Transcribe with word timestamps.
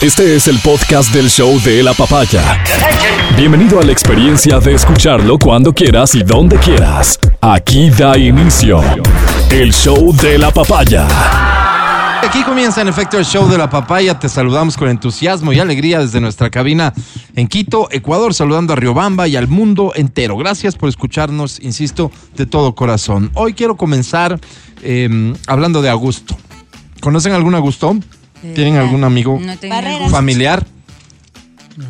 Este 0.00 0.34
es 0.34 0.48
el 0.48 0.58
podcast 0.60 1.12
del 1.12 1.28
show 1.28 1.60
de 1.60 1.82
la 1.82 1.92
papaya. 1.92 2.64
Bienvenido 3.36 3.80
a 3.80 3.82
la 3.82 3.92
experiencia 3.92 4.58
de 4.58 4.72
escucharlo 4.72 5.38
cuando 5.38 5.74
quieras 5.74 6.14
y 6.14 6.22
donde 6.22 6.56
quieras. 6.56 7.18
Aquí 7.42 7.90
da 7.90 8.16
inicio 8.16 8.80
el 9.50 9.74
show 9.74 10.16
de 10.16 10.38
la 10.38 10.50
papaya. 10.52 11.06
Aquí 12.22 12.42
comienza 12.44 12.80
en 12.80 12.88
efecto 12.88 13.18
el 13.18 13.26
show 13.26 13.46
de 13.46 13.58
la 13.58 13.68
papaya. 13.68 14.18
Te 14.18 14.30
saludamos 14.30 14.78
con 14.78 14.88
entusiasmo 14.88 15.52
y 15.52 15.60
alegría 15.60 15.98
desde 15.98 16.18
nuestra 16.18 16.48
cabina 16.48 16.94
en 17.36 17.46
Quito, 17.46 17.88
Ecuador, 17.90 18.32
saludando 18.32 18.72
a 18.72 18.76
Riobamba 18.76 19.28
y 19.28 19.36
al 19.36 19.48
mundo 19.48 19.92
entero. 19.94 20.38
Gracias 20.38 20.76
por 20.76 20.88
escucharnos, 20.88 21.60
insisto, 21.60 22.10
de 22.36 22.46
todo 22.46 22.74
corazón. 22.74 23.30
Hoy 23.34 23.52
quiero 23.52 23.76
comenzar 23.76 24.40
eh, 24.82 25.34
hablando 25.46 25.82
de 25.82 25.90
Augusto. 25.90 26.38
¿Conocen 27.02 27.34
algún 27.34 27.54
Augusto? 27.54 27.98
¿Tienen 28.42 28.76
algún 28.76 29.04
amigo 29.04 29.38
No 29.40 29.54
Barreras. 29.68 30.10
familiar? 30.10 30.66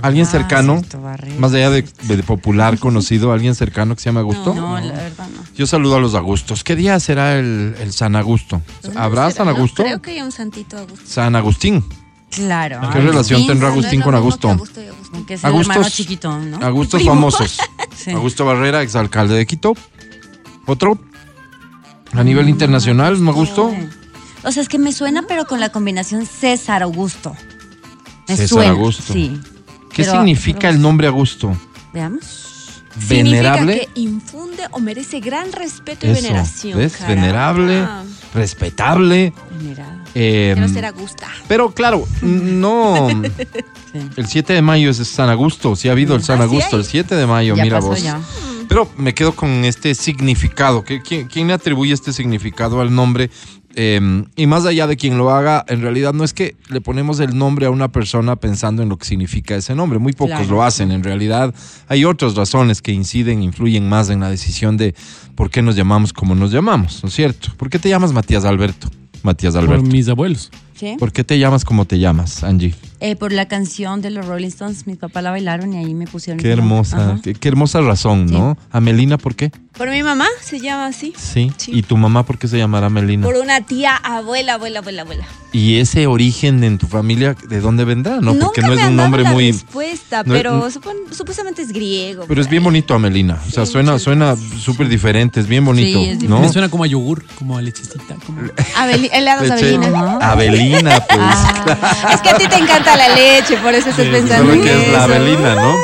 ¿Alguien 0.02 0.24
Ah, 0.26 0.30
cercano? 0.30 0.78
cierto. 0.78 1.00
Más 1.38 1.52
allá 1.52 1.70
de, 1.70 1.82
de 2.02 2.22
popular, 2.22 2.78
conocido, 2.80 3.32
alguien 3.32 3.54
cercano 3.54 3.94
que 3.96 4.02
se 4.02 4.08
llama 4.10 4.20
Augusto? 4.20 4.54
No, 4.54 4.78
la 4.78 4.92
verdad 4.92 5.28
no. 5.34 5.42
Yo 5.56 5.66
saludo 5.66 5.96
a 5.96 6.00
los 6.00 6.14
Agustos. 6.14 6.62
¿Qué 6.62 6.76
día 6.76 7.00
será 7.00 7.36
el, 7.38 7.74
el 7.80 7.92
San 7.92 8.14
Augusto? 8.14 8.62
¿Habrá 8.94 9.30
San 9.30 9.46
No 9.46 9.52
Augusto? 9.52 9.82
creo 9.82 10.00
que 10.00 10.12
haya 10.12 10.24
un 10.24 10.32
santito 10.32 10.78
Augusto. 10.78 11.04
San 11.06 11.34
Agustín. 11.34 11.84
Claro. 12.30 12.78
¿Qué 12.92 12.98
Ay, 12.98 13.04
relación 13.06 13.44
tendrá 13.46 13.68
Agustín 13.68 14.00
con 14.02 14.14
Augusto? 14.14 14.46
que 14.48 14.52
Augusto 14.52 14.80
y 14.82 14.86
Augusto. 14.86 15.26
Que 15.26 15.34
es 15.34 15.42
el 15.44 15.54
hermano 15.56 15.88
chiquito, 15.88 16.38
¿no? 16.38 16.64
Agustos 16.64 17.02
famosos. 17.04 17.58
Sí. 17.96 18.12
Augusto 18.12 18.46
Barrera, 18.46 18.80
exalcalde 18.82 19.34
de 19.34 19.44
Quito. 19.46 19.74
Otro. 20.66 20.98
A 22.12 22.24
nivel 22.24 22.48
internacional, 22.48 23.22
¿no 23.22 23.30
Augusto? 23.30 23.70
Sí. 23.76 23.88
O 24.44 24.52
sea, 24.52 24.62
es 24.62 24.68
que 24.68 24.78
me 24.78 24.92
suena, 24.92 25.22
pero 25.28 25.46
con 25.46 25.60
la 25.60 25.70
combinación 25.70 26.26
César 26.26 26.82
Augusto. 26.82 27.34
Me 28.28 28.36
César 28.36 28.48
suena. 28.48 28.70
Augusto. 28.72 29.12
Sí. 29.12 29.38
¿Qué 29.92 30.02
Pero- 30.04 30.12
significa 30.12 30.58
pero- 30.60 30.72
el 30.74 30.80
nombre 30.80 31.06
Augusto? 31.08 31.56
Veamos. 31.92 32.82
Venerable. 33.08 33.72
Significa 33.72 33.94
que 33.94 34.00
infunde 34.00 34.62
o 34.72 34.78
merece 34.80 35.20
gran 35.20 35.52
respeto 35.52 36.06
y 36.06 36.10
Eso. 36.10 36.22
veneración. 36.22 36.78
¿Ves? 36.78 36.92
caramba. 36.96 37.14
Venerable, 37.22 37.86
respetable. 38.34 39.32
Mira. 39.62 40.04
eh, 40.14 40.52
Quiero 40.54 40.68
ser 40.72 40.86
Augusta. 40.86 41.28
pero 41.46 41.70
claro, 41.72 42.06
no. 42.22 43.08
Sí. 43.92 43.98
El 44.16 44.26
7 44.28 44.52
de 44.52 44.62
mayo 44.62 44.90
es 44.90 44.98
San 44.98 45.28
Augusto. 45.30 45.74
Sí 45.74 45.88
ha 45.88 45.92
habido 45.92 46.14
el 46.14 46.22
San 46.22 46.40
Augusto. 46.40 46.76
El 46.76 46.84
7 46.84 47.16
de 47.16 47.26
mayo, 47.26 47.56
Ya 47.56 47.64
mira 47.64 47.78
pasó 47.78 47.88
vos. 47.88 48.00
ya. 48.02 48.20
Pero 48.68 48.88
me 48.96 49.14
quedo 49.14 49.34
con 49.34 49.64
este 49.64 49.96
significado. 49.96 50.84
¿Qué- 50.84 51.02
¿Quién, 51.02 51.26
quién 51.26 51.48
le 51.48 51.54
atribuye 51.54 51.92
este 51.92 52.12
significado 52.12 52.80
al 52.80 52.94
nombre? 52.94 53.30
Eh, 53.76 54.24
y 54.36 54.46
más 54.46 54.66
allá 54.66 54.86
de 54.88 54.96
quien 54.96 55.16
lo 55.16 55.30
haga, 55.30 55.64
en 55.68 55.80
realidad 55.80 56.12
no 56.12 56.24
es 56.24 56.34
que 56.34 56.56
le 56.70 56.80
ponemos 56.80 57.20
el 57.20 57.38
nombre 57.38 57.66
a 57.66 57.70
una 57.70 57.88
persona 57.92 58.34
pensando 58.36 58.82
en 58.82 58.88
lo 58.88 58.98
que 58.98 59.04
significa 59.06 59.54
ese 59.54 59.74
nombre. 59.76 59.98
Muy 59.98 60.12
pocos 60.12 60.36
Claro. 60.38 60.50
lo 60.56 60.62
hacen. 60.64 60.90
En 60.90 61.04
realidad 61.04 61.54
hay 61.88 62.04
otras 62.04 62.34
razones 62.34 62.82
que 62.82 62.92
inciden, 62.92 63.42
influyen 63.42 63.88
más 63.88 64.10
en 64.10 64.20
la 64.20 64.28
decisión 64.30 64.76
de 64.76 64.94
por 65.36 65.50
qué 65.50 65.62
nos 65.62 65.76
llamamos 65.76 66.12
como 66.12 66.34
nos 66.34 66.50
llamamos, 66.50 67.00
¿no 67.02 67.08
es 67.08 67.14
cierto? 67.14 67.48
¿Por 67.56 67.70
qué 67.70 67.78
te 67.78 67.88
llamas 67.88 68.12
Matías 68.12 68.44
Alberto? 68.44 68.88
Matías 69.22 69.54
Por 69.54 69.62
Alberto. 69.64 69.84
mis 69.84 70.08
abuelos. 70.08 70.50
¿Sí? 70.80 70.96
¿Por 70.98 71.12
qué 71.12 71.24
te 71.24 71.38
llamas 71.38 71.66
como 71.66 71.84
te 71.84 71.98
llamas, 71.98 72.42
Angie? 72.42 72.74
Eh, 73.00 73.14
por 73.16 73.32
la 73.32 73.46
canción 73.48 74.00
de 74.00 74.10
los 74.10 74.24
Rolling 74.26 74.48
Stones, 74.48 74.86
mis 74.86 74.96
papás 74.96 75.22
la 75.22 75.30
bailaron 75.30 75.72
y 75.74 75.78
ahí 75.78 75.94
me 75.94 76.06
pusieron. 76.06 76.38
Qué 76.40 76.50
hermosa, 76.50 77.18
qué, 77.22 77.34
qué 77.34 77.48
hermosa 77.48 77.80
razón, 77.82 78.26
¿no? 78.26 78.56
Amelina, 78.70 79.18
¿por 79.18 79.34
qué? 79.36 79.52
Por 79.76 79.90
mi 79.90 80.02
mamá 80.02 80.26
se 80.42 80.58
llama 80.58 80.86
así. 80.86 81.12
Sí. 81.16 81.52
Sí. 81.56 81.70
¿Y 81.74 81.82
tu 81.82 81.96
mamá 81.96 82.24
por 82.26 82.38
qué 82.38 82.48
se 82.48 82.58
llamará 82.58 82.88
Melina? 82.90 83.24
Por 83.26 83.36
una 83.36 83.60
tía, 83.62 83.94
abuela, 83.96 84.54
abuela, 84.54 84.80
abuela, 84.80 85.02
abuela. 85.02 85.24
¿Y 85.52 85.76
ese 85.78 86.06
origen 86.06 86.62
en 86.64 86.78
tu 86.78 86.86
familia, 86.86 87.34
de 87.48 87.60
dónde 87.60 87.84
vendrá? 87.84 88.20
No, 88.20 88.38
porque 88.38 88.60
no 88.62 88.72
es 88.74 88.80
me 88.80 88.88
un 88.88 88.96
nombre 88.96 89.22
la 89.22 89.32
muy... 89.32 89.50
respuesta, 89.52 90.22
no- 90.24 90.32
pero 90.34 90.52
no- 90.58 90.66
supon- 90.70 91.10
supuestamente 91.12 91.62
es 91.62 91.72
griego. 91.72 92.24
Pero 92.28 92.40
es 92.40 92.48
bien 92.48 92.62
bonito 92.62 92.94
Amelina. 92.94 93.38
O 93.48 93.50
sea, 93.50 93.64
Sí, 93.66 93.72
suena, 93.72 93.98
suena 93.98 94.36
súper 94.36 94.88
diferente, 94.88 95.40
es 95.40 95.46
bien 95.46 95.64
bonito, 95.64 95.98
Sí, 96.00 96.08
es 96.10 96.22
¿no? 96.24 96.40
Me 96.40 96.48
suena 96.50 96.68
como 96.68 96.84
a 96.84 96.86
yogur, 96.86 97.24
como 97.38 97.56
a 97.56 97.62
lechecita. 97.62 98.16
Como... 98.26 98.42
Abeli- 98.76 99.10
helados 99.12 99.48
Leche- 99.48 99.76
Avelina. 100.20 100.69
Pues. 100.78 101.18
Ah, 101.18 102.10
Es 102.14 102.20
que 102.20 102.28
a 102.30 102.36
ti 102.36 102.46
te 102.48 102.56
encanta 102.56 102.96
la 102.96 103.08
leche, 103.14 103.56
por 103.58 103.74
eso 103.74 103.90
estás 103.90 104.04
Sí, 104.06 104.10
pensando 104.10 104.52
en 104.52 104.62
que 104.62 104.70
es 104.72 104.92
la 104.92 105.04
eso. 105.04 105.14
Avelina, 105.14 105.54
¿no? 105.54 105.74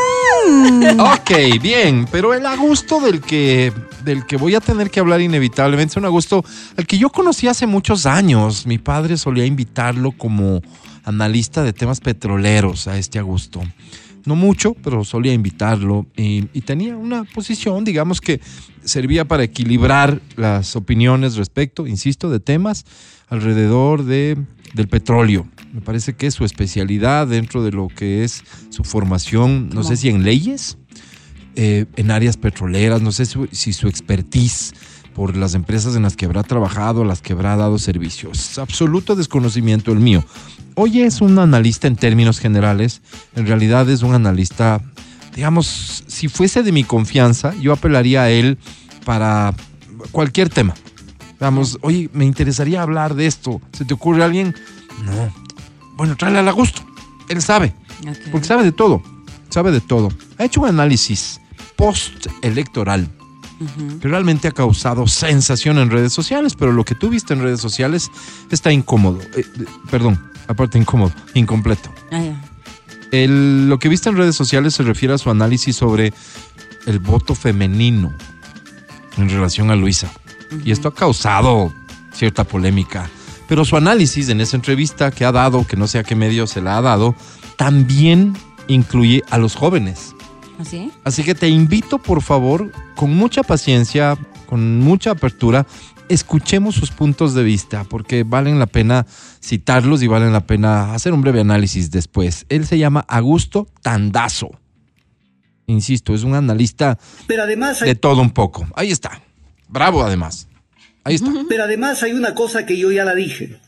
Ok, 1.12 1.60
bien, 1.60 2.06
pero 2.10 2.32
el 2.34 2.47
Augusto 2.47 3.00
del 3.00 3.20
que, 3.20 3.72
del 4.04 4.24
que 4.26 4.36
voy 4.36 4.54
a 4.54 4.60
tener 4.60 4.91
que 4.91 5.00
hablar 5.00 5.20
inevitablemente 5.20 5.92
es 5.92 5.97
un 5.97 6.04
Augusto 6.04 6.44
al 6.76 6.86
que 6.86 6.98
yo 6.98 7.10
conocí 7.10 7.48
hace 7.48 7.66
muchos 7.66 8.06
años. 8.06 8.66
Mi 8.66 8.78
padre 8.78 9.16
solía 9.16 9.44
invitarlo 9.44 10.12
como 10.12 10.62
analista 11.04 11.62
de 11.62 11.72
temas 11.72 12.00
petroleros 12.00 12.86
a 12.86 12.97
este 12.98 13.18
Augusto. 13.18 13.62
No 14.24 14.34
mucho, 14.34 14.74
pero 14.82 15.04
solía 15.04 15.32
invitarlo 15.32 16.06
y, 16.16 16.48
y 16.53 16.60
tenía 16.62 16.97
una 16.97 17.24
posición, 17.24 17.84
digamos 17.84 18.20
que 18.20 18.41
servía 18.84 19.24
para 19.24 19.44
equilibrar 19.44 20.20
las 20.36 20.74
opiniones 20.74 21.36
respecto, 21.36 21.86
insisto, 21.86 22.28
de 22.28 22.41
temas 22.41 22.84
alrededor 23.28 24.04
de, 24.04 24.36
del 24.75 24.88
petróleo. 24.88 25.47
Me 25.72 25.81
parece 25.81 26.15
que 26.15 26.27
es 26.27 26.34
su 26.34 26.44
especialidad 26.44 27.27
dentro 27.27 27.62
de 27.62 27.72
lo 27.72 27.88
que 27.88 28.25
es 28.25 28.43
su 28.71 28.84
formación, 28.84 29.69
no 29.71 29.82
sé 29.82 29.97
si 29.97 30.09
en 30.09 30.22
leyes, 30.25 30.78
eh, 31.54 31.87
en 31.97 32.10
áreas 32.10 32.37
petroleras, 32.37 33.03
no 33.03 33.12
sé 33.12 33.27
su- 33.27 33.49
si 33.53 33.72
su 33.72 33.88
expertise 33.88 34.72
por 35.15 35.37
las 35.37 35.54
empresas 35.54 35.97
en 35.97 36.03
las 36.03 36.15
que 36.16 36.27
habrá 36.27 36.43
trabajado, 36.43 37.04
las 37.04 37.22
que 37.22 37.32
habrá 37.32 37.56
dado 37.56 37.78
servicios. 37.78 38.59
Absoluto 38.59 39.16
desconocimiento 39.16 39.93
el 39.93 39.99
mío. 39.99 40.25
Hoy 40.75 41.00
es 41.00 41.22
un 41.22 41.38
analista 41.38 41.87
en 41.88 41.97
términos 41.97 42.38
generales, 42.38 43.00
en 43.34 43.47
realidad 43.47 43.88
es 43.88 44.03
un 44.03 44.15
analista, 44.15 44.83
digamos, 45.34 46.04
si 46.06 46.28
fuese 46.28 46.62
de 46.62 46.72
mi 46.72 46.84
confianza, 46.84 47.54
yo 47.60 47.72
apelaría 47.72 48.25
a 48.25 48.31
él 48.31 48.59
para 49.06 49.54
cualquier 50.12 50.50
tema. 50.50 50.75
Vamos, 51.41 51.78
oye, 51.82 52.08
me 52.12 52.24
interesaría 52.24 52.82
hablar 52.82 53.14
de 53.14 53.26
esto. 53.26 53.60
¿Se 53.72 53.84
te 53.84 53.94
ocurre 53.94 54.24
alguien? 54.24 54.54
No. 55.04 55.32
Bueno, 55.97 56.16
tráele 56.16 56.38
al 56.38 56.52
gusto. 56.52 56.82
Él 57.28 57.42
sabe. 57.42 57.74
Porque 58.30 58.47
sabe 58.47 58.62
de 58.64 58.72
todo. 58.72 59.02
Sabe 59.50 59.70
de 59.72 59.80
todo. 59.80 60.08
Ha 60.38 60.44
hecho 60.44 60.60
un 60.62 60.69
análisis 60.69 61.41
post-electoral 61.76 63.08
que 64.02 64.08
realmente 64.08 64.48
ha 64.48 64.52
causado 64.52 65.06
sensación 65.06 65.78
en 65.78 65.91
redes 65.91 66.12
sociales, 66.12 66.54
pero 66.54 66.72
lo 66.72 66.84
que 66.84 66.94
tú 66.94 67.08
viste 67.08 67.32
en 67.32 67.41
redes 67.42 67.60
sociales 67.60 68.10
está 68.50 68.70
incómodo. 68.70 69.18
Eh, 69.34 69.44
perdón, 69.91 70.22
aparte 70.47 70.78
incómodo, 70.78 71.12
incompleto. 71.32 71.91
Ah. 72.12 72.34
El- 73.12 73.68
lo 73.70 73.78
que 73.78 73.88
viste 73.88 74.10
en 74.10 74.16
redes 74.16 74.36
sociales 74.36 74.74
se 74.74 74.82
refiere 74.82 75.14
a 75.14 75.18
su 75.18 75.30
análisis 75.30 75.74
sobre 75.74 76.12
el 76.86 76.98
voto 76.98 77.34
femenino 77.34 78.12
en 79.16 79.30
relación 79.30 79.70
a 79.70 79.76
Luisa. 79.76 80.10
Y 80.64 80.70
esto 80.70 80.88
ha 80.88 80.94
causado 80.94 81.72
cierta 82.12 82.44
polémica. 82.44 83.10
Pero 83.48 83.64
su 83.64 83.76
análisis 83.76 84.28
en 84.28 84.40
esa 84.40 84.56
entrevista 84.56 85.10
que 85.10 85.24
ha 85.24 85.32
dado, 85.32 85.66
que 85.66 85.76
no 85.76 85.86
sé 85.86 85.98
a 85.98 86.04
qué 86.04 86.16
medio 86.16 86.46
se 86.46 86.60
la 86.60 86.78
ha 86.78 86.82
dado, 86.82 87.14
también 87.56 88.36
incluye 88.68 89.22
a 89.30 89.38
los 89.38 89.54
jóvenes. 89.54 90.14
¿Así? 90.58 90.90
Así 91.04 91.22
que 91.22 91.34
te 91.34 91.48
invito, 91.48 91.98
por 91.98 92.22
favor, 92.22 92.72
con 92.96 93.14
mucha 93.14 93.42
paciencia, 93.42 94.16
con 94.46 94.80
mucha 94.80 95.12
apertura, 95.12 95.66
escuchemos 96.08 96.74
sus 96.74 96.90
puntos 96.90 97.34
de 97.34 97.42
vista, 97.42 97.84
porque 97.84 98.24
valen 98.24 98.58
la 98.58 98.66
pena 98.66 99.06
citarlos 99.42 100.02
y 100.02 100.06
valen 100.06 100.32
la 100.32 100.46
pena 100.46 100.94
hacer 100.94 101.12
un 101.12 101.22
breve 101.22 101.40
análisis 101.40 101.90
después. 101.90 102.46
Él 102.48 102.66
se 102.66 102.78
llama 102.78 103.04
Augusto 103.08 103.68
Tandazo. 103.82 104.50
Insisto, 105.66 106.14
es 106.14 106.22
un 106.22 106.34
analista 106.34 106.98
Pero 107.26 107.42
además, 107.42 107.82
hay, 107.82 107.88
de 107.88 107.94
todo 107.96 108.20
un 108.22 108.30
poco. 108.30 108.66
Ahí 108.74 108.90
está. 108.90 109.20
Bravo, 109.69 110.03
además. 110.03 110.49
Ahí 111.04 111.15
está. 111.15 111.31
pero 111.49 111.65
además 111.65 112.03
hay 112.03 112.12
una 112.12 112.34
cosa 112.34 112.66
que 112.66 112.77
yo 112.77 112.91
ya 112.91 113.04
la 113.04 113.15
dije. 113.15 113.60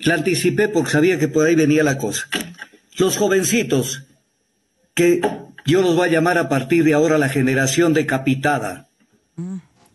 La 0.00 0.14
anticipé 0.14 0.68
porque 0.68 0.90
sabía 0.90 1.18
que 1.18 1.28
por 1.28 1.46
ahí 1.46 1.54
venía 1.54 1.84
la 1.84 1.98
cosa. 1.98 2.26
Los 2.98 3.16
jovencitos, 3.16 4.02
que 4.94 5.20
yo 5.64 5.82
los 5.82 5.94
voy 5.94 6.08
a 6.08 6.12
llamar 6.12 6.38
a 6.38 6.48
partir 6.48 6.82
de 6.82 6.94
ahora 6.94 7.18
la 7.18 7.28
generación 7.28 7.94
decapitada. 7.94 8.88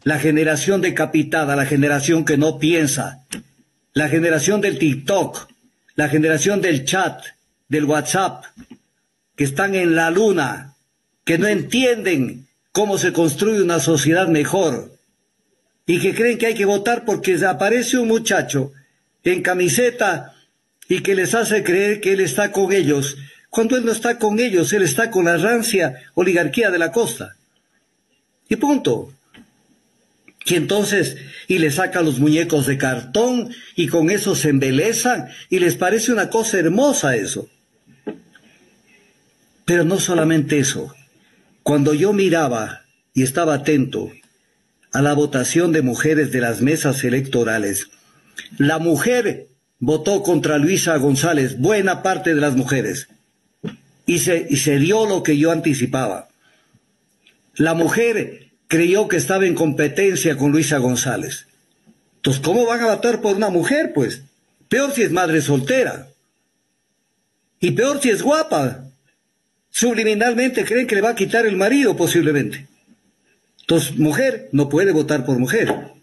La 0.04 0.19
generación 0.19 0.81
decapitada, 0.81 1.56
la 1.56 1.65
generación 1.65 2.24
que 2.24 2.38
no 2.38 2.60
piensa. 2.60 3.25
La 3.94 4.07
generación 4.07 4.62
del 4.62 4.80
TikTok, 4.80 5.50
la 5.95 6.07
generación 6.07 6.62
del 6.62 6.86
chat, 6.86 7.24
del 7.68 7.86
WhatsApp, 7.86 8.45
que 9.36 9.44
están 9.44 9.75
en 9.75 9.95
la 9.95 10.12
luna, 10.12 10.75
que 11.25 11.38
no 11.38 11.48
entienden 11.48 12.48
cómo 12.71 12.98
se 12.98 13.12
construye 13.12 13.62
una 13.62 13.80
sociedad 13.80 14.27
mejor 14.27 14.96
y 15.88 16.00
que 16.00 16.13
creen 16.13 16.38
que 16.38 16.48
hay 16.48 16.54
que 16.54 16.66
votar 16.66 17.06
porque 17.06 17.34
aparece 17.45 17.98
un 17.98 18.10
muchacho 18.10 18.74
en 19.24 19.42
camiseta 19.42 20.36
y 20.89 21.01
que 21.01 21.16
les 21.16 21.34
hace 21.34 21.63
creer 21.63 22.01
que 22.01 22.12
él 22.13 22.19
está 22.19 22.51
con 22.51 22.72
ellos, 22.74 23.18
cuando 23.50 23.78
él 23.78 23.86
no 23.86 23.94
está 23.94 24.19
con 24.19 24.39
ellos, 24.39 24.72
él 24.74 24.84
está 24.84 25.10
con 25.10 25.25
la 25.25 25.38
rancia 25.38 26.04
oligarquía 26.13 26.69
de 26.69 26.78
la 26.78 26.92
costa. 26.92 27.36
Y 28.50 28.57
punto. 28.57 29.13
Y 30.45 30.56
entonces, 30.56 31.18
y 31.48 31.60
le 31.60 31.72
saca 31.72 32.01
los 32.01 32.19
muñecos 32.19 32.68
de 32.68 32.78
cartón 32.78 33.54
y 33.75 33.88
con 33.88 34.10
eso 34.10 34.36
se 34.36 34.50
embelezan 34.50 35.30
y 35.50 35.60
les 35.60 35.75
parece 35.75 36.12
una 36.12 36.30
cosa 36.30 36.60
hermosa 36.60 37.16
eso. 37.16 37.50
Pero 39.66 39.84
no 39.84 40.00
solamente 40.00 40.60
eso. 40.60 40.94
Cuando 41.63 41.94
yo 41.94 42.13
miraba 42.13 42.84
y 43.13 43.24
estaba 43.24 43.56
atento 43.56 44.12
a 44.94 45.01
la 45.01 45.13
votación 45.13 45.72
de 45.72 45.81
mujeres 45.81 46.31
de 46.31 46.42
las 46.42 46.62
mesas 46.62 47.04
electorales, 47.04 47.89
la 48.57 48.80
mujer 48.80 49.48
votó 49.80 50.24
contra 50.24 50.57
Luisa 50.57 50.98
González, 50.98 51.60
buena 51.60 52.04
parte 52.04 52.34
de 52.34 52.42
las 52.42 52.56
mujeres, 52.56 53.10
y 54.06 54.19
se, 54.19 54.48
y 54.50 54.57
se 54.57 54.80
dio 54.80 55.06
lo 55.06 55.24
que 55.24 55.38
yo 55.38 55.51
anticipaba. 55.51 56.30
La 57.56 57.74
mujer 57.74 58.51
creyó 58.68 59.07
que 59.07 59.18
estaba 59.18 59.45
en 59.45 59.56
competencia 59.56 60.38
con 60.38 60.51
Luisa 60.51 60.78
González. 60.78 61.48
Entonces, 62.18 62.42
¿cómo 62.44 62.66
van 62.66 62.81
a 62.81 62.95
votar 62.95 63.22
por 63.22 63.36
una 63.36 63.50
mujer, 63.50 63.94
pues? 63.94 64.22
Peor 64.69 64.94
si 64.94 65.01
es 65.01 65.12
madre 65.12 65.42
soltera. 65.42 66.07
Y 67.60 67.72
peor 67.72 68.01
si 68.01 68.10
es 68.10 68.22
guapa. 68.22 68.86
Subliminalmente 69.69 70.66
creen 70.66 70.88
que 70.88 70.95
le 70.95 71.01
va 71.01 71.10
a 71.10 71.16
quitar 71.16 71.45
el 71.45 71.56
marido 71.56 71.95
posiblemente. 71.95 72.68
Entonces, 73.69 73.97
mujer 73.99 74.47
no 74.53 74.69
puede 74.69 74.93
votar 74.93 75.25
por 75.25 75.37
mujer. 75.39 75.93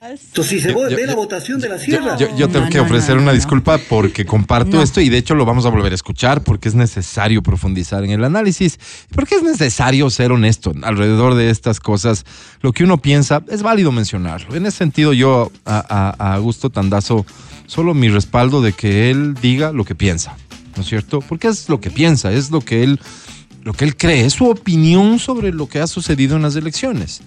Entonces, 0.00 0.46
si 0.48 0.60
se 0.60 0.70
Yo- 0.72 0.80
ve 0.80 0.90
yo- 0.90 0.96
ve 0.96 1.06
la 1.06 1.12
yo- 1.12 1.16
votación 1.18 1.60
de 1.60 1.68
la 1.68 1.78
sierra. 1.78 2.16
Yo, 2.16 2.26
yo 2.36 2.48
tengo 2.48 2.64
No, 2.64 2.70
que 2.72 2.78
no, 2.78 2.84
ofrecer 2.84 3.14
no, 3.16 3.22
una 3.22 3.30
no. 3.32 3.36
disculpa 3.36 3.78
porque 3.88 4.24
comparto 4.24 4.78
No. 4.78 4.82
esto 4.82 5.00
y 5.00 5.08
de 5.10 5.18
hecho 5.18 5.34
lo 5.36 5.44
vamos 5.44 5.64
a 5.66 5.68
volver 5.68 5.92
a 5.92 5.94
escuchar 5.94 6.42
porque 6.42 6.68
es 6.70 6.74
necesario 6.74 7.40
profundizar 7.42 8.02
en 8.02 8.10
el 8.10 8.24
análisis, 8.24 8.80
porque 9.14 9.36
es 9.36 9.42
necesario 9.44 10.08
ser 10.10 10.32
honesto 10.32 10.72
alrededor 10.82 11.34
de 11.34 11.50
estas 11.50 11.78
cosas. 11.80 12.24
Lo 12.62 12.72
que 12.72 12.82
uno 12.82 12.96
piensa 12.98 13.44
es 13.48 13.62
válido 13.62 13.92
mencionarlo. 13.92 14.56
En 14.56 14.64
ese 14.66 14.78
sentido 14.78 15.12
yo 15.12 15.52
a, 15.66 15.84
a- 16.18 16.30
a 16.30 16.34
Augusto 16.34 16.70
Tandazo 16.70 17.24
solo 17.66 17.92
mi 17.94 18.08
respaldo 18.08 18.60
de 18.62 18.72
que 18.72 19.10
él 19.10 19.34
diga 19.40 19.70
lo 19.70 19.84
que 19.84 19.94
piensa, 19.94 20.34
¿no 20.76 20.82
es 20.82 20.88
cierto? 20.88 21.20
Porque 21.20 21.46
es 21.46 21.68
lo 21.68 21.78
que 21.80 21.90
piensa, 21.90 22.32
es 22.32 22.50
lo 22.50 22.60
que 22.60 22.82
él, 22.82 22.98
lo 23.62 23.72
que 23.72 23.84
él 23.84 23.96
cree, 23.96 24.24
es 24.24 24.34
su 24.34 24.48
opinión 24.48 25.18
sobre 25.18 25.52
lo 25.52 25.68
que 25.68 25.80
ha 25.80 25.86
sucedido 25.86 26.36
en 26.36 26.42
las 26.42 26.56
elecciones. 26.56 27.22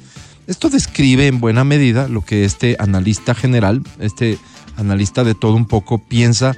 Esto 0.47 0.69
describe 0.69 1.27
en 1.27 1.39
buena 1.39 1.63
medida 1.63 2.07
lo 2.07 2.21
que 2.21 2.45
este 2.45 2.75
analista 2.79 3.33
general, 3.33 3.81
este 3.99 4.37
analista 4.77 5.23
de 5.23 5.33
todo 5.33 5.53
un 5.53 5.65
poco, 5.65 5.97
piensa 5.97 6.55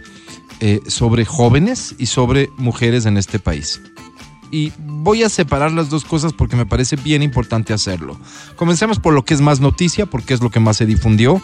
eh, 0.59 0.81
sobre 0.88 1.24
jóvenes 1.24 1.95
y 1.97 2.07
sobre 2.07 2.50
mujeres 2.57 3.06
en 3.06 3.18
este 3.18 3.39
país. 3.39 3.81
Y 4.51 4.71
voy 4.79 5.24
a 5.24 5.29
separar 5.29 5.71
las 5.71 5.89
dos 5.89 6.06
cosas 6.06 6.33
porque 6.33 6.56
me 6.56 6.65
parece 6.65 6.95
bien 6.95 7.21
importante 7.21 7.74
hacerlo. 7.74 8.18
Comencemos 8.56 9.00
por 9.00 9.13
lo 9.13 9.24
que 9.24 9.33
es 9.33 9.41
más 9.41 9.59
noticia, 9.59 10.06
porque 10.06 10.33
es 10.33 10.41
lo 10.41 10.50
que 10.50 10.59
más 10.59 10.77
se 10.77 10.85
difundió, 10.85 11.41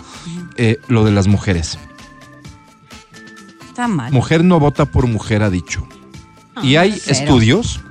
eh, 0.57 0.79
lo 0.87 1.03
de 1.03 1.11
las 1.11 1.27
mujeres. 1.27 1.77
Está 3.67 3.87
mal. 3.87 4.11
Mujer 4.11 4.43
no 4.43 4.59
vota 4.59 4.85
por 4.85 5.07
mujer, 5.07 5.43
ha 5.43 5.49
dicho. 5.49 5.87
y 6.61 6.75
hay 6.75 6.91
cero. 6.91 7.17
estudios, 7.19 7.81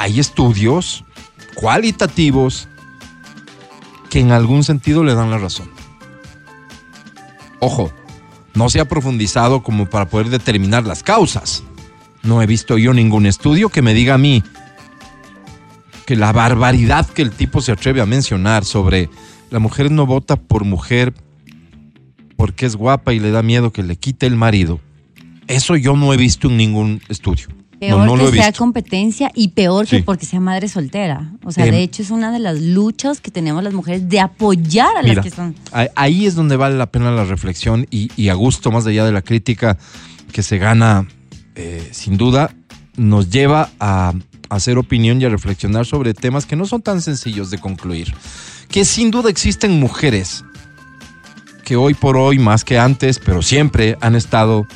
hay 0.00 0.18
estudios 0.18 1.04
cualitativos 1.54 2.68
que 4.08 4.20
en 4.20 4.32
algún 4.32 4.64
sentido 4.64 5.04
le 5.04 5.14
dan 5.14 5.30
la 5.30 5.36
razón. 5.36 5.70
Ojo, 7.58 7.92
no 8.54 8.70
se 8.70 8.80
ha 8.80 8.86
profundizado 8.86 9.62
como 9.62 9.90
para 9.90 10.08
poder 10.08 10.30
determinar 10.30 10.86
las 10.86 11.02
causas. 11.02 11.62
No 12.22 12.40
he 12.40 12.46
visto 12.46 12.78
yo 12.78 12.94
ningún 12.94 13.26
estudio 13.26 13.68
que 13.68 13.82
me 13.82 13.92
diga 13.92 14.14
a 14.14 14.18
mí 14.18 14.42
que 16.06 16.16
la 16.16 16.32
barbaridad 16.32 17.06
que 17.06 17.20
el 17.20 17.30
tipo 17.30 17.60
se 17.60 17.72
atreve 17.72 18.00
a 18.00 18.06
mencionar 18.06 18.64
sobre 18.64 19.10
la 19.50 19.58
mujer 19.58 19.90
no 19.90 20.06
vota 20.06 20.36
por 20.36 20.64
mujer 20.64 21.12
porque 22.38 22.64
es 22.64 22.74
guapa 22.74 23.12
y 23.12 23.20
le 23.20 23.32
da 23.32 23.42
miedo 23.42 23.70
que 23.70 23.82
le 23.82 23.96
quite 23.96 24.26
el 24.26 24.36
marido. 24.36 24.80
Eso 25.46 25.76
yo 25.76 25.94
no 25.94 26.14
he 26.14 26.16
visto 26.16 26.48
en 26.48 26.56
ningún 26.56 27.02
estudio. 27.10 27.59
Peor 27.80 28.06
no, 28.06 28.16
no 28.16 28.26
que 28.26 28.32
sea 28.36 28.46
visto. 28.48 28.58
competencia 28.62 29.32
y 29.34 29.48
peor 29.48 29.86
Sí. 29.86 29.96
que 29.96 30.02
porque 30.04 30.26
sea 30.26 30.38
madre 30.38 30.68
soltera. 30.68 31.32
O 31.44 31.50
sea, 31.50 31.64
Em. 31.66 31.72
de 31.72 31.82
hecho 31.82 32.02
es 32.02 32.10
una 32.10 32.30
de 32.30 32.38
las 32.38 32.60
luchas 32.60 33.20
que 33.20 33.30
tenemos 33.30 33.64
las 33.64 33.72
mujeres 33.72 34.08
de 34.08 34.20
apoyar 34.20 34.96
a 34.98 35.02
Mira, 35.02 35.14
las 35.16 35.24
que 35.24 35.30
son. 35.30 35.54
ahí- 35.72 35.88
ahí 35.96 36.26
es 36.26 36.34
donde 36.34 36.56
vale 36.56 36.76
la 36.76 36.86
pena 36.92 37.10
la 37.10 37.24
reflexión 37.24 37.86
y, 37.90 38.10
y 38.16 38.28
a 38.28 38.34
gusto, 38.34 38.70
más 38.70 38.86
allá 38.86 39.04
de 39.04 39.12
la 39.12 39.22
crítica 39.22 39.78
que 40.32 40.42
se 40.42 40.58
gana, 40.58 41.08
eh, 41.56 41.88
sin 41.92 42.16
duda, 42.18 42.54
nos 42.96 43.30
lleva 43.30 43.70
a 43.80 44.12
hacer 44.50 44.76
opinión 44.78 45.20
y 45.20 45.24
a 45.24 45.28
reflexionar 45.30 45.86
sobre 45.86 46.12
temas 46.12 46.44
que 46.44 46.56
no 46.56 46.66
son 46.66 46.82
tan 46.82 47.00
sencillos 47.00 47.50
de 47.50 47.58
concluir. 47.58 48.12
Que 48.68 48.84
sin 48.84 49.10
duda 49.10 49.30
existen 49.30 49.80
mujeres 49.80 50.44
que 51.64 51.76
hoy 51.76 51.94
por 51.94 52.16
hoy, 52.16 52.38
más 52.38 52.64
que 52.64 52.78
antes, 52.78 53.18
pero 53.20 53.42
siempre 53.42 53.96
han 54.00 54.16
estado 54.16 54.66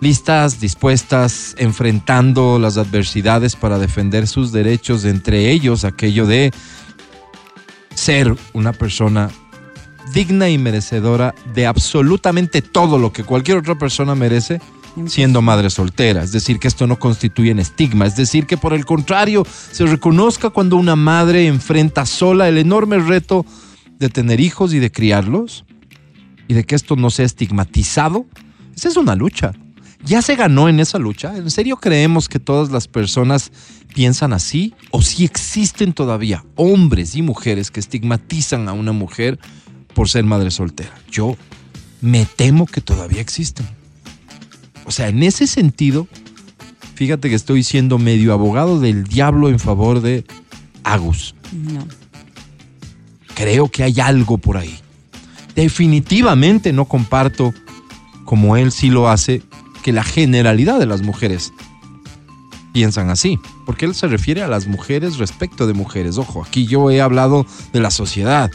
listas, 0.00 0.60
dispuestas, 0.60 1.54
enfrentando 1.58 2.58
las 2.58 2.76
adversidades 2.76 3.56
para 3.56 3.78
defender 3.78 4.26
sus 4.26 4.52
derechos, 4.52 5.04
entre 5.04 5.50
ellos 5.50 5.84
aquello 5.84 6.26
de 6.26 6.52
ser 7.94 8.34
una 8.52 8.72
persona 8.72 9.30
digna 10.12 10.50
y 10.50 10.58
merecedora 10.58 11.34
de 11.54 11.66
absolutamente 11.66 12.62
todo 12.62 12.98
lo 12.98 13.12
que 13.12 13.24
cualquier 13.24 13.58
otra 13.58 13.76
persona 13.76 14.14
merece 14.14 14.60
siendo 15.06 15.42
madre 15.42 15.70
soltera. 15.70 16.22
Es 16.22 16.32
decir, 16.32 16.58
que 16.58 16.68
esto 16.68 16.86
no 16.86 16.98
constituye 16.98 17.52
un 17.52 17.58
estigma. 17.58 18.06
Es 18.06 18.16
decir, 18.16 18.46
que 18.46 18.56
por 18.56 18.74
el 18.74 18.84
contrario, 18.84 19.44
se 19.72 19.86
reconozca 19.86 20.50
cuando 20.50 20.76
una 20.76 20.96
madre 20.96 21.46
enfrenta 21.46 22.06
sola 22.06 22.48
el 22.48 22.58
enorme 22.58 22.98
reto 22.98 23.44
de 23.98 24.08
tener 24.08 24.40
hijos 24.40 24.72
y 24.72 24.78
de 24.78 24.92
criarlos 24.92 25.64
y 26.46 26.54
de 26.54 26.64
que 26.64 26.74
esto 26.74 26.96
no 26.96 27.10
sea 27.10 27.24
estigmatizado. 27.24 28.26
Esa 28.76 28.88
es 28.88 28.96
una 28.96 29.14
lucha. 29.14 29.52
Ya 30.04 30.20
se 30.20 30.36
ganó 30.36 30.68
en 30.68 30.80
esa 30.80 30.98
lucha. 30.98 31.34
¿En 31.36 31.50
serio 31.50 31.78
creemos 31.78 32.28
que 32.28 32.38
todas 32.38 32.70
las 32.70 32.88
personas 32.88 33.50
piensan 33.94 34.34
así? 34.34 34.74
¿O 34.90 35.00
si 35.00 35.24
existen 35.24 35.94
todavía 35.94 36.44
hombres 36.56 37.16
y 37.16 37.22
mujeres 37.22 37.70
que 37.70 37.80
estigmatizan 37.80 38.68
a 38.68 38.74
una 38.74 38.92
mujer 38.92 39.38
por 39.94 40.10
ser 40.10 40.24
madre 40.24 40.50
soltera? 40.50 40.94
Yo 41.10 41.36
me 42.02 42.26
temo 42.26 42.66
que 42.66 42.82
todavía 42.82 43.22
existen. 43.22 43.66
O 44.84 44.90
sea, 44.90 45.08
en 45.08 45.22
ese 45.22 45.46
sentido, 45.46 46.06
fíjate 46.94 47.30
que 47.30 47.34
estoy 47.34 47.62
siendo 47.62 47.98
medio 47.98 48.34
abogado 48.34 48.80
del 48.80 49.04
diablo 49.04 49.48
en 49.48 49.58
favor 49.58 50.02
de 50.02 50.24
Agus. 50.82 51.34
No. 51.52 51.86
Creo 53.34 53.70
que 53.70 53.84
hay 53.84 54.00
algo 54.00 54.36
por 54.36 54.58
ahí. 54.58 54.78
Definitivamente 55.54 56.74
no 56.74 56.84
comparto, 56.84 57.54
como 58.26 58.56
él 58.56 58.70
sí 58.70 58.90
lo 58.90 59.08
hace, 59.08 59.42
que 59.84 59.92
la 59.92 60.02
generalidad 60.02 60.78
de 60.78 60.86
las 60.86 61.02
mujeres 61.02 61.52
piensan 62.72 63.10
así, 63.10 63.38
porque 63.66 63.84
él 63.84 63.94
se 63.94 64.08
refiere 64.08 64.42
a 64.42 64.48
las 64.48 64.66
mujeres 64.66 65.18
respecto 65.18 65.66
de 65.66 65.74
mujeres. 65.74 66.16
Ojo, 66.16 66.42
aquí 66.42 66.66
yo 66.66 66.90
he 66.90 67.02
hablado 67.02 67.44
de 67.74 67.80
la 67.80 67.90
sociedad, 67.90 68.50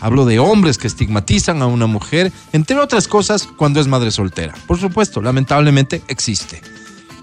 hablo 0.00 0.24
de 0.24 0.38
hombres 0.38 0.78
que 0.78 0.86
estigmatizan 0.86 1.60
a 1.60 1.66
una 1.66 1.86
mujer, 1.86 2.32
entre 2.54 2.78
otras 2.78 3.08
cosas, 3.08 3.46
cuando 3.58 3.78
es 3.78 3.88
madre 3.88 4.10
soltera. 4.10 4.54
Por 4.66 4.80
supuesto, 4.80 5.20
lamentablemente 5.20 6.02
existe. 6.08 6.62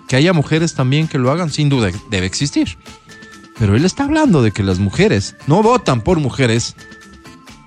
Que 0.07 0.17
haya 0.17 0.33
mujeres 0.33 0.75
también 0.75 1.07
que 1.07 1.17
lo 1.17 1.31
hagan, 1.31 1.49
sin 1.49 1.67
duda 1.67 1.89
debe 2.11 2.27
existir. 2.27 2.77
Pero 3.57 3.75
él 3.75 3.85
está 3.85 4.03
hablando 4.03 4.43
de 4.43 4.51
que 4.51 4.61
las 4.61 4.77
mujeres 4.77 5.35
no 5.47 5.63
votan 5.63 6.01
por 6.01 6.19
mujeres 6.19 6.75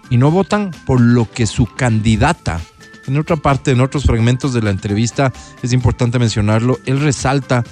y 0.08 0.18
no 0.18 0.30
votan 0.30 0.70
por 0.86 1.00
lo 1.00 1.28
que 1.28 1.48
su 1.48 1.66
candidata. 1.66 2.60
En 3.10 3.18
otra 3.18 3.34
parte, 3.34 3.72
en 3.72 3.80
otros 3.80 4.04
fragmentos 4.04 4.52
de 4.52 4.62
la 4.62 4.70
entrevista, 4.70 5.32
es 5.64 5.72
importante 5.72 6.20
mencionarlo, 6.20 6.78
él 6.86 7.00
resalta 7.00 7.64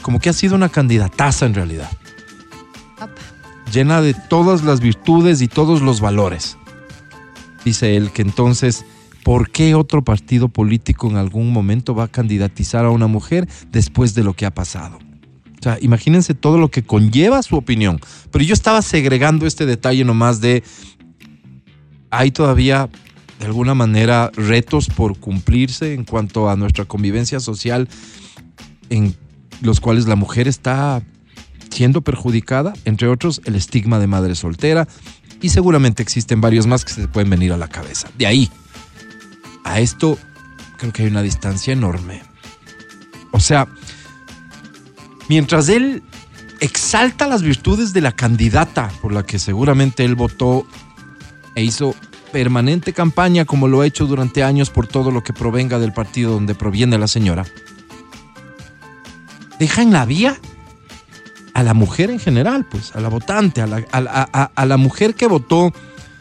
como 0.00 0.20
que 0.20 0.30
ha 0.30 0.32
sido 0.32 0.54
una 0.54 0.70
candidataza 0.70 1.44
en 1.44 1.52
realidad, 1.52 1.90
llena 3.70 4.00
de 4.00 4.14
todas 4.14 4.64
las 4.64 4.80
virtudes 4.80 5.42
y 5.42 5.48
todos 5.48 5.82
los 5.82 6.00
valores. 6.00 6.56
Dice 7.62 7.94
él 7.94 8.10
que 8.10 8.22
entonces, 8.22 8.86
¿por 9.22 9.50
qué 9.50 9.74
otro 9.74 10.02
partido 10.02 10.48
político 10.48 11.10
en 11.10 11.16
algún 11.16 11.52
momento 11.52 11.94
va 11.94 12.04
a 12.04 12.08
candidatizar 12.08 12.86
a 12.86 12.90
una 12.90 13.06
mujer 13.06 13.46
después 13.70 14.14
de 14.14 14.24
lo 14.24 14.32
que 14.32 14.46
ha 14.46 14.54
pasado? 14.54 14.98
O 15.58 15.62
sea, 15.62 15.76
imagínense 15.82 16.32
todo 16.32 16.56
lo 16.56 16.70
que 16.70 16.84
conlleva 16.84 17.42
su 17.42 17.56
opinión. 17.56 18.00
Pero 18.30 18.44
yo 18.44 18.54
estaba 18.54 18.80
segregando 18.80 19.46
este 19.46 19.66
detalle 19.66 20.06
nomás 20.06 20.40
de 20.40 20.62
hay 22.10 22.30
todavía 22.30 22.88
de 23.38 23.46
alguna 23.46 23.74
manera 23.74 24.30
retos 24.34 24.88
por 24.88 25.18
cumplirse 25.18 25.94
en 25.94 26.04
cuanto 26.04 26.48
a 26.48 26.56
nuestra 26.56 26.84
convivencia 26.84 27.40
social 27.40 27.88
en 28.90 29.14
los 29.60 29.80
cuales 29.80 30.06
la 30.06 30.16
mujer 30.16 30.48
está 30.48 31.02
siendo 31.70 32.00
perjudicada, 32.00 32.72
entre 32.84 33.08
otros 33.08 33.42
el 33.44 33.54
estigma 33.54 33.98
de 33.98 34.06
madre 34.06 34.34
soltera 34.34 34.88
y 35.42 35.50
seguramente 35.50 36.02
existen 36.02 36.40
varios 36.40 36.66
más 36.66 36.84
que 36.84 36.92
se 36.92 37.08
pueden 37.08 37.30
venir 37.30 37.52
a 37.52 37.56
la 37.56 37.68
cabeza. 37.68 38.08
De 38.16 38.26
ahí 38.26 38.50
a 39.64 39.80
esto 39.80 40.18
creo 40.78 40.92
que 40.92 41.02
hay 41.02 41.08
una 41.08 41.22
distancia 41.22 41.72
enorme. 41.72 42.22
O 43.32 43.40
sea, 43.40 43.68
mientras 45.28 45.68
él 45.68 46.02
exalta 46.60 47.26
las 47.26 47.42
virtudes 47.42 47.92
de 47.92 48.00
la 48.00 48.12
candidata 48.12 48.90
por 49.02 49.12
la 49.12 49.24
que 49.24 49.38
seguramente 49.38 50.04
él 50.04 50.14
votó 50.14 50.66
e 51.54 51.62
hizo 51.62 51.94
permanente 52.36 52.92
campaña 52.92 53.46
como 53.46 53.66
lo 53.66 53.80
ha 53.80 53.86
hecho 53.86 54.04
durante 54.04 54.44
años 54.44 54.68
por 54.68 54.86
todo 54.86 55.10
lo 55.10 55.24
que 55.24 55.32
provenga 55.32 55.78
del 55.78 55.94
partido 55.94 56.32
donde 56.32 56.54
proviene 56.54 56.98
la 56.98 57.08
señora, 57.08 57.46
deja 59.58 59.80
en 59.80 59.90
la 59.90 60.04
vía 60.04 60.36
a 61.54 61.62
la 61.62 61.72
mujer 61.72 62.10
en 62.10 62.18
general, 62.18 62.66
pues, 62.70 62.94
a 62.94 63.00
la 63.00 63.08
votante, 63.08 63.62
a 63.62 63.66
la, 64.66 64.76
mujer 64.76 65.14
que 65.14 65.26
votó 65.26 65.72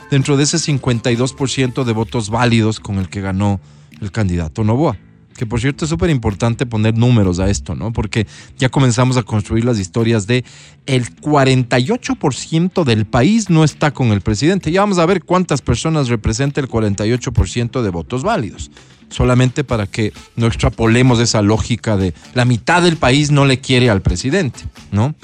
dentro 0.09 0.37
de 0.37 0.43
ese 0.43 0.55
52% 0.55 1.83
de 1.83 1.91
votos 1.91 2.29
válidos 2.29 2.79
con 2.79 2.97
el 2.97 3.09
que 3.09 3.19
ganó 3.19 3.59
el 3.99 4.13
candidato 4.13 4.63
Novoa. 4.63 4.95
Que 5.35 5.45
por 5.45 5.59
cierto 5.59 5.83
es 5.85 5.89
súper 5.89 6.09
importante 6.09 6.65
poner 6.65 6.97
números 6.97 7.39
a 7.39 7.49
esto, 7.49 7.75
¿no? 7.75 7.91
Porque 7.91 8.25
ya 8.57 8.69
comenzamos 8.69 9.17
a 9.17 9.23
construir 9.23 9.65
las 9.65 9.79
historias 9.79 10.27
de 10.27 10.45
el 10.85 11.13
48% 11.15 12.83
del 12.85 13.05
país 13.05 13.49
no 13.49 13.65
está 13.65 13.91
con 13.91 14.13
el 14.13 14.21
presidente. 14.21 14.71
Ya 14.71 14.81
vamos 14.81 14.97
a 14.97 15.05
ver 15.05 15.23
cuántas 15.23 15.61
personas 15.61 16.07
representa 16.07 16.61
el 16.61 16.69
48% 16.69 17.81
de 17.81 17.89
votos 17.89 18.23
válidos. 18.23 18.71
Solamente 19.09 19.63
para 19.63 19.87
que 19.87 20.13
no 20.35 20.47
extrapolemos 20.47 21.19
esa 21.19 21.41
lógica 21.41 21.97
de 21.97 22.13
la 22.33 22.45
mitad 22.45 22.81
del 22.81 22.97
país 22.97 23.29
no 23.29 23.45
le 23.45 23.59
quiere 23.59 23.89
al 23.89 24.01
presidente, 24.01 24.61
¿no? 24.91 25.15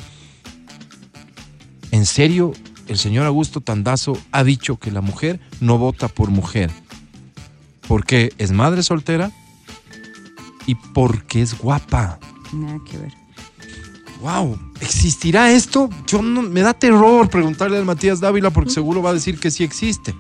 En 1.92 2.06
serio, 2.06 2.54
el 2.88 2.98
señor 2.98 3.26
Augusto 3.26 3.62
Tandazo 3.62 4.18
ha 4.32 4.44
dicho 4.44 4.78
que 4.78 4.92
la 4.92 5.02
mujer 5.02 5.40
no 5.62 5.78
vota 5.78 6.10
por 6.10 6.30
mujer. 6.30 6.70
Porque 7.88 8.34
es 8.38 8.52
madre 8.52 8.84
soltera 8.84 9.32
y 10.66 10.76
porque 10.76 11.42
es 11.42 11.58
guapa. 11.58 12.20
Nada 12.54 12.80
que 12.90 12.98
ver. 12.98 13.14
Wow, 14.22 14.58
¿existirá 14.82 15.52
esto? 15.52 15.90
Yo 16.06 16.22
no, 16.22 16.44
me 16.44 16.62
da 16.62 16.74
terror 16.74 17.28
preguntarle 17.30 17.78
al 17.78 17.86
Matías 17.86 18.20
Dávila 18.20 18.52
porque 18.52 18.70
seguro 18.70 19.02
va 19.02 19.10
a 19.10 19.14
decir 19.14 19.40
que 19.40 19.50
sí 19.50 19.64
existe. 19.64 20.14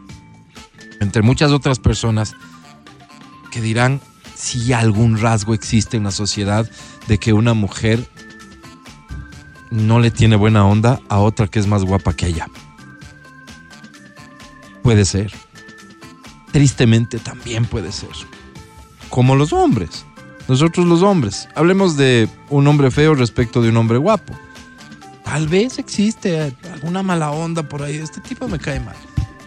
Entre 1.00 1.22
muchas 1.22 1.52
otras 1.52 1.78
personas 1.78 2.34
que 3.52 3.62
dirán 3.62 4.02
si 4.34 4.74
algún 4.74 5.20
rasgo 5.20 5.54
existe 5.54 5.98
en 5.98 6.04
la 6.04 6.12
sociedad 6.12 6.70
de 7.08 7.20
que 7.20 7.34
una 7.34 7.54
mujer 7.54 8.08
no 9.70 10.00
le 10.00 10.10
tiene 10.10 10.36
buena 10.36 10.66
onda 10.66 11.00
a 11.08 11.20
otra 11.20 11.48
que 11.48 11.60
es 11.60 11.68
más 11.68 11.84
guapa 11.84 12.14
que 12.14 12.28
ella. 12.28 12.50
Puede 14.82 15.06
ser. 15.06 15.32
Tristemente 16.52 17.20
también 17.20 17.66
puede 17.66 17.92
ser. 17.92 18.10
Como 19.10 19.36
los 19.36 19.54
hombres. 19.54 20.06
Nosotros 20.48 20.86
los 20.86 21.02
hombres. 21.02 21.48
Hablemos 21.56 21.98
de 21.98 22.28
un 22.50 22.68
hombre 22.68 22.92
feo 22.92 23.16
respecto 23.16 23.62
de 23.62 23.70
un 23.70 23.78
hombre 23.78 23.98
guapo. 23.98 24.34
Tal 25.24 25.48
vez 25.48 25.80
existe 25.80 26.54
alguna 26.74 27.04
mala 27.04 27.32
onda 27.32 27.64
por 27.64 27.84
ahí. 27.84 27.96
Este 27.96 28.20
tipo 28.22 28.48
me 28.48 28.60
cae 28.60 28.80
mal. 28.80 28.96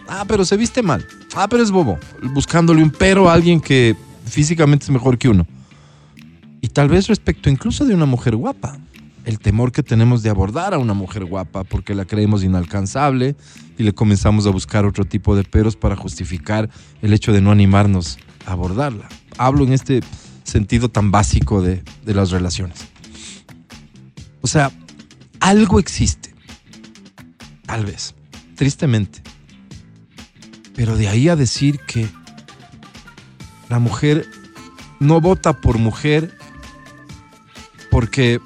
Ah, 0.07 0.25
pero 0.27 0.45
se 0.45 0.57
viste 0.57 0.81
mal. 0.81 1.05
Ah, 1.35 1.47
pero 1.47 1.61
es 1.61 1.71
bobo. 1.71 1.99
Buscándole 2.33 2.81
un 2.81 2.89
pero 2.89 3.29
a 3.29 3.33
alguien 3.33 3.59
que 3.59 3.95
físicamente 4.25 4.85
es 4.85 4.89
mejor 4.89 5.17
que 5.17 5.29
uno. 5.29 5.45
Y 6.61 6.69
tal 6.69 6.89
vez 6.89 7.07
respecto 7.07 7.49
incluso 7.49 7.85
de 7.85 7.93
una 7.93 8.05
mujer 8.05 8.35
guapa. 8.35 8.77
El 9.25 9.39
temor 9.39 9.71
que 9.71 9.83
tenemos 9.83 10.23
de 10.23 10.29
abordar 10.29 10.73
a 10.73 10.77
una 10.77 10.93
mujer 10.93 11.25
guapa 11.25 11.63
porque 11.63 11.95
la 11.95 12.05
creemos 12.05 12.43
inalcanzable 12.43 13.35
y 13.77 13.83
le 13.83 13.93
comenzamos 13.93 14.45
a 14.45 14.51
buscar 14.51 14.85
otro 14.85 15.05
tipo 15.05 15.35
de 15.35 15.43
peros 15.43 15.75
para 15.75 15.95
justificar 15.95 16.69
el 17.01 17.13
hecho 17.13 17.33
de 17.33 17.41
no 17.41 17.51
animarnos 17.51 18.17
a 18.45 18.51
abordarla. 18.51 19.09
Hablo 19.37 19.63
en 19.63 19.73
este 19.73 20.01
sentido 20.45 20.87
tan 20.87 21.11
básico 21.11 21.61
de, 21.61 21.83
de 22.05 22.13
las 22.13 22.31
relaciones. 22.31 22.79
O 24.41 24.47
sea, 24.47 24.71
algo 25.41 25.79
existe. 25.79 26.33
Tal 27.65 27.85
vez. 27.85 28.15
Tristemente. 28.55 29.21
Pero 30.75 30.95
de 30.95 31.09
ahí 31.09 31.27
a 31.27 31.35
decir 31.35 31.79
que 31.79 32.07
la 33.69 33.79
mujer 33.79 34.25
no 34.99 35.19
vota 35.19 35.53
por 35.53 35.77
mujer 35.77 36.37
porque 37.91 38.39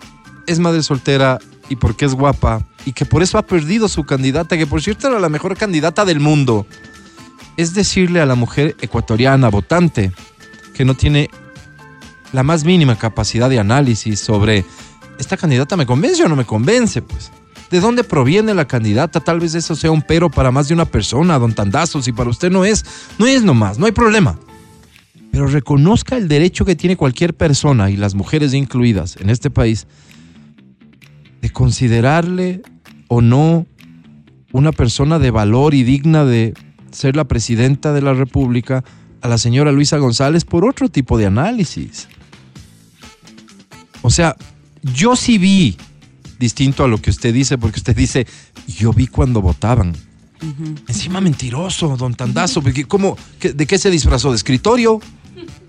es 0.48 0.60
madre 0.60 0.84
soltera 0.84 1.40
y 1.70 1.76
porque 1.76 2.06
es 2.06 2.14
guapa 2.14 2.68
y 2.86 2.94
que 2.94 3.06
por 3.06 3.22
eso 3.22 3.38
ha 3.38 3.46
perdido 3.46 3.88
su 3.88 4.04
candidata, 4.04 4.58
que 4.58 4.68
por 4.68 4.82
cierto 4.82 5.08
era 5.08 5.20
la 5.20 5.30
mejor 5.30 5.58
candidata 5.58 6.06
del 6.06 6.20
mundo. 6.20 6.66
Es 7.58 7.74
decirle 7.74 8.22
a 8.22 8.26
la 8.26 8.36
mujer 8.36 8.76
ecuatoriana 8.82 9.50
votante 9.50 10.12
que 10.74 10.86
no 10.86 10.96
tiene 10.96 11.30
la 12.34 12.44
más 12.44 12.64
mínima 12.64 12.98
capacidad 12.98 13.50
de 13.50 13.60
análisis 13.60 14.20
sobre 14.20 14.66
esta 15.18 15.38
candidata 15.38 15.76
me 15.76 15.86
convence 15.86 16.24
o 16.24 16.30
no 16.30 16.36
me 16.36 16.46
convence, 16.46 17.02
pues. 17.02 17.32
¿De 17.70 17.80
dónde 17.80 18.04
proviene 18.04 18.54
la 18.56 18.66
candidata? 18.66 19.20
Tal 19.20 19.40
vez 19.40 19.54
eso 19.54 19.76
sea 19.76 19.92
un 19.92 20.02
pero 20.02 20.32
para 20.32 20.50
más 20.50 20.68
de 20.68 20.74
una 20.74 20.86
persona, 20.86 21.38
don 21.38 21.54
Tandazo. 21.54 22.02
Si 22.02 22.12
para 22.12 22.30
usted 22.30 22.50
no 22.52 22.66
es, 22.66 22.84
no 23.20 23.28
es 23.28 23.44
nomás, 23.44 23.78
no 23.78 23.86
hay 23.86 23.92
problema. 23.92 24.40
Pero 25.32 25.46
reconozca 25.46 26.18
el 26.18 26.28
derecho 26.28 26.66
que 26.66 26.76
tiene 26.76 26.98
cualquier 26.98 27.36
persona, 27.36 27.92
y 27.92 27.98
las 27.98 28.16
mujeres 28.16 28.56
incluidas 28.56 29.18
en 29.18 29.30
este 29.30 29.52
país, 29.52 29.86
de 31.42 31.50
considerarle 31.52 32.64
o 33.08 33.22
no 33.22 33.68
una 34.52 34.72
persona 34.72 35.20
de 35.20 35.30
valor 35.30 35.76
y 35.76 35.84
digna 35.84 36.26
de 36.26 36.56
ser 36.92 37.16
la 37.16 37.26
presidenta 37.26 37.94
de 37.94 38.02
la 38.02 38.14
República 38.14 38.84
a 39.22 39.28
la 39.28 39.38
señora 39.38 39.72
Luisa 39.72 39.98
González 39.98 40.44
por 40.44 40.66
otro 40.66 40.90
tipo 40.90 41.20
de 41.20 41.28
análisis. 41.28 42.08
O 44.02 44.10
sea, 44.10 44.36
yo 44.82 45.16
sí 45.16 45.38
vi, 45.38 45.78
distinto 46.40 46.84
a 46.84 46.88
lo 46.88 47.00
que 47.02 47.10
usted 47.10 47.34
dice, 47.34 47.58
porque 47.58 47.80
usted 47.80 47.96
dice, 47.96 48.26
yo 48.68 48.94
vi 48.94 49.08
cuando 49.08 49.42
votaban. 49.42 49.96
Encima 50.88 51.20
mentiroso, 51.20 51.98
don 51.98 52.14
Tandazo, 52.16 52.62
porque 52.62 52.86
¿cómo, 52.86 53.18
qué- 53.40 53.52
¿de 53.52 53.68
qué 53.68 53.78
se 53.78 53.90
disfrazó? 53.92 54.30
¿De 54.30 54.38
escritorio? 54.38 55.02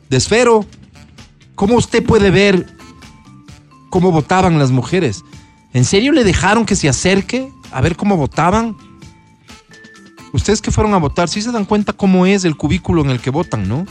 ¿De 0.09 0.17
esfero? 0.17 0.65
¿Cómo 1.57 1.75
usted 1.77 2.05
puede 2.05 2.31
ver 2.31 2.67
cómo 3.91 4.13
votaban 4.13 4.59
las 4.61 4.71
mujeres? 4.71 5.23
¿En 5.73 5.85
serio 5.85 6.13
le 6.13 6.23
dejaron 6.23 6.67
que 6.67 6.77
se 6.77 6.89
acerque 6.89 7.51
a 7.73 7.81
ver 7.81 7.97
cómo 7.97 8.17
votaban? 8.17 8.77
Ustedes 10.33 10.61
que 10.63 10.71
fueron 10.71 10.95
a 10.95 10.99
votar, 10.99 11.29
sí 11.29 11.43
se 11.43 11.51
dan 11.51 11.65
cuenta 11.65 11.93
cómo 11.93 12.25
es 12.27 12.45
el 12.45 12.57
cubículo 12.57 13.03
en 13.03 13.11
el 13.11 13.21
que 13.21 13.31
votan, 13.31 13.69
¿no? 13.69 13.85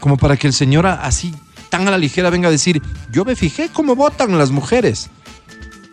Como 0.00 0.18
para 0.18 0.36
que 0.36 0.46
el 0.46 0.52
señor 0.52 0.86
así 0.86 1.34
tan 1.70 1.88
a 1.88 1.90
la 1.90 1.98
ligera 1.98 2.28
venga 2.28 2.48
a 2.48 2.50
decir, 2.50 2.82
yo 3.10 3.24
me 3.24 3.36
fijé 3.36 3.70
cómo 3.72 3.96
votan 3.96 4.36
las 4.36 4.50
mujeres. 4.50 5.08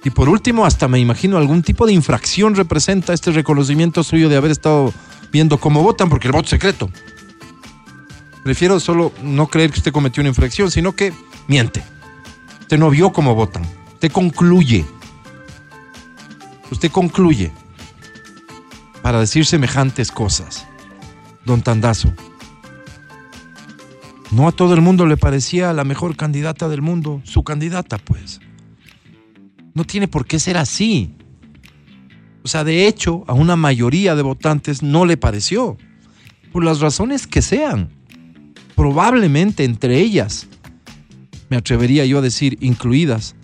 Y 0.04 0.10
por 0.10 0.30
último, 0.30 0.66
hasta 0.66 0.88
me 0.88 1.00
imagino 1.00 1.38
algún 1.38 1.62
tipo 1.62 1.86
de 1.86 1.94
infracción 1.94 2.56
representa 2.56 3.14
este 3.14 3.32
reconocimiento 3.32 4.04
suyo 4.04 4.30
de 4.30 4.38
haber 4.38 4.52
estado 4.52 4.94
viendo 5.32 5.60
cómo 5.60 5.84
votan, 5.84 6.10
porque 6.10 6.28
el 6.28 6.34
voto 6.34 6.50
secreto. 6.50 6.90
Prefiero 8.44 8.80
solo 8.80 9.12
no 9.22 9.48
creer 9.48 9.72
que 9.72 9.80
usted 9.80 9.92
cometió 9.92 10.22
una 10.22 10.30
infracción, 10.30 10.72
sino 10.72 10.96
que 10.96 11.14
miente. 11.48 11.84
Usted 12.62 12.78
no 12.78 12.90
vio 12.90 13.12
cómo 13.12 13.36
votan. 13.36 13.64
Usted 13.94 14.12
concluye. 14.12 14.86
Usted 16.72 16.92
concluye 16.92 17.52
para 19.02 19.20
decir 19.20 19.46
semejantes 19.46 20.12
cosas. 20.12 20.66
Don 21.46 21.62
Tandazo. 21.62 22.14
No 24.32 24.48
a 24.48 24.52
todo 24.52 24.74
el 24.74 24.82
mundo 24.82 25.06
le 25.06 25.16
parecía 25.16 25.72
la 25.74 25.86
mejor 25.86 26.18
candidata 26.18 26.68
del 26.68 26.82
mundo, 26.82 27.22
su 27.24 27.44
candidata, 27.44 27.98
pues. 27.98 28.42
No 29.74 29.86
tiene 29.86 30.08
por 30.08 30.26
qué 30.26 30.40
ser 30.40 30.58
así. 30.58 31.14
O 32.44 32.48
sea, 32.48 32.64
de 32.64 32.88
hecho, 32.88 33.24
a 33.28 33.34
una 33.34 33.56
mayoría 33.56 34.16
de 34.16 34.22
votantes 34.24 34.84
no 34.84 35.06
le 35.06 35.16
pareció, 35.16 35.78
por 36.52 36.64
las 36.64 36.82
razones 36.82 37.26
que 37.26 37.42
sean. 37.42 37.90
Probablemente 38.76 39.64
entre 39.64 40.00
ellas, 40.00 40.48
me 41.50 41.58
atrevería 41.58 42.06
yo 42.06 42.20
a 42.20 42.22
decir, 42.22 42.58
incluidas 42.60 43.36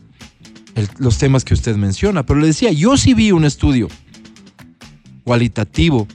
los 0.98 1.18
temas 1.18 1.46
que 1.46 1.54
usted 1.54 1.78
menciona. 1.78 2.25
Pero 2.25 2.40
le 2.40 2.48
decía, 2.48 2.72
yo 2.72 2.98
sí 2.98 3.13
vi 3.13 3.32
un 3.32 3.46
estudio 3.46 3.88
cualitativo 5.24 6.08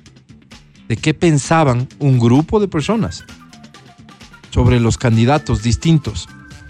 de 0.89 0.97
qué 0.97 1.15
pensaban 1.15 1.89
un 1.99 2.19
grupo 2.19 2.61
de 2.61 2.69
personas 2.69 3.25
sobre 4.51 4.81
los 4.81 4.99
candidatos 4.99 5.63
distintos. 5.63 6.29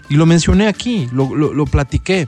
Y 0.09 0.15
lo 0.15 0.25
mencioné 0.25 0.67
aquí, 0.67 1.07
lo, 1.11 1.35
lo- 1.35 1.65
platiqué. 1.65 2.27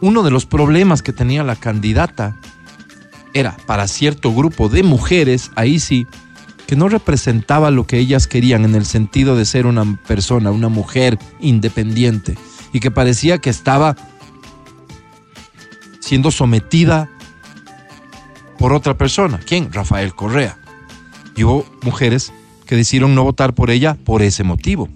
Uno 0.00 0.22
de 0.22 0.30
los 0.30 0.46
problemas 0.46 1.02
que 1.02 1.12
tenía 1.12 1.42
la 1.42 1.56
candidata 1.56 2.36
era 3.34 3.56
para 3.66 3.88
cierto 3.88 4.32
grupo 4.32 4.68
de 4.68 4.82
mujeres, 4.82 5.50
ahí 5.56 5.80
sí, 5.80 6.06
que 6.66 6.76
no 6.76 6.88
representaba 6.88 7.70
lo 7.70 7.86
que 7.86 7.98
ellas 7.98 8.26
querían 8.26 8.64
en 8.64 8.74
el 8.74 8.86
sentido 8.86 9.36
de 9.36 9.44
ser 9.44 9.66
una 9.66 9.98
persona, 10.06 10.50
una 10.50 10.68
mujer 10.68 11.18
independiente, 11.40 12.36
y 12.72 12.80
que 12.80 12.90
parecía 12.90 13.38
que 13.38 13.50
estaba 13.50 13.96
siendo 16.00 16.30
sometida 16.30 17.08
por 18.58 18.72
otra 18.72 18.96
persona. 18.96 19.38
¿Quién? 19.44 19.72
Rafael 19.72 20.14
Correa. 20.14 20.58
Y 21.36 21.44
hubo 21.44 21.66
mujeres 21.82 22.32
que 22.66 22.76
decidieron 22.76 23.14
no 23.14 23.24
votar 23.24 23.54
por 23.54 23.70
ella 23.70 23.96
por 24.04 24.22
ese 24.22 24.44
motivo. 24.44 24.88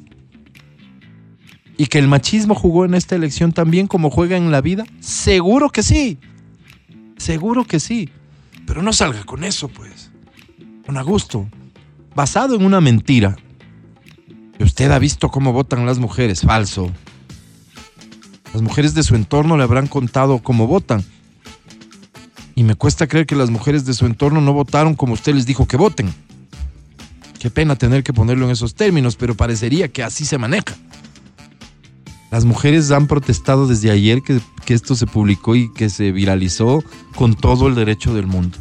¿Y 1.77 1.87
que 1.87 1.99
el 1.99 2.09
machismo 2.09 2.55
jugó 2.55 2.85
en 2.85 2.95
esta 2.95 3.17
elección 3.17 3.53
también 3.53 3.87
como 3.87 4.11
juega 4.11 4.37
en 4.37 4.50
la 4.50 4.61
vida? 4.61 4.85
Seguro 5.00 5.71
que 5.71 5.83
sí. 5.83 6.19
Seguro 7.17 7.65
que 7.65 7.81
sí. 7.81 8.11
Pero 8.67 8.83
no 8.83 8.93
salga 8.93 9.25
con 9.25 9.45
eso, 9.45 9.69
pues. 9.69 10.11
Con 10.85 11.03
gusto. 11.05 11.49
Basado 12.15 12.55
en 12.55 12.65
una 12.65 12.83
mentira. 12.83 13.37
Usted 14.59 14.91
ha 14.91 14.99
visto 14.99 15.31
cómo 15.31 15.55
votan 15.55 15.87
las 15.87 15.99
mujeres. 15.99 16.43
Falso. 16.43 16.91
Las 18.53 18.62
mujeres 18.62 18.93
de 18.93 19.03
su 19.03 19.15
entorno 19.15 19.57
le 19.57 19.62
habrán 19.62 19.87
contado 19.87 20.41
cómo 20.41 20.67
votan. 20.67 21.03
Y 22.55 22.65
me 22.65 22.75
cuesta 22.75 23.07
creer 23.07 23.25
que 23.25 23.37
las 23.37 23.49
mujeres 23.49 23.87
de 23.87 23.95
su 23.95 24.05
entorno 24.05 24.43
no 24.43 24.53
votaron 24.53 24.95
como 24.95 25.15
usted 25.15 25.35
les 25.35 25.47
dijo 25.47 25.67
que 25.67 25.79
voten. 25.79 26.12
Qué 27.41 27.49
pena 27.49 27.75
tener 27.75 28.03
que 28.03 28.13
ponerlo 28.13 28.45
en 28.45 28.53
esos 28.53 28.75
términos, 28.75 29.17
pero 29.17 29.35
parecería 29.35 29.89
que 29.89 30.03
así 30.03 30.27
se 30.27 30.37
maneja. 30.37 30.77
Las 32.31 32.45
mujeres 32.45 32.91
han 32.91 33.07
protestado 33.07 33.67
desde 33.67 33.91
ayer 33.91 34.21
que, 34.21 34.41
que 34.67 34.75
esto 34.75 34.95
se 34.95 35.07
publicó 35.07 35.57
y 35.57 35.73
que 35.73 35.89
se 35.89 36.13
viralizó 36.13 36.85
con 37.17 37.35
todo 37.35 37.67
el 37.67 37.75
derecho 37.75 38.13
del 38.13 38.27
mundo. 38.27 38.59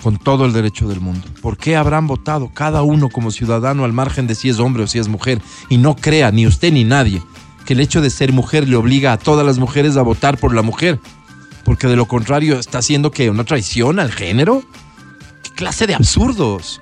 Con 0.00 0.16
todo 0.16 0.46
el 0.46 0.52
derecho 0.52 0.86
del 0.86 1.00
mundo. 1.00 1.26
¿Por 1.42 1.56
qué 1.56 1.74
habrán 1.74 2.06
votado 2.06 2.52
cada 2.54 2.82
uno 2.82 3.08
como 3.08 3.32
ciudadano 3.32 3.84
al 3.84 3.92
margen 3.92 4.28
de 4.28 4.36
si 4.36 4.48
es 4.48 4.60
hombre 4.60 4.84
o 4.84 4.86
si 4.86 5.00
es 5.00 5.08
mujer? 5.08 5.42
Y 5.68 5.78
no 5.78 5.96
crea, 5.96 6.30
ni 6.30 6.46
usted 6.46 6.72
ni 6.72 6.84
nadie, 6.84 7.20
que 7.66 7.72
el 7.72 7.80
hecho 7.80 8.00
de 8.00 8.10
ser 8.10 8.32
mujer 8.32 8.68
le 8.68 8.76
obliga 8.76 9.12
a 9.12 9.18
todas 9.18 9.44
las 9.44 9.58
mujeres 9.58 9.96
a 9.96 10.02
votar 10.02 10.38
por 10.38 10.54
la 10.54 10.62
mujer. 10.62 11.00
Porque 11.64 11.88
de 11.88 11.96
lo 11.96 12.06
contrario 12.06 12.60
está 12.60 12.78
haciendo 12.78 13.10
que 13.10 13.28
una 13.28 13.42
traición 13.42 13.98
al 13.98 14.12
género. 14.12 14.62
¿Qué 15.54 15.58
clase 15.58 15.86
de 15.86 15.94
absurdos? 15.94 16.80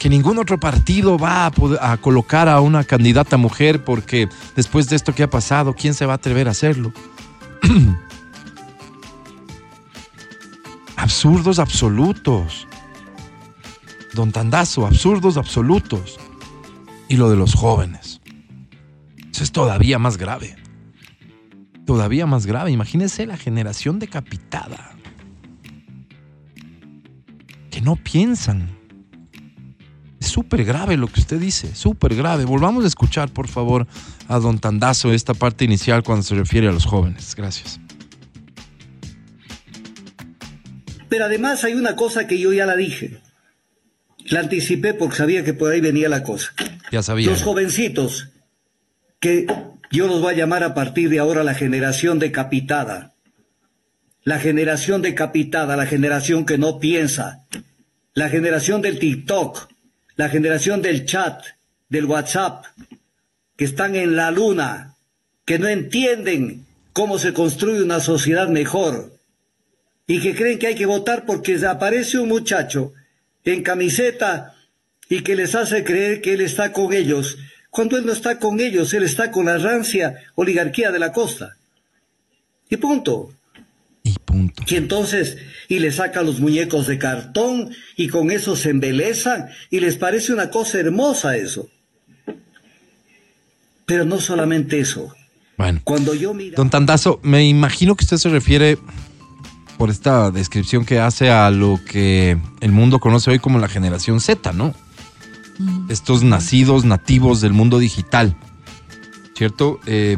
que 0.00 0.08
ningún 0.08 0.38
otro 0.38 0.58
partido 0.58 1.18
va 1.18 1.44
a, 1.46 1.96
colocar 1.98 2.48
a 2.48 2.62
una 2.62 2.84
candidata 2.84 3.36
mujer 3.36 3.84
porque 3.84 4.30
después 4.56 4.88
de 4.88 4.96
esto 4.96 5.14
que 5.14 5.22
ha 5.22 5.28
pasado, 5.28 5.74
¿quién 5.74 5.92
se 5.92 6.06
va 6.06 6.14
a 6.14 6.16
atrever 6.16 6.48
a 6.48 6.52
hacerlo? 6.52 6.90
absurdos 10.96 11.58
absolutos. 11.58 12.66
Don 14.14 14.32
Tandazo, 14.32 14.86
absurdos 14.86 15.36
absolutos. 15.36 16.18
Y 17.06 17.16
lo 17.16 17.28
de 17.28 17.36
los 17.36 17.54
jóvenes. 17.54 18.22
Eso 19.30 19.44
es 19.44 19.52
todavía 19.52 19.98
más 19.98 20.16
grave. 20.16 20.56
Todavía 21.84 22.24
más 22.24 22.46
grave. 22.46 22.70
Imagínese 22.70 23.26
la 23.26 23.36
generación 23.36 23.98
decapitada. 23.98 24.96
Que 27.70 27.80
no 27.80 27.96
piensan. 27.96 28.68
Es 30.20 30.28
súper 30.28 30.64
grave 30.64 30.96
lo 30.96 31.06
que 31.06 31.20
usted 31.20 31.38
dice, 31.38 31.74
súper 31.74 32.14
grave. 32.14 32.44
Volvamos 32.44 32.84
a 32.84 32.88
escuchar, 32.88 33.30
por 33.30 33.48
favor, 33.48 33.86
a 34.28 34.38
don 34.38 34.58
Tandazo 34.58 35.12
esta 35.12 35.32
parte 35.32 35.64
inicial 35.64 36.02
cuando 36.02 36.22
se 36.22 36.34
refiere 36.34 36.68
a 36.68 36.72
los 36.72 36.84
jóvenes. 36.84 37.34
Gracias. 37.34 37.80
Pero 41.08 41.24
además 41.24 41.64
hay 41.64 41.74
una 41.74 41.96
cosa 41.96 42.26
que 42.26 42.38
yo 42.38 42.52
ya 42.52 42.66
la 42.66 42.76
dije. 42.76 43.20
La 44.26 44.40
anticipé 44.40 44.94
porque 44.94 45.16
sabía 45.16 45.42
que 45.42 45.54
por 45.54 45.72
ahí 45.72 45.80
venía 45.80 46.08
la 46.08 46.22
cosa. 46.22 46.52
Ya 46.92 47.02
sabía. 47.02 47.30
Los 47.30 47.42
jovencitos, 47.42 48.28
que 49.18 49.46
yo 49.90 50.06
los 50.06 50.20
voy 50.20 50.34
a 50.34 50.36
llamar 50.36 50.62
a 50.62 50.74
partir 50.74 51.08
de 51.08 51.18
ahora 51.18 51.42
la 51.42 51.54
generación 51.54 52.18
decapitada. 52.18 53.14
La 54.22 54.38
generación 54.38 55.02
decapitada, 55.02 55.76
la 55.76 55.86
generación 55.86 56.44
que 56.44 56.58
no 56.58 56.78
piensa. 56.78 57.44
La 58.14 58.28
generación 58.28 58.82
del 58.82 58.98
TikTok, 58.98 59.68
la 60.16 60.28
generación 60.28 60.82
del 60.82 61.06
chat, 61.06 61.42
del 61.88 62.04
WhatsApp, 62.04 62.64
que 63.56 63.64
están 63.64 63.96
en 63.96 64.16
la 64.16 64.30
luna, 64.30 64.96
que 65.44 65.58
no 65.58 65.68
entienden 65.68 66.66
cómo 66.92 67.18
se 67.18 67.32
construye 67.32 67.82
una 67.82 68.00
sociedad 68.00 68.48
mejor 68.48 69.12
y 70.06 70.20
que 70.20 70.34
creen 70.34 70.58
que 70.58 70.66
hay 70.68 70.74
que 70.74 70.86
votar 70.86 71.24
porque 71.24 71.54
aparece 71.66 72.18
un 72.18 72.28
muchacho 72.28 72.92
en 73.44 73.62
camiseta 73.62 74.54
y 75.08 75.22
que 75.22 75.36
les 75.36 75.54
hace 75.54 75.84
creer 75.84 76.20
que 76.20 76.34
él 76.34 76.40
está 76.40 76.72
con 76.72 76.92
ellos, 76.92 77.38
cuando 77.70 77.96
él 77.96 78.04
no 78.04 78.12
está 78.12 78.38
con 78.38 78.60
ellos, 78.60 78.92
él 78.94 79.04
está 79.04 79.30
con 79.30 79.46
la 79.46 79.58
rancia 79.58 80.16
oligarquía 80.34 80.90
de 80.90 80.98
la 80.98 81.12
costa. 81.12 81.56
Y 82.68 82.76
punto. 82.76 83.32
Y 84.44 84.48
punto. 84.48 84.74
Y 84.74 84.76
entonces, 84.76 85.36
y 85.68 85.78
le 85.78 85.92
sacan 85.92 86.26
los 86.26 86.40
muñecos 86.40 86.86
de 86.86 86.98
cartón 86.98 87.70
y 87.96 88.08
con 88.08 88.30
eso 88.30 88.56
se 88.56 88.70
embelezan 88.70 89.48
y 89.70 89.80
les 89.80 89.96
parece 89.96 90.32
una 90.32 90.50
cosa 90.50 90.80
hermosa 90.80 91.36
eso. 91.36 91.68
Pero 93.86 94.04
no 94.04 94.20
solamente 94.20 94.80
eso. 94.80 95.14
Bueno. 95.56 95.80
Cuando 95.84 96.14
yo 96.14 96.32
mira... 96.32 96.56
Don 96.56 96.70
Tandazo, 96.70 97.20
me 97.22 97.46
imagino 97.46 97.94
que 97.96 98.04
usted 98.04 98.16
se 98.16 98.28
refiere, 98.28 98.78
por 99.76 99.90
esta 99.90 100.30
descripción 100.30 100.84
que 100.84 101.00
hace, 101.00 101.30
a 101.30 101.50
lo 101.50 101.80
que 101.84 102.36
el 102.60 102.72
mundo 102.72 102.98
conoce 102.98 103.30
hoy 103.30 103.38
como 103.38 103.58
la 103.58 103.68
generación 103.68 104.20
Z, 104.20 104.52
¿no? 104.52 104.74
Estos 105.88 106.22
nacidos 106.22 106.84
nativos 106.84 107.40
del 107.40 107.52
mundo 107.52 107.78
digital, 107.78 108.36
¿cierto? 109.34 109.80
Eh, 109.86 110.16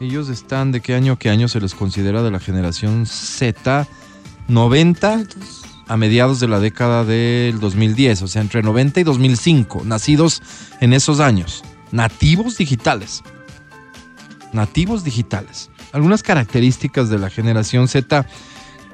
ellos 0.00 0.28
están, 0.28 0.72
¿de 0.72 0.80
qué 0.80 0.94
año 0.94 1.14
a 1.14 1.18
qué 1.18 1.30
año 1.30 1.48
se 1.48 1.60
les 1.60 1.74
considera 1.74 2.22
de 2.22 2.30
la 2.30 2.40
generación 2.40 3.06
Z? 3.06 3.86
90 4.48 5.24
a 5.88 5.96
mediados 5.96 6.40
de 6.40 6.48
la 6.48 6.60
década 6.60 7.04
del 7.04 7.60
2010, 7.60 8.22
o 8.22 8.28
sea, 8.28 8.42
entre 8.42 8.62
90 8.62 9.00
y 9.00 9.04
2005, 9.04 9.82
nacidos 9.84 10.42
en 10.80 10.92
esos 10.92 11.20
años, 11.20 11.62
nativos 11.92 12.58
digitales 12.58 13.22
nativos 14.56 15.04
digitales. 15.04 15.70
Algunas 15.92 16.24
características 16.24 17.08
de 17.08 17.18
la 17.18 17.30
generación 17.30 17.86
Z 17.86 18.26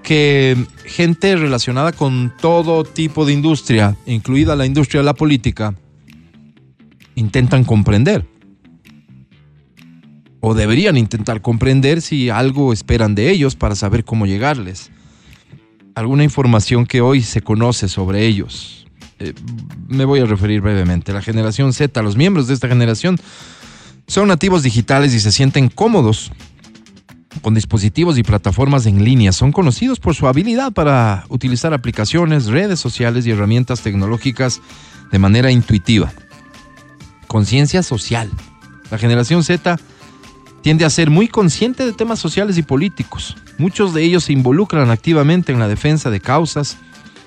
que 0.03 0.67
gente 0.85 1.37
relacionada 1.37 1.93
con 1.93 2.35
todo 2.41 2.85
tipo 2.85 3.25
de 3.25 3.33
industria, 3.33 3.97
incluida 4.05 4.57
la 4.57 4.67
industria 4.67 5.01
de 5.01 5.07
la 5.07 5.15
política, 5.15 5.75
intentan 7.15 7.65
comprender. 7.65 8.27
O 10.45 10.55
deberían 10.55 10.97
intentar 10.97 11.41
comprender 11.41 12.03
si 12.03 12.29
algo 12.29 12.73
esperan 12.73 13.15
de 13.15 13.31
ellos 13.31 13.55
para 13.55 13.77
saber 13.77 14.05
cómo 14.05 14.27
llegarles. 14.27 14.91
Alguna 15.95 16.25
información 16.25 16.85
que 16.85 17.01
hoy 17.01 17.23
se 17.23 17.43
conoce 17.43 17.89
sobre 17.89 18.27
ellos. 18.27 18.85
Eh, 19.21 19.35
me 19.87 20.05
voy 20.05 20.19
a 20.19 20.25
referir 20.25 20.61
brevemente. 20.61 21.13
La 21.13 21.23
generación 21.23 21.73
Z, 21.73 22.03
los 22.03 22.17
miembros 22.17 22.49
de 22.49 22.55
esta 22.55 22.67
generación 22.67 23.19
son 24.09 24.27
nativos 24.27 24.65
digitales 24.65 25.15
y 25.15 25.21
se 25.21 25.31
sienten 25.31 25.69
cómodos 25.69 26.33
con 27.41 27.55
dispositivos 27.55 28.19
y 28.19 28.25
plataformas 28.25 28.85
en 28.87 29.05
línea. 29.05 29.31
Son 29.31 29.53
conocidos 29.53 30.01
por 30.01 30.17
su 30.17 30.27
habilidad 30.27 30.73
para 30.73 31.25
utilizar 31.29 31.73
aplicaciones, 31.73 32.47
redes 32.47 32.81
sociales 32.81 33.27
y 33.27 33.31
herramientas 33.31 33.81
tecnológicas 33.81 34.61
de 35.13 35.21
manera 35.21 35.53
intuitiva. 35.53 36.13
Conciencia 37.29 37.85
social. 37.85 38.29
La 38.91 38.99
generación 38.99 39.45
Z 39.45 39.79
tiende 40.63 40.85
a 40.85 40.91
ser 40.91 41.11
muy 41.11 41.29
consciente 41.29 41.85
de 41.85 41.93
temas 41.93 42.19
sociales 42.19 42.57
y 42.59 42.63
políticos. 42.63 43.37
Muchos 43.59 43.95
de 43.95 44.03
ellos 44.03 44.25
se 44.25 44.33
involucran 44.33 44.91
activamente 44.91 45.53
en 45.53 45.59
la 45.59 45.69
defensa 45.69 46.11
de 46.11 46.21
causas, 46.21 46.79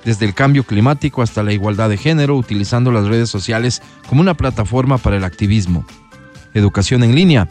desde 0.03 0.25
el 0.25 0.33
cambio 0.33 0.63
climático 0.63 1.21
hasta 1.21 1.43
la 1.43 1.53
igualdad 1.53 1.89
de 1.89 1.97
género, 1.97 2.35
utilizando 2.35 2.91
las 2.91 3.07
redes 3.07 3.29
sociales 3.29 3.81
como 4.07 4.21
una 4.21 4.35
plataforma 4.35 4.97
para 4.97 5.17
el 5.17 5.23
activismo 5.23 5.85
educación 6.55 7.03
en 7.03 7.15
línea. 7.15 7.47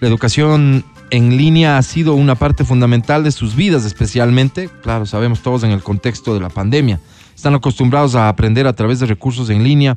La 0.00 0.08
educación 0.08 0.84
en 1.10 1.36
línea 1.36 1.78
ha 1.78 1.82
sido 1.82 2.14
una 2.14 2.34
parte 2.34 2.64
fundamental 2.64 3.24
de 3.24 3.32
sus 3.32 3.56
vidas, 3.56 3.84
especialmente, 3.84 4.68
claro, 4.82 5.06
sabemos 5.06 5.40
todos 5.40 5.62
en 5.62 5.70
el 5.70 5.82
contexto 5.82 6.34
de 6.34 6.40
la 6.40 6.50
pandemia. 6.50 7.00
Están 7.34 7.54
acostumbrados 7.54 8.14
a 8.14 8.28
aprender 8.28 8.66
a 8.66 8.74
través 8.74 9.00
de 9.00 9.06
recursos 9.06 9.50
en 9.50 9.64
línea, 9.64 9.94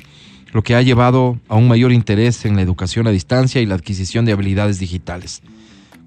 lo 0.54 0.62
que 0.62 0.76
ha 0.76 0.82
llevado 0.82 1.40
a 1.48 1.56
un 1.56 1.66
mayor 1.66 1.92
interés 1.92 2.44
en 2.44 2.54
la 2.54 2.62
educación 2.62 3.08
a 3.08 3.10
distancia 3.10 3.60
y 3.60 3.66
la 3.66 3.74
adquisición 3.74 4.24
de 4.24 4.30
habilidades 4.30 4.78
digitales. 4.78 5.42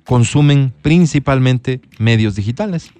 Consumen 0.05 0.73
principalmente 0.81 1.81
medios 1.99 2.35
digitales. 2.35 2.91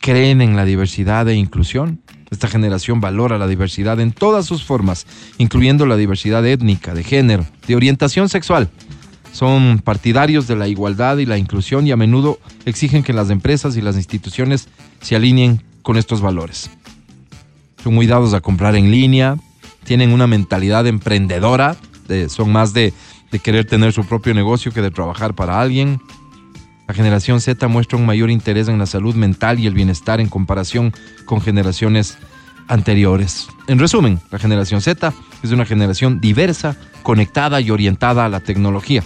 Creen 0.00 0.40
en 0.40 0.54
la 0.54 0.64
diversidad 0.64 1.28
e 1.28 1.34
inclusión, 1.34 2.00
esta 2.30 2.46
generación 2.46 3.00
valora 3.00 3.36
la 3.36 3.48
diversidad 3.48 3.98
en 3.98 4.12
todas 4.12 4.46
sus 4.46 4.62
formas, 4.62 5.08
incluyendo 5.38 5.86
la 5.86 5.96
diversidad 5.96 6.46
étnica, 6.46 6.94
de 6.94 7.02
género, 7.02 7.44
de 7.66 7.74
orientación 7.74 8.28
sexual. 8.28 8.70
Son 9.32 9.80
partidarios 9.82 10.46
de 10.46 10.54
la 10.54 10.68
igualdad 10.68 11.18
y 11.18 11.26
la 11.26 11.36
inclusión 11.36 11.84
y 11.84 11.90
a 11.90 11.96
menudo 11.96 12.38
exigen 12.64 13.02
que 13.02 13.12
las 13.12 13.30
empresas 13.30 13.76
y 13.76 13.80
las 13.80 13.96
instituciones 13.96 14.68
se 15.00 15.16
alineen 15.16 15.64
con 15.82 15.96
estos 15.96 16.20
valores. 16.20 16.70
Son 17.82 17.94
muy 17.94 18.06
dados 18.06 18.34
a 18.34 18.40
comprar 18.40 18.76
en 18.76 18.90
línea, 18.90 19.36
tienen 19.84 20.12
una 20.12 20.26
mentalidad 20.26 20.86
emprendedora, 20.86 21.76
de- 22.08 22.28
son 22.28 22.52
más 22.52 22.72
de, 22.72 22.92
de 23.30 23.38
querer 23.38 23.64
tener 23.64 23.92
su 23.92 24.04
propio 24.04 24.34
negocio 24.34 24.72
que 24.72 24.82
de 24.82 24.90
trabajar 24.90 25.34
para 25.34 25.60
alguien. 25.60 26.00
La 26.86 26.94
generación 26.94 27.40
Z 27.40 27.68
muestra 27.68 27.98
un 27.98 28.04
mayor 28.06 28.30
interés 28.30 28.68
en 28.68 28.78
la 28.78 28.86
salud 28.86 29.14
mental 29.14 29.58
y 29.60 29.66
el 29.66 29.74
bienestar 29.74 30.20
en 30.20 30.28
comparación 30.28 30.92
con 31.24 31.40
generaciones 31.40 32.18
anteriores. 32.68 33.48
En 33.68 33.78
resumen, 33.78 34.20
la 34.30 34.38
generación 34.38 34.80
Z 34.80 35.12
es 35.42 35.50
una 35.52 35.64
generación 35.64 36.20
diversa, 36.20 36.76
conectada 37.02 37.60
y 37.60 37.70
orientada 37.70 38.24
a 38.26 38.28
la 38.28 38.40
tecnología, 38.40 39.02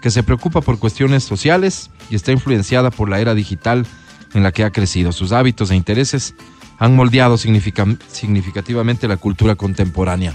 que 0.00 0.10
se 0.10 0.22
preocupa 0.22 0.60
por 0.60 0.78
cuestiones 0.78 1.22
sociales 1.22 1.90
y 2.10 2.16
está 2.16 2.32
influenciada 2.32 2.90
por 2.90 3.08
la 3.08 3.20
era 3.20 3.34
digital 3.34 3.86
en 4.34 4.42
la 4.42 4.50
que 4.50 4.64
ha 4.64 4.72
crecido. 4.72 5.12
Sus 5.12 5.32
hábitos 5.32 5.70
e 5.70 5.76
intereses 5.76 6.34
han 6.78 6.96
moldeado 6.96 7.38
significa- 7.38 7.86
significativamente 8.08 9.08
la 9.08 9.16
cultura 9.16 9.54
contemporánea. 9.54 10.32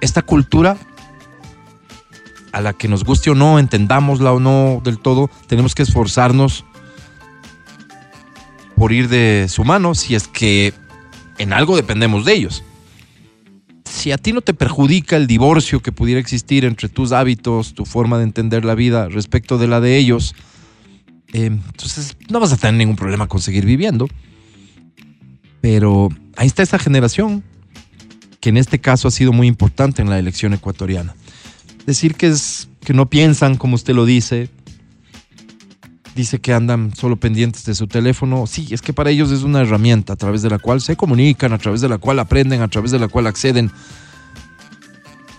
esta 0.00 0.20
cultura, 0.20 0.76
a 2.52 2.60
la 2.60 2.74
que 2.74 2.88
nos 2.88 3.04
guste 3.04 3.30
o 3.30 3.34
no, 3.34 3.58
entendámosla 3.58 4.32
o 4.32 4.40
no 4.40 4.82
del 4.84 4.98
todo, 4.98 5.30
tenemos 5.46 5.74
que 5.74 5.82
esforzarnos 5.82 6.64
por 8.76 8.92
ir 8.92 9.08
de 9.08 9.46
su 9.48 9.64
mano 9.64 9.94
si 9.94 10.14
es 10.14 10.28
que 10.28 10.74
en 11.38 11.52
algo 11.54 11.74
dependemos 11.74 12.24
de 12.26 12.34
ellos. 12.34 12.62
Si 13.84 14.12
a 14.12 14.18
ti 14.18 14.32
no 14.32 14.42
te 14.42 14.52
perjudica 14.52 15.16
el 15.16 15.26
divorcio 15.26 15.80
que 15.80 15.90
pudiera 15.90 16.20
existir 16.20 16.66
entre 16.66 16.90
tus 16.90 17.12
hábitos, 17.12 17.72
tu 17.72 17.86
forma 17.86 18.18
de 18.18 18.24
entender 18.24 18.64
la 18.64 18.74
vida 18.74 19.08
respecto 19.08 19.56
de 19.56 19.68
la 19.68 19.80
de 19.80 19.96
ellos, 19.96 20.34
eh, 21.32 21.46
entonces 21.46 22.16
no 22.28 22.40
vas 22.40 22.52
a 22.52 22.56
tener 22.58 22.74
ningún 22.74 22.96
problema 22.96 23.26
con 23.26 23.40
seguir 23.40 23.64
viviendo. 23.64 24.06
Pero 25.64 26.10
ahí 26.36 26.46
está 26.46 26.62
esa 26.62 26.78
generación 26.78 27.42
que 28.40 28.50
en 28.50 28.58
este 28.58 28.82
caso 28.82 29.08
ha 29.08 29.10
sido 29.10 29.32
muy 29.32 29.46
importante 29.46 30.02
en 30.02 30.10
la 30.10 30.18
elección 30.18 30.52
ecuatoriana. 30.52 31.16
Decir 31.86 32.16
que 32.16 32.26
es 32.26 32.68
que 32.80 32.92
no 32.92 33.08
piensan 33.08 33.56
como 33.56 33.74
usted 33.74 33.94
lo 33.94 34.04
dice, 34.04 34.50
dice 36.14 36.38
que 36.38 36.52
andan 36.52 36.94
solo 36.94 37.16
pendientes 37.16 37.64
de 37.64 37.74
su 37.74 37.86
teléfono. 37.86 38.46
Sí, 38.46 38.68
es 38.72 38.82
que 38.82 38.92
para 38.92 39.08
ellos 39.08 39.30
es 39.30 39.42
una 39.42 39.62
herramienta 39.62 40.12
a 40.12 40.16
través 40.16 40.42
de 40.42 40.50
la 40.50 40.58
cual 40.58 40.82
se 40.82 40.96
comunican, 40.96 41.54
a 41.54 41.58
través 41.58 41.80
de 41.80 41.88
la 41.88 41.96
cual 41.96 42.18
aprenden, 42.18 42.60
a 42.60 42.68
través 42.68 42.90
de 42.90 42.98
la 42.98 43.08
cual 43.08 43.26
acceden 43.26 43.70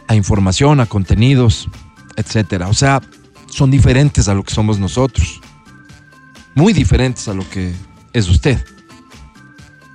a 0.08 0.16
información, 0.16 0.80
a 0.80 0.88
contenidos, 0.88 1.70
etcétera. 2.16 2.68
O 2.70 2.74
sea, 2.74 3.00
son 3.46 3.70
diferentes 3.70 4.28
a 4.28 4.34
lo 4.34 4.42
que 4.42 4.56
somos 4.56 4.80
nosotros. 4.80 5.40
Muy 6.56 6.74
diferentes 6.74 7.28
a 7.28 7.36
lo 7.36 7.48
que 7.48 7.76
es 8.12 8.28
usted. 8.28 8.66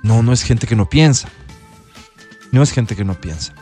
No, 0.03 0.23
no 0.23 0.33
es 0.33 0.43
gente 0.43 0.67
que 0.67 0.75
no 0.75 0.89
piensa. 0.89 1.29
No 2.51 2.63
es 2.63 2.71
gente 2.71 2.95
que 2.95 3.05
no 3.05 3.13
piensa. 3.13 3.53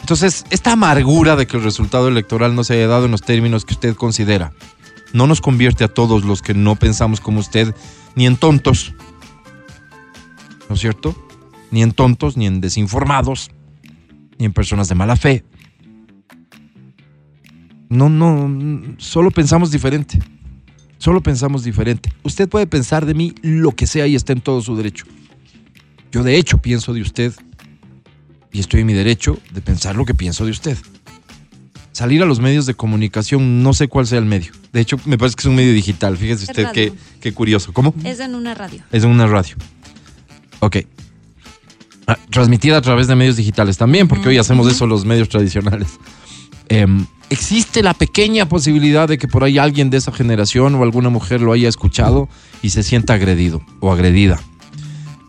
Entonces, 0.00 0.46
esta 0.50 0.72
amargura 0.72 1.36
de 1.36 1.46
que 1.46 1.58
el 1.58 1.62
resultado 1.62 2.08
electoral 2.08 2.54
no 2.54 2.64
se 2.64 2.74
haya 2.74 2.86
dado 2.86 3.04
en 3.04 3.10
los 3.10 3.22
términos 3.22 3.64
que 3.64 3.74
usted 3.74 3.94
considera, 3.94 4.52
no 5.12 5.26
nos 5.26 5.40
convierte 5.40 5.84
a 5.84 5.88
todos 5.88 6.24
los 6.24 6.40
que 6.40 6.54
no 6.54 6.76
pensamos 6.76 7.20
como 7.20 7.40
usted 7.40 7.74
ni 8.14 8.26
en 8.26 8.36
tontos, 8.36 8.94
¿no 10.68 10.74
es 10.74 10.80
cierto? 10.80 11.14
Ni 11.70 11.82
en 11.82 11.92
tontos, 11.92 12.36
ni 12.36 12.46
en 12.46 12.60
desinformados, 12.60 13.50
ni 14.38 14.46
en 14.46 14.52
personas 14.52 14.88
de 14.88 14.94
mala 14.94 15.16
fe. 15.16 15.44
No, 17.90 18.08
no, 18.08 18.96
solo 18.98 19.30
pensamos 19.30 19.70
diferente. 19.70 20.18
Solo 20.98 21.22
pensamos 21.22 21.64
diferente. 21.64 22.12
Usted 22.24 22.48
puede 22.48 22.66
pensar 22.66 23.06
de 23.06 23.14
mí 23.14 23.34
lo 23.42 23.72
que 23.72 23.86
sea 23.86 24.06
y 24.06 24.14
está 24.14 24.32
en 24.32 24.40
todo 24.40 24.60
su 24.60 24.76
derecho. 24.76 25.06
Yo 26.10 26.22
de 26.22 26.36
hecho 26.36 26.58
pienso 26.58 26.92
de 26.92 27.02
usted 27.02 27.32
y 28.52 28.60
estoy 28.60 28.80
en 28.80 28.86
mi 28.86 28.94
derecho 28.94 29.38
de 29.52 29.60
pensar 29.60 29.96
lo 29.96 30.04
que 30.04 30.14
pienso 30.14 30.44
de 30.44 30.50
usted. 30.50 30.76
Salir 31.92 32.22
a 32.22 32.26
los 32.26 32.40
medios 32.40 32.66
de 32.66 32.74
comunicación, 32.74 33.62
no 33.62 33.74
sé 33.74 33.88
cuál 33.88 34.06
sea 34.06 34.18
el 34.18 34.24
medio. 34.24 34.52
De 34.72 34.80
hecho, 34.80 34.98
me 35.04 35.18
parece 35.18 35.36
que 35.36 35.42
es 35.42 35.46
un 35.46 35.56
medio 35.56 35.72
digital. 35.72 36.16
Fíjese 36.16 36.44
Es 36.44 36.50
usted 36.50 36.70
qué, 36.72 36.92
qué 37.20 37.32
curioso. 37.32 37.72
¿Cómo? 37.72 37.94
Es 38.04 38.20
en 38.20 38.34
una 38.34 38.54
radio. 38.54 38.82
Es 38.92 39.04
en 39.04 39.10
una 39.10 39.26
radio. 39.26 39.56
Ok. 40.60 40.78
Ah, 42.06 42.16
transmitida 42.30 42.76
a 42.76 42.80
través 42.80 43.06
de 43.06 43.14
medios 43.16 43.36
digitales 43.36 43.76
también, 43.76 44.08
porque 44.08 44.28
hoy 44.28 44.38
hacemos 44.38 44.70
eso 44.70 44.86
los 44.86 45.04
medios 45.04 45.28
tradicionales. 45.28 45.88
Em, 46.68 47.06
existe 47.30 47.82
la 47.82 47.94
pequeña 47.94 48.48
posibilidad 48.48 49.08
de 49.08 49.18
que 49.18 49.28
por 49.28 49.44
ahí 49.44 49.58
alguien 49.58 49.90
de 49.90 49.96
esa 49.96 50.12
generación 50.12 50.74
o 50.74 50.82
alguna 50.82 51.08
mujer 51.08 51.40
lo 51.40 51.52
haya 51.52 51.68
escuchado 51.68 52.28
y 52.62 52.70
se 52.70 52.82
sienta 52.82 53.14
agredido 53.14 53.62
o 53.80 53.92
agredida. 53.92 54.40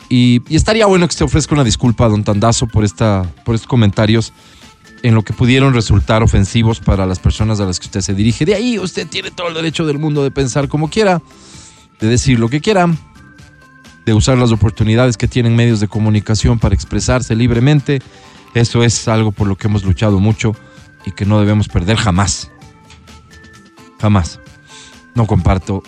Y, 0.10 0.42
y 0.50 0.56
estaría 0.56 0.86
bueno 0.86 1.08
que 1.08 1.14
se 1.14 1.24
ofrezca 1.24 1.54
una 1.54 1.64
disculpa 1.64 2.06
a 2.06 2.10
don 2.10 2.24
Tandazo 2.24 2.68
por, 2.68 2.84
esta, 2.84 3.24
por 3.46 3.56
estos 3.56 3.68
comentarios 3.68 4.34
en 5.04 5.16
lo 5.16 5.24
que 5.24 5.34
pudieron 5.34 5.74
resultar 5.74 6.24
ofensivos 6.24 6.80
para 6.80 7.06
las 7.06 7.20
personas 7.20 7.60
a 7.60 7.66
las 7.66 7.80
que 7.80 7.86
usted 7.86 8.02
se 8.02 8.14
dirige. 8.14 8.46
De 8.46 8.56
ahí 8.56 8.80
usted 8.80 9.08
tiene 9.08 9.32
todo 9.32 9.48
el 9.48 9.54
derecho 9.54 9.86
del 9.86 10.00
mundo 10.00 10.24
de 10.24 10.32
pensar 10.32 10.68
como 10.68 10.90
quiera, 10.90 11.22
de 12.00 12.08
decir 12.08 12.40
lo 12.40 12.50
que 12.50 12.60
quiera, 12.60 12.90
de 14.06 14.14
usar 14.14 14.38
las 14.38 14.52
oportunidades 14.52 15.18
que 15.18 15.28
tienen 15.28 15.56
medios 15.56 15.80
de 15.80 15.88
comunicación 15.88 16.60
para 16.60 16.76
expresarse 16.76 17.36
libremente. 17.36 18.02
Eso 18.54 18.84
es 18.84 19.08
algo 19.08 19.32
por 19.32 19.48
lo 19.48 19.56
que 19.56 19.68
hemos 19.68 19.84
luchado 19.84 20.20
mucho 20.20 20.54
y 21.06 21.12
que 21.12 21.26
no 21.26 21.40
debemos 21.40 21.68
perder 21.68 21.98
jamás. 21.98 22.52
Jamás. 24.00 24.40
No 25.16 25.28
comparto 25.28 25.84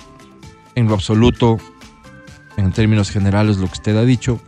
en 0.76 0.88
lo 0.88 0.94
absoluto, 0.94 1.58
en 2.58 2.72
términos 2.72 3.10
generales, 3.10 3.58
lo 3.58 3.68
que 3.68 3.74
usted 3.74 3.98
ha 3.98 4.06
dicho. 4.06 4.42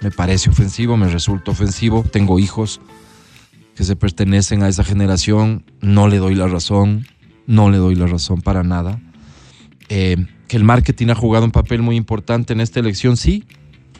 Me 0.00 0.10
parece 0.10 0.50
ofensivo, 0.50 0.96
me 0.96 1.08
resulta 1.08 1.50
ofensivo. 1.50 2.04
Tengo 2.04 2.38
hijos 2.38 2.80
que 3.74 3.84
se 3.84 3.96
pertenecen 3.96 4.62
a 4.62 4.68
esa 4.68 4.84
generación. 4.84 5.64
No 5.80 6.08
le 6.08 6.18
doy 6.18 6.34
la 6.34 6.46
razón. 6.46 7.06
No 7.46 7.70
le 7.70 7.78
doy 7.78 7.94
la 7.94 8.06
razón 8.06 8.40
para 8.40 8.62
nada. 8.62 9.00
Eh, 9.88 10.26
que 10.46 10.56
el 10.56 10.64
marketing 10.64 11.08
ha 11.08 11.14
jugado 11.14 11.44
un 11.44 11.50
papel 11.50 11.82
muy 11.82 11.96
importante 11.96 12.52
en 12.52 12.60
esta 12.60 12.80
elección, 12.80 13.16
sí. 13.16 13.44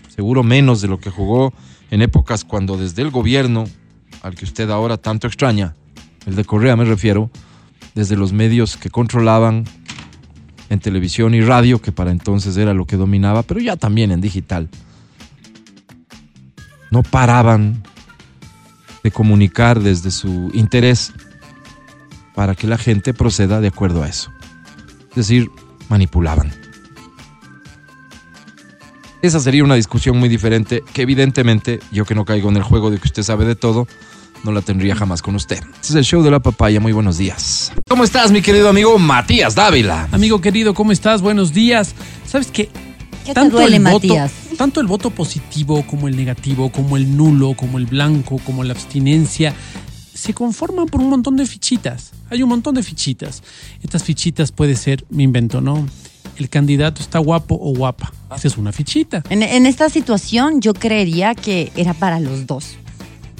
Seguro 0.09 0.43
menos 0.43 0.81
de 0.81 0.89
lo 0.89 0.99
que 0.99 1.11
jugó 1.11 1.53
en 1.91 2.03
épocas 2.03 2.45
cuando 2.45 2.77
desde 2.77 3.03
el 3.03 3.11
gobierno, 3.11 3.65
al 4.23 4.35
que 4.35 4.45
usted 4.45 4.71
ahora 4.71 4.97
tanto 4.97 5.27
extraña, 5.27 5.77
el 6.29 6.37
de 6.37 6.45
Correa 6.45 6.77
me 6.77 6.85
refiero, 6.85 7.31
desde 7.95 8.15
los 8.15 8.35
medios 8.35 8.77
que 8.77 8.91
controlaban 8.91 9.65
en 10.69 10.79
televisión 10.79 11.35
y 11.35 11.41
radio, 11.41 11.81
que 11.81 11.91
para 11.91 12.11
entonces 12.11 12.55
era 12.59 12.75
lo 12.75 12.85
que 12.85 12.97
dominaba, 12.97 13.43
pero 13.43 13.61
ya 13.61 13.77
también 13.77 14.13
en 14.13 14.21
digital, 14.21 14.69
no 16.91 17.03
paraban 17.03 17.83
de 19.03 19.11
comunicar 19.11 19.81
desde 19.81 20.11
su 20.11 20.51
interés 20.53 21.15
para 22.35 22.55
que 22.55 22.67
la 22.67 22.77
gente 22.77 23.15
proceda 23.15 23.63
de 23.63 23.69
acuerdo 23.69 24.03
a 24.03 24.09
eso. 24.09 24.31
Es 25.11 25.17
decir, 25.17 25.51
manipulaban. 25.89 26.53
Esa 29.23 29.41
sería 29.41 29.65
una 29.65 29.77
discusión 29.77 30.19
muy 30.19 30.29
diferente 30.29 30.85
que 30.93 31.03
evidentemente 31.03 31.81
yo 31.91 32.05
que 32.05 32.15
no 32.15 32.27
caigo 32.27 32.51
en 32.51 32.59
el 32.59 32.63
juego 32.63 32.91
de 32.91 32.99
que 32.99 33.09
usted 33.09 33.23
sabe 33.23 33.47
de 33.47 33.57
todo, 33.57 33.89
no 34.45 34.53
la 34.53 34.63
tendría 34.63 34.95
jamás 34.95 35.23
con 35.23 35.35
usted. 35.35 35.59
Este 35.75 35.89
es 35.89 35.95
el 35.95 36.05
show 36.05 36.23
de 36.23 36.31
la 36.31 36.41
papaya, 36.41 36.81
muy 36.81 36.93
buenos 36.93 37.19
días. 37.19 37.73
¿Cómo 37.89 38.05
estás 38.05 38.31
mi 38.31 38.43
querido 38.43 38.69
amigo 38.69 38.99
Matías 38.99 39.55
Dávila? 39.55 40.09
Amigo 40.13 40.41
querido, 40.41 40.75
¿cómo 40.75 40.93
estás? 40.93 41.23
Buenos 41.23 41.53
días. 41.53 41.95
¿Sabes 42.27 42.49
qué? 42.51 42.69
¿Qué 43.25 43.35
te 43.35 43.49
duele, 43.49 43.77
el 43.77 43.83
voto, 43.83 44.15
tanto 44.57 44.81
el 44.81 44.87
voto 44.87 45.11
positivo 45.11 45.85
como 45.87 46.09
el 46.09 46.17
negativo, 46.17 46.73
como 46.73 46.97
el 46.97 47.17
nulo, 47.17 47.55
como 47.55 47.79
el 47.79 47.87
blanco, 47.87 48.39
como 48.45 48.65
la 48.65 48.73
abstinencia, 48.73 49.55
se 50.15 50.33
conforman 50.35 50.87
por 50.87 51.01
un 51.01 51.11
montón 51.11 51.37
de 51.37 51.47
fichitas. 51.47 52.13
Hay 52.31 52.43
un 52.43 52.49
montón 52.49 52.75
de 52.75 52.83
fichitas. 52.83 53.43
Estas 53.83 54.03
fichitas 54.03 54.51
puede 54.51 54.77
ser, 54.77 55.05
me 55.11 55.23
invento, 55.23 55.61
¿no? 55.61 55.87
El 56.37 56.49
candidato 56.49 57.03
está 57.03 57.19
guapo 57.19 57.59
o 57.61 57.75
guapa. 57.75 58.13
Esa 58.35 58.49
es 58.49 58.57
una 58.57 58.73
fichita. 58.73 59.23
En, 59.29 59.43
en 59.43 59.67
esta 59.67 59.91
situación 59.91 60.61
yo 60.61 60.73
creería 60.73 61.35
que 61.35 61.71
era 61.77 61.95
para 61.95 62.21
los 62.21 62.47
dos. 62.47 62.77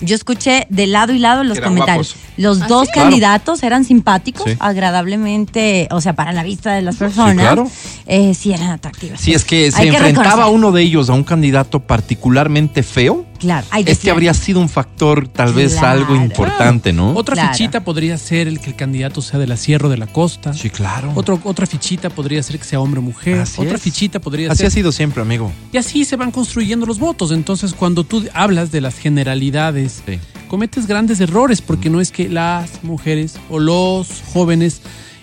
Yo 0.01 0.15
escuché 0.15 0.67
de 0.71 0.87
lado 0.87 1.13
y 1.13 1.19
lado 1.19 1.43
los 1.45 1.59
Eran 1.59 1.71
comentarios. 1.71 2.15
guapos. 2.15 2.33
Los 2.37 2.63
¿Ah, 2.63 2.67
dos 2.69 2.87
sí? 2.87 2.93
Claro. 2.93 3.09
candidatos 3.09 3.63
eran 3.63 3.85
simpáticos, 3.85 4.45
Sí. 4.51 4.57
agradablemente, 4.61 5.89
o 5.91 6.01
sea, 6.01 6.13
para 6.15 6.33
la 6.33 6.43
vista 6.43 6.73
de 6.75 6.83
las 6.83 6.97
personas. 6.97 7.35
claro. 7.35 7.69
eh, 8.07 8.35
sí 8.35 8.53
eran 8.53 8.71
atractivas. 8.71 9.21
Si 9.21 9.35
es 9.35 9.45
que 9.45 9.71
se 9.73 9.83
Hay 9.83 9.89
enfrentaba 9.89 10.49
uno 10.49 10.71
de 10.73 10.83
ellos 10.83 11.11
a 11.11 11.15
un 11.15 11.25
candidato 11.25 11.81
particularmente 11.81 12.83
feo, 12.83 13.25
Claro, 13.39 13.67
hay 13.71 13.81
este 13.83 13.93
decía- 13.95 14.13
habría 14.13 14.35
sido 14.35 14.61
un 14.61 14.69
factor 14.69 15.29
tal 15.29 15.53
vez 15.53 15.75
Claro. 15.75 16.01
algo 16.01 16.17
importante, 16.17 16.93
¿no? 16.93 17.13
Otra 17.15 17.35
Claro. 17.35 17.53
fichita 17.53 17.85
podría 17.85 18.19
ser 18.19 18.49
el 18.49 18.61
que 18.61 18.71
el 18.71 18.77
candidato 18.77 19.23
sea 19.23 19.39
de 19.39 19.47
la 19.47 19.57
Sierra 19.57 19.87
o 19.87 19.91
de 19.91 19.97
la 19.97 20.07
Costa. 20.09 20.53
Sí, 20.55 20.71
claro. 20.71 21.13
Otro, 21.15 21.41
otra 21.45 21.67
fichita 21.67 22.11
podría 22.11 22.43
ser 22.43 22.59
que 22.59 22.65
sea 22.65 22.81
hombre 22.81 22.99
o 23.01 23.03
mujer. 23.03 23.39
Así 23.41 23.61
otra 23.63 23.77
es. 23.77 23.83
fichita 23.83 24.19
podría 24.21 24.51
Así 24.51 24.59
ser. 24.59 24.67
ha 24.67 24.71
sido 24.71 24.93
siempre, 24.93 25.23
amigo. 25.23 25.53
Y 25.73 25.77
así 25.77 26.05
se 26.05 26.17
van 26.17 26.31
construyendo 26.31 26.85
los 26.87 26.99
votos. 26.99 27.31
Entonces, 27.33 27.73
cuando 27.75 28.05
tú 28.05 28.25
hablas 28.35 28.73
de 28.73 28.81
las 28.81 28.99
generalidades, 28.99 30.03
Sí. 30.07 30.19
cometes 30.49 30.87
grandes 30.87 31.21
errores 31.21 31.61
porque 31.63 31.91
no 31.91 32.01
es 32.01 32.11
que 32.11 32.29
las 32.29 32.83
mujeres 32.83 33.37
o 33.51 33.59
los 33.59 34.09
jóvenes 34.33 34.81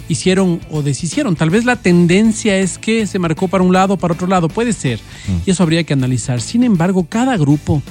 hicieron 0.10 0.60
o 0.72 0.82
deshicieron. 0.82 1.36
Tal 1.36 1.50
vez 1.50 1.66
la 1.66 1.76
tendencia 1.78 2.58
es 2.58 2.78
que 2.78 3.08
se 3.08 3.20
marcó 3.20 3.48
para 3.48 3.64
un 3.64 3.74
lado 3.74 3.96
o 3.96 3.98
para 3.98 4.14
otro 4.14 4.28
lado. 4.28 4.48
Puede 4.50 4.74
ser. 4.74 5.00
Y 5.46 5.52
eso 5.52 5.64
habría 5.64 5.84
que 5.84 5.94
analizar. 5.94 6.42
Sin 6.42 6.64
embargo, 6.64 7.06
cada 7.10 7.38
grupo 7.38 7.82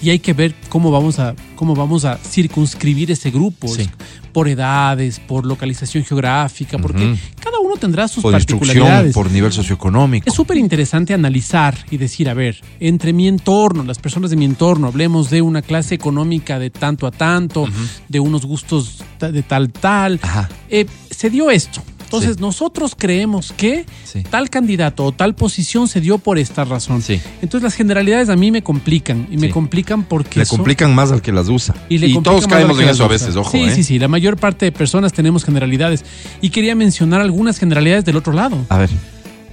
y 0.00 0.10
hay 0.10 0.20
que 0.20 0.32
ver 0.32 0.54
cómo 0.68 0.90
vamos 0.92 1.18
a 1.18 1.34
cómo 1.56 1.74
vamos 1.74 2.04
a 2.04 2.18
circunscribir 2.18 3.10
ese 3.10 3.32
grupo 3.32 3.66
Sí. 3.66 3.90
por 4.32 4.46
edades, 4.46 5.18
por 5.18 5.44
localización 5.44 6.04
geográfica, 6.04 6.78
porque 6.78 7.16
cada 7.42 7.58
uno 7.58 7.76
tendrá 7.76 8.06
sus 8.06 8.22
Por 8.22 8.30
particularidades. 8.30 9.12
por 9.12 9.28
nivel 9.32 9.52
socioeconómico. 9.52 10.28
Es 10.28 10.34
súper 10.36 10.56
interesante 10.56 11.14
analizar 11.14 11.76
y 11.90 11.96
decir, 11.96 12.28
a 12.28 12.34
ver, 12.34 12.60
entre 12.78 13.12
mi 13.12 13.26
entorno, 13.26 13.82
las 13.82 13.98
personas 13.98 14.30
de 14.30 14.36
mi 14.36 14.44
entorno, 14.44 14.86
hablemos 14.86 15.30
de 15.30 15.42
una 15.42 15.62
clase 15.62 15.96
económica 15.96 16.60
de 16.60 16.70
tanto 16.70 17.08
a 17.08 17.10
tanto, 17.10 17.66
de 18.08 18.20
unos 18.20 18.46
gustos 18.46 19.02
de 19.18 19.42
tal 19.42 19.72
tal, 19.72 20.20
Ajá. 20.22 20.48
eh, 20.70 20.86
se 21.18 21.30
dio 21.30 21.50
esto. 21.50 21.82
Entonces, 22.04 22.36
Sí. 22.36 22.40
nosotros 22.40 22.94
creemos 22.96 23.52
que 23.52 23.84
Sí. 24.04 24.22
tal 24.30 24.50
candidato 24.50 25.04
o 25.04 25.10
tal 25.10 25.34
posición 25.34 25.88
se 25.88 26.00
dio 26.00 26.18
por 26.18 26.38
esta 26.38 26.64
razón. 26.64 27.02
Sí. 27.02 27.20
Entonces, 27.42 27.64
las 27.64 27.74
generalidades 27.74 28.28
a 28.28 28.36
mí 28.36 28.52
me 28.52 28.62
complican. 28.62 29.26
Y 29.28 29.36
me 29.36 29.48
Sí. 29.48 29.52
complican 29.52 30.04
porque. 30.04 30.38
Le 30.38 30.46
complican 30.46 30.94
más 30.94 31.10
al 31.10 31.20
que 31.20 31.32
las 31.32 31.48
usa. 31.48 31.74
y, 31.88 31.98
todos 32.22 32.46
caemos 32.46 32.78
en 32.78 32.88
eso 32.88 33.04
a 33.04 33.08
veces, 33.08 33.34
ojo. 33.34 33.50
Sí, 33.50 33.62
¿eh? 33.62 33.74
sí, 33.74 33.82
sí. 33.82 33.98
La 33.98 34.06
mayor 34.06 34.36
parte 34.36 34.64
de 34.66 34.70
personas 34.70 35.12
tenemos 35.12 35.44
generalidades. 35.44 36.04
Y 36.40 36.50
quería 36.50 36.76
mencionar 36.76 37.20
algunas 37.20 37.58
generalidades 37.58 38.04
del 38.04 38.14
otro 38.16 38.32
lado. 38.32 38.64
A 38.68 38.78
ver. 38.78 38.90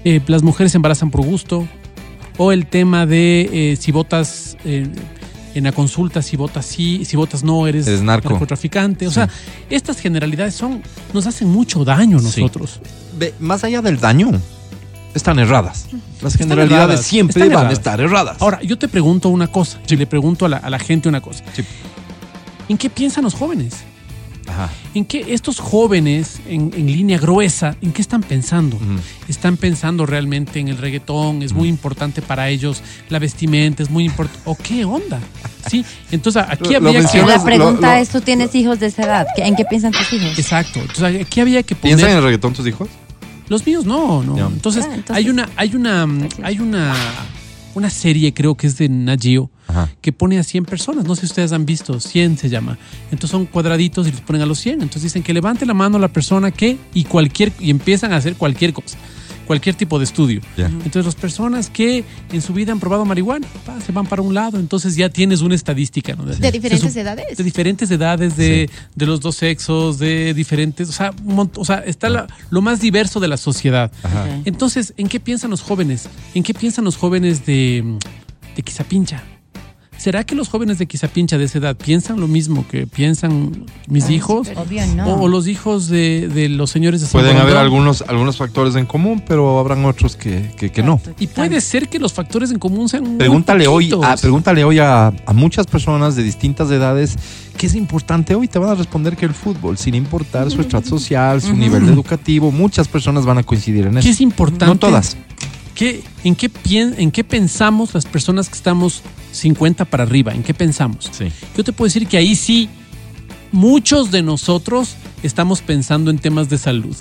Eh, 0.04 0.22
las 0.28 0.44
mujeres 0.44 0.72
se 0.72 0.78
embarazan 0.78 1.10
por 1.10 1.26
gusto. 1.26 1.68
O 2.38 2.52
el 2.52 2.68
tema 2.68 3.08
de 3.08 3.50
eh, 3.52 3.76
si 3.76 3.92
votas 3.92 4.56
en 5.56 5.64
la 5.64 5.72
consulta, 5.72 6.22
si 6.22 6.38
votas 6.38 6.66
sí, 6.66 7.04
si 7.06 7.16
votas 7.18 7.44
no, 7.44 7.66
eres, 7.66 7.88
Eres 7.88 8.02
narco. 8.02 8.30
narcotraficante. 8.30 9.08
O 9.08 9.12
sea, 9.12 9.28
estas 9.70 10.00
generalidades 10.00 10.54
son, 10.54 10.82
nos 11.14 11.26
hacen 11.26 11.48
mucho 11.50 11.84
daño 11.84 12.18
a 12.18 12.22
Sí. 12.22 12.42
nosotros. 12.42 12.80
Ve, 13.18 13.34
más 13.40 13.64
allá 13.64 13.82
del 13.82 14.00
daño, 14.00 14.32
están 15.14 15.40
erradas. 15.40 15.88
Las 16.22 16.36
generalidades 16.36 16.84
erradas, 16.86 17.06
siempre 17.06 17.48
van 17.50 17.68
a 17.68 17.72
estar 17.72 18.00
erradas. 18.02 18.38
Ahora, 18.42 18.62
yo 18.62 18.78
te 18.78 18.88
pregunto 18.88 19.30
una 19.30 19.48
cosa, 19.48 19.80
y 19.88 19.96
le 19.96 20.06
pregunto 20.06 20.46
a 20.46 20.50
la, 20.50 20.58
a 20.58 20.70
la 20.70 20.78
gente 20.80 21.08
una 21.10 21.22
cosa. 21.22 21.44
Sí. 21.54 21.64
¿En 22.68 22.78
qué 22.78 22.90
piensan 22.90 23.24
los 23.24 23.34
jóvenes? 23.34 23.76
Ajá. 24.48 24.70
¿En 24.94 25.06
qué 25.06 25.26
estos 25.34 25.60
jóvenes, 25.60 26.40
en, 26.48 26.72
en 26.76 26.86
línea 26.88 27.18
gruesa, 27.18 27.76
en 27.82 27.92
qué 27.92 28.02
están 28.02 28.22
pensando? 28.22 28.78
¿Están 29.28 29.58
pensando 29.58 30.06
realmente 30.06 30.60
en 30.60 30.68
el 30.68 30.78
reggaetón? 30.78 31.42
¿Es 31.44 31.54
muy 31.54 31.68
importante 31.68 32.22
para 32.22 32.50
ellos 32.50 32.82
la 33.10 33.20
vestimenta? 33.20 33.84
¿Es 33.84 33.90
muy 33.90 34.06
importante? 34.06 34.42
¿O 34.46 34.56
qué 34.56 34.86
onda? 34.86 35.20
Sí, 35.70 35.84
entonces 36.12 36.44
aquí 36.48 36.74
Lo- 36.74 36.80
lo 36.80 36.90
había 36.90 37.06
que... 37.10 37.24
La 37.24 37.44
pregunta 37.44 37.96
lo- 37.96 38.02
es, 38.02 38.10
¿tú 38.10 38.22
tienes 38.22 38.54
hijos 38.56 38.80
de 38.80 38.86
esa 38.88 39.04
edad? 39.04 39.28
¿Qué- 39.36 39.44
¿En 39.44 39.56
qué 39.56 39.66
piensan 39.66 39.92
tus 39.92 40.14
hijos? 40.14 40.38
Exacto, 40.38 40.80
entonces 40.80 41.26
aquí 41.26 41.40
había 41.42 41.64
que 41.64 41.76
poner... 41.76 41.96
¿Piensan 41.98 42.12
en 42.12 42.18
el 42.18 42.24
reggaetón 42.24 42.54
tus 42.54 42.68
hijos? 42.68 42.88
Los 43.50 43.66
míos 43.66 43.86
no, 43.86 44.24
no. 44.24 44.38
Entonces, 44.48 44.86
Ah, 44.88 44.94
entonces- 44.96 45.16
hay 45.18 45.30
una, 45.30 45.50
hay 45.56 45.76
una, 45.76 46.08
hay 46.44 46.60
una, 46.60 46.94
una 47.76 47.90
serie, 47.90 48.34
creo 48.34 48.56
que 48.56 48.68
es 48.68 48.78
de 48.78 48.90
Nagio, 48.90 49.52
Ajá. 49.68 49.90
que 50.02 50.12
pone 50.12 50.40
a 50.40 50.44
100 50.44 50.66
personas. 50.66 51.06
No 51.06 51.14
sé 51.16 51.22
si 51.22 51.28
ustedes 51.28 51.52
han 51.52 51.66
visto, 51.66 52.00
100 52.00 52.38
se 52.38 52.50
llama. 52.50 52.78
Entonces 53.12 53.30
son 53.32 53.46
cuadraditos 53.46 54.08
y 54.08 54.12
los 54.12 54.22
ponen 54.22 54.42
a 54.42 54.46
los 54.46 54.60
100. 54.60 54.76
Entonces 54.82 55.04
dicen 55.04 55.22
que 55.24 55.34
levante 55.34 55.66
la 55.66 55.74
mano 55.74 56.00
la 56.00 56.08
persona 56.08 56.52
que 56.52 56.78
y 56.94 57.04
cualquier 57.04 57.52
y 57.60 57.70
empiezan 57.70 58.14
a 58.14 58.18
hacer 58.18 58.36
cualquier 58.36 58.74
cosa, 58.74 58.98
cualquier 59.46 59.76
tipo 59.76 59.98
de 60.00 60.06
estudio. 60.06 60.42
Entonces 60.58 61.06
las 61.06 61.16
personas 61.16 61.70
que 61.70 62.04
en 62.32 62.42
su 62.42 62.54
vida 62.54 62.72
han 62.72 62.80
probado 62.80 63.06
marihuana, 63.06 63.48
pa, 63.66 63.80
se 63.82 63.92
van 63.92 64.06
para 64.08 64.22
un 64.22 64.34
lado, 64.34 64.60
entonces 64.60 64.96
ya 64.96 65.10
tienes 65.10 65.42
una 65.42 65.56
estadística. 65.56 66.16
¿no? 66.16 66.26
De 66.26 66.52
diferentes 66.52 66.96
edades. 66.96 67.38
De 67.38 67.44
diferentes 67.44 67.92
edades, 67.92 68.36
de, 68.38 68.70
de 68.96 69.06
los 69.06 69.20
dos 69.22 69.36
sexos, 69.36 70.00
de 70.00 70.34
diferentes, 70.34 70.90
o 70.90 70.92
sea, 70.94 71.14
un 71.24 71.50
o 71.56 71.66
sea 71.66 71.80
está 71.86 72.10
la- 72.10 72.28
lo 72.50 72.62
más 72.62 72.80
diverso 72.80 73.20
de 73.20 73.28
la 73.28 73.38
sociedad. 73.38 73.92
Ajá. 74.04 74.28
Entonces, 74.46 74.94
¿en 74.98 75.08
qué 75.08 75.20
piensan 75.20 75.52
los 75.52 75.62
jóvenes? 75.62 76.10
¿En 76.34 76.44
qué 76.44 76.54
piensan 76.54 76.86
los 76.86 76.98
jóvenes 76.98 77.46
de, 77.46 77.84
de 78.56 78.62
Quizapincha? 78.64 79.24
¿Será 79.98 80.24
que 80.24 80.36
los 80.36 80.50
jóvenes 80.50 80.78
de 80.78 80.86
Quizapincha 80.86 81.38
de 81.38 81.46
esa 81.46 81.58
edad 81.58 81.76
piensan 81.76 82.20
lo 82.20 82.28
mismo 82.28 82.66
que 82.68 82.86
piensan 82.86 83.66
mis 83.88 84.10
hijos? 84.10 84.50
Obvio 84.56 84.86
no. 84.96 85.08
O, 85.08 85.24
o 85.24 85.28
los 85.28 85.48
hijos 85.48 85.88
de, 85.88 86.28
de 86.28 86.50
los 86.50 86.70
señores 86.70 87.02
de 87.02 87.08
San 87.08 87.22
Pueden 87.22 87.38
haber 87.38 87.58
algunos, 87.58 88.04
algunos 88.08 88.38
factores 88.38 88.76
en 88.76 88.86
común, 88.86 89.24
pero 89.28 89.60
habrán 89.60 89.84
otros 89.86 90.16
que, 90.16 90.52
que, 90.58 90.72
que 90.72 90.84
no. 90.84 91.02
Y 91.20 91.28
puede 91.28 91.62
ser 91.62 91.90
que 91.90 92.00
los 92.00 92.14
factores 92.14 92.52
en 92.52 92.60
común 92.60 92.90
sean 92.90 93.04
muy 93.04 93.18
Pregúntale 93.18 93.68
hoy, 93.68 93.92
a, 94.04 94.16
pregúntale 94.18 94.64
hoy 94.64 94.80
a, 94.80 95.08
a 95.08 95.34
muchas 95.34 95.66
personas 95.68 96.16
de 96.16 96.24
distintas 96.24 96.70
edades 96.70 97.18
qué 97.58 97.68
es 97.68 97.76
importante 97.76 98.36
hoy. 98.36 98.48
Te 98.48 98.60
van 98.60 98.70
a 98.70 98.76
responder 98.76 99.16
que 99.16 99.26
el 99.26 99.34
fútbol, 99.34 99.78
sin 99.78 99.96
importar 99.96 100.52
su 100.52 100.62
estrato 100.62 100.90
social, 100.90 101.42
su 101.42 101.56
nivel 101.56 101.88
educativo, 101.88 102.52
muchas 102.52 102.88
personas 102.88 103.26
van 103.26 103.38
a 103.38 103.44
coincidir 103.44 103.86
en 103.88 103.94
¿Qué 103.94 104.00
eso. 104.00 104.10
es 104.10 104.22
importante? 104.22 104.66
No 104.66 104.76
todas. 104.78 105.18
¿Qué, 105.76 106.04
en, 106.24 106.36
qué 106.36 106.50
pien- 106.50 106.96
¿En 106.98 107.12
qué 107.12 107.24
pensamos 107.24 107.94
las 107.94 108.06
personas 108.06 108.48
que 108.50 108.56
estamos 108.56 109.02
50 109.34 109.86
para 109.86 110.04
arriba? 110.04 110.34
¿En 110.34 110.42
qué 110.42 110.54
pensamos? 110.54 111.10
Sí. 111.12 111.26
Yo 111.56 111.64
te 111.64 111.74
puedo 111.74 111.88
decir 111.88 112.08
que 112.08 112.18
ahí 112.18 112.36
sí, 112.36 112.70
muchos 113.52 114.10
de 114.12 114.22
nosotros 114.24 114.96
estamos 115.22 115.62
pensando 115.62 116.10
en 116.12 116.18
temas 116.20 116.50
de 116.50 116.58
salud. 116.58 116.96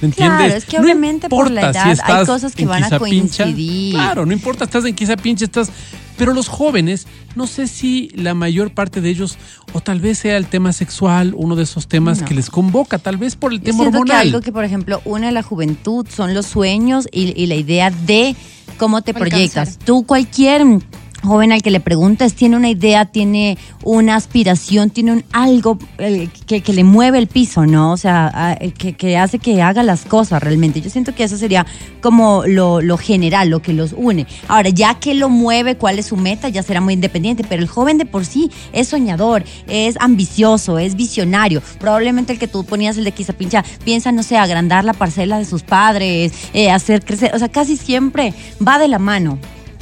¿Me 0.00 0.06
entiendes? 0.08 0.38
Claro, 0.38 0.54
es 0.54 0.64
que 0.64 0.78
obviamente 0.78 1.28
por 1.28 1.50
la 1.50 1.60
importa 1.62 1.92
edad 1.92 1.98
hay 2.04 2.26
cosas 2.26 2.54
que 2.54 2.62
en 2.62 2.68
van 2.68 2.84
a 2.84 2.98
coincidir. 2.98 3.94
Claro, 3.94 4.24
no 4.26 4.32
importa, 4.32 4.64
estás 4.64 4.84
en 4.84 4.94
Quizapincha, 4.94 5.44
estás... 5.44 5.70
Pero 6.16 6.34
los 6.34 6.48
jóvenes, 6.48 7.06
no 7.36 7.46
sé 7.46 7.68
si 7.68 8.08
la 8.16 8.34
mayor 8.34 8.72
parte 8.72 9.00
de 9.00 9.08
ellos, 9.08 9.38
o 9.72 9.80
tal 9.80 10.00
vez 10.00 10.18
sea 10.18 10.36
el 10.36 10.46
tema 10.46 10.72
sexual, 10.72 11.32
uno 11.36 11.54
de 11.54 11.62
esos 11.62 11.86
temas 11.86 12.20
No. 12.20 12.26
que 12.26 12.34
les 12.34 12.50
convoca, 12.50 12.98
tal 12.98 13.16
vez 13.18 13.36
por 13.36 13.52
el 13.52 13.60
Yo 13.60 13.66
tema 13.66 13.78
siento 13.84 13.92
que 13.92 13.98
hormonal. 13.98 14.26
algo 14.26 14.40
que, 14.40 14.50
por 14.50 14.64
ejemplo, 14.64 15.00
une 15.04 15.28
a 15.28 15.30
la 15.30 15.44
juventud 15.44 16.04
son 16.12 16.34
los 16.34 16.46
sueños 16.46 17.06
y, 17.12 17.40
y 17.40 17.46
la 17.46 17.54
idea 17.54 17.90
de 17.92 18.34
cómo 18.78 19.02
te 19.02 19.12
Alcanzar. 19.12 19.30
proyectas. 19.30 19.78
Tú, 19.78 20.04
cualquier 20.06 20.64
joven 21.22 21.52
al 21.52 21.62
que 21.62 21.70
le 21.70 21.80
preguntes, 21.80 22.34
tiene 22.34 22.56
una 22.56 22.68
idea, 22.68 23.04
tiene 23.06 23.58
una 23.82 24.16
aspiración, 24.16 24.90
tiene 24.90 25.12
un 25.12 25.24
algo 25.32 25.78
eh, 25.98 26.28
que, 26.46 26.60
que 26.60 26.72
le 26.72 26.84
mueve 26.84 27.18
el 27.18 27.26
piso, 27.26 27.66
¿no? 27.66 27.92
O 27.92 27.96
sea, 27.96 28.56
eh, 28.60 28.72
que, 28.72 28.94
que 28.94 29.16
hace 29.16 29.38
que 29.38 29.62
haga 29.62 29.82
las 29.82 30.04
cosas 30.04 30.42
realmente. 30.42 30.80
Yo 30.80 30.90
siento 30.90 31.14
que 31.14 31.24
eso 31.24 31.36
sería 31.36 31.66
como 32.00 32.44
lo, 32.46 32.80
lo 32.80 32.96
general, 32.98 33.48
lo 33.48 33.60
que 33.60 33.72
los 33.72 33.92
une. 33.92 34.26
Ahora, 34.46 34.70
ya 34.70 34.94
que 34.94 35.14
lo 35.14 35.28
mueve, 35.28 35.76
cuál 35.76 35.98
es 35.98 36.06
su 36.06 36.16
meta, 36.16 36.48
ya 36.48 36.62
será 36.62 36.80
muy 36.80 36.94
independiente, 36.94 37.44
pero 37.48 37.62
el 37.62 37.68
joven 37.68 37.98
de 37.98 38.06
por 38.06 38.24
sí 38.24 38.50
es 38.72 38.88
soñador, 38.88 39.44
es 39.66 39.96
ambicioso, 40.00 40.78
es 40.78 40.94
visionario. 40.94 41.62
Probablemente 41.78 42.32
el 42.32 42.38
que 42.38 42.48
tú 42.48 42.64
ponías, 42.64 42.96
el 42.96 43.04
de 43.04 43.12
Quizapincha, 43.12 43.64
piensa, 43.84 44.12
no 44.12 44.22
sé, 44.22 44.36
agrandar 44.36 44.84
la 44.84 44.92
parcela 44.92 45.38
de 45.38 45.44
sus 45.44 45.62
padres, 45.62 46.32
eh, 46.52 46.70
hacer 46.70 47.04
crecer, 47.04 47.32
o 47.34 47.38
sea, 47.38 47.48
casi 47.48 47.76
siempre 47.76 48.34
va 48.66 48.78
de 48.78 48.88
la 48.88 48.98
mano. 48.98 49.38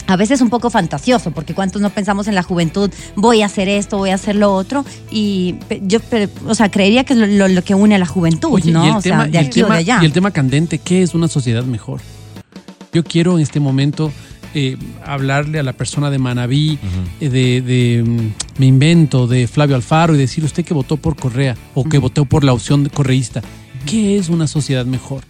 A 0.08 0.16
veces 0.16 0.40
un 0.40 0.50
poco 0.50 0.70
fantasioso, 0.70 1.32
porque 1.32 1.52
cuántos 1.54 1.82
no 1.82 1.90
pensamos 1.90 2.28
en 2.28 2.34
la 2.34 2.42
juventud, 2.42 2.90
voy 3.16 3.42
a 3.42 3.46
hacer 3.46 3.68
esto, 3.68 3.98
voy 3.98 4.10
a 4.10 4.14
hacer 4.14 4.36
lo 4.36 4.52
otro, 4.54 4.84
y 5.10 5.54
pe- 5.68 5.82
yo, 5.84 5.98
o 6.46 6.54
sea, 6.54 6.70
creería 6.70 7.04
que 7.04 7.14
es 7.14 7.18
lo, 7.18 7.26
lo- 7.26 7.48
lo 7.48 7.62
que 7.64 7.74
une 7.74 7.94
a 7.94 7.98
la 7.98 8.06
juventud, 8.06 8.50
Oye, 8.52 8.70
¿no? 8.70 8.84
y 8.84 8.88
el 8.88 8.94
o 8.96 9.00
tema, 9.02 9.22
sea, 9.24 9.30
de 9.32 9.38
aquí 9.38 9.60
o 9.62 9.64
tema- 9.64 9.74
de 9.74 9.80
allá. 9.80 9.98
y 10.02 10.06
el 10.06 10.12
tema 10.12 10.30
candente, 10.30 10.78
¿qué 10.78 11.02
es 11.02 11.14
una 11.14 11.26
sociedad 11.28 11.64
mejor? 11.64 12.00
Yo 12.92 13.02
quiero 13.04 13.36
en 13.36 13.42
este 13.42 13.60
momento 13.60 14.12
eh, 14.54 14.76
hablarle 15.04 15.58
a 15.58 15.62
la 15.62 15.74
persona 15.74 16.10
de 16.10 16.18
Manabí, 16.18 16.78
eh, 17.20 17.28
de, 17.28 17.60
de, 17.60 18.02
mm, 18.02 18.60
me 18.60 18.66
invento, 18.66 19.26
de 19.26 19.46
Flavio 19.48 19.76
Alfaro 19.76 20.14
y 20.14 20.18
decir 20.18 20.44
usted 20.44 20.64
que 20.64 20.72
votó 20.72 20.96
por 20.96 21.14
Correa 21.16 21.56
o 21.74 21.84
que 21.84 21.98
votó 21.98 22.24
por 22.24 22.42
la 22.42 22.54
opción 22.54 22.88
correísta. 22.88 23.42
¿Qué 23.84 24.16
es 24.16 24.30
una 24.30 24.46
sociedad 24.46 24.86
mejor? 24.86 25.22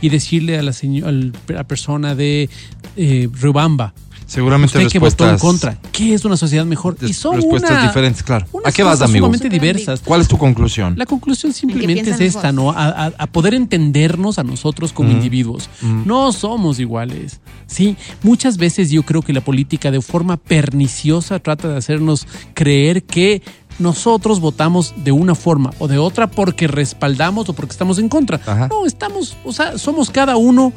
Y 0.00 0.08
decirle 0.08 0.58
a 0.58 0.62
la, 0.62 0.72
seño- 0.72 1.06
al- 1.06 1.32
a 1.50 1.52
la 1.52 1.64
persona 1.64 2.14
de 2.14 2.48
eh, 2.96 3.28
Riobamba, 3.40 3.92
Seguramente 4.32 4.78
usted 4.78 4.90
que 4.90 4.98
votó 4.98 5.28
en 5.28 5.36
contra, 5.38 5.76
¿qué 5.92 6.14
es 6.14 6.24
una 6.24 6.38
sociedad 6.38 6.64
mejor? 6.64 6.96
Y 7.02 7.12
son 7.12 7.36
respuestas 7.36 7.70
una- 7.72 7.86
diferentes, 7.86 8.22
claro. 8.22 8.46
¿A 8.64 8.72
qué 8.72 8.82
vas, 8.82 9.02
amigo? 9.02 9.30
diversas. 9.30 10.00
¿Cuál 10.00 10.22
es 10.22 10.28
tu 10.28 10.38
conclusión? 10.38 10.94
La 10.96 11.04
conclusión 11.04 11.52
simplemente 11.52 12.10
es 12.10 12.20
esta, 12.20 12.50
mejor. 12.50 12.74
¿no? 12.74 12.80
A, 12.80 12.88
a- 13.06 13.12
a 13.18 13.26
poder 13.26 13.52
entendernos 13.52 14.38
a 14.38 14.42
nosotros 14.44 14.92
como 14.94 15.08
Ujú. 15.10 15.18
individuos. 15.18 15.68
Ujú. 15.82 16.02
No 16.06 16.32
somos 16.32 16.80
iguales. 16.80 17.40
Sí, 17.66 17.96
muchas 18.22 18.56
veces 18.56 18.90
yo 18.90 19.02
creo 19.02 19.20
que 19.20 19.32
la 19.34 19.42
política 19.42 19.90
de 19.90 20.00
forma 20.00 20.38
perniciosa 20.38 21.38
trata 21.38 21.68
de 21.68 21.76
hacernos 21.76 22.26
creer 22.54 23.02
que 23.02 23.42
nosotros 23.78 24.40
votamos 24.40 24.94
de 24.96 25.12
una 25.12 25.34
forma 25.34 25.72
o 25.78 25.88
de 25.88 25.98
otra 25.98 26.30
porque 26.30 26.66
respaldamos 26.68 27.48
o 27.48 27.52
porque 27.52 27.72
estamos 27.72 27.98
en 27.98 28.08
contra. 28.08 28.40
Ajá. 28.46 28.68
No, 28.68 28.86
estamos, 28.86 29.36
o 29.44 29.52
sea, 29.52 29.76
somos 29.78 30.08
cada 30.10 30.36
uno. 30.36 30.72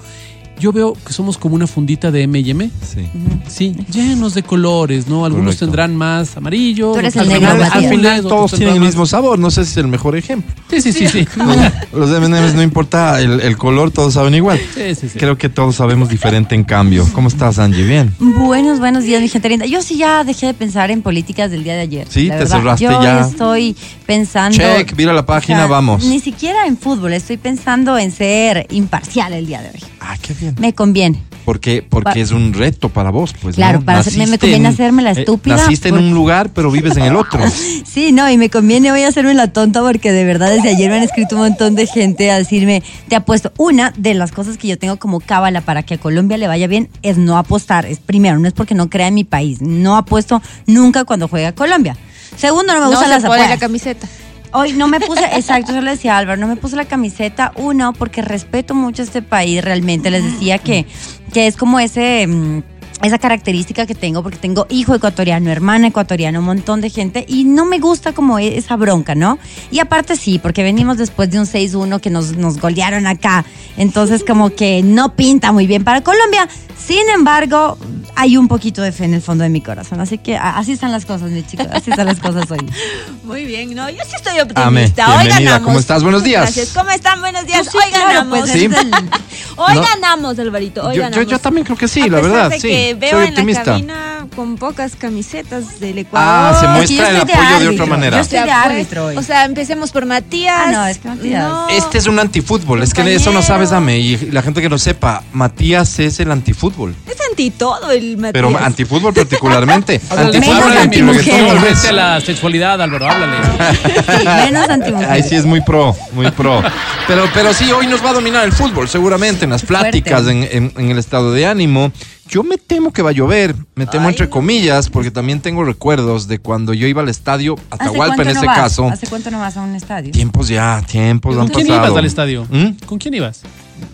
Yo 0.60 0.72
veo 0.72 0.94
que 1.06 1.12
somos 1.14 1.38
como 1.38 1.56
una 1.56 1.68
fundita 1.68 2.12
de 2.12 2.24
M&M. 2.24 2.70
Sí. 2.82 3.08
Sí, 3.48 3.76
llenos 3.92 4.34
de 4.34 4.44
colores, 4.44 5.08
¿no? 5.08 5.26
Algunos 5.26 5.48
Correcto. 5.56 5.66
tendrán 5.66 5.96
más 5.96 6.38
amarillo. 6.38 6.94
Tú 6.94 7.00
eres 7.00 7.16
otros 7.16 7.28
el 7.28 7.34
tendrán 7.34 7.58
negro, 7.58 7.66
Matías. 7.72 7.84
Al 7.92 7.98
final 7.98 8.22
todos 8.22 8.34
otros 8.54 8.58
tienen 8.60 8.76
el 8.76 8.82
mismo 8.82 9.06
sabor, 9.06 9.38
no 9.38 9.52
sé 9.52 9.66
si 9.66 9.72
es 9.72 9.78
el 9.78 9.88
mejor 9.88 10.16
ejemplo. 10.16 10.54
Sí, 10.70 10.82
sí, 10.82 10.94
sí, 10.94 11.08
sí. 11.08 11.28
Los 11.94 12.10
M&M's 12.12 12.54
no 12.56 12.62
importa 12.64 13.20
el, 13.22 13.42
el 13.42 13.58
color, 13.58 13.92
todos 13.92 14.14
saben 14.14 14.34
igual. 14.36 14.60
Sí, 14.74 14.96
sí, 14.96 15.10
sí. 15.10 15.20
Creo 15.20 15.38
que 15.38 15.50
todos 15.50 15.76
sabemos 15.76 16.10
diferente 16.10 16.56
en 16.56 16.64
cambio. 16.64 17.06
¿Cómo 17.14 17.28
estás, 17.28 17.60
Angie? 17.60 17.84
Bien. 17.84 18.14
Buenos, 18.20 18.80
buenos 18.80 19.04
días, 19.04 19.22
mi 19.22 19.28
gente 19.30 19.50
linda. 19.50 19.66
Yo 19.66 19.82
sí 19.82 19.98
ya 19.98 20.24
dejé 20.24 20.48
de 20.48 20.54
pensar 20.54 20.90
en 20.90 21.02
políticas 21.02 21.52
del 21.52 21.64
día 21.64 21.74
de 21.76 21.82
ayer. 21.82 22.08
Sí, 22.10 22.28
la 22.28 22.36
te 22.36 22.40
verdad. 22.46 22.58
cerraste 22.58 22.84
Yo 22.86 23.04
ya. 23.04 23.22
estoy 23.22 23.76
pensando. 24.06 24.58
Check, 24.58 24.96
mira 24.98 25.14
la 25.14 25.26
página, 25.26 25.60
o 25.60 25.62
sea, 25.62 25.68
vamos. 25.68 26.06
Ni 26.06 26.20
siquiera 26.20 26.66
en 26.66 26.78
fútbol, 26.78 27.14
estoy 27.14 27.38
pensando 27.38 27.98
en 27.98 28.12
ser 28.12 28.66
imparcial 28.72 29.34
el 29.34 29.46
día 29.46 29.62
de 29.62 29.70
hoy. 29.70 29.84
Ah, 30.00 30.18
qué 30.22 30.34
Me 30.60 30.74
conviene. 30.74 31.22
Porque, 31.46 31.86
porque 31.88 32.22
es 32.22 32.32
un 32.32 32.54
reto 32.54 32.90
para 32.90 33.12
vos, 33.12 33.36
pues. 33.40 33.56
Claro, 33.56 33.80
¿no? 33.80 33.86
para 33.86 34.00
hacer- 34.00 34.14
me- 34.14 34.20
me 34.20 34.26
Naciste 34.26 34.40
conviene 34.48 34.68
en- 34.68 34.74
hacerme 34.74 35.04
la 35.04 35.12
eh, 35.12 35.20
estúpida 35.20 35.58
naciste 35.58 35.90
en 35.90 35.98
un 36.00 36.12
lugar, 36.12 36.50
pero 36.56 36.72
vives 36.72 36.98
en 36.98 37.04
el 37.04 37.16
otro. 37.16 37.40
Sí, 37.86 38.12
no, 38.12 38.30
y 38.30 38.38
me 38.38 38.50
conviene 38.50 38.92
hoy 38.92 39.04
hacerme 39.04 39.34
la 39.36 39.54
tonta 39.54 39.82
porque 39.82 40.12
de 40.12 40.26
verdad 40.26 40.50
desde 40.50 40.70
ayer 40.70 40.90
me 40.90 40.98
han 40.98 41.04
escrito 41.04 41.36
un 41.36 41.44
montón 41.44 41.76
de 41.76 41.86
gente 41.88 42.32
a 42.32 42.38
decirme, 42.40 42.82
te 43.08 43.16
apuesto. 43.16 43.54
Una 43.58 43.94
de 43.96 44.16
las 44.16 44.32
cosas 44.32 44.58
que 44.58 44.68
yo 44.68 44.78
tengo 44.80 44.98
como 44.98 45.20
cábala 45.20 45.62
para 45.62 45.84
que 45.84 45.94
a 45.94 45.98
Colombia 46.00 46.38
le 46.38 46.48
vaya 46.48 46.66
bien 46.68 46.90
es 47.04 47.18
no 47.18 47.38
apostar. 47.38 47.86
Es 47.86 48.00
primero, 48.00 48.40
no 48.40 48.48
es 48.48 48.54
porque 48.54 48.74
no 48.76 48.90
crea 48.90 49.08
en 49.08 49.14
mi 49.14 49.24
país. 49.24 49.62
No 49.62 49.96
apuesto 49.98 50.42
nunca 50.66 51.06
cuando 51.06 51.28
juega 51.28 51.52
Colombia. 51.54 51.96
Segundo, 52.36 52.74
no 52.74 52.80
me 52.80 52.86
No 52.86 52.90
gustan 52.92 53.06
se 53.08 53.14
las 53.14 53.22
pone 53.24 53.38
la 53.38 53.44
apuestas. 53.46 53.60
camiseta. 53.60 54.08
Hoy 54.56 54.74
no 54.74 54.88
me 54.88 55.00
puse, 55.00 55.26
exacto, 55.36 55.74
yo 55.74 55.82
le 55.82 55.92
decía 55.92 56.16
a 56.16 56.20
Álvaro, 56.20 56.40
no 56.40 56.48
me 56.48 56.56
puse 56.56 56.76
la 56.76 56.86
camiseta, 56.86 57.52
uno, 57.56 57.94
porque 57.94 58.22
respeto 58.22 58.74
mucho 58.74 59.04
este 59.04 59.22
país, 59.22 59.64
realmente 59.64 60.10
les 60.10 60.24
decía 60.24 60.58
que, 60.60 60.86
que 61.34 61.48
es 61.48 61.58
como 61.58 61.80
ese... 61.80 62.64
esa 63.04 63.18
característica 63.20 63.86
que 63.86 63.94
tengo, 63.94 64.24
porque 64.24 64.38
tengo 64.38 64.66
hijo 64.70 64.96
ecuatoriano, 64.96 65.52
hermana 65.52 65.88
ecuatoriana, 65.88 66.40
un 66.40 66.46
montón 66.46 66.82
de 66.82 66.90
gente, 66.90 67.26
y 67.28 67.44
no 67.44 67.66
me 67.66 67.78
gusta 67.80 68.14
como 68.14 68.40
e- 68.40 68.58
esa 68.58 68.76
bronca, 68.78 69.14
¿no? 69.16 69.38
Y 69.70 69.80
aparte 69.80 70.16
sí, 70.16 70.40
porque 70.40 70.64
venimos 70.64 70.98
después 70.98 71.30
de 71.30 71.40
un 71.40 71.46
6-1 71.46 72.00
que 72.00 72.10
nos, 72.10 72.36
nos 72.38 72.60
golearon 72.60 73.06
acá, 73.06 73.46
entonces 73.78 74.24
como 74.28 74.50
que 74.56 74.82
no 74.84 75.16
pinta 75.16 75.52
muy 75.52 75.68
bien 75.68 75.84
para 75.84 76.02
Colombia. 76.02 76.48
Sin 76.78 77.10
embargo, 77.10 77.78
hay 78.16 78.38
un 78.38 78.48
poquito 78.48 78.82
de 78.82 78.92
fe 78.92 79.06
en 79.06 79.14
el 79.16 79.22
fondo 79.22 79.44
de 79.44 79.50
mi 79.50 79.60
corazón, 79.62 80.00
así 80.02 80.18
que 80.20 80.38
así 80.38 80.72
están 80.74 80.92
las 80.92 81.06
cosas, 81.06 81.32
mis 81.32 81.48
chicos, 81.48 81.68
así 81.72 81.90
están 81.90 82.06
las 82.06 82.20
cosas 82.20 82.50
hoy. 82.52 82.60
Muy 83.24 83.46
bien, 83.46 83.74
no, 83.74 83.90
yo 83.90 83.98
sí 84.08 84.16
estoy 84.16 84.40
optimista. 84.40 84.66
Amé. 84.68 84.84
Hoy 84.86 85.24
Bienvenida, 85.26 85.52
ganamos. 85.52 85.66
¿cómo 85.68 85.80
estás? 85.80 86.04
Buenos 86.04 86.24
días. 86.24 86.44
Gracias. 86.44 86.70
¿Cómo 86.76 86.92
están? 86.92 87.20
Buenos 87.22 87.46
días. 87.48 87.68
Sí, 87.72 87.78
hoy 87.78 87.90
claro, 87.90 88.08
ganamos. 88.08 88.40
pues, 88.40 88.52
Sí. 88.52 88.66
el- 88.66 88.72
Hoy 89.58 89.76
No. 89.76 89.82
ganamos, 89.84 90.38
Alvarito. 90.38 90.82
Hoy 90.82 90.88
Yo- 90.90 90.94
yo- 90.98 91.02
ganamos. 91.04 91.28
yo 91.32 91.40
también 91.40 91.66
creo 91.66 91.78
que 91.78 91.88
sí, 91.88 92.02
A 92.02 92.08
la 92.08 92.18
pesar 92.18 92.32
verdad, 92.32 92.50
de 92.50 92.60
sí. 92.60 92.68
que 92.68 92.85
veo 92.94 93.12
Soy 93.12 93.24
en 93.26 93.30
optimista. 93.32 93.60
la 93.62 93.66
cabina 93.66 94.28
con 94.36 94.56
pocas 94.58 94.96
camisetas 94.96 95.80
del 95.80 95.98
Ecuador. 96.00 96.28
Ah, 96.30 96.58
se 96.60 96.68
muestra 96.68 97.10
el 97.10 97.16
de 97.26 97.34
apoyo 97.34 97.60
de 97.60 97.68
otra 97.70 97.86
manera. 97.86 98.18
Yo 98.18 98.22
estoy 98.24 98.40
de 98.40 98.52
árbitro 98.52 99.06
hoy. 99.08 99.18
O 99.18 99.24
sea, 99.24 99.46
empecemos 99.46 99.92
por 99.92 100.06
Matías. 100.06 100.56
Ah, 100.68 100.72
no, 100.72 100.86
es 100.88 100.98
que 101.00 101.08
Matías. 101.08 101.44
No. 101.50 101.70
Este 101.70 101.98
es 101.98 102.08
un 102.08 102.20
antifútbol, 102.20 102.84
es 102.84 102.94
que 102.94 103.16
eso 103.16 103.32
no 103.32 103.42
sabes, 103.42 103.72
Ame, 103.72 103.98
y 104.00 104.18
la 104.32 104.42
gente 104.42 104.62
que 104.62 104.70
no 104.70 104.78
sepa, 104.78 105.24
Matías 105.34 106.00
es 106.00 106.20
el 106.20 106.32
antifútbol, 106.32 106.96
Es 107.08 107.18
anti 107.30 107.52
todo 107.52 107.92
el 107.92 108.18
Matías. 108.18 108.34
pero 108.34 108.58
antifútbol 108.58 109.14
particularmente. 109.14 110.02
Antifútbol 110.10 110.74
y 110.74 110.78
antimujeres. 110.78 111.28
antirreggaetón, 111.28 111.48
tal 111.48 111.60
vez. 111.60 111.82
Vete 111.82 111.88
a 111.90 111.92
la 111.94 112.22
sexualidad, 112.22 112.82
Álvaro, 112.82 113.08
háblale. 113.10 113.38
Sí, 113.86 114.26
menos 114.52 114.70
antimujeres. 114.70 115.12
Ahí 115.12 115.24
sí 115.24 115.36
es 115.36 115.46
muy 115.46 115.62
pro, 115.62 115.96
muy 116.14 116.30
pro. 116.32 116.62
Pero, 117.08 117.26
pero 117.34 117.54
sí, 117.54 117.72
hoy 117.72 117.88
nos 117.88 118.04
va 118.04 118.10
a 118.10 118.14
dominar 118.14 118.44
el 118.46 118.52
fútbol, 118.52 118.90
seguramente, 118.90 119.46
en 119.46 119.52
las 119.52 119.64
pláticas, 119.64 120.28
en, 120.28 120.44
en- 120.52 120.74
en 120.76 120.92
el 120.92 120.98
estado 120.98 121.32
de 121.32 121.46
ánimo. 121.46 121.92
Yo 122.28 122.44
me 122.44 122.58
temo 122.58 122.92
que 122.92 123.04
va 123.04 123.12
a 123.12 123.14
llover, 123.14 123.56
me 123.76 123.86
temo 123.86 124.08
Ay, 124.08 124.14
entre 124.14 124.30
comillas, 124.30 124.90
porque 124.90 125.12
también 125.12 125.42
tengo 125.42 125.64
recuerdos 125.64 126.28
de 126.28 126.40
cuando 126.40 126.74
yo 126.74 126.88
iba 126.88 127.02
al 127.04 127.10
estadio, 127.10 127.54
¿Hace 127.70 127.84
Atahualpa 127.84 128.24
en 128.24 128.34
no 128.34 128.44
vas? 128.46 128.56
caso. 128.58 128.88
¿Hace 128.88 129.06
cuánto 129.08 129.30
no 129.30 129.40
vas 129.40 129.56
a 129.58 129.62
un 129.62 129.76
estadio? 129.76 130.12
Tiempos 130.12 130.48
ya, 130.48 130.82
tiempos 130.90 131.36
han 131.36 131.42
¿Con 131.42 131.50
quién 131.50 131.68
pasado. 131.68 131.86
ibas 131.88 131.98
al 132.00 132.06
estadio? 132.06 132.48
¿Mm? 132.50 132.86
¿Con 132.88 132.98
quién 132.98 133.14
ibas? 133.14 133.42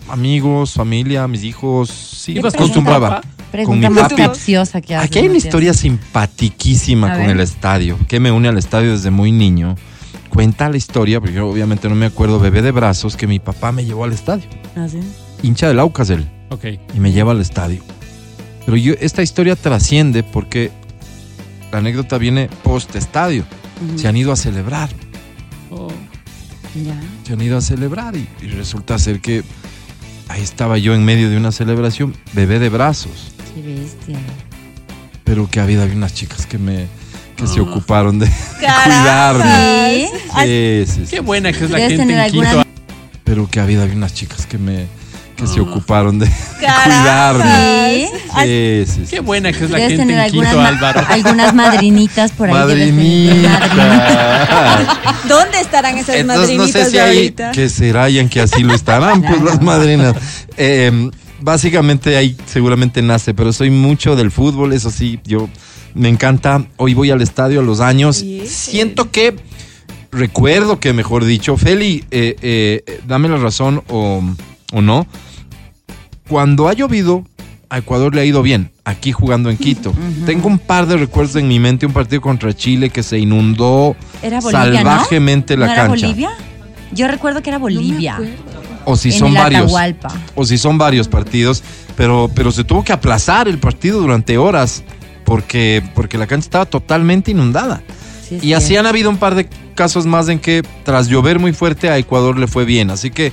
Amigos, 0.08 0.72
familia, 0.72 1.28
mis 1.28 1.44
hijos, 1.44 1.90
sí, 1.90 2.32
¿Ibas 2.32 2.54
me 2.54 2.58
con 2.58 2.58
tu 2.58 2.64
acostumbraba. 2.80 3.08
papá? 3.16 3.20
Con 3.22 3.50
Pregunta 3.50 3.90
mi 3.90 3.96
papi. 4.00 4.14
capciosa 4.16 4.80
que 4.80 4.96
haces, 4.96 5.10
Aquí 5.10 5.18
hay 5.18 5.28
una 5.28 5.36
historia 5.36 5.74
simpatiquísima 5.74 7.08
A 7.12 7.16
con 7.16 7.26
ver. 7.26 7.30
el 7.36 7.40
estadio, 7.40 7.98
que 8.08 8.18
me 8.18 8.32
une 8.32 8.48
al 8.48 8.56
estadio 8.56 8.92
desde 8.92 9.10
muy 9.10 9.30
niño. 9.30 9.76
Cuenta 10.30 10.70
la 10.70 10.78
historia, 10.78 11.20
porque 11.20 11.34
yo 11.34 11.46
obviamente 11.48 11.86
no 11.88 11.94
me 11.94 12.06
acuerdo, 12.06 12.40
bebé 12.40 12.62
de 12.62 12.70
brazos, 12.70 13.14
que 13.16 13.26
mi 13.26 13.38
papá 13.40 13.72
me 13.72 13.84
llevó 13.84 14.04
al 14.04 14.12
estadio. 14.14 14.46
¿Ah, 14.74 14.86
sí? 14.90 15.00
Hincha 15.42 15.68
del 15.68 15.78
Aucas 15.80 16.08
él, 16.08 16.26
Ok. 16.48 16.64
y 16.94 16.98
me 17.00 17.12
lleva 17.12 17.32
al 17.32 17.40
estadio. 17.42 17.82
Pero 18.64 18.76
yo, 18.76 18.94
esta 19.00 19.22
historia 19.22 19.56
trasciende 19.56 20.22
porque 20.22 20.70
la 21.72 21.78
anécdota 21.78 22.18
viene 22.18 22.48
post 22.62 22.94
estadio. 22.96 23.44
Se 23.96 24.06
han 24.06 24.16
ido 24.16 24.30
a 24.32 24.36
celebrar, 24.36 24.88
Oh. 25.70 25.88
Ya. 26.74 26.94
se 27.26 27.32
han 27.32 27.40
ido 27.40 27.56
a 27.58 27.60
celebrar 27.60 28.14
y, 28.16 28.28
y 28.40 28.46
resulta 28.48 28.98
ser 28.98 29.20
que 29.20 29.42
ahí 30.28 30.40
estaba 30.42 30.78
yo 30.78 30.94
en 30.94 31.04
medio 31.04 31.28
de 31.30 31.36
una 31.36 31.50
celebración, 31.52 32.14
bebé 32.34 32.58
de 32.58 32.68
brazos. 32.68 33.32
Qué 33.54 33.60
bestia. 33.62 34.18
pero 35.24 35.48
que 35.50 35.60
había 35.60 35.82
había 35.82 35.96
unas 35.96 36.14
chicas 36.14 36.46
que 36.46 36.58
me 36.58 36.86
que 37.36 37.46
se 37.46 37.58
Ah. 37.58 37.62
ocuparon 37.62 38.18
de 38.18 38.26
cuidarme. 38.58 40.08
¿Sí? 40.10 40.18
Sí, 40.44 40.84
sí, 40.86 41.06
sí. 41.06 41.10
Qué 41.10 41.20
buena 41.20 41.52
que 41.52 41.64
es 41.64 41.70
la 41.70 41.78
gente 41.78 42.02
en 42.02 42.08
Quito. 42.08 42.20
alguna- 42.42 42.66
Pero 43.24 43.48
que 43.50 43.60
había 43.60 43.82
había 43.82 43.96
unas 43.96 44.14
chicas 44.14 44.46
que 44.46 44.58
me 44.58 44.86
que 45.42 45.46
se 45.48 45.58
Ah. 45.60 45.62
ocuparon 45.62 46.18
de 46.18 46.30
Caramba. 46.60 46.84
cuidarme. 47.44 48.08
¿Sí? 48.12 48.18
Sí, 48.42 48.84
sí, 48.86 49.00
sí. 49.04 49.10
Qué 49.10 49.20
buena 49.20 49.52
que 49.52 49.64
es 49.64 49.70
la 49.70 49.78
gente 49.78 49.96
tener 49.98 50.18
en 50.18 50.30
Quito, 50.32 50.42
algunas, 50.48 50.56
ma- 50.56 50.68
Álvaro. 50.68 51.06
algunas 51.10 51.54
madrinitas 51.54 52.30
por 52.32 52.48
ahí. 52.48 52.54
madrinitas. 52.54 53.76
Madrinita. 53.76 55.16
¿Dónde 55.28 55.60
estarán 55.60 55.98
esas 55.98 56.16
Entonces 56.16 56.56
no 56.56 56.62
madrinitas 56.62 56.82
sé 56.84 56.86
si 56.90 56.92
de 56.96 57.00
hay 57.02 57.16
ahorita? 57.16 57.50
que 57.52 57.68
será 57.68 58.08
y 58.10 58.18
en 58.18 58.28
que 58.28 58.40
así 58.40 58.62
lo 58.62 58.74
estarán 58.74 59.22
pues 59.22 59.42
las 59.42 59.60
madrinas. 59.62 60.14
Eh, 60.56 61.10
básicamente 61.40 62.16
ahí 62.16 62.36
seguramente 62.46 63.02
nace, 63.02 63.34
pero 63.34 63.52
soy 63.52 63.70
mucho 63.70 64.16
del 64.16 64.30
fútbol, 64.30 64.72
eso 64.72 64.90
sí, 64.90 65.18
yo 65.24 65.48
me 65.94 66.08
encanta. 66.08 66.64
Hoy 66.76 66.94
voy 66.94 67.10
al 67.10 67.20
estadio 67.22 67.60
a 67.60 67.62
los 67.62 67.80
años. 67.80 68.24
Siento 68.46 69.10
que 69.10 69.36
recuerdo 70.10 70.78
que, 70.80 70.92
mejor 70.92 71.24
dicho, 71.24 71.56
Feli, 71.56 72.04
eh, 72.10 72.36
eh, 72.42 73.00
dame 73.06 73.28
la 73.28 73.36
razón 73.38 73.82
o, 73.88 74.22
o 74.72 74.82
no. 74.82 75.06
Cuando 76.28 76.68
ha 76.68 76.72
llovido, 76.72 77.24
a 77.68 77.78
Ecuador 77.78 78.14
le 78.14 78.20
ha 78.20 78.24
ido 78.24 78.42
bien, 78.42 78.70
aquí 78.84 79.12
jugando 79.12 79.50
en 79.50 79.56
Quito. 79.56 79.92
Tengo 80.26 80.46
un 80.48 80.58
par 80.58 80.86
de 80.86 80.96
recuerdos 80.96 81.36
en 81.36 81.48
mi 81.48 81.58
mente, 81.58 81.86
un 81.86 81.92
partido 81.92 82.20
contra 82.20 82.52
Chile 82.54 82.90
que 82.90 83.02
se 83.02 83.18
inundó 83.18 83.96
Era 84.22 84.40
Bolivia, 84.40 84.62
salvajemente 84.82 85.56
¿no? 85.56 85.60
la 85.60 85.66
¿No 85.66 85.72
era 85.72 85.82
cancha. 85.88 86.06
Bolivia? 86.06 86.30
Yo 86.92 87.08
recuerdo 87.08 87.42
que 87.42 87.50
era 87.50 87.58
Bolivia. 87.58 88.18
O 88.84 88.96
si 88.96 89.10
en 89.10 89.18
son 89.18 89.28
el 89.28 89.34
varios. 89.34 89.62
Atahualpa. 89.62 90.08
O 90.34 90.44
si 90.44 90.58
son 90.58 90.76
varios 90.76 91.08
partidos, 91.08 91.62
pero, 91.96 92.30
pero 92.34 92.52
se 92.52 92.64
tuvo 92.64 92.84
que 92.84 92.92
aplazar 92.92 93.48
el 93.48 93.58
partido 93.58 94.00
durante 94.00 94.36
horas 94.38 94.82
porque, 95.24 95.82
porque 95.94 96.18
la 96.18 96.26
cancha 96.26 96.44
estaba 96.46 96.66
totalmente 96.66 97.30
inundada. 97.30 97.82
Sí, 98.28 98.38
Y 98.42 98.52
así 98.52 98.68
cierto. 98.68 98.80
han 98.80 98.86
habido 98.88 99.08
un 99.08 99.16
par 99.16 99.34
de 99.34 99.48
casos 99.74 100.04
más 100.04 100.28
en 100.28 100.38
que 100.38 100.62
tras 100.84 101.08
llover 101.08 101.38
muy 101.38 101.52
fuerte 101.52 101.88
a 101.88 101.96
Ecuador 101.96 102.38
le 102.38 102.46
fue 102.48 102.64
bien. 102.64 102.90
Así 102.90 103.10
que 103.10 103.32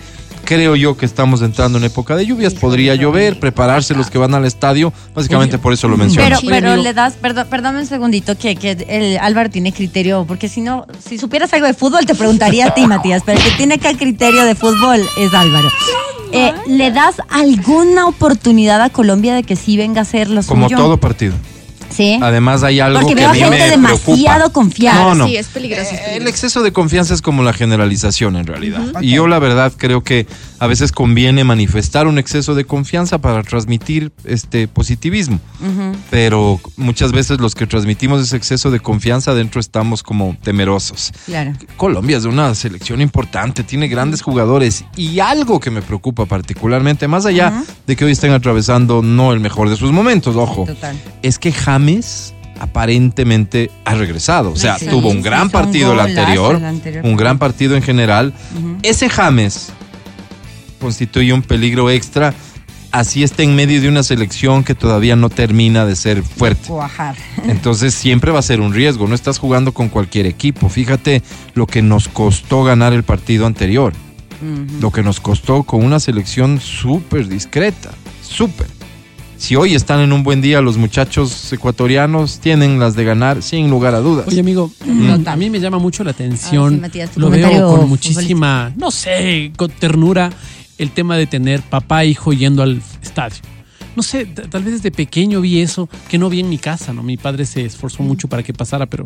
creo 0.49 0.75
yo 0.75 0.97
que 0.97 1.05
estamos 1.05 1.43
entrando 1.43 1.77
en 1.77 1.83
época 1.83 2.15
de 2.15 2.25
lluvias. 2.25 2.55
Podría 2.55 2.95
llover, 2.95 3.39
prepararse 3.39 3.93
los 3.93 4.09
que 4.09 4.17
van 4.17 4.33
al 4.33 4.45
estadio. 4.45 4.91
Básicamente 5.13 5.59
por 5.59 5.73
eso 5.73 5.87
lo 5.87 5.95
menciono. 5.95 6.27
Pero, 6.27 6.39
pero 6.49 6.75
le 6.75 6.91
das, 6.95 7.13
perdón, 7.13 7.45
perdóname 7.51 7.81
un 7.81 7.85
segundito, 7.85 8.35
que, 8.35 8.55
que 8.55 8.71
el 8.89 9.19
Álvaro 9.19 9.51
tiene 9.51 9.71
criterio, 9.71 10.25
porque 10.27 10.49
si 10.49 10.61
no, 10.61 10.87
si 11.07 11.19
supieras 11.19 11.53
algo 11.53 11.67
de 11.67 11.75
fútbol, 11.75 12.07
te 12.07 12.15
preguntaría 12.15 12.65
a 12.65 12.73
ti, 12.73 12.87
Matías, 12.87 13.21
pero 13.23 13.37
el 13.37 13.43
que 13.43 13.51
tiene 13.57 13.75
acá 13.75 13.93
criterio 13.95 14.43
de 14.43 14.55
fútbol 14.55 14.99
es 15.17 15.33
Álvaro. 15.35 15.69
Eh, 16.31 16.51
¿Le 16.65 16.89
das 16.89 17.17
alguna 17.29 18.07
oportunidad 18.07 18.81
a 18.81 18.89
Colombia 18.89 19.35
de 19.35 19.43
que 19.43 19.55
sí 19.55 19.77
venga 19.77 20.01
a 20.01 20.05
ser 20.05 20.31
lo 20.31 20.41
Como 20.41 20.67
suyo? 20.67 20.77
todo 20.77 20.97
partido. 20.97 21.35
Sí. 21.89 22.19
Además 22.21 22.63
hay 22.63 22.79
algo 22.79 22.99
Porque 23.01 23.15
que 23.15 23.21
veo 23.21 23.29
a 23.29 23.33
mí 23.33 23.39
gente 23.39 23.57
me 23.57 23.69
demasiado 23.69 23.99
preocupa. 24.15 24.49
confiada. 24.51 24.99
No, 25.03 25.15
no. 25.15 25.27
Sí, 25.27 25.35
es 25.37 25.47
peligroso. 25.47 25.91
es 25.91 25.99
Eh, 25.99 26.17
El 26.17 26.27
exceso 26.27 26.61
de 26.61 26.71
confianza 26.71 27.13
es 27.13 27.21
como 27.21 27.43
la 27.43 27.53
generalización 27.53 28.35
en 28.35 28.45
realidad. 28.45 28.81
Y 29.01 29.11
yo 29.11 29.27
la 29.27 29.39
verdad 29.39 29.73
creo 29.75 30.03
que 30.03 30.27
a 30.59 30.67
veces 30.67 30.91
conviene 30.91 31.43
manifestar 31.43 32.07
un 32.07 32.17
exceso 32.19 32.53
de 32.53 32.65
confianza 32.65 33.17
para 33.19 33.43
transmitir 33.43 34.11
este 34.25 34.67
positivismo. 34.67 35.39
Pero 36.09 36.59
muchas 36.77 37.11
veces 37.11 37.39
los 37.39 37.55
que 37.55 37.65
transmitimos 37.65 38.21
ese 38.21 38.35
exceso 38.37 38.69
de 38.71 38.79
confianza 38.79 39.33
dentro 39.33 39.59
estamos 39.61 40.03
como 40.03 40.35
temerosos. 40.43 41.11
Claro. 41.25 41.53
Colombia 41.77 42.17
es 42.17 42.25
una 42.25 42.53
selección 42.55 43.01
importante, 43.01 43.63
tiene 43.63 43.87
grandes 43.87 44.21
jugadores 44.21 44.83
y 44.95 45.19
algo 45.19 45.59
que 45.59 45.71
me 45.71 45.81
preocupa 45.81 46.25
particularmente, 46.25 47.07
más 47.07 47.25
allá 47.25 47.63
de 47.87 47.95
que 47.95 48.05
hoy 48.05 48.11
estén 48.11 48.31
atravesando 48.31 49.01
no 49.01 49.31
el 49.33 49.39
mejor 49.39 49.69
de 49.69 49.75
sus 49.77 49.91
momentos, 49.91 50.35
ojo, 50.35 50.65
Total. 50.65 50.95
es 51.21 51.39
que 51.39 51.51
James 51.51 52.33
aparentemente 52.59 53.71
ha 53.85 53.95
regresado. 53.95 54.51
O 54.51 54.55
sea, 54.55 54.77
Sí, 54.77 54.87
tuvo 54.87 55.09
un 55.09 55.21
gran 55.21 55.49
partido 55.49 55.93
el 55.93 55.99
anterior, 55.99 56.55
el 56.55 56.65
anterior. 56.65 57.05
un 57.05 57.15
gran 57.15 57.37
partido 57.39 57.75
en 57.75 57.81
general. 57.81 58.33
Ese 58.83 59.09
James 59.09 59.71
constituye 60.79 61.33
un 61.33 61.41
peligro 61.41 61.89
extra, 61.89 62.33
así 62.91 63.21
está 63.23 63.43
en 63.43 63.55
medio 63.55 63.79
de 63.81 63.87
una 63.89 64.01
selección 64.03 64.63
que 64.63 64.73
todavía 64.75 65.15
no 65.15 65.29
termina 65.29 65.85
de 65.85 65.95
ser 65.95 66.23
fuerte. 66.23 66.67
Cuajar. 66.67 67.15
Entonces 67.47 67.93
siempre 67.93 68.31
va 68.31 68.39
a 68.39 68.43
ser 68.43 68.61
un 68.61 68.73
riesgo, 68.73 69.07
no 69.07 69.15
estás 69.15 69.37
jugando 69.37 69.73
con 69.73 69.89
cualquier 69.89 70.25
equipo. 70.25 70.69
Fíjate 70.69 71.21
lo 71.53 71.67
que 71.67 71.81
nos 71.81 72.07
costó 72.07 72.63
ganar 72.63 72.93
el 72.93 73.03
partido 73.03 73.45
anterior, 73.45 73.93
lo 74.81 74.89
que 74.91 75.03
nos 75.03 75.19
costó 75.19 75.63
con 75.63 75.83
una 75.83 75.99
selección 75.99 76.59
súper 76.61 77.27
discreta, 77.27 77.91
súper. 78.21 78.67
Si 79.37 79.55
hoy 79.55 79.73
están 79.73 80.01
en 80.01 80.11
un 80.11 80.23
buen 80.23 80.41
día 80.41 80.59
los 80.59 80.75
muchachos 80.77 81.53
ecuatorianos, 81.53 82.39
tienen 82.39 82.77
las 82.77 82.95
de 82.95 83.05
ganar 83.05 83.41
sin 83.41 83.69
lugar 83.69 83.95
a 83.95 83.99
dudas. 83.99 84.27
Oye, 84.27 84.41
amigo, 84.41 84.69
Mm. 84.85 85.25
a 85.27 85.35
mí 85.37 85.49
me 85.49 85.59
llama 85.61 85.77
mucho 85.79 86.03
la 86.03 86.11
Ah, 86.11 86.15
sí, 86.17 86.23
atención. 86.23 86.81
Matías, 86.81 87.11
lo 87.15 87.29
veo 87.29 87.77
con 87.77 87.87
muchísima, 87.87 88.73
no 88.75 88.91
sé, 88.91 89.51
con 89.55 89.69
ternura 89.71 90.29
el 90.79 90.91
tema 90.91 91.15
de 91.17 91.27
tener 91.27 91.61
papá 91.61 92.03
e 92.03 92.07
hijo 92.07 92.33
yendo 92.33 92.63
al 92.63 92.81
estadio. 93.01 93.37
No 93.95 94.03
sé, 94.03 94.25
tal 94.25 94.63
vez 94.63 94.75
desde 94.75 94.91
pequeño 94.91 95.41
vi 95.41 95.59
eso, 95.61 95.89
que 96.07 96.17
no 96.17 96.29
vi 96.29 96.39
en 96.39 96.49
mi 96.49 96.57
casa, 96.57 96.93
¿no? 96.93 97.03
Mi 97.03 97.17
padre 97.17 97.45
se 97.45 97.65
esforzó 97.65 98.01
mucho 98.01 98.27
para 98.27 98.43
que 98.43 98.53
pasara, 98.53 98.85
pero 98.85 99.03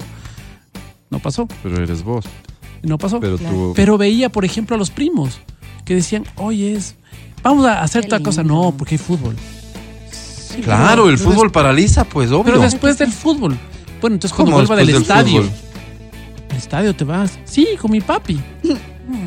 no 1.09 1.19
pasó, 1.19 1.47
Pero 1.63 1.81
eres 1.83 2.03
vos. 2.03 2.25
no 2.83 2.97
pasó. 2.97 3.19
Pero 3.19 3.37
Claro. 3.37 3.55
tú. 3.55 3.73
Pero 3.75 3.97
veía, 3.97 4.29
por 4.29 4.45
ejemplo, 4.45 4.75
a 4.75 4.79
los 4.79 4.91
primos 4.91 5.39
que 5.85 5.95
decían, 5.95 6.25
oye, 6.35 6.73
es, 6.73 6.95
vamos 7.41 7.65
a 7.65 7.81
hacer 7.81 8.03
Qué 8.03 8.09
tal 8.09 8.21
cosa. 8.23 8.43
No, 8.43 8.73
porque 8.77 8.95
hay 8.95 8.99
fútbol. 8.99 9.35
Sí, 10.11 10.61
claro, 10.61 11.03
pero- 11.03 11.09
el 11.09 11.17
fútbol 11.17 11.51
paraliza, 11.51 12.03
pues 12.03 12.29
obvio. 12.29 12.43
Pero 12.43 12.61
después 12.61 12.97
del 12.99 13.11
fútbol. 13.11 13.57
Bueno, 13.99 14.15
entonces 14.15 14.35
cuando 14.35 14.51
¿Cómo 14.51 14.57
vuelva 14.67 14.75
del, 14.75 14.89
estadio. 14.89 15.43
fútbol? 15.43 15.51
¿Al 16.51 16.57
estadio 16.57 16.95
te 16.95 17.03
vas? 17.05 17.39
Sí, 17.45 17.67
con 17.81 17.89
mi 17.91 18.01
papi. 18.01 18.39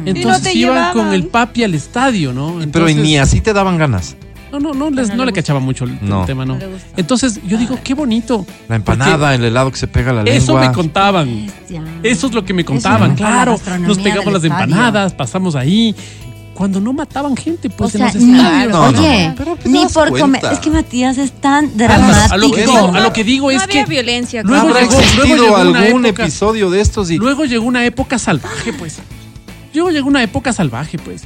Entonces 0.05 0.43
te 0.43 0.55
iban 0.55 0.75
llevaban. 0.75 0.93
con 0.93 1.13
el 1.13 1.27
papi 1.27 1.65
al 1.65 1.75
estadio, 1.75 2.33
¿no? 2.33 2.53
Pero 2.53 2.63
Entonces- 2.63 2.97
ni 2.97 3.19
así 3.19 3.41
te 3.41 3.53
daban 3.53 3.77
ganas. 3.79 4.17
No, 4.53 4.61
no, 4.61 4.73
no, 4.73 4.91
les- 4.91 5.09
No 5.11 5.17
no 5.17 5.25
le 5.25 5.33
le 5.33 5.33
cachaba 5.35 5.61
mucho 5.61 5.85
el, 5.85 5.99
No. 6.01 6.25
tema, 6.25 6.47
no. 6.47 6.57
Le. 6.57 6.67
Entonces 6.97 7.41
yo 7.47 7.59
digo, 7.59 7.79
qué 7.85 7.95
bonito. 7.95 8.47
La 8.69 8.77
empanada, 8.77 9.35
el 9.35 9.45
helado 9.45 9.71
que 9.71 9.77
se 9.77 9.87
pega 9.89 10.13
a 10.13 10.15
la 10.15 10.23
Eso 10.23 10.53
lengua. 10.53 10.69
me 10.69 10.75
contaban. 10.75 11.47
Bestia. 11.47 11.83
Eso 12.03 12.27
es 12.29 12.33
lo 12.35 12.45
que 12.45 12.55
me 12.55 12.63
Eso 12.63 12.73
contaban, 12.73 13.11
es 13.11 13.17
claro. 13.19 13.59
Nos 13.81 13.99
pegamos 13.99 14.33
las 14.33 14.45
estadio. 14.45 14.65
empanadas, 14.65 15.13
pasamos 15.13 15.57
ahí. 15.57 15.95
Cuando 16.55 16.81
no 16.81 16.95
mataban 16.95 17.37
gente, 17.37 17.69
pues 17.69 17.95
o 17.95 17.99
en 17.99 18.05
sea, 18.05 18.15
los 18.15 18.23
ni, 18.23 18.35
estadios. 18.39 18.73
No, 18.73 18.81
oye, 19.01 19.35
pero 19.37 19.59
ni 19.67 19.85
por 19.93 20.19
comer. 20.19 20.43
Es 20.53 20.59
que 20.61 20.71
Matías 20.71 21.19
es 21.19 21.33
tan 21.33 21.67
A, 21.67 21.69
dramático. 21.75 22.35
a 22.35 22.37
lo 22.39 22.51
que 22.51 22.61
digo, 22.63 22.95
a 22.95 23.01
lo 23.01 23.13
que 23.13 23.25
digo 23.25 23.47
No 23.51 23.57
es 23.59 23.63
había 23.63 23.85
que 23.85 23.91
violencia. 23.91 24.43
luego 24.43 24.69
¿Habrá 24.69 24.81
llegó- 24.81 24.93
luego 24.93 25.03
existido 25.03 25.37
llegó 25.45 25.57
algún 25.57 26.07
época- 26.07 26.23
episodio 26.23 26.71
de 26.71 26.81
estos? 26.81 27.11
Y... 27.11 27.19
luego 27.19 27.45
llegó 27.45 27.67
una 27.67 27.85
época 27.85 28.19
salvaje, 28.19 28.73
pues. 28.73 29.01
Luego 29.77 29.91
llegó 29.91 30.09
una 30.09 30.23
época 30.23 30.55
salvaje, 30.55 30.97
pues. 30.99 31.25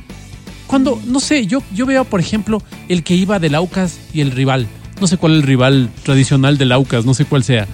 Cuando, 0.66 1.00
no 1.06 1.20
sé, 1.20 1.46
yo, 1.46 1.62
yo 1.72 1.86
veo, 1.86 2.04
por 2.04 2.18
ejemplo, 2.18 2.60
el 2.88 3.04
que 3.04 3.14
iba 3.14 3.38
del 3.38 3.54
Aucas 3.54 4.00
y 4.12 4.22
el 4.22 4.32
rival. 4.32 4.66
No 5.00 5.06
sé 5.06 5.18
cuál 5.18 5.34
es 5.34 5.38
el 5.38 5.42
rival 5.44 5.88
tradicional 6.02 6.58
del 6.58 6.72
Aucas, 6.72 7.04
no 7.04 7.14
sé 7.14 7.24
cuál 7.26 7.44
sea. 7.44 7.68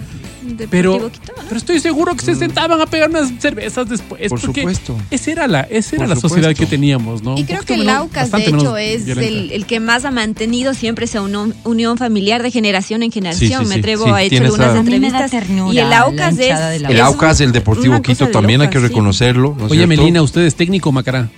Pero, 0.69 1.09
pero 1.47 1.57
estoy 1.57 1.79
seguro 1.79 2.15
que 2.15 2.23
se 2.25 2.35
sentaban 2.35 2.79
a 2.81 2.85
pegar 2.85 3.09
unas 3.09 3.31
cervezas 3.39 3.87
después. 3.89 4.21
Mm. 4.25 4.29
Por 4.29 4.41
porque 4.41 4.61
supuesto. 4.61 4.97
Esa 5.11 5.31
era 5.31 5.47
la, 5.47 5.61
esa 5.61 5.95
era 5.95 6.05
Por 6.05 6.09
la 6.09 6.15
sociedad 6.21 6.49
supuesto. 6.49 6.63
que 6.63 6.65
teníamos, 6.69 7.23
¿no? 7.23 7.37
Y 7.37 7.43
creo 7.43 7.61
que 7.63 7.73
el 7.75 7.81
menos- 7.81 7.95
Aucas, 7.97 8.31
de 8.31 8.45
hecho, 8.45 8.77
es 8.77 9.07
el, 9.07 9.51
el 9.51 9.65
que 9.65 9.79
más 9.79 10.05
ha 10.05 10.11
mantenido 10.11 10.73
siempre 10.73 11.05
esa 11.05 11.21
unión, 11.21 11.53
unión 11.63 11.97
familiar 11.97 12.43
de 12.43 12.51
generación 12.51 13.03
en 13.03 13.11
generación. 13.11 13.49
Sí, 13.61 13.65
sí, 13.65 13.69
Me 13.69 13.75
atrevo 13.75 14.05
sí, 14.05 14.11
a 14.11 14.21
hecho 14.21 14.35
esa- 14.35 14.45
algunas 14.45 14.67
A 14.75 14.83
mí 14.83 14.99
me 14.99 15.11
da 15.11 15.19
entrevistas. 15.19 15.31
ternura 15.31 15.73
y 15.73 15.79
el 15.79 15.89
la 15.89 15.99
Aucas 15.99 16.33
es. 16.33 16.37
del 16.37 16.85
El 16.85 16.95
es 16.95 17.01
Aucas, 17.01 17.41
el 17.41 17.51
Deportivo 17.51 18.01
Quito 18.01 18.25
de 18.25 18.31
también 18.31 18.61
hay 18.61 18.69
que 18.69 18.79
reconocerlo. 18.79 19.55
¿no 19.57 19.65
es 19.65 19.71
Oye, 19.71 19.85
cierto? 19.85 19.87
Melina, 20.01 20.21
¿usted 20.21 20.41
es 20.41 20.55
técnico, 20.55 20.91
Macará? 20.91 21.29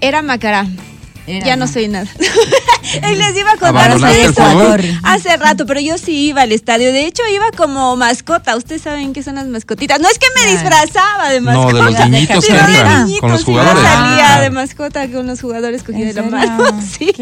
Era 0.00 0.22
Macará. 0.22 0.66
Era, 1.26 1.44
ya 1.46 1.56
no 1.56 1.66
¿no? 1.66 1.72
soy 1.72 1.88
nada. 1.88 2.06
Él 3.02 3.18
les 3.18 3.36
iba 3.36 3.50
a 3.50 3.56
contar 3.56 3.90
¿Abandonaste 3.90 4.26
hace 4.26 4.40
rato, 4.42 4.76
hace 5.02 5.36
rato, 5.36 5.66
pero 5.66 5.80
yo 5.80 5.98
sí 5.98 6.28
iba 6.28 6.42
al 6.42 6.52
estadio. 6.52 6.92
De 6.92 7.04
hecho, 7.06 7.22
iba 7.32 7.46
como 7.56 7.96
mascota. 7.96 8.54
Ustedes 8.56 8.82
saben 8.82 9.12
qué 9.12 9.22
son 9.24 9.34
las 9.34 9.46
mascotitas. 9.46 9.98
No 10.00 10.08
es 10.08 10.18
que 10.20 10.26
me 10.36 10.42
Claro. 10.42 10.52
disfrazaba 10.52 11.28
de 11.30 11.40
No, 11.40 11.46
mascota. 11.64 11.74
de 11.76 11.82
los 11.82 12.08
niñitos 12.10 12.44
Sí, 12.44 12.52
que 12.52 12.58
de 12.58 12.64
entran 12.64 13.00
niñitos, 13.06 13.20
con 13.20 13.30
los 13.32 13.44
jugadores. 13.44 13.82
Yo 13.82 13.88
salía 13.88 14.36
Ah. 14.36 14.40
de 14.40 14.50
mascota 14.50 15.08
con 15.10 15.26
los 15.26 15.40
jugadores 15.40 15.82
cogida 15.82 16.10
¿En 16.10 16.14
de 16.14 16.22
la 16.22 16.22
mano. 16.22 16.80
Sí. 16.96 17.12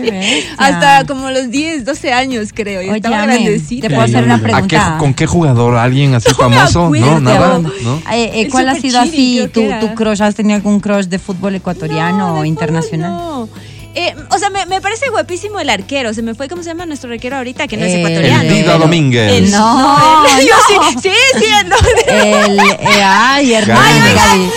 Hasta 0.58 1.06
como 1.06 1.30
los 1.30 1.50
10, 1.50 1.84
12 1.86 2.12
años, 2.12 2.50
creo. 2.54 2.82
Y 2.82 2.88
Oye, 2.88 2.96
estaba 2.96 3.22
grandecita. 3.22 3.88
¿te 3.88 3.94
puedo 3.94 4.06
hacer 4.06 4.24
una 4.24 4.34
¿A 4.34 4.38
qué- 4.38 4.44
¿A 4.44 4.48
qué- 4.48 4.52
pregunta? 4.68 4.96
¿Con 4.98 5.14
qué 5.14 5.26
jugador? 5.26 5.76
¿Alguien 5.76 6.14
así 6.14 6.28
No 6.28 6.34
famoso? 6.34 6.90
No, 6.90 7.20
nada. 7.20 7.58
¿no? 7.58 8.02
Eh, 8.12 8.30
eh, 8.34 8.48
¿Cuál 8.50 8.68
ha 8.68 8.74
sido 8.74 9.02
Chiri, 9.04 9.38
así 9.40 9.48
tu, 9.52 9.62
tu 9.80 9.94
crush? 9.94 10.20
¿Has 10.22 10.34
tenido 10.34 10.56
algún 10.56 10.80
crush 10.80 11.06
de 11.06 11.18
fútbol 11.18 11.54
ecuatoriano 11.54 12.18
No, 12.18 12.34
o 12.40 12.44
internacional? 12.44 13.10
no. 13.10 13.48
Eh, 13.96 14.14
o 14.30 14.38
sea, 14.38 14.50
me, 14.50 14.66
me 14.66 14.80
parece 14.80 15.08
guapísimo 15.10 15.60
el 15.60 15.70
arquero. 15.70 16.12
Se 16.14 16.22
me 16.22 16.34
fue, 16.34 16.48
¿cómo 16.48 16.62
se 16.62 16.70
llama 16.70 16.84
nuestro 16.86 17.12
arquero 17.12 17.36
ahorita? 17.36 17.68
Que 17.68 17.76
no 17.76 17.84
es 17.84 17.94
ecuatoriano. 17.94 18.42
El 18.42 18.48
Dida 18.54 18.76
Domínguez. 18.78 19.32
El- 19.32 19.50
No, 19.52 20.24
el- 20.38 20.46
yo 20.46 20.54
sí, 20.68 20.74
sí, 21.02 21.10
sí, 21.38 21.44
el 21.60 21.68
nombre. 21.68 22.44
El, 22.46 22.58
eh, 22.58 23.02
ay, 23.04 23.50
Galíndez. 23.52 24.52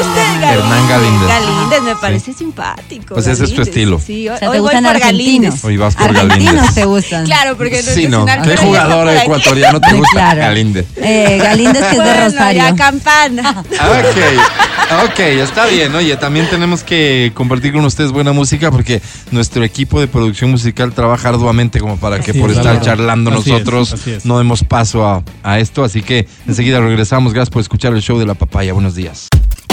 Usted, 0.00 0.42
Hernán 0.42 0.88
Galíndez. 0.88 1.28
Galíndez 1.28 1.82
me 1.82 1.96
parece 1.96 2.32
simpático. 2.32 3.14
Pues 3.14 3.26
ese 3.26 3.44
es 3.44 3.54
tu 3.54 3.62
estilo. 3.62 3.98
Sí, 3.98 4.28
hoy, 4.28 4.34
O 4.34 4.38
sea, 4.38 4.48
hoy 4.50 4.56
¿te 4.56 4.60
voy 4.60 4.70
gustan 4.72 4.84
por 4.84 4.96
argentinos? 4.96 5.20
Galíndez. 5.22 5.64
Hoy 5.64 5.76
vas 5.76 5.94
por 5.94 6.04
¿Argentinos 6.08 6.44
Galíndez. 6.54 6.74
te 6.74 6.84
gustan? 6.84 7.24
Claro, 7.26 7.56
porque 7.56 7.82
Sí, 7.82 8.06
no. 8.08 8.24
¿Qué 8.26 8.56
jugador 8.56 9.08
ecuatoriano 9.10 9.80
te 9.80 9.92
gusta? 9.94 10.10
Claro. 10.12 10.40
Galíndez. 10.40 10.86
Eh, 10.96 11.38
Galíndez, 11.42 11.84
que 11.86 11.96
es 11.96 12.04
de 12.04 12.24
Rosario. 12.24 12.62
ya 12.62 12.74
campana. 12.74 13.60
Ok, 13.60 15.04
ok, 15.10 15.18
está 15.20 15.66
bien. 15.66 15.94
Oye, 15.94 16.16
también 16.16 16.48
tenemos 16.48 16.82
que 16.82 17.32
compartir 17.34 17.72
con 17.72 17.84
ustedes 17.84 18.12
buena 18.12 18.32
música 18.32 18.70
porque 18.70 19.00
nuestro 19.30 19.64
equipo 19.64 20.00
de 20.00 20.08
producción 20.08 20.50
musical 20.50 20.92
trabaja 20.92 21.28
arduamente 21.28 21.80
como 21.80 21.96
para 21.98 22.20
que 22.20 22.30
Así 22.32 22.40
por 22.40 22.50
es, 22.50 22.56
estar 22.56 22.74
claro. 22.80 22.84
charlando 22.86 23.30
Así 23.30 23.50
nosotros 23.50 24.06
es. 24.06 24.24
no 24.24 24.38
demos 24.38 24.64
paso 24.64 25.06
a, 25.06 25.22
a 25.42 25.58
esto. 25.58 25.84
Así 25.84 26.02
que 26.02 26.26
enseguida 26.46 26.80
regresamos. 26.80 27.32
Gracias 27.32 27.50
por 27.50 27.60
escuchar 27.62 27.92
el 27.94 28.02
show 28.02 28.18
de 28.18 28.26
la 28.26 28.34
papaya. 28.34 28.72
Buenos 28.72 28.94
días. 28.94 29.28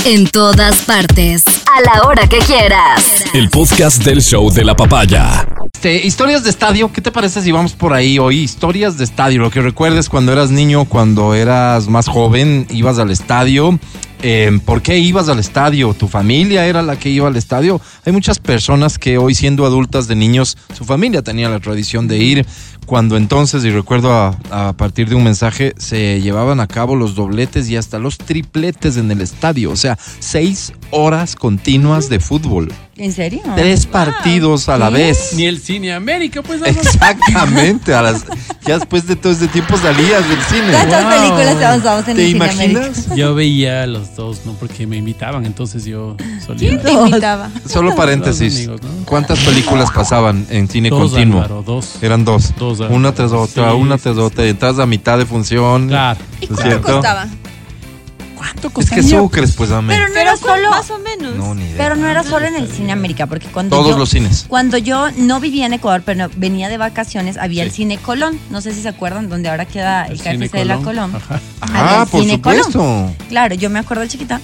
En 0.10 0.26
todas 0.26 0.84
partes. 0.84 1.44
A 1.70 1.82
la 1.82 2.08
hora 2.08 2.30
que 2.30 2.38
quieras. 2.38 3.26
El 3.34 3.50
podcast 3.50 4.02
del 4.06 4.22
show 4.22 4.50
de 4.50 4.64
la 4.64 4.74
papaya. 4.74 5.46
Este, 5.74 6.08
historias 6.08 6.46
de 6.46 6.50
estadio, 6.50 6.94
¿qué 6.94 7.02
te 7.02 7.12
parece 7.12 7.42
si 7.42 7.52
vamos 7.52 7.74
por 7.74 7.94
ahí 7.94 8.18
hoy? 8.18 8.40
Historias 8.40 8.98
de 8.98 9.04
estadio, 9.04 9.42
lo 9.42 9.52
que 9.52 9.62
recuerdes 9.62 10.08
cuando 10.08 10.32
eras 10.32 10.50
niño, 10.50 10.86
cuando 10.86 11.34
eras 11.34 11.90
más 11.90 12.08
joven, 12.08 12.68
ibas 12.70 13.00
al 13.00 13.12
estadio. 13.12 13.78
Eh, 14.24 14.60
¿Por 14.66 14.82
qué 14.82 14.98
ibas 14.98 15.30
al 15.30 15.40
estadio? 15.40 15.94
¿Tu 15.94 16.08
familia 16.08 16.66
era 16.66 16.82
la 16.82 16.98
que 16.98 17.10
iba 17.10 17.28
al 17.28 17.36
estadio? 17.36 17.82
Hay 18.06 18.14
muchas 18.14 18.40
personas 18.40 18.98
que 18.98 19.18
hoy 19.18 19.36
siendo 19.36 19.66
adultas 19.66 20.08
de 20.08 20.16
niños, 20.16 20.58
su 20.76 20.86
familia 20.86 21.22
tenía 21.22 21.50
la 21.50 21.60
tradición 21.60 22.08
de 22.08 22.18
ir. 22.18 22.46
Cuando 22.88 23.18
entonces, 23.18 23.64
y 23.66 23.70
recuerdo 23.70 24.12
a, 24.14 24.36
a 24.50 24.74
partir 24.74 25.10
de 25.10 25.16
un 25.16 25.24
mensaje, 25.24 25.76
se 25.78 26.22
llevaban 26.22 26.60
a 26.62 26.68
cabo 26.68 26.96
los 26.96 27.14
dobletes 27.16 27.70
y 27.70 27.76
hasta 27.76 28.00
los 28.00 28.18
tripletes 28.18 28.96
en 28.98 29.12
el 29.12 29.22
estadio. 29.22 29.72
O 29.72 29.76
sea, 29.76 29.98
seis 30.20 30.72
horas 30.90 31.36
continuas 31.36 32.08
de 32.10 32.20
fútbol. 32.22 32.72
¿En 32.96 33.12
serio? 33.12 33.42
Tres 33.56 33.86
partidos 33.86 34.70
a 34.70 34.78
la 34.78 34.90
vez. 34.90 35.34
Ni 35.36 35.46
el 35.46 35.60
cine 35.60 35.94
América, 35.94 36.42
pues. 36.42 36.62
Exactamente, 36.66 37.94
a 37.94 38.02
las, 38.02 38.26
ya 38.66 38.80
después 38.80 39.06
de 39.06 39.16
todo 39.16 39.34
este 39.34 39.48
tiempo 39.48 39.78
salías 39.78 40.28
del 40.28 40.42
cine. 40.42 40.72
¿Cuántas 40.72 41.04
Wow. 41.04 41.12
películas 41.14 41.56
avanzamos 41.64 42.08
en 42.08 42.16
¿Te 42.16 42.22
el 42.26 42.32
cine 42.32 42.46
América? 42.46 42.64
imaginas? 42.80 43.16
Yo 43.16 43.36
veía 43.36 43.84
a 43.84 43.88
los 43.88 44.16
dos, 44.16 44.42
¿no? 44.46 44.54
Porque 44.54 44.88
me 44.88 44.98
invitaban, 44.98 45.46
entonces 45.46 45.86
yo 45.86 46.18
solía. 46.44 46.70
¿Quién 46.70 46.82
te 46.82 46.92
invitaba? 46.92 47.52
Solo 47.68 47.96
paréntesis. 47.96 48.66
Los 48.66 48.80
amigos, 48.80 48.82
¿no? 48.82 49.06
¿Cuántas 49.06 49.40
películas 49.42 49.92
pasaban 49.92 50.48
en 50.50 50.68
cine 50.68 50.90
Dos, 50.90 51.12
continuo? 51.12 51.42
Álvaro, 51.42 51.64
dos. 51.64 52.02
Eran 52.02 52.26
dos. 52.26 52.54
Dos, 52.58 52.77
una 52.80 53.14
tras 53.14 53.32
otra, 53.32 53.72
Sí, 53.72 53.78
una 53.78 53.98
tras 53.98 54.16
sí. 54.16 54.22
otra. 54.22 54.46
Entras 54.46 54.80
a 54.80 54.86
mitad 54.86 55.18
de 55.18 55.26
función. 55.26 55.88
Claro. 55.88 56.20
¿Y 56.42 56.44
¿Es 56.46 56.50
cuánto 56.50 56.64
cierto? 56.64 56.94
costaba? 56.94 57.28
¿Cuánto 58.36 58.68
Es 58.68 58.74
costaría? 58.74 59.04
que 59.04 59.10
sucres, 59.10 59.56
pues, 59.56 59.70
dame. 59.72 59.96
Pero 59.96 60.08
no 60.08 60.14
Pero 60.14 60.30
era 60.30 60.38
solo... 60.38 60.70
más 60.70 60.92
o 60.92 61.00
menos. 61.00 61.36
No, 61.36 61.56
ni 61.56 61.64
idea. 61.64 61.76
Pero 61.78 61.96
no 61.96 62.08
era 62.08 62.24
solo 62.24 62.46
en 62.46 62.56
el 62.56 62.68
cine 62.72 62.92
América, 62.92 63.26
porque 63.26 63.48
cuando 63.48 63.76
Todos 63.76 63.92
yo, 63.92 63.98
los 63.98 64.10
cines. 64.10 64.46
Cuando 64.48 64.78
yo 64.78 65.08
no 65.18 65.40
vivía 65.40 65.66
en 65.66 65.74
Ecuador, 65.74 66.04
pero 66.06 66.30
venía 66.38 66.70
de 66.70 66.78
vacaciones, 66.78 67.38
había 67.38 67.64
el 67.64 67.72
cine 67.72 67.98
Colón. 67.98 68.40
No 68.52 68.62
sé 68.62 68.74
si 68.74 68.82
se 68.84 68.90
acuerdan, 68.90 69.28
donde 69.28 69.50
ahora 69.50 69.66
queda 69.66 70.06
el, 70.06 70.20
Cine 70.20 70.48
KFC 70.48 70.58
de 70.60 70.66
la 70.66 70.78
Colón. 70.78 71.16
Ajá. 71.16 71.42
Ah, 71.62 72.02
el 72.04 72.10
por 72.10 72.22
cine 72.22 72.34
supuesto. 72.34 72.72
Colón. 72.74 73.16
Claro, 73.28 73.56
yo 73.56 73.70
me 73.72 73.80
acuerdo 73.80 74.06
chiquita 74.06 74.40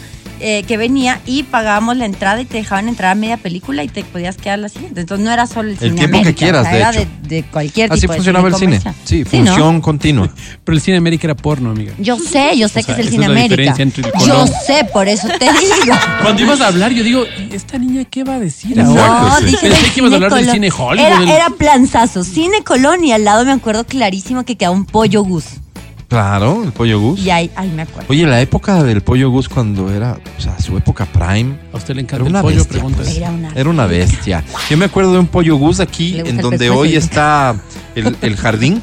eh, 0.46 0.64
que 0.68 0.76
venía 0.78 1.22
y 1.26 1.44
pagábamos 1.44 1.96
la 1.98 2.06
entrada 2.06 2.41
y 2.41 2.46
te 2.46 2.58
dejaban 2.58 2.89
entrar 2.89 3.12
a 3.14 3.16
media 3.16 3.38
película 3.38 3.84
y 3.84 3.88
te 3.88 4.04
podías 4.04 4.36
quedar 4.38 4.60
la 4.60 4.68
siguiente. 4.70 5.00
Entonces 5.02 5.26
no 5.26 5.32
era 5.32 5.48
solo 5.48 5.70
el, 5.70 5.74
El 5.76 5.80
cine 5.80 5.96
tiempo 5.96 6.12
que 6.12 6.18
América, 6.20 6.38
quieras, 6.38 6.62
o 6.62 6.64
sea, 6.66 6.72
de 6.74 6.78
era 6.80 6.89
hecho. 6.91 7.00
de, 7.24 7.36
de 7.36 7.44
cualquier 7.44 7.91
Así 7.91 8.02
tipo 8.02 8.14
de 8.14 8.18
funcionaba 8.18 8.48
el 8.50 8.56
cine. 8.56 8.82
Sí, 9.06 9.24
¿no? 9.24 9.30
función 9.30 9.82
continua. 9.82 10.30
Pero 10.64 10.76
el 10.76 10.82
cine 10.82 10.98
América 10.98 11.28
era 11.28 11.36
porno, 11.36 11.72
amiga. 11.72 11.94
Yo 11.98 12.20
sé, 12.20 12.58
yo 12.58 12.68
sé 12.68 12.82
O 12.82 12.84
sea, 12.84 12.96
que 12.96 13.02
es 13.02 13.08
el 13.08 13.10
cine 13.10 13.24
es 13.26 13.30
América. 13.32 13.76
Yo 14.28 14.46
sé, 14.48 14.86
por 14.91 15.08
eso 15.08 15.28
te 15.30 15.46
digo. 15.46 15.96
Cuando 16.22 16.41
ibas 16.44 16.60
a 16.62 16.68
hablar, 16.68 16.91
yo 16.91 17.04
digo, 17.04 17.24
¿y 17.50 17.56
esta 17.56 17.78
niña 17.78 18.04
qué 18.06 18.24
va 18.24 18.36
a 18.36 18.39
decir 18.39 18.80
ahora? 18.82 19.38
dije 19.39 19.58
Pensé 19.62 19.82
del 19.82 19.91
que 19.94 20.00
ibas 20.02 20.12
a 20.12 20.16
hablar 20.16 20.32
del 20.34 20.39
Colón. 20.41 20.54
cine 20.54 20.70
Hollywood. 20.72 21.06
Era, 21.08 21.20
del- 21.20 21.30
era 21.30 21.50
planzazo. 21.58 22.24
Cine 22.24 22.64
Colón 22.64 23.04
y 23.06 23.12
al 23.14 23.24
lado 23.24 23.46
me 23.46 23.52
acuerdo 23.54 23.86
clarísimo 23.86 24.44
que 24.44 24.56
quedaba 24.58 24.76
un 24.76 24.86
pollo 24.86 25.24
gus. 25.24 25.46
Claro, 26.14 26.64
el 26.64 26.72
pollo 26.72 26.99
gus. 26.99 27.20
Y 27.22 27.32
ahí, 27.32 27.49
ahí 27.55 27.70
me 27.72 27.82
acuerdo. 27.82 28.05
Oye, 28.07 28.28
la 28.28 28.39
época 28.39 28.84
del 28.84 29.01
pollo 29.01 29.32
gus 29.32 29.49
cuando 29.49 29.91
era, 29.91 30.20
o 30.38 30.39
sea, 30.41 30.59
su 30.59 30.78
época 30.78 31.07
prime. 31.07 31.55
A 31.74 31.78
usted 31.78 31.95
le 31.95 32.01
Era 32.01 32.18
encanta 32.18 32.26
el 32.28 32.30
una 32.32 32.41
pollo, 32.43 32.57
bestia. 32.57 32.72
pregunta. 32.72 32.97
pues. 33.01 33.18
Era 33.18 33.32
una- 33.32 33.51
Era 33.55 33.70
una 33.72 33.86
bestia. 33.88 34.43
Yo 34.70 34.78
me 34.78 34.86
acuerdo 34.86 35.14
de 35.14 35.18
un 35.18 35.26
pollo 35.26 35.55
gus 35.55 35.80
aquí, 35.80 36.20
en 36.24 36.38
donde 36.38 36.70
hoy 36.70 36.95
está 36.95 37.55
el, 37.95 38.16
el 38.22 38.36
jardín, 38.38 38.80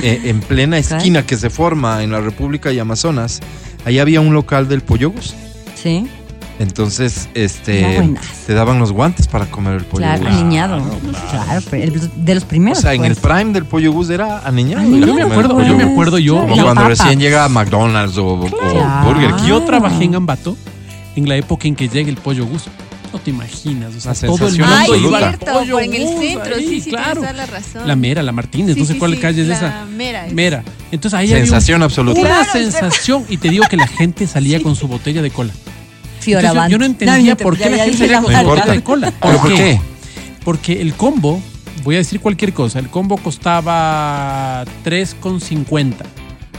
eh, 0.00 0.20
en 0.26 0.38
plena 0.42 0.78
esquina 0.78 1.26
que 1.26 1.36
se 1.36 1.50
forma 1.50 2.04
en 2.04 2.12
la 2.12 2.20
República 2.20 2.72
y 2.72 2.78
Amazonas. 2.78 3.40
Ahí 3.84 3.98
había 3.98 4.20
un 4.20 4.32
local 4.32 4.68
del 4.68 4.80
pollo 4.82 5.10
gus. 5.10 5.34
Sí, 5.74 6.06
Entonces, 6.60 7.28
este, 7.34 8.14
te 8.46 8.54
daban 8.54 8.78
los 8.78 8.92
guantes 8.92 9.26
para 9.26 9.46
comer 9.46 9.74
el 9.74 9.84
pollo 9.84 10.04
claro, 10.04 10.22
gus. 10.24 10.28
aniñado. 10.32 10.82
Claro, 11.30 11.60
el- 11.72 12.10
de 12.24 12.34
los 12.36 12.44
O 12.44 12.48
primeros. 12.48 12.78
sea, 12.78 12.94
en 12.94 13.04
el 13.04 13.16
pues. 13.16 13.34
prime 13.34 13.52
del 13.52 13.64
pollo 13.64 13.92
gus 13.92 14.08
era 14.10 14.38
aniñado. 14.46 14.80
Aniñado, 14.82 15.06
Yo 15.06 15.14
me 15.14 15.22
acuerdo, 15.22 15.48
yo 15.50 15.56
me 15.56 15.64
pollo 15.64 15.84
gus. 15.84 15.92
acuerdo 15.92 16.18
yo. 16.18 16.34
Como 16.42 16.54
cuando 16.54 16.74
papa. 16.74 16.88
recién 16.88 17.18
llega 17.18 17.44
a 17.44 17.48
McDonald's 17.48 18.16
o, 18.18 18.26
o 18.34 18.46
Claro. 18.46 19.04
Burger 19.08 19.34
King. 19.34 19.46
Yo 19.48 19.62
trabajé 19.62 20.04
en 20.04 20.14
Ambato 20.14 20.56
en 21.16 21.28
la 21.28 21.36
época 21.36 21.66
en 21.66 21.74
que 21.74 21.88
llega 21.88 22.08
el 22.08 22.16
pollo 22.16 22.46
gusto. 22.46 22.70
No 23.12 23.20
te 23.20 23.30
imaginas, 23.30 23.94
o 23.94 24.00
sea, 24.00 24.12
La 24.12 24.18
todo 24.20 24.48
el 24.48 24.54
sensación 24.54 24.68
mundo 24.68 24.76
Ay, 24.76 24.86
absoluta. 24.90 25.06
iba 25.08 25.18
al 25.18 25.34
cierto, 25.36 25.52
pollo 25.58 25.72
por 25.74 25.82
en 25.84 25.94
el 25.94 26.08
centro, 26.18 26.54
ahí, 26.56 26.66
sí, 26.68 26.80
sí, 26.80 26.90
claro. 26.90 27.14
toda 27.20 27.32
la 27.32 27.46
razón. 27.46 27.86
La 27.86 27.94
Mera, 27.96 28.22
la 28.24 28.32
Martínez, 28.32 28.74
Sí, 28.74 28.80
no 28.80 28.86
sé 28.86 28.92
sí, 28.94 28.98
cuál 28.98 29.14
sí, 29.14 29.20
calle 29.20 29.42
es 29.42 29.48
la 29.48 29.54
esa. 29.56 29.84
Mera 29.86 30.26
es. 30.26 30.32
Mera. 30.32 30.64
Entonces 30.90 31.16
ahí 31.18 31.30
había 31.32 31.44
Sensación 31.44 31.76
un- 31.78 31.82
absoluta. 31.84 32.18
Una 32.20 32.28
Claro, 32.30 32.50
sensación. 32.52 33.24
Y 33.28 33.36
te 33.36 33.50
digo 33.50 33.64
que 33.70 33.76
la 33.76 33.86
gente 33.86 34.26
salía 34.26 34.60
con 34.60 34.74
su 34.74 34.88
botella 34.88 35.22
de 35.22 35.30
cola. 35.30 35.52
Entonces, 36.32 36.70
yo, 36.70 36.78
no 36.78 36.84
entendía 36.84 37.34
No, 37.34 37.36
por 37.36 37.56
qué 37.56 37.70
la 37.70 37.76
gente 37.84 37.90
dije 37.90 38.14
salía 38.14 38.42
la 38.42 38.80
cola. 38.82 39.12
¿Pero 39.20 39.38
por 39.38 39.54
qué? 39.54 39.80
Porque 40.44 40.80
el 40.80 40.94
combo, 40.94 41.40
voy 41.82 41.94
a 41.96 41.98
decir 41.98 42.20
cualquier 42.20 42.52
cosa, 42.52 42.78
el 42.78 42.88
combo 42.88 43.16
costaba 43.16 44.64
3,50. 44.84 45.94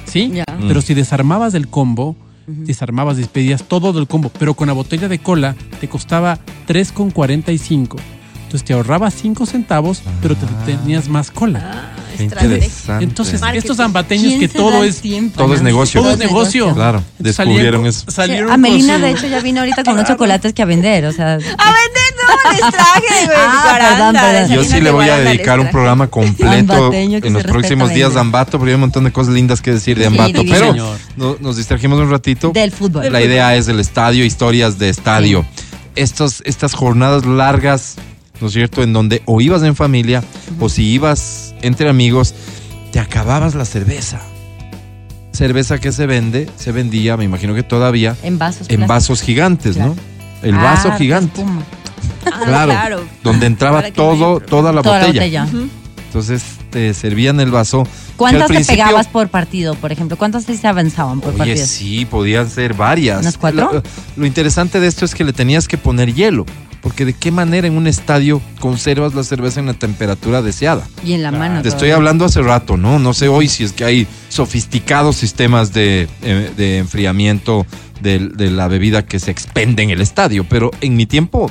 ¿Sí? 0.06 0.32
Ya. 0.34 0.46
Pero 0.68 0.82
si 0.82 0.94
desarmabas 0.94 1.54
el 1.54 1.68
combo, 1.68 2.16
desarmabas, 2.48 3.18
despedías 3.18 3.64
todo 3.64 3.94
del 3.94 4.08
combo, 4.08 4.30
pero 4.38 4.54
con 4.54 4.68
la 4.68 4.74
botella 4.74 5.08
de 5.08 5.20
cola 5.20 5.56
te 5.80 5.88
costaba 5.88 6.40
3,45. 6.68 7.98
Entonces 8.44 8.64
te 8.64 8.74
ahorrabas 8.74 9.14
5 9.16 9.46
centavos, 9.46 10.02
pero 10.22 10.36
te 10.36 10.46
tenías 10.66 11.10
más 11.10 11.32
cola. 11.32 11.95
Interesante. 12.24 13.04
Entonces, 13.04 13.42
Marketing. 13.42 13.60
estos 13.60 13.78
zambateños 13.78 14.28
¿Quién 14.28 14.40
que 14.40 14.48
todo 14.48 14.84
el 14.84 14.90
es 14.90 15.02
tiempo, 15.02 15.38
todo 15.44 15.54
es 15.54 15.62
negocio. 15.62 16.02
todo 16.02 16.12
es 16.12 16.18
negocio. 16.18 16.74
Claro, 16.74 17.04
descubrieron 17.20 17.82
salieron- 17.84 17.88
eso. 17.88 18.12
salieron 18.12 18.52
Amelina, 18.52 18.94
con 18.94 19.02
su- 19.02 19.06
de 19.06 19.12
hecho, 19.12 19.28
ya 19.28 19.40
vino 19.42 19.60
ahorita 19.62 19.84
con 19.84 19.94
unos 19.96 20.08
chocolates 20.08 20.54
que 20.54 20.62
a 20.62 20.66
vender, 20.66 21.06
o 21.06 21.12
sea... 21.12 21.34
A 21.36 21.38
vender, 21.38 21.50
no, 21.58 22.52
les 22.52 22.60
traje, 22.72 23.26
güey. 23.26 23.38
Ah, 23.38 24.14
perdón, 24.14 24.56
Yo 24.56 24.64
sí 24.64 24.82
le 24.82 24.92
voy 24.92 25.10
a 25.10 25.18
dedicar 25.18 25.60
un 25.60 25.70
programa 25.70 26.08
completo 26.08 26.92
en 26.94 27.34
los 27.34 27.44
próximos 27.44 27.90
días 27.94 28.14
de 28.14 28.20
Ambato, 28.20 28.58
porque 28.58 28.72
hay 28.72 28.76
un 28.76 28.82
montón 28.82 29.04
de 29.04 29.12
cosas 29.12 29.34
lindas 29.34 29.62
que 29.62 29.72
decir 29.72 29.98
de 29.98 30.06
Ambato. 30.08 30.42
pero 30.50 30.76
nos 31.40 31.58
distrajimos 31.58 32.00
un 32.00 32.10
ratito. 32.10 32.52
Del 32.52 32.72
fútbol. 32.72 33.12
La 33.12 33.22
idea 33.22 33.56
es 33.56 33.66
del 33.66 33.80
estadio, 33.80 34.24
historias 34.26 34.78
de 34.80 34.90
estadio. 34.90 35.46
Estos, 35.96 36.42
estas 36.46 36.74
jornadas 36.74 37.26
largas, 37.26 37.96
¿no 38.42 38.48
es 38.48 38.54
cierto? 38.54 38.84
En 38.84 38.94
donde 38.94 39.22
o 39.26 39.42
ibas 39.42 39.64
en 39.64 39.76
familia 39.76 40.24
o 40.60 40.70
si 40.70 40.84
ibas 40.84 41.54
entre 41.62 41.90
amigos, 41.90 42.34
te 42.92 43.00
acababas 43.00 43.56
la 43.56 43.66
cerveza. 43.66 44.22
Cerveza 45.32 45.80
que 45.80 45.92
se 45.92 46.06
vende, 46.06 46.50
se 46.56 46.72
vendía, 46.72 47.18
me 47.18 47.26
imagino 47.26 47.54
que 47.54 47.64
todavía, 47.64 48.16
En 48.24 48.38
vasos. 48.38 48.70
en 48.70 48.88
vasos 48.88 49.22
gigantes, 49.22 49.76
¿no? 49.76 49.96
El 50.42 50.56
Ah, 50.56 50.64
vaso 50.64 50.90
de 50.92 50.98
gigante. 50.98 51.44
Ah, 52.28 52.42
Claro, 52.44 52.72
claro. 52.72 53.00
donde 53.24 53.46
entraba 53.46 53.84
todo, 53.92 54.40
me- 54.40 54.46
toda 54.48 54.74
la 54.74 54.82
Toda 54.82 54.98
la 55.00 55.06
botella. 55.08 55.22
botella. 55.22 55.44
Ujú. 55.46 55.70
Entonces 56.08 56.42
te 56.72 56.92
servían 56.96 57.40
el 57.40 57.52
vaso. 57.52 57.88
¿Cuántas 58.18 58.50
te 58.50 58.66
pegabas 58.66 59.08
por 59.08 59.28
partido, 59.30 59.76
por 59.76 59.92
ejemplo? 59.92 60.18
¿Cuántas 60.18 60.44
se 60.46 60.68
avanzaban 60.68 61.20
por 61.22 61.30
Oye, 61.30 61.38
partido? 61.38 61.66
sí, 61.68 62.06
podían 62.06 62.50
ser 62.50 62.74
varias. 62.74 63.20
¿Unas 63.22 63.38
cuatro? 63.38 63.84
Lo 64.16 64.26
interesante 64.26 64.80
de 64.80 64.88
esto 64.88 65.06
es 65.06 65.14
que 65.14 65.24
le 65.24 65.34
tenías 65.34 65.68
que 65.68 65.78
poner 65.78 66.14
hielo. 66.16 66.46
Porque 66.86 67.04
de 67.04 67.14
qué 67.14 67.32
manera 67.32 67.66
en 67.66 67.78
un 67.78 67.88
estadio 67.88 68.44
conservas 68.60 69.16
la 69.16 69.24
cerveza 69.24 69.60
en 69.60 69.66
la 69.66 69.74
temperatura 69.74 70.44
deseada. 70.44 70.88
Y 71.04 71.14
en 71.14 71.24
la 71.24 71.32
mano. 71.32 71.64
Te 71.64 71.70
estoy 71.70 71.90
hablando 71.90 72.26
hace 72.26 72.44
rato, 72.44 72.78
¿no? 72.78 73.00
No 73.00 73.16
sé 73.16 73.28
hoy 73.28 73.48
si 73.48 73.64
es 73.64 73.72
que 73.72 73.86
hay 73.86 74.08
sofisticados 74.30 75.16
sistemas 75.16 75.74
de, 75.74 76.08
eh, 76.22 76.52
de 76.56 76.78
enfriamiento 76.78 77.66
de, 78.02 78.20
de 78.20 78.52
la 78.52 78.68
bebida 78.68 79.04
que 79.04 79.20
se 79.20 79.32
expende 79.32 79.82
en 79.82 79.90
el 79.90 80.00
estadio, 80.00 80.46
pero 80.48 80.70
en 80.82 80.96
mi 80.96 81.08
tiempo 81.08 81.50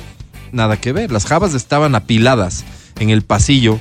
nada 0.52 0.76
que 0.76 0.92
ver. 0.92 1.10
Las 1.10 1.26
jabas 1.26 1.52
estaban 1.54 1.96
apiladas 1.96 2.64
en 3.00 3.10
el 3.10 3.22
pasillo, 3.22 3.80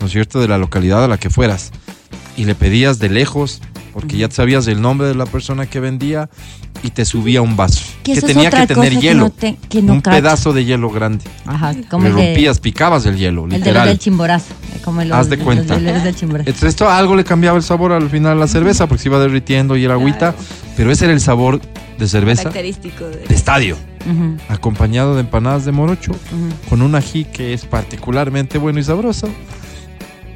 ¿no 0.00 0.06
es 0.06 0.12
cierto?, 0.12 0.40
de 0.40 0.48
la 0.48 0.56
localidad 0.56 1.04
a 1.04 1.08
la 1.08 1.18
que 1.18 1.28
fueras. 1.28 1.70
Y 2.34 2.46
le 2.46 2.54
pedías 2.54 2.98
de 2.98 3.10
lejos, 3.10 3.60
porque 3.92 4.16
ya 4.16 4.30
sabías 4.30 4.66
el 4.66 4.80
nombre 4.80 5.06
de 5.08 5.14
la 5.14 5.26
persona 5.26 5.66
que 5.66 5.80
vendía 5.80 6.28
y 6.82 6.90
te 6.90 7.04
subía 7.04 7.42
un 7.42 7.56
vaso. 7.56 7.80
Que 8.04 8.20
tenía 8.20 8.50
que 8.50 8.66
tener 8.66 8.92
que 8.94 9.00
hielo. 9.00 9.24
no 9.24 9.30
te- 9.30 9.56
que 9.68 9.82
no 9.82 9.94
un 9.94 10.00
cacho. 10.00 10.16
pedazo 10.16 10.52
de 10.52 10.64
hielo 10.64 10.90
grande. 10.90 11.24
Ajá, 11.46 11.74
como 11.90 12.04
Le 12.04 12.10
de- 12.14 12.16
rompías, 12.28 12.60
picabas 12.60 13.04
el 13.06 13.16
hielo, 13.16 13.44
El 13.44 13.50
de 13.50 13.58
los 13.58 13.66
literal. 13.66 13.88
del 13.88 13.98
chimborazo. 13.98 14.54
eh, 14.76 14.80
Como 14.84 15.00
el, 15.02 15.12
Haz 15.12 15.28
de 15.28 15.38
cuenta. 15.38 15.76
del- 15.78 16.02
del 16.02 16.14
chimborazo. 16.14 16.48
Entonces 16.48 16.68
esto 16.70 16.88
algo 16.88 17.16
le 17.16 17.24
cambiaba 17.24 17.56
el 17.56 17.64
sabor 17.64 17.92
al 17.92 18.08
final 18.08 18.32
a 18.32 18.40
la 18.40 18.46
cerveza 18.46 18.86
porque 18.86 19.02
se 19.02 19.08
iba 19.08 19.18
derritiendo 19.18 19.76
y 19.76 19.84
era 19.84 19.94
agüita, 19.94 20.34
pero 20.76 20.90
ese 20.92 21.06
era 21.06 21.14
el 21.14 21.20
sabor 21.20 21.60
de 21.98 22.06
cerveza 22.06 22.44
Característico 22.44 23.04
de... 23.08 23.18
de 23.26 23.34
estadio, 23.34 23.76
Ujú, 24.08 24.36
acompañado 24.48 25.14
de 25.16 25.22
empanadas 25.22 25.64
de 25.64 25.72
morocho 25.72 26.12
con 26.68 26.80
un 26.82 26.94
ají 26.94 27.24
que 27.24 27.52
es 27.54 27.64
particularmente 27.64 28.56
bueno 28.58 28.78
y 28.78 28.84
sabroso. 28.84 29.28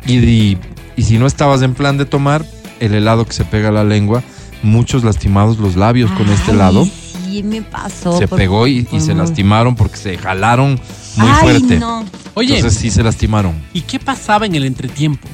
Y, 0.07 0.15
y, 0.19 0.59
y 0.97 1.03
si 1.05 1.19
no 1.19 1.27
estabas 1.29 1.63
en 1.63 1.75
plan 1.75 1.97
de 1.97 2.05
tomar 2.05 2.45
el 2.85 2.95
helado 2.95 3.25
que 3.25 3.33
se 3.33 3.45
pega 3.45 3.69
a 3.69 3.73
la 3.73 3.85
lengua, 3.85 4.23
muchos 4.63 5.05
lastimados 5.05 5.59
los 5.59 5.77
labios 5.77 6.11
con 6.13 6.29
este 6.29 6.51
Ay, 6.51 6.57
helado, 6.57 6.89
Sí, 7.27 7.43
me 7.43 7.63
pasó. 7.63 8.19
se 8.19 8.29
por- 8.29 8.39
pegó 8.39 8.67
y, 8.67 8.87
se 9.01 9.15
lastimaron 9.15 9.75
porque 9.75 9.97
se 9.97 10.19
jalaron 10.19 10.79
muy 11.17 11.29
Ay, 11.29 11.41
fuerte. 11.41 11.79
no. 11.79 12.05
Oye, 12.35 12.57
Entonces 12.57 12.79
sí 12.81 12.91
se 12.91 13.03
lastimaron. 13.03 13.55
¿y 13.73 13.83
qué 13.83 13.99
pasaba 13.99 14.47
en 14.47 14.55
el 14.55 14.65
entretiempo? 14.65 15.27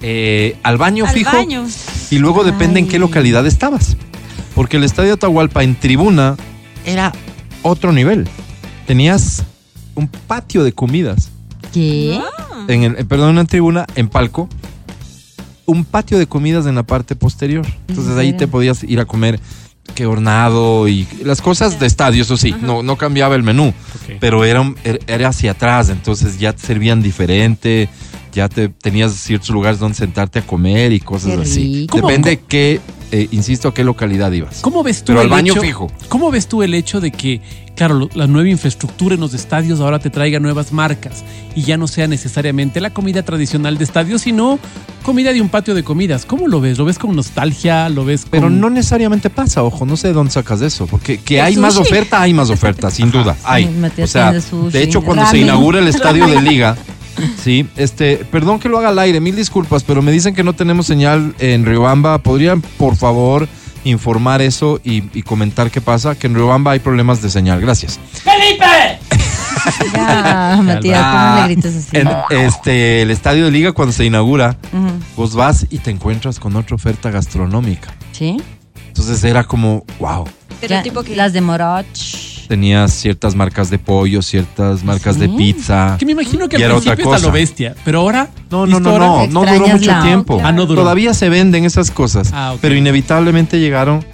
Eh, 0.00 0.56
al 0.62 0.78
baño 0.78 1.06
Al 1.06 1.14
fijo. 1.14 1.36
baño. 1.36 1.64
Y 2.10 2.18
luego 2.18 2.42
depende 2.44 2.80
en 2.80 2.86
qué 2.88 2.96
Ay. 2.96 3.00
localidad 3.00 3.46
estabas. 3.46 3.96
Porque 4.54 4.76
el 4.76 4.84
estadio 4.84 5.14
Atahualpa 5.14 5.62
en 5.62 5.76
tribuna 5.76 6.36
era 6.84 7.12
otro 7.62 7.92
nivel. 7.92 8.28
Tenías 8.86 9.44
un 9.94 10.08
patio 10.08 10.64
de 10.64 10.72
comidas. 10.72 11.30
¿Qué? 11.72 12.20
En 12.68 12.82
el, 12.82 12.96
eh, 12.98 13.04
perdón, 13.04 13.38
en 13.38 13.46
tribuna, 13.46 13.86
en 13.94 14.08
palco. 14.08 14.48
Un 15.66 15.84
patio 15.84 16.18
de 16.18 16.26
comidas 16.26 16.66
en 16.66 16.74
la 16.74 16.82
parte 16.82 17.14
posterior. 17.16 17.66
Entonces 17.88 18.12
¿En 18.14 18.18
ahí 18.18 18.32
te 18.32 18.48
podías 18.48 18.82
ir 18.84 19.00
a 19.00 19.04
comer 19.04 19.38
que 19.94 20.06
hornado 20.06 20.86
y 20.88 21.06
las 21.24 21.40
cosas 21.42 21.78
de 21.80 21.86
estadio, 21.86 22.22
eso 22.22 22.36
sí, 22.36 22.54
no, 22.62 22.82
no 22.82 22.96
cambiaba 22.96 23.34
el 23.34 23.42
menú, 23.42 23.74
pero 24.20 24.44
era, 24.44 24.60
un- 24.60 24.76
era- 24.84 25.28
hacia 25.28 25.50
atrás, 25.52 25.88
entonces 25.90 26.38
ya 26.38 26.52
te 26.52 26.64
servían 26.64 27.02
diferente, 27.02 27.88
ya 28.32 28.48
te 28.48 28.68
tenías 28.68 29.12
ciertos 29.12 29.50
lugares 29.50 29.80
donde 29.80 29.98
sentarte 29.98 30.38
a 30.38 30.42
comer 30.46 30.92
y 30.92 31.00
cosas 31.00 31.32
así. 31.42 31.86
Depende 32.08 32.40
qué, 32.48 32.80
eh, 33.12 33.28
insisto, 33.30 33.68
a 33.68 33.74
qué 33.74 33.84
localidad 33.84 34.32
ibas. 34.32 34.60
¿Cómo 34.62 34.82
ves 34.82 35.00
tú 35.00 35.08
Pero 35.08 35.20
al 35.20 35.26
el 35.26 35.30
baño 35.30 35.52
hecho, 35.52 35.60
fijo. 35.60 35.92
¿Cómo 36.08 36.30
ves 36.30 36.48
tú 36.48 36.62
el 36.62 36.72
hecho 36.72 36.98
de 36.98 37.10
que, 37.10 37.42
claro, 37.74 38.08
la 38.14 38.26
nueva 38.26 38.48
infraestructura 38.48 39.16
en 39.16 39.20
los 39.20 39.34
estadios 39.34 39.80
ahora 39.80 39.98
te 39.98 40.08
traiga 40.08 40.40
nuevas 40.40 40.72
marcas 40.72 41.22
y 41.54 41.60
ya 41.60 41.76
no 41.76 41.88
sea 41.88 42.08
necesariamente 42.08 42.80
la 42.80 42.88
comida 42.88 43.22
tradicional 43.22 43.76
de 43.76 43.84
estadios, 43.84 44.22
sino 44.22 44.58
comida 45.02 45.30
de 45.34 45.42
un 45.42 45.50
patio 45.50 45.74
de 45.74 45.84
comidas? 45.84 46.24
¿Cómo 46.24 46.48
lo 46.48 46.62
ves? 46.62 46.78
¿Lo 46.78 46.86
ves 46.86 46.98
con 46.98 47.14
nostalgia? 47.14 47.90
¿Lo 47.90 48.06
ves 48.06 48.22
con... 48.22 48.30
Pero 48.30 48.48
no 48.48 48.70
necesariamente 48.70 49.28
pasa, 49.28 49.62
ojo, 49.62 49.84
no 49.84 49.98
sé 49.98 50.08
de 50.08 50.14
dónde 50.14 50.32
sacas 50.32 50.62
eso, 50.62 50.86
porque 50.86 51.18
que 51.18 51.42
hay 51.42 51.56
más 51.56 51.76
oferta, 51.76 52.22
hay 52.22 52.32
más 52.32 52.48
oferta, 52.48 52.90
sin 52.90 53.10
duda, 53.10 53.36
hay. 53.44 53.68
O 54.02 54.06
sea, 54.06 54.32
de 54.32 54.82
hecho, 54.82 55.02
cuando 55.02 55.26
se 55.26 55.36
inaugura 55.36 55.80
el 55.80 55.88
estadio 55.88 56.26
de 56.26 56.40
liga, 56.40 56.78
sí, 57.42 57.66
este, 57.76 58.16
perdón 58.30 58.58
que 58.58 58.68
lo 58.68 58.78
haga 58.78 58.88
al 58.90 58.98
aire, 58.98 59.20
mil 59.20 59.36
disculpas, 59.36 59.82
pero 59.84 60.02
me 60.02 60.12
dicen 60.12 60.34
que 60.34 60.42
no 60.44 60.52
tenemos 60.54 60.86
señal 60.86 61.34
en 61.38 61.64
Riobamba, 61.64 62.18
¿podrían, 62.18 62.60
por 62.60 62.96
favor, 62.96 63.48
informar 63.84 64.42
eso 64.42 64.80
y, 64.84 65.04
y 65.16 65.22
comentar 65.22 65.70
qué 65.70 65.80
pasa? 65.80 66.14
Que 66.14 66.26
en 66.26 66.34
Riobamba 66.34 66.72
hay 66.72 66.78
problemas 66.78 67.22
de 67.22 67.30
señal, 67.30 67.60
gracias. 67.60 67.98
Ya, 69.92 70.60
Matías, 70.62 71.06
¿cómo 71.06 71.46
le 71.46 71.54
gritas 71.54 71.76
así? 71.76 71.96
en, 71.96 72.08
este, 72.30 73.02
el 73.02 73.10
estadio 73.10 73.44
de 73.44 73.50
liga, 73.50 73.72
cuando 73.72 73.92
se 73.92 74.04
inaugura, 74.04 74.56
vos 75.16 75.34
vas 75.34 75.66
y 75.70 75.78
te 75.78 75.90
encuentras 75.90 76.38
con 76.38 76.56
otra 76.56 76.74
oferta 76.74 77.10
gastronómica. 77.10 77.94
¿Sí? 78.12 78.40
Entonces 78.88 79.22
era 79.24 79.44
como, 79.44 79.84
wow. 79.98 80.24
Pero 80.60 80.74
Ya, 80.74 80.82
tipo 80.82 81.02
que... 81.02 81.16
Las 81.16 81.32
de 81.32 81.40
Moroch. 81.40 82.31
Tenías 82.48 82.92
ciertas 82.92 83.34
marcas 83.34 83.70
de 83.70 83.78
pollo, 83.78 84.20
ciertas 84.22 84.84
marcas 84.84 85.18
de 85.18 85.28
pizza. 85.28 85.96
Que 85.98 86.06
me 86.06 86.12
imagino 86.12 86.48
que 86.48 86.56
al 86.56 86.62
era 86.62 86.74
otra 86.76 86.94
principio 86.94 87.12
lo 87.14 87.18
cosa. 87.20 87.30
bestia, 87.32 87.74
pero 87.84 88.00
ahora... 88.00 88.28
No, 88.50 88.66
no, 88.66 88.78
¿listo 88.78 88.98
no, 88.98 89.26
no, 89.26 89.26
no 89.44 89.52
duró 89.52 89.68
mucho 89.68 89.90
la- 89.90 90.02
tiempo. 90.02 90.40
Ah, 90.42 90.52
no 90.52 90.66
duró. 90.66 90.82
Todavía 90.82 91.14
se 91.14 91.28
venden 91.28 91.64
esas 91.64 91.90
cosas, 91.90 92.30
Ah, 92.32 92.52
ok. 92.54 92.58
pero 92.60 92.74
inevitablemente 92.74 93.58
llegaron 93.60 94.04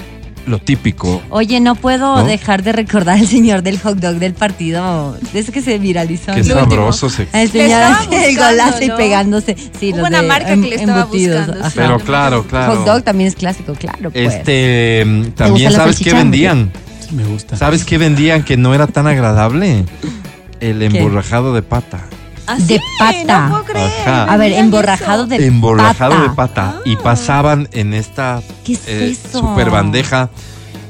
lo 0.47 0.59
típico. 0.59 1.21
Oye, 1.29 1.61
no 1.61 1.75
puedo 1.75 2.17
¿No? 2.17 2.25
dejar 2.25 2.63
de 2.63 2.73
recordar 2.73 3.19
al 3.19 3.27
señor 3.27 3.63
del 3.63 3.79
hot 3.81 3.99
dog 3.99 4.15
del 4.17 4.33
partido. 4.33 5.15
De 5.35 5.41
ese 5.41 5.53
que 5.53 5.61
se 5.61 5.79
viralizó. 5.79 6.33
Qué 6.33 6.43
¿no? 6.43 6.55
sabroso 6.55 7.11
se... 7.11 7.29
El 7.35 7.51
señor 7.51 7.67
estaba 7.69 7.97
así, 7.99 8.15
el 8.15 8.31
buscando, 8.37 8.51
golazo 8.63 8.83
y 8.85 8.89
¿no? 8.89 8.97
pegándose. 8.97 9.57
Sí, 9.79 9.91
Hubo 9.91 9.99
los 9.99 10.09
una 10.09 10.23
de 10.23 10.29
marca 10.29 10.53
em- 10.53 10.63
que 10.63 10.69
le 10.71 10.75
estaba 10.77 11.01
embutidos, 11.03 11.37
buscando, 11.39 11.61
ajá. 11.61 11.71
sí. 11.71 11.77
Pero 11.79 11.99
claro, 12.01 12.45
claro. 12.45 12.77
Hot 12.77 12.87
dog 12.87 13.03
también 13.03 13.29
es 13.29 13.35
clásico, 13.35 13.75
claro. 13.75 14.11
Pues. 14.11 14.35
Este, 14.37 15.05
mm, 15.05 15.23
también 15.33 15.71
la 15.73 15.79
sabes 15.81 15.99
qué 15.99 16.05
salchicha? 16.05 16.17
vendían. 16.17 16.73
Sí, 17.09 17.15
me 17.15 17.25
gusta. 17.25 17.57
¿Sabes 17.57 17.85
qué 17.85 17.99
vendían 17.99 18.43
que 18.45 18.57
no 18.57 18.75
era 18.75 18.87
tan 18.87 19.07
agradable? 19.07 19.85
El 20.61 20.83
emborrajado 20.83 21.55
de 21.55 21.63
pata. 21.63 22.01
¿Ah, 22.47 22.57
sí? 22.59 22.65
de 22.75 22.81
pata. 22.99 23.49
No 23.49 23.51
puedo 23.51 23.65
creer. 23.65 23.91
Ajá. 24.03 24.25
A 24.33 24.37
ver, 24.37 24.53
emborrajado 24.53 25.25
eso. 25.25 25.29
de 25.37 25.47
Emborrajado 25.47 26.13
pata. 26.13 26.23
de 26.23 26.31
pata. 26.31 26.81
Y 26.85 26.97
pasaban 26.97 27.69
en 27.73 27.95
esta 27.95 28.41
¿Qué 28.65 28.73
es 28.75 28.89
eh, 28.89 29.11
eso? 29.11 29.41
super 29.41 29.71
bandeja. 29.71 30.31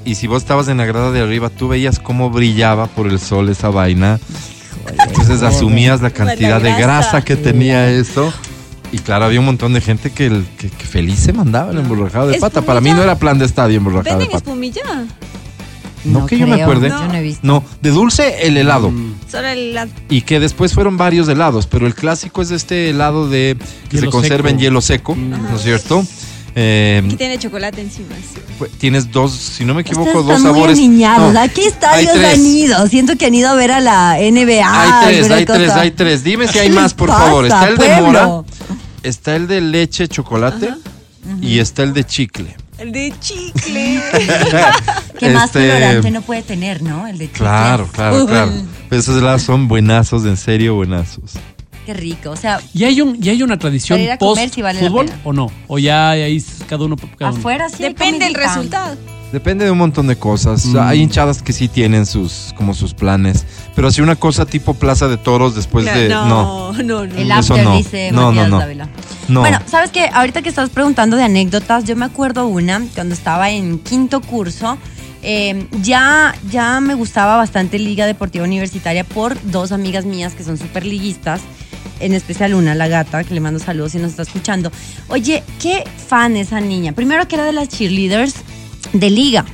Y 0.04 0.14
si 0.14 0.26
vos 0.26 0.42
estabas 0.42 0.68
en 0.68 0.78
la 0.78 0.86
grada 0.86 1.10
de 1.10 1.20
arriba, 1.20 1.50
tú 1.50 1.68
veías 1.68 1.98
cómo 1.98 2.30
brillaba 2.30 2.86
por 2.86 3.08
el 3.08 3.20
sol 3.20 3.48
esa 3.50 3.68
vaina. 3.68 4.18
Entonces 5.06 5.42
asumías 5.42 6.00
la 6.00 6.10
cantidad 6.10 6.60
de 6.62 6.70
grasa. 6.70 6.80
grasa 7.10 7.22
que 7.22 7.36
tenía 7.36 7.90
eso. 7.90 8.32
Y 8.90 8.98
claro, 9.00 9.26
había 9.26 9.38
un 9.40 9.44
montón 9.46 9.74
de 9.74 9.82
gente 9.82 10.10
que, 10.10 10.26
el- 10.26 10.46
que- 10.56 10.70
que 10.70 10.84
feliz 10.86 11.18
se 11.18 11.34
mandaba 11.34 11.72
el 11.72 11.78
emborrajado 11.78 12.28
de 12.28 12.38
pata. 12.40 12.62
Para 12.62 12.80
mí 12.80 12.90
no 12.92 13.02
era 13.02 13.16
plan 13.18 13.38
de 13.38 13.44
estadio 13.44 13.76
emborrajado 13.76 14.16
de 14.18 14.24
¿Venden 14.24 14.28
pata. 14.30 14.38
espumilla? 14.50 15.04
No, 16.04 16.26
que 16.26 16.38
yo 16.38 16.46
me 16.46 16.62
acuerde. 16.62 16.88
Yo 16.88 17.06
no 17.08 17.14
he 17.14 17.22
visto. 17.22 17.40
No, 17.46 17.64
de 17.82 17.90
dulce 17.90 18.46
el 18.46 18.56
helado. 18.56 18.90
Mm, 18.90 19.14
Solo 19.30 19.48
el... 19.48 19.74
la- 19.74 19.88
Y 20.08 20.22
que 20.22 20.40
después 20.40 20.72
fueron 20.74 20.96
varios 20.96 21.28
helados, 21.28 21.66
pero 21.66 21.86
el 21.86 21.94
clásico 21.94 22.40
es 22.42 22.50
este 22.50 22.90
helado 22.90 23.28
de 23.28 23.56
que 23.88 23.96
Hielo 23.96 24.06
se 24.06 24.12
conserva 24.12 24.48
seco. 24.48 24.48
en 24.48 24.58
hielo 24.58 24.80
seco, 24.80 25.14
Mm. 25.14 25.30
¿no 25.30 25.56
es 25.56 25.62
cierto? 25.62 26.04
Eh, 26.60 27.04
Que 27.10 27.16
tiene 27.16 27.38
chocolate 27.38 27.80
encima. 27.82 28.08
sí. 28.16 28.40
pues, 28.58 28.70
tienes 28.72 29.12
dos, 29.12 29.32
si 29.32 29.64
no 29.64 29.74
me 29.74 29.82
equivoco, 29.82 30.22
dos 30.22 30.36
están 30.38 30.42
muy 30.42 30.52
sabores. 30.54 30.78
aniñados. 30.78 31.32
No, 31.32 31.40
¿A 31.40 31.46
qué 31.48 31.66
estadios 31.66 32.10
hay 32.12 32.18
tres. 32.18 32.34
han 32.34 32.46
ido? 32.46 32.86
Siento 32.88 33.16
que 33.16 33.26
han 33.26 33.34
ido 33.34 33.48
a 33.50 33.54
ver 33.54 33.70
a 33.70 33.80
la 33.80 34.16
NBA. 34.18 34.62
Hay 34.64 35.06
tres, 35.06 35.30
hay 35.30 35.44
tres, 35.44 35.70
hay 35.70 35.90
tres. 35.92 36.24
Dime 36.24 36.46
si 36.48 36.54
¿Qué 36.54 36.60
hay 36.60 36.70
más, 36.70 36.94
por 36.94 37.08
pasa, 37.10 37.20
favor. 37.26 37.44
Está 37.46 37.68
el 37.68 37.76
de 37.76 38.00
mora, 38.00 38.42
está 39.04 39.36
el 39.36 39.46
de 39.46 39.60
leche 39.60 40.08
chocolate 40.08 40.70
y 41.40 41.58
está 41.60 41.82
el 41.84 41.92
de 41.92 42.04
chicle. 42.04 42.56
El 42.78 42.92
de 42.92 43.12
chicle. 43.20 44.00
¿Qué 45.18 45.30
más 45.30 45.46
Este, 45.46 45.68
colorante 45.68 46.10
no 46.12 46.22
puede 46.22 46.42
tener, 46.42 46.80
no? 46.82 47.06
El 47.06 47.18
de 47.18 47.26
chicle. 47.26 47.38
Claro, 47.38 47.88
claro, 47.92 48.20
Uy, 48.22 48.26
claro. 48.26 48.52
Pero 48.88 49.00
esos 49.00 49.16
helados 49.20 49.42
son 49.42 49.66
buenazos, 49.66 50.24
en 50.24 50.36
serio, 50.36 50.76
buenazos. 50.76 51.32
Qué 51.84 51.94
rico. 51.94 52.30
O 52.30 52.36
sea, 52.36 52.60
¿Y 52.72 52.84
hay, 52.84 53.00
un, 53.00 53.18
¿Y 53.20 53.30
hay 53.30 53.42
una 53.42 53.58
tradición 53.58 54.00
comer 54.18 54.50
sí 54.50 54.62
vale 54.62 54.78
post-fútbol 54.80 55.10
o 55.24 55.32
no? 55.32 55.50
¿O 55.66 55.78
ya 55.78 56.10
ahí 56.10 56.42
cada 56.68 56.84
uno? 56.84 56.96
Cada 56.96 57.30
uno? 57.30 57.38
afuera 57.40 57.68
sí. 57.68 57.82
hay 57.82 57.92
Depende 57.94 58.26
del 58.26 58.34
resultado. 58.34 58.96
Depende 59.32 59.66
de 59.66 59.70
un 59.70 59.78
montón 59.78 60.06
de 60.06 60.16
cosas. 60.16 60.64
Mm. 60.66 60.78
Hay 60.78 61.02
hinchadas 61.02 61.42
que 61.42 61.52
sí 61.52 61.68
tienen 61.68 62.06
sus, 62.06 62.54
como 62.56 62.72
sus 62.72 62.94
planes. 62.94 63.44
Pero 63.74 63.88
así 63.88 64.00
una 64.00 64.16
cosa 64.16 64.46
tipo 64.46 64.74
Plaza 64.74 65.06
de 65.08 65.18
Toros 65.18 65.54
después 65.54 65.84
de. 65.84 66.08
No, 66.08 66.72
no, 66.72 66.72
no, 66.82 67.06
no. 67.06 67.14
El 67.14 67.30
after, 67.30 67.62
no. 67.62 67.76
dice 67.76 68.10
No, 68.10 68.20
no, 68.20 68.26
Matías 68.28 68.48
no. 68.50 68.58
Dávila. 68.58 68.88
no. 69.28 69.40
Bueno, 69.40 69.60
¿sabes 69.66 69.90
qué? 69.90 70.08
Ahorita 70.12 70.40
que 70.40 70.48
estás 70.48 70.70
preguntando 70.70 71.16
de 71.16 71.24
anécdotas, 71.24 71.84
yo 71.84 71.94
me 71.94 72.06
acuerdo 72.06 72.46
una 72.46 72.82
cuando 72.94 73.14
estaba 73.14 73.50
en 73.50 73.78
quinto 73.78 74.20
curso. 74.22 74.78
eh, 75.22 75.66
ya, 75.82 76.34
ya 76.50 76.80
me 76.80 76.94
gustaba 76.94 77.36
bastante 77.36 77.78
Liga 77.78 78.06
Deportiva 78.06 78.44
Universitaria 78.44 79.04
por 79.04 79.36
dos 79.50 79.72
amigas 79.72 80.04
mías 80.06 80.34
que 80.34 80.44
son 80.44 80.56
súper 80.56 80.86
liguistas. 80.86 81.42
En 82.00 82.14
especial 82.14 82.54
una, 82.54 82.76
la 82.76 82.86
gata, 82.86 83.24
que 83.24 83.34
le 83.34 83.40
mando 83.40 83.58
saludos 83.58 83.92
si 83.92 83.98
nos 83.98 84.10
está 84.10 84.22
escuchando. 84.22 84.70
Oye, 85.08 85.42
qué 85.60 85.84
fan 86.08 86.36
esa 86.36 86.60
niña. 86.60 86.92
Primero 86.92 87.26
que 87.26 87.34
era 87.34 87.44
de 87.44 87.52
las 87.52 87.68
cheerleaders 87.68 88.36
de 88.92 89.10
Liga. 89.10 89.44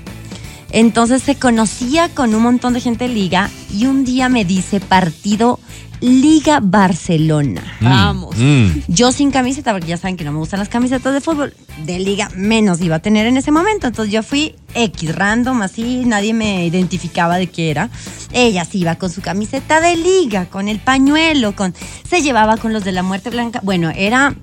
Entonces 0.70 1.22
se 1.22 1.36
conocía 1.36 2.08
con 2.08 2.34
un 2.34 2.42
montón 2.42 2.74
de 2.74 2.80
gente 2.80 3.06
de 3.08 3.14
Liga 3.14 3.50
y 3.72 3.86
un 3.86 4.04
día 4.04 4.28
me 4.28 4.44
dice 4.44 4.80
partido 4.80 5.60
Liga 6.00 6.58
Barcelona. 6.60 7.62
Mm, 7.80 7.84
Vamos. 7.84 8.36
mm. 8.36 8.68
Yo 8.88 9.12
sin 9.12 9.30
camiseta, 9.30 9.72
porque 9.72 9.86
ya 9.86 9.96
saben 9.96 10.16
que 10.16 10.24
no 10.24 10.32
me 10.32 10.38
gustan 10.38 10.58
las 10.58 10.68
camisetas 10.68 11.14
de 11.14 11.20
fútbol, 11.20 11.54
de 11.86 11.98
liga 11.98 12.28
menos 12.36 12.80
iba 12.82 12.96
a 12.96 12.98
tener 12.98 13.26
en 13.26 13.36
ese 13.36 13.50
momento. 13.52 13.86
Entonces 13.86 14.12
yo 14.12 14.22
fui 14.22 14.54
X, 14.74 15.14
random, 15.14 15.62
así, 15.62 16.02
nadie 16.04 16.34
me 16.34 16.66
identificaba 16.66 17.36
de 17.38 17.46
qué 17.46 17.70
era. 17.70 17.88
Ella 18.32 18.64
sí 18.64 18.80
iba 18.80 18.96
con 18.96 19.10
su 19.10 19.22
camiseta 19.22 19.80
de 19.80 19.96
liga, 19.96 20.46
con 20.46 20.68
el 20.68 20.78
pañuelo, 20.78 21.54
con 21.54 21.72
se 22.08 22.20
llevaba 22.20 22.56
con 22.56 22.72
los 22.72 22.84
de 22.84 22.92
la 22.92 23.02
muerte 23.02 23.30
blanca. 23.30 23.60
Bueno, 23.62 23.90
era 23.90 24.34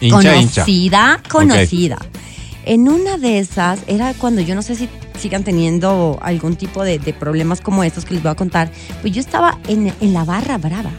Hincha, 0.00 0.36
hincha. 0.36 0.62
conocida, 0.62 1.20
conocida. 1.28 1.98
En 2.64 2.88
una 2.88 3.18
de 3.18 3.38
esas, 3.38 3.80
era 3.86 4.14
cuando 4.14 4.40
yo 4.40 4.54
no 4.54 4.62
sé 4.62 4.74
si 4.76 4.88
sigan 5.18 5.42
teniendo 5.44 6.18
algún 6.22 6.56
tipo 6.56 6.84
de, 6.84 6.98
de 6.98 7.12
problemas 7.12 7.60
como 7.60 7.82
estos 7.84 8.04
que 8.04 8.14
les 8.14 8.22
voy 8.22 8.32
a 8.32 8.34
contar, 8.36 8.70
pues 9.00 9.12
yo 9.12 9.20
estaba 9.20 9.58
en, 9.68 9.92
en 10.00 10.12
la 10.12 10.24
barra 10.24 10.58
brava. 10.58 10.90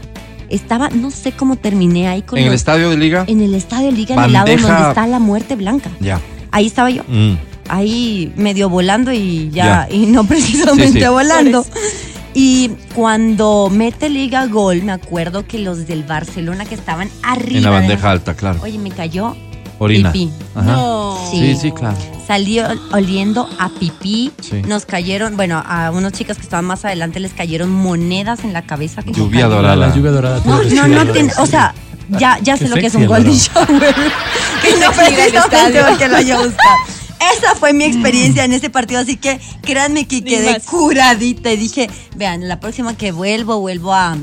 Estaba, 0.50 0.90
no 0.90 1.10
sé 1.10 1.32
cómo 1.32 1.56
terminé 1.56 2.08
ahí 2.08 2.22
con 2.22 2.38
En 2.38 2.48
el 2.48 2.54
estadio 2.54 2.90
de 2.90 2.98
Liga. 2.98 3.24
en 3.28 3.42
el 3.42 3.56
estadio 3.56 3.92
Liga, 3.92 4.16
en 4.16 4.24
el 4.24 4.34
lado 4.34 4.46
donde 4.48 4.90
está 4.90 5.08
la 5.08 5.20
muerte 5.20 5.56
blanca. 5.56 5.90
Ya. 6.00 6.20
Ahí 6.52 6.68
estaba 6.68 6.90
yo, 6.92 7.04
Mm. 7.08 7.34
ahí 7.70 8.32
medio 8.36 8.70
volando 8.70 9.12
y 9.12 9.50
ya, 9.50 9.88
Ya. 9.90 9.96
y 9.96 10.06
no 10.06 10.24
precisamente 10.28 10.92
Sí, 11.00 11.00
sí. 11.00 11.08
volando. 11.08 11.66
Y 12.36 12.72
cuando 12.94 13.70
mete 13.72 14.10
Liga 14.10 14.48
gol, 14.48 14.84
me 14.84 14.92
acuerdo 14.92 15.46
que 15.48 15.60
los 15.60 15.88
del 15.88 16.04
Barcelona 16.04 16.66
que 16.66 16.76
estaban 16.76 17.10
arriba. 17.24 17.58
En 17.58 17.64
la 17.64 17.70
de- 17.72 17.76
bandeja 17.80 18.12
alta, 18.12 18.34
claro. 18.36 18.60
Oye, 18.64 18.78
me 18.80 18.90
cayó 18.92 19.36
Orina. 19.84 20.12
pipí. 20.12 20.32
Ajá. 20.56 20.72
No. 20.72 21.18
Sí, 21.32 21.56
sí, 21.56 21.72
claro. 21.72 21.98
Salió 22.28 22.66
oliendo 22.92 23.50
a 23.60 23.70
pipí. 23.70 24.32
Sí. 24.42 24.62
Nos 24.68 24.86
cayeron, 24.86 25.36
bueno, 25.36 25.62
a 25.66 25.92
unas 25.92 26.14
chicas 26.14 26.38
que 26.38 26.44
estaban 26.44 26.66
más 26.66 26.86
adelante 26.86 27.20
les 27.20 27.34
cayeron 27.34 27.70
monedas 27.70 28.44
en 28.44 28.54
la 28.54 28.62
cabeza. 28.62 29.04
que 29.04 29.12
Lluvia 29.12 29.48
dorada. 29.48 29.76
La 29.76 29.94
lluvia 29.96 30.12
dorada. 30.12 30.42
No, 30.46 30.64
no, 30.64 30.88
no 30.88 31.12
tiene, 31.12 31.32
o 31.38 31.46
sea, 31.46 31.74
ya, 32.10 32.40
ya 32.42 32.56
sé 32.58 32.70
lo 32.70 32.76
que 32.76 32.88
es 32.88 32.96
un 32.96 33.06
golden 33.06 33.34
shower. 33.34 33.68
que 34.62 34.80
no 34.80 34.92
precisamente 34.92 35.84
porque 35.88 36.08
lo 36.08 36.18
haya 36.18 36.38
buscado. 36.38 36.78
Esa 37.38 37.56
fue 37.56 37.74
mi 37.74 37.86
experiencia 37.86 38.44
en 38.44 38.54
ese 38.54 38.70
partido, 38.70 39.00
así 39.00 39.16
que 39.16 39.40
créanme 39.62 40.06
que 40.08 40.18
Ni 40.18 40.24
quedé 40.24 40.54
más. 40.54 40.64
curadita 40.64 41.52
y 41.52 41.58
dije, 41.58 41.90
vean, 42.16 42.48
la 42.50 42.60
próxima 42.60 42.98
que 42.98 43.12
vuelvo, 43.14 43.60
vuelvo 43.60 43.94
a, 43.94 44.18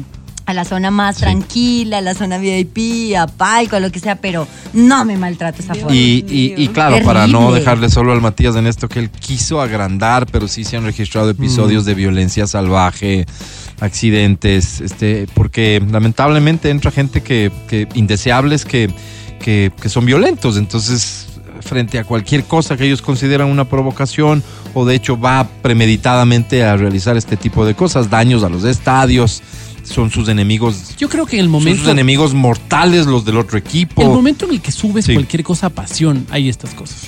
a 0.50 0.54
la 0.54 0.64
zona 0.64 0.90
más 0.90 1.16
tranquila, 1.16 1.98
a 1.98 2.00
la 2.00 2.14
zona 2.14 2.38
VIP, 2.38 3.16
a 3.16 3.26
palco, 3.26 3.76
a 3.76 3.80
lo 3.80 3.90
que 3.90 4.00
sea, 4.00 4.16
pero 4.16 4.46
no 4.72 5.04
me 5.04 5.16
maltrato 5.16 5.62
esa 5.62 5.74
forma. 5.74 5.94
Y, 5.94 6.24
y, 6.28 6.54
y 6.62 6.68
claro, 6.68 6.96
Terrible. 6.96 7.12
para 7.12 7.26
no 7.26 7.52
dejarle 7.52 7.88
solo 7.88 8.12
al 8.12 8.20
Matías 8.20 8.56
en 8.56 8.66
esto 8.66 8.88
que 8.88 8.98
él 8.98 9.10
quiso 9.10 9.60
agrandar, 9.60 10.26
pero 10.26 10.48
sí 10.48 10.64
se 10.64 10.76
han 10.76 10.84
registrado 10.84 11.30
episodios 11.30 11.84
de 11.84 11.94
violencia 11.94 12.46
salvaje, 12.46 13.26
accidentes, 13.80 14.80
este, 14.80 15.26
porque 15.34 15.82
lamentablemente 15.90 16.70
entra 16.70 16.90
gente 16.90 17.22
que, 17.22 17.50
que 17.68 17.88
indeseables 17.94 18.64
que, 18.64 18.90
que, 19.40 19.72
que 19.80 19.88
son 19.88 20.04
violentos, 20.04 20.56
entonces 20.56 21.26
frente 21.62 21.98
a 21.98 22.04
cualquier 22.04 22.44
cosa 22.44 22.76
que 22.76 22.86
ellos 22.86 23.02
consideran 23.02 23.48
una 23.48 23.66
provocación 23.66 24.42
o 24.74 24.84
de 24.84 24.94
hecho 24.94 25.18
va 25.18 25.46
premeditadamente 25.62 26.64
a 26.64 26.76
realizar 26.76 27.16
este 27.16 27.36
tipo 27.36 27.64
de 27.64 27.74
cosas, 27.74 28.10
daños 28.10 28.42
a 28.44 28.48
los 28.48 28.64
estadios, 28.64 29.42
son 29.90 30.10
sus 30.10 30.28
enemigos, 30.28 30.94
Yo 30.96 31.08
creo 31.08 31.26
que 31.26 31.36
en 31.36 31.40
el 31.40 31.46
son 31.46 31.52
momento, 31.52 31.80
sus 31.82 31.88
enemigos 31.88 32.32
mortales 32.34 33.06
los 33.06 33.24
del 33.24 33.36
otro 33.38 33.58
equipo. 33.58 34.02
el 34.02 34.08
momento 34.08 34.44
en 34.46 34.52
el 34.52 34.60
que 34.60 34.70
subes 34.72 35.04
Sí. 35.04 35.14
cualquier 35.14 35.42
cosa 35.42 35.66
a 35.66 35.70
pasión, 35.70 36.26
hay 36.30 36.48
estas 36.48 36.74
cosas. 36.74 37.06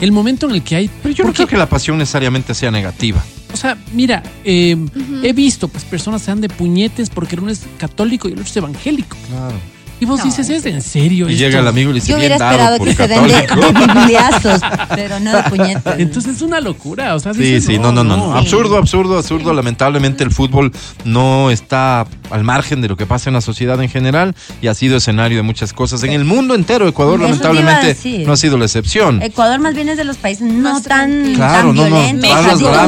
El 0.00 0.10
momento 0.12 0.46
en 0.48 0.54
el 0.56 0.62
que 0.62 0.76
hay. 0.76 0.90
Pero 1.02 1.14
yo 1.14 1.24
no 1.24 1.32
creo 1.32 1.46
que 1.46 1.56
la 1.56 1.68
pasión 1.68 1.98
necesariamente 1.98 2.54
sea 2.54 2.70
negativa. 2.70 3.22
O 3.52 3.56
sea, 3.56 3.76
mira, 3.92 4.22
eh, 4.44 4.76
he 5.22 5.32
visto 5.32 5.68
pues 5.68 5.84
personas 5.84 6.22
se 6.22 6.30
dan 6.32 6.40
de 6.40 6.48
puñetes 6.48 7.08
porque 7.10 7.36
uno 7.36 7.50
es 7.50 7.62
católico 7.78 8.28
y 8.28 8.32
el 8.32 8.38
otro 8.38 8.50
es 8.50 8.56
evangélico. 8.56 9.16
Claro. 9.28 9.54
Y 10.00 10.04
vos 10.06 10.18
No, 10.18 10.24
dices, 10.24 10.48
¿es 10.48 10.66
en 10.66 10.82
serio? 10.82 11.28
Y 11.28 11.32
esto?" 11.32 11.44
llega 11.44 11.60
el 11.60 11.68
amigo 11.68 11.90
y 11.90 11.94
le 11.94 12.00
dice, 12.00 12.12
Yo 12.12 12.16
hubiera 12.16 12.36
bien 12.36 12.38
dado 12.38 12.52
esperado 12.52 12.78
por 12.78 12.88
que 12.88 12.94
se 12.94 13.08
den 13.08 13.26
de, 13.26 13.46
católico. 13.46 13.78
de 13.80 13.94
bibliazos, 13.94 14.60
pero 14.94 15.20
no 15.20 15.36
de 15.36 15.42
puñetes. 15.50 15.94
Entonces 15.98 16.36
es 16.36 16.42
una 16.42 16.60
locura. 16.60 17.14
O 17.14 17.20
sea, 17.20 17.32
Sí, 17.34 17.40
dices, 17.40 17.64
sí, 17.64 17.78
no, 17.78 17.92
no, 17.92 18.04
no, 18.04 18.16
no. 18.16 18.32
Sí. 18.32 18.38
Absurdo, 18.38 18.76
absurdo, 18.76 19.18
absurdo. 19.18 19.52
Lamentablemente 19.52 20.24
el 20.24 20.30
fútbol 20.30 20.72
no 21.04 21.50
está 21.50 22.06
al 22.30 22.44
margen 22.44 22.80
de 22.80 22.88
lo 22.88 22.96
que 22.96 23.06
pasa 23.06 23.30
en 23.30 23.34
la 23.34 23.40
sociedad 23.40 23.80
en 23.82 23.88
general 23.88 24.34
y 24.60 24.68
ha 24.68 24.74
sido 24.74 24.96
escenario 24.96 25.36
de 25.36 25.42
muchas 25.42 25.72
cosas. 25.72 26.02
En 26.02 26.12
el 26.12 26.24
mundo 26.24 26.54
entero, 26.54 26.88
Ecuador 26.88 27.20
Eso 27.20 27.28
lamentablemente 27.28 28.24
no 28.26 28.32
ha 28.32 28.36
sido 28.36 28.58
la 28.58 28.64
excepción. 28.64 29.22
Ecuador 29.22 29.60
más 29.60 29.74
bien 29.74 29.88
es 29.88 29.96
de 29.96 30.04
los 30.04 30.16
países 30.16 30.46
no 30.50 30.80
tan. 30.82 31.34
Claro, 31.34 31.68
tan 31.68 31.76
no, 31.76 31.88
no, 31.88 31.96
violentos. 31.96 32.30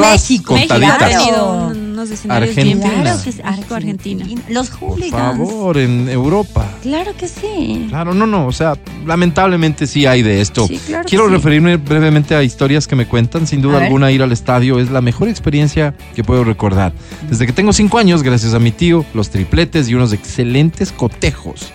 México, 0.00 0.54
contaditas. 0.54 0.80
México 0.80 1.04
ha 1.04 1.08
tenido 1.08 1.85
unos 1.96 2.10
escenarios 2.10 2.54
bien 2.54 2.68
Argentina. 2.82 3.02
Claro 3.02 3.22
que 3.24 3.32
sí, 3.32 3.42
México, 3.42 3.74
Argentina. 3.74 4.26
Los 4.50 4.68
Por 4.68 4.90
hooligans. 4.90 5.10
favor, 5.38 5.78
en 5.78 6.08
Europa. 6.08 6.68
Claro 6.82 7.12
que 7.16 7.26
sí. 7.26 7.86
Claro, 7.88 8.12
no, 8.12 8.26
no, 8.26 8.46
o 8.46 8.52
sea, 8.52 8.74
lamentablemente 9.06 9.86
sí 9.86 10.04
hay 10.04 10.22
de 10.22 10.40
esto. 10.40 10.66
Sí, 10.66 10.78
claro 10.86 11.04
que 11.04 11.08
Quiero 11.08 11.26
sí. 11.28 11.32
referirme 11.34 11.76
brevemente 11.78 12.34
a 12.34 12.42
historias 12.42 12.86
que 12.86 12.96
me 12.96 13.06
cuentan. 13.06 13.46
Sin 13.46 13.62
duda 13.62 13.76
A 13.76 13.78
ver. 13.78 13.86
alguna, 13.86 14.12
ir 14.12 14.22
al 14.22 14.32
estadio 14.32 14.78
es 14.78 14.90
la 14.90 15.00
mejor 15.00 15.28
experiencia 15.28 15.94
que 16.14 16.22
puedo 16.22 16.44
recordar. 16.44 16.92
Desde 17.30 17.46
que 17.46 17.52
tengo 17.52 17.72
cinco 17.72 17.98
años, 17.98 18.22
gracias 18.22 18.52
a 18.52 18.58
mi 18.58 18.72
tío, 18.72 19.04
los 19.14 19.30
tripletes 19.30 19.88
y 19.88 19.94
unos 19.94 20.12
excelentes 20.12 20.92
cotejos. 20.92 21.72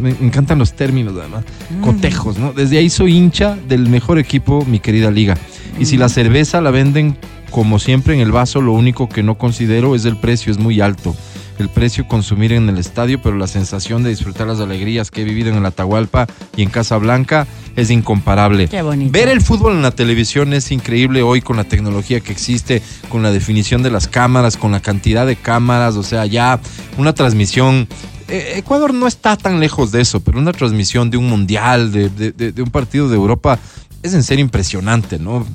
Me 0.00 0.10
encantan 0.10 0.58
los 0.58 0.72
términos, 0.72 1.14
además. 1.18 1.44
Mm. 1.68 1.82
Cotejos, 1.82 2.38
¿no? 2.38 2.52
Desde 2.54 2.78
ahí 2.78 2.88
soy 2.88 3.16
hincha 3.16 3.56
del 3.68 3.88
mejor 3.88 4.18
equipo, 4.18 4.64
mi 4.64 4.80
querida 4.80 5.10
liga. 5.10 5.36
Y 5.78 5.84
si 5.84 5.96
la 5.98 6.08
cerveza 6.08 6.60
la 6.60 6.70
venden 6.70 7.16
como 7.50 7.78
siempre 7.78 8.14
en 8.14 8.20
el 8.20 8.32
vaso, 8.32 8.60
lo 8.60 8.72
único 8.72 9.08
que 9.08 9.22
no 9.22 9.36
considero 9.36 9.94
es 9.94 10.04
el 10.04 10.16
precio, 10.16 10.50
es 10.52 10.58
muy 10.58 10.80
alto. 10.80 11.14
El 11.58 11.68
precio 11.68 12.08
consumir 12.08 12.52
en 12.52 12.70
el 12.70 12.78
estadio, 12.78 13.20
pero 13.20 13.36
la 13.36 13.46
sensación 13.46 14.02
de 14.02 14.08
disfrutar 14.08 14.46
las 14.46 14.60
alegrías 14.60 15.10
que 15.10 15.20
he 15.20 15.24
vivido 15.24 15.50
en 15.50 15.56
el 15.56 15.66
Atahualpa 15.66 16.26
y 16.56 16.62
en 16.62 16.70
Casablanca 16.70 17.46
es 17.76 17.90
incomparable. 17.90 18.66
Qué 18.68 18.80
bonito. 18.80 19.12
Ver 19.12 19.28
el 19.28 19.42
fútbol 19.42 19.74
en 19.74 19.82
la 19.82 19.90
televisión 19.90 20.54
es 20.54 20.72
increíble 20.72 21.20
hoy 21.20 21.42
con 21.42 21.58
la 21.58 21.64
tecnología 21.64 22.20
que 22.20 22.32
existe, 22.32 22.80
con 23.10 23.22
la 23.22 23.30
definición 23.30 23.82
de 23.82 23.90
las 23.90 24.08
cámaras, 24.08 24.56
con 24.56 24.72
la 24.72 24.80
cantidad 24.80 25.26
de 25.26 25.36
cámaras, 25.36 25.96
o 25.96 26.02
sea, 26.02 26.24
ya 26.24 26.58
una 26.96 27.12
transmisión. 27.14 27.86
eh, 28.28 28.54
Ecuador 28.56 28.94
no 28.94 29.06
está 29.06 29.36
tan 29.36 29.60
lejos 29.60 29.92
de 29.92 30.00
eso, 30.00 30.20
pero 30.20 30.38
una 30.38 30.52
transmisión 30.52 31.10
de 31.10 31.18
un 31.18 31.28
mundial, 31.28 31.92
de, 31.92 32.08
de- 32.08 32.32
de- 32.32 32.52
de 32.52 32.62
un 32.62 32.70
partido 32.70 33.08
de 33.10 33.16
Europa, 33.16 33.58
es 34.02 34.14
en 34.14 34.22
serio 34.22 34.42
impresionante, 34.44 35.18
¿no? 35.18 35.46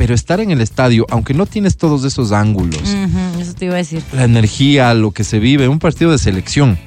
Pero 0.00 0.14
estar 0.14 0.40
en 0.40 0.50
el 0.50 0.62
estadio, 0.62 1.04
aunque 1.10 1.34
no 1.34 1.44
tienes 1.44 1.76
todos 1.76 2.04
esos 2.04 2.32
ángulos, 2.32 2.80
eso 3.38 3.52
te 3.52 3.66
iba 3.66 3.74
a 3.74 3.76
decir. 3.76 4.02
la 4.14 4.24
energía, 4.24 4.94
lo 4.94 5.10
que 5.10 5.24
se 5.24 5.38
vive, 5.38 5.68
un 5.68 5.78
partido 5.78 6.10
de 6.10 6.16
selección. 6.16 6.78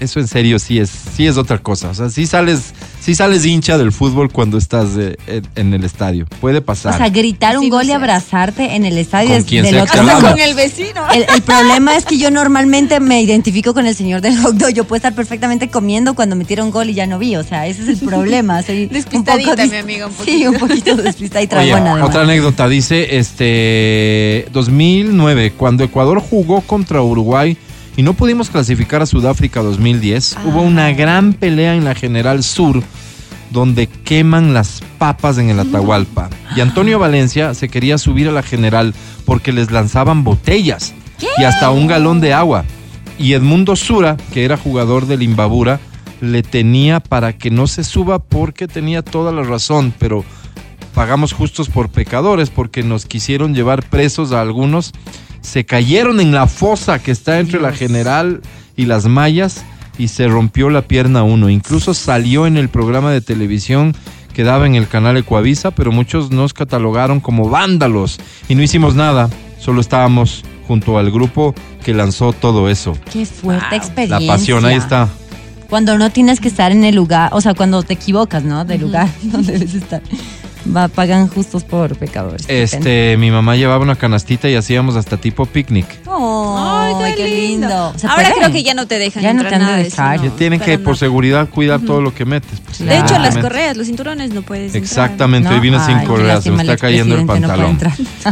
Eso 0.00 0.20
en 0.20 0.28
serio 0.28 0.58
sí 0.60 0.78
es, 0.78 0.90
sí 1.16 1.26
es 1.26 1.36
otra 1.36 1.58
cosa. 1.58 1.88
O 1.90 1.94
sea, 1.94 2.08
sí 2.08 2.26
sales, 2.26 2.72
sí 3.00 3.14
sales 3.16 3.44
hincha 3.44 3.76
del 3.78 3.90
fútbol 3.90 4.30
cuando 4.30 4.56
estás 4.56 4.90
eh, 4.96 5.16
en, 5.26 5.42
en 5.56 5.74
el 5.74 5.84
estadio. 5.84 6.26
Puede 6.40 6.58
O 6.58 6.64
pasar. 6.64 6.96
sea, 6.96 7.08
gritar 7.08 7.58
un 7.58 7.68
no 7.68 7.76
gol 7.76 7.86
y 7.86 7.92
abrazarte 7.92 8.76
en 8.76 8.84
el 8.84 8.96
estadio 8.96 9.30
Con 9.30 9.38
es 9.38 9.44
quien 9.44 9.64
del 9.64 9.78
otro 9.78 10.02
lado. 10.04 10.30
Con 10.30 10.38
el 10.38 10.54
vecino. 10.54 11.02
El, 11.12 11.24
el 11.34 11.42
problema 11.42 11.96
es 11.96 12.04
que 12.04 12.16
yo 12.16 12.30
normalmente 12.30 13.00
me 13.00 13.20
identifico 13.22 13.74
con 13.74 13.86
el 13.86 13.94
señor 13.96 14.20
del 14.20 14.38
hot 14.38 14.54
dog. 14.54 14.70
Yo 14.70 14.84
puedo 14.84 14.98
estar 14.98 15.14
perfectamente 15.14 15.68
comiendo 15.68 16.14
cuando 16.14 16.36
me 16.36 16.44
tira 16.44 16.62
un 16.62 16.70
gol 16.70 16.90
y 16.90 16.94
ya 16.94 17.06
no 17.06 17.18
vi. 17.18 17.34
O 17.34 17.42
sea, 17.42 17.66
ese 17.66 17.82
es 17.82 17.88
el 17.88 17.98
problema. 17.98 18.62
Soy 18.68 18.84
un 18.84 18.88
Despistadita, 18.90 19.56
poco 19.56 19.68
mi 19.68 19.76
amiga, 19.76 20.06
un 20.06 20.12
Sí, 20.24 20.46
un 20.46 20.54
poquito 20.58 20.94
despistada 20.96 21.42
y 21.42 21.46
tragona. 21.48 22.04
otra 22.04 22.22
anécdota 22.22 22.68
dice, 22.68 23.18
este, 23.18 24.46
2009, 24.52 25.52
cuando 25.56 25.82
Ecuador 25.84 26.20
jugó 26.20 26.60
contra 26.60 27.02
Uruguay 27.02 27.56
y 27.98 28.02
no 28.04 28.14
pudimos 28.14 28.48
clasificar 28.48 29.02
a 29.02 29.06
Sudáfrica 29.06 29.60
2010, 29.60 30.36
Ah. 30.36 30.42
hubo 30.46 30.62
una 30.62 30.92
gran 30.92 31.34
pelea 31.34 31.74
en 31.74 31.84
la 31.84 31.94
General 31.94 32.42
Sur 32.42 32.82
donde 33.50 33.88
queman 33.88 34.54
las 34.54 34.82
papas 34.98 35.36
en 35.38 35.50
el 35.50 35.58
Atahualpa. 35.58 36.30
Y 36.54 36.60
Antonio 36.60 36.98
Valencia 36.98 37.54
se 37.54 37.68
quería 37.68 37.98
subir 37.98 38.28
a 38.28 38.32
la 38.32 38.42
general 38.42 38.94
porque 39.24 39.52
les 39.52 39.70
lanzaban 39.72 40.22
botellas 40.22 40.94
y 41.38 41.42
hasta 41.44 41.70
un 41.70 41.86
galón 41.88 42.20
de 42.20 42.32
agua. 42.34 42.64
Y 43.18 43.32
Edmundo 43.32 43.74
Sura, 43.74 44.16
que 44.32 44.44
era 44.44 44.56
jugador 44.56 45.06
del 45.06 45.22
Imbabura, 45.22 45.80
le 46.20 46.42
tenía 46.42 47.00
para 47.00 47.32
que 47.32 47.50
no 47.50 47.66
se 47.66 47.82
suba 47.84 48.18
porque 48.20 48.68
tenía 48.68 49.02
toda 49.02 49.32
la 49.32 49.42
razón, 49.42 49.92
pero 49.98 50.24
pagamos 50.94 51.32
justos 51.32 51.68
por 51.68 51.88
pecadores 51.88 52.50
porque 52.50 52.82
nos 52.84 53.06
quisieron 53.06 53.54
llevar 53.54 53.82
presos 53.82 54.30
a 54.32 54.40
algunos. 54.40 54.92
Se 55.40 55.64
cayeron 55.64 56.20
en 56.20 56.32
la 56.32 56.46
fosa 56.46 56.98
que 56.98 57.10
está 57.10 57.38
entre 57.40 57.60
la 57.60 57.72
general 57.72 58.40
y 58.76 58.86
las 58.86 59.06
mallas 59.06 59.64
y 59.98 60.08
se 60.08 60.28
rompió 60.28 60.70
la 60.70 60.82
pierna 60.82 61.22
uno. 61.22 61.50
Incluso 61.50 61.94
salió 61.94 62.46
en 62.46 62.56
el 62.56 62.68
programa 62.68 63.10
de 63.12 63.20
televisión 63.20 63.94
que 64.32 64.44
daba 64.44 64.66
en 64.66 64.76
el 64.76 64.86
canal 64.86 65.16
Ecuavisa, 65.16 65.72
pero 65.72 65.90
muchos 65.90 66.30
nos 66.30 66.52
catalogaron 66.54 67.18
como 67.20 67.48
vándalos 67.48 68.20
y 68.48 68.54
no 68.54 68.62
hicimos 68.62 68.94
nada. 68.94 69.28
Solo 69.58 69.80
estábamos 69.80 70.44
junto 70.68 70.98
al 70.98 71.10
grupo 71.10 71.54
que 71.84 71.94
lanzó 71.94 72.32
todo 72.32 72.68
eso. 72.68 72.96
Qué 73.12 73.26
fuerte 73.26 73.66
La 73.70 73.76
experiencia. 73.76 74.32
pasión, 74.32 74.64
ahí 74.64 74.76
está. 74.76 75.08
Cuando 75.68 75.98
no 75.98 76.10
tienes 76.10 76.40
que 76.40 76.48
estar 76.48 76.72
en 76.72 76.84
el 76.84 76.94
lugar, 76.94 77.30
o 77.32 77.40
sea, 77.40 77.54
cuando 77.54 77.82
te 77.82 77.94
equivocas, 77.94 78.44
¿no? 78.44 78.64
Del 78.64 78.82
lugar 78.82 79.08
donde 79.22 79.54
debes 79.54 79.74
estar. 79.74 80.02
Va, 80.74 80.88
pagan 80.88 81.28
justos 81.28 81.64
por 81.64 81.96
pecadores. 81.96 82.44
Este, 82.48 83.16
mi 83.18 83.30
mamá 83.30 83.56
llevaba 83.56 83.82
una 83.82 83.96
canastita 83.96 84.48
y 84.48 84.54
hacíamos 84.54 84.96
hasta 84.96 85.16
tipo 85.16 85.46
picnic. 85.46 85.86
Oh, 86.06 86.56
Ay, 87.02 87.14
qué 87.16 87.28
lindo. 87.28 87.92
¿Se 87.96 88.06
Ahora 88.06 88.32
creo 88.36 88.52
que 88.52 88.62
ya 88.62 88.74
no 88.74 88.86
te 88.86 88.98
dejan 88.98 89.22
Ya 89.22 89.32
no 89.32 89.40
entrar 89.42 89.50
te 89.50 89.54
han 89.54 89.60
de 89.60 89.66
nada 89.66 89.76
de 89.78 89.86
eso, 89.88 90.02
no, 90.02 90.32
tienen 90.36 90.60
que, 90.60 90.78
por 90.78 90.96
seguridad, 90.96 91.48
cuidar 91.48 91.80
todo 91.80 92.00
lo 92.00 92.14
que 92.14 92.24
metes. 92.24 92.60
pues. 92.60 92.78
De 92.78 92.98
hecho, 92.98 93.18
las 93.18 93.36
correas, 93.38 93.76
los 93.76 93.86
cinturones 93.86 94.32
no 94.32 94.42
puedes. 94.42 94.74
Exactamente, 94.74 95.48
No, 95.48 95.54
hoy 95.54 95.60
vine 95.60 95.78
sin 95.80 95.96
ay, 95.96 96.00
qué 96.02 96.06
correa, 96.06 96.40
se 96.40 96.50
me 96.50 96.62
está 96.62 96.76
cayendo 96.76 97.16
el 97.16 97.26
pantalón. 97.26 97.78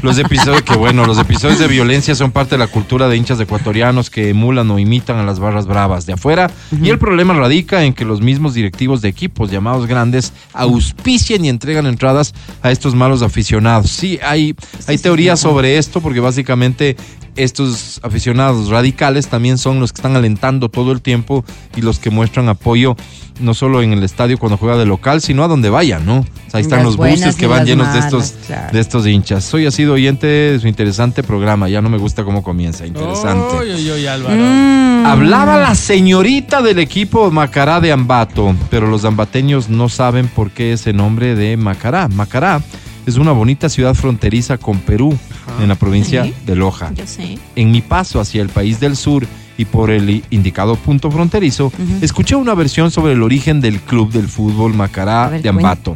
Los 0.02 0.18
episodios, 0.18 0.62
que 0.62 0.76
bueno, 0.76 1.06
los 1.06 1.18
episodios 1.18 1.58
de 1.58 1.66
violencia 1.76 2.14
son 2.14 2.32
parte 2.32 2.56
de 2.56 2.58
la 2.58 2.66
cultura 2.66 3.08
de 3.08 3.16
hinchas 3.16 3.40
ecuatorianos 3.40 4.10
que 4.10 4.30
emulan 4.30 4.70
o 4.70 4.78
imitan 4.78 5.18
a 5.18 5.24
las 5.24 5.38
barras 5.38 5.66
bravas 5.66 6.06
de 6.06 6.14
afuera. 6.14 6.50
Y 6.82 6.90
el 6.90 6.98
problema 6.98 7.34
radica 7.34 7.84
en 7.84 7.94
que 7.94 8.04
los 8.04 8.20
mismos 8.20 8.54
directivos 8.54 9.00
de 9.00 9.08
equipos 9.08 9.50
llamados 9.50 9.86
grandes 9.86 10.32
auspician 10.52 11.44
y 11.44 11.48
entregan 11.48 11.86
entradas 11.86 12.25
a 12.62 12.70
estos 12.70 12.94
malos 12.94 13.22
aficionados. 13.22 13.90
Sí, 13.90 14.18
hay, 14.22 14.54
hay 14.86 14.98
teorías 14.98 15.40
sobre 15.40 15.78
esto 15.78 16.00
porque 16.00 16.20
básicamente 16.20 16.96
estos 17.36 18.00
aficionados 18.02 18.68
radicales 18.68 19.28
también 19.28 19.58
son 19.58 19.80
los 19.80 19.92
que 19.92 19.98
están 19.98 20.16
alentando 20.16 20.68
todo 20.68 20.92
el 20.92 21.00
tiempo 21.00 21.44
y 21.76 21.82
los 21.82 21.98
que 21.98 22.10
muestran 22.10 22.48
apoyo 22.48 22.96
no 23.40 23.54
solo 23.54 23.82
en 23.82 23.92
el 23.92 24.02
estadio 24.02 24.38
cuando 24.38 24.56
juega 24.56 24.76
de 24.76 24.86
local, 24.86 25.20
sino 25.20 25.44
a 25.44 25.48
donde 25.48 25.68
vaya, 25.68 25.98
¿no? 25.98 26.20
O 26.20 26.50
sea, 26.50 26.58
ahí 26.58 26.62
están 26.62 26.78
Las 26.78 26.86
los 26.86 26.96
buses 26.96 27.36
que 27.36 27.46
van 27.46 27.66
llenos 27.66 27.92
de 27.92 27.98
estos 27.98 28.34
claro. 28.46 28.72
de 28.72 28.80
estos 28.80 29.06
hinchas. 29.06 29.44
Soy 29.44 29.66
así 29.66 29.84
de 29.84 29.90
oyente 29.90 30.26
de 30.26 30.58
su 30.58 30.68
interesante 30.68 31.22
programa, 31.22 31.68
ya 31.68 31.82
no 31.82 31.90
me 31.90 31.98
gusta 31.98 32.24
cómo 32.24 32.42
comienza, 32.42 32.86
interesante. 32.86 34.08
Álvaro. 34.08 34.36
Mm. 34.36 35.06
Hablaba 35.06 35.58
la 35.58 35.74
señorita 35.74 36.62
del 36.62 36.78
equipo 36.78 37.30
Macará 37.30 37.80
de 37.80 37.92
Ambato, 37.92 38.54
pero 38.70 38.88
los 38.88 39.04
ambateños 39.04 39.68
no 39.68 39.88
saben 39.88 40.28
por 40.28 40.50
qué 40.50 40.72
ese 40.72 40.92
nombre 40.92 41.34
de 41.34 41.56
Macará. 41.56 42.08
Macará 42.08 42.62
es 43.06 43.16
una 43.16 43.32
bonita 43.32 43.68
ciudad 43.68 43.94
fronteriza 43.94 44.58
con 44.58 44.78
Perú, 44.80 45.16
en 45.60 45.68
la 45.68 45.74
provincia 45.74 46.24
Sí. 46.24 46.34
de 46.44 46.56
Loja. 46.56 46.92
Yo 46.94 47.06
sé. 47.06 47.38
En 47.56 47.70
mi 47.70 47.80
paso 47.82 48.20
hacia 48.20 48.42
el 48.42 48.48
país 48.48 48.80
del 48.80 48.96
sur 48.96 49.26
y 49.58 49.64
por 49.64 49.90
el 49.90 50.22
indicado 50.30 50.76
punto 50.76 51.10
fronterizo, 51.10 51.72
escuché 52.02 52.34
una 52.36 52.54
versión 52.54 52.90
sobre 52.90 53.12
el 53.14 53.22
origen 53.22 53.60
del 53.60 53.80
club 53.80 54.10
del 54.12 54.28
fútbol 54.28 54.74
Macará 54.74 55.28
ver, 55.28 55.42
de 55.42 55.48
Ambato. 55.48 55.94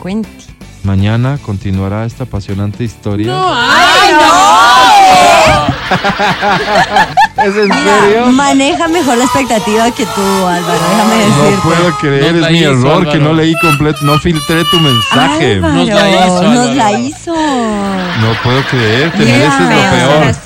Cuente. 0.00 0.28
Mañana 0.82 1.38
continuará 1.42 2.04
esta 2.04 2.24
apasionante 2.24 2.84
historia. 2.84 3.32
¡Ay, 3.34 4.12
¿Es 7.36 7.54
en 7.54 7.64
Mira, 7.68 8.00
serio? 8.00 8.26
maneja 8.32 8.88
mejor 8.88 9.18
la 9.18 9.24
expectativa 9.24 9.90
que 9.90 10.06
tú, 10.06 10.20
Álvaro. 10.46 10.78
Déjame 10.90 11.16
decirte. 11.16 11.50
No 11.56 11.62
puedo 11.62 11.98
creer, 11.98 12.34
Nos 12.34 12.46
es 12.46 12.50
mi 12.52 12.58
hizo, 12.60 12.70
error 12.70 13.12
que 13.12 13.18
no 13.18 13.32
leí 13.34 13.54
completo, 13.60 13.98
no 14.02 14.18
filtré 14.18 14.64
tu 14.64 14.80
mensaje. 14.80 15.54
Álvaro, 15.56 15.74
Nos 15.74 15.88
la 15.88 16.10
hizo, 16.10 16.42
Nos 16.42 16.58
Álvaro. 16.58 16.74
la 16.74 16.92
hizo. 16.98 17.34
No 17.34 18.32
puedo 18.42 18.62
creer, 18.70 19.12
te 19.12 19.24
Yeah. 19.26 19.36
mereces 19.36 19.60
lo 19.60 19.68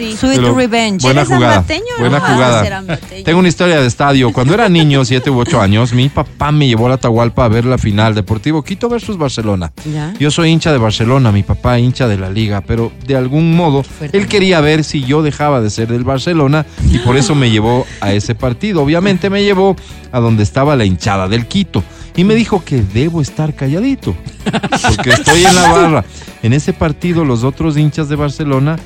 peor. 0.02 0.16
Sweet 0.18 0.36
Pero 0.36 0.54
revenge. 0.54 1.02
Buena 1.02 1.20
¿Eres 1.20 1.32
jugada. 1.34 1.64
Buena 1.98 2.20
jugada. 2.20 2.76
ambateño? 2.78 3.24
Tengo 3.24 3.38
una 3.38 3.48
historia 3.48 3.80
de 3.80 3.86
estadio. 3.86 4.32
Cuando 4.32 4.54
era 4.54 4.68
niño, 4.68 5.04
7 5.04 5.30
u 5.30 5.38
8 5.38 5.60
años, 5.60 5.92
mi 5.92 6.08
papá 6.08 6.50
me 6.50 6.66
llevó 6.66 6.86
a 6.86 6.88
la 6.90 6.94
Atahualpa 6.96 7.44
a 7.44 7.48
ver 7.48 7.64
la 7.64 7.78
final 7.78 8.14
Deportivo 8.14 8.62
Quito 8.62 8.88
versus 8.88 9.16
Barcelona. 9.16 9.70
Ya. 9.94 10.12
Yo 10.18 10.30
soy 10.32 10.50
hincha 10.50 10.72
de 10.72 10.78
Barcelona, 10.78 11.30
mi 11.30 11.42
papá 11.44 11.78
hincha 11.78 12.08
de 12.08 12.18
la 12.18 12.28
liga, 12.30 12.60
pero 12.62 12.90
de 13.06 13.16
algún 13.16 13.54
modo 13.54 13.82
fuerte. 13.84 14.18
él 14.18 14.26
quería 14.26 14.60
ver 14.60 14.82
si 14.84 15.04
yo 15.04 15.22
dejaba 15.22 15.60
de 15.60 15.70
ser 15.70 15.88
del 15.88 16.02
Barcelona 16.04 16.66
y 16.90 16.98
por 16.98 17.16
eso 17.16 17.34
me 17.34 17.50
llevó 17.50 17.86
a 18.00 18.12
ese 18.12 18.34
partido. 18.34 18.82
Obviamente 18.82 19.30
me 19.30 19.42
llevó 19.42 19.76
a 20.12 20.20
donde 20.20 20.42
estaba 20.42 20.76
la 20.76 20.84
hinchada 20.84 21.28
del 21.28 21.46
Quito 21.46 21.82
y 22.16 22.24
me 22.24 22.34
dijo 22.34 22.64
que 22.64 22.82
debo 22.82 23.20
estar 23.20 23.54
calladito 23.54 24.14
porque 24.88 25.10
estoy 25.10 25.44
en 25.44 25.54
la 25.54 25.70
barra. 25.70 26.04
En 26.42 26.52
ese 26.52 26.72
partido 26.72 27.24
los 27.24 27.44
otros 27.44 27.76
hinchas 27.76 28.08
de 28.08 28.16
Barcelona 28.16 28.78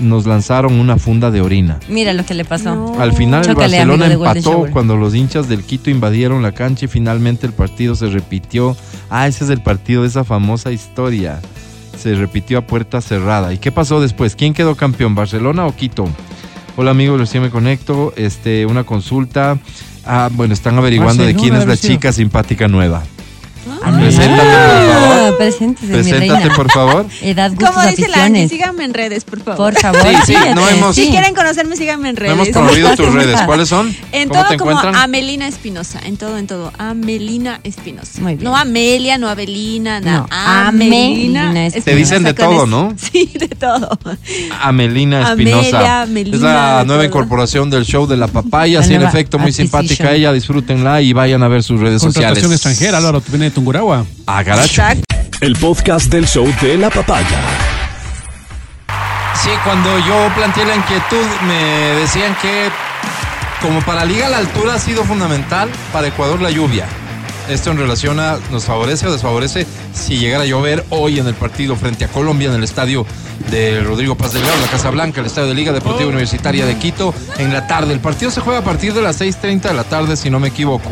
nos 0.00 0.26
lanzaron 0.26 0.74
una 0.74 0.98
funda 0.98 1.30
de 1.30 1.40
orina. 1.40 1.80
Mira 1.88 2.12
lo 2.12 2.24
que 2.24 2.34
le 2.34 2.44
pasó. 2.44 2.74
No. 2.74 3.00
Al 3.00 3.12
final 3.12 3.46
el 3.48 3.54
Barcelona 3.54 4.06
empató 4.12 4.66
cuando 4.70 4.96
los 4.96 5.14
hinchas 5.14 5.48
del 5.48 5.64
Quito 5.64 5.90
invadieron 5.90 6.42
la 6.42 6.52
cancha 6.52 6.84
y 6.84 6.88
finalmente 6.88 7.46
el 7.46 7.52
partido 7.52 7.94
se 7.94 8.08
repitió. 8.08 8.76
Ah, 9.08 9.26
ese 9.26 9.44
es 9.44 9.50
el 9.50 9.62
partido 9.62 10.02
de 10.02 10.08
esa 10.08 10.24
famosa 10.24 10.72
historia. 10.72 11.40
Se 11.98 12.14
repitió 12.14 12.58
a 12.58 12.66
puerta 12.66 13.00
cerrada. 13.00 13.54
¿Y 13.54 13.58
qué 13.58 13.72
pasó 13.72 14.00
después? 14.00 14.36
¿Quién 14.36 14.52
quedó 14.52 14.74
campeón? 14.74 15.14
¿Barcelona 15.14 15.66
o 15.66 15.74
Quito? 15.74 16.06
Hola 16.78 16.90
amigos, 16.90 17.18
recién 17.18 17.42
me 17.42 17.48
conecto. 17.48 18.12
Este, 18.16 18.66
una 18.66 18.84
consulta. 18.84 19.58
Ah, 20.04 20.28
bueno, 20.30 20.52
están 20.52 20.76
averiguando 20.76 21.24
de 21.24 21.34
quién 21.34 21.54
es 21.54 21.66
la 21.66 21.76
chica 21.76 22.12
simpática 22.12 22.68
nueva. 22.68 23.02
Ah, 23.82 23.92
Preséntate, 23.98 24.42
por 24.42 25.02
favor. 25.02 25.36
Preséntese, 25.38 25.86
mi 25.86 25.92
Preséntate, 25.92 26.28
reina. 26.40 26.54
por 26.56 26.70
favor. 26.72 27.06
Edad, 27.22 27.50
gustos, 27.52 27.70
Como 27.70 27.86
dice 27.88 28.02
la 28.08 28.16
aficiones. 28.16 28.50
síganme 28.50 28.84
en 28.84 28.94
redes, 28.94 29.24
por 29.24 29.40
favor. 29.42 29.56
Por 29.74 29.80
favor, 29.80 30.02
Sí, 30.26 30.32
sí, 30.32 30.36
no 30.54 30.68
hemos- 30.68 30.94
Si 30.96 31.08
quieren 31.08 31.34
conocerme, 31.34 31.76
síganme 31.76 32.08
en 32.10 32.14
No 32.14 32.20
redes. 32.20 32.32
hemos 32.34 32.48
¿Cómo 32.48 32.66
promovido 32.66 32.96
tus 32.96 33.06
¿Cómo 33.06 33.18
redes. 33.18 33.40
¿Cuáles 33.42 33.68
son? 33.68 33.94
En 34.12 34.28
¿Cómo 34.28 34.40
todo 34.40 34.50
te 34.50 34.56
como 34.56 34.70
encuentran? 34.72 34.96
Amelina 35.02 35.46
Espinosa, 35.48 36.00
en 36.04 36.16
todo, 36.16 36.38
en 36.38 36.46
todo. 36.46 36.72
Amelina 36.78 37.60
Espinosa. 37.64 38.20
Muy 38.20 38.34
bien. 38.36 38.44
No 38.44 38.56
Amelia, 38.56 39.18
no 39.18 39.28
Abelina, 39.28 40.00
no. 40.00 40.12
No, 40.22 40.26
Amelina 40.30 41.66
Espinosa. 41.66 41.84
Te 41.90 41.94
dicen 41.96 42.22
de 42.22 42.34
todo. 42.34 42.66
¿no? 42.66 42.94
Sí, 42.96 43.30
de 43.38 43.48
todo. 43.48 43.98
Amelina 44.62 45.28
Amelia, 45.28 45.60
Espinosa. 45.60 46.02
Amelina, 46.02 46.36
es 46.36 46.42
la 46.42 46.84
nueva 46.86 47.02
todo. 47.02 47.04
incorporación 47.04 47.70
del 47.70 47.84
show 47.84 48.06
de 48.06 48.16
la 48.16 48.26
papaya. 48.28 48.80
La 48.80 48.86
Sí, 48.86 48.94
en 48.94 49.02
efecto, 49.02 49.38
muy 49.38 49.52
simpática 49.52 50.12
ella. 50.12 50.32
Disfrútenla 50.32 51.00
y 51.02 51.12
vayan 51.12 51.42
a 51.42 51.48
ver 51.48 51.62
sus 51.62 51.80
redes 51.80 52.02
sociales. 52.02 52.42
extranjera, 52.44 52.98
Álvaro, 52.98 53.20
tú 53.20 53.32
vienes 53.32 53.50
de 53.50 53.54
Ah, 54.26 54.44
caracho. 54.44 54.66
Exacto. 54.66 55.04
El 55.40 55.54
podcast 55.56 56.06
del 56.06 56.26
show 56.26 56.46
de 56.60 56.76
la 56.76 56.88
papaya. 56.88 57.40
Sí, 59.34 59.50
cuando 59.64 59.98
yo 59.98 60.30
planteé 60.34 60.64
la 60.64 60.76
inquietud, 60.76 61.26
me 61.46 62.00
decían 62.00 62.36
que 62.40 62.70
como 63.60 63.80
para 63.82 64.04
Liga 64.04 64.28
la 64.28 64.38
altura 64.38 64.74
ha 64.74 64.78
sido 64.78 65.04
fundamental, 65.04 65.68
para 65.92 66.08
Ecuador 66.08 66.40
la 66.40 66.50
lluvia. 66.50 66.86
Esto 67.48 67.70
en 67.70 67.78
relación 67.78 68.18
a 68.18 68.38
nos 68.50 68.64
favorece 68.64 69.06
o 69.06 69.12
desfavorece 69.12 69.66
si 69.94 70.18
llegara 70.18 70.42
a 70.42 70.46
llover 70.46 70.84
hoy 70.90 71.20
en 71.20 71.26
el 71.28 71.34
partido 71.34 71.76
frente 71.76 72.04
a 72.04 72.08
Colombia 72.08 72.48
en 72.48 72.54
el 72.54 72.64
estadio 72.64 73.06
de 73.50 73.82
Rodrigo 73.82 74.16
Paz 74.16 74.32
Delgado, 74.32 74.60
la 74.60 74.66
Casa 74.68 74.90
Blanca, 74.90 75.20
el 75.20 75.26
estadio 75.26 75.48
de 75.48 75.54
Liga 75.54 75.72
Deportiva 75.72 76.08
Universitaria 76.08 76.66
de 76.66 76.76
Quito, 76.76 77.14
en 77.38 77.52
la 77.52 77.68
tarde. 77.68 77.92
El 77.92 78.00
partido 78.00 78.32
se 78.32 78.40
juega 78.40 78.60
a 78.60 78.64
partir 78.64 78.94
de 78.94 79.02
las 79.02 79.20
6.30 79.20 79.60
de 79.60 79.74
la 79.74 79.84
tarde, 79.84 80.16
si 80.16 80.28
no 80.28 80.40
me 80.40 80.48
equivoco. 80.48 80.90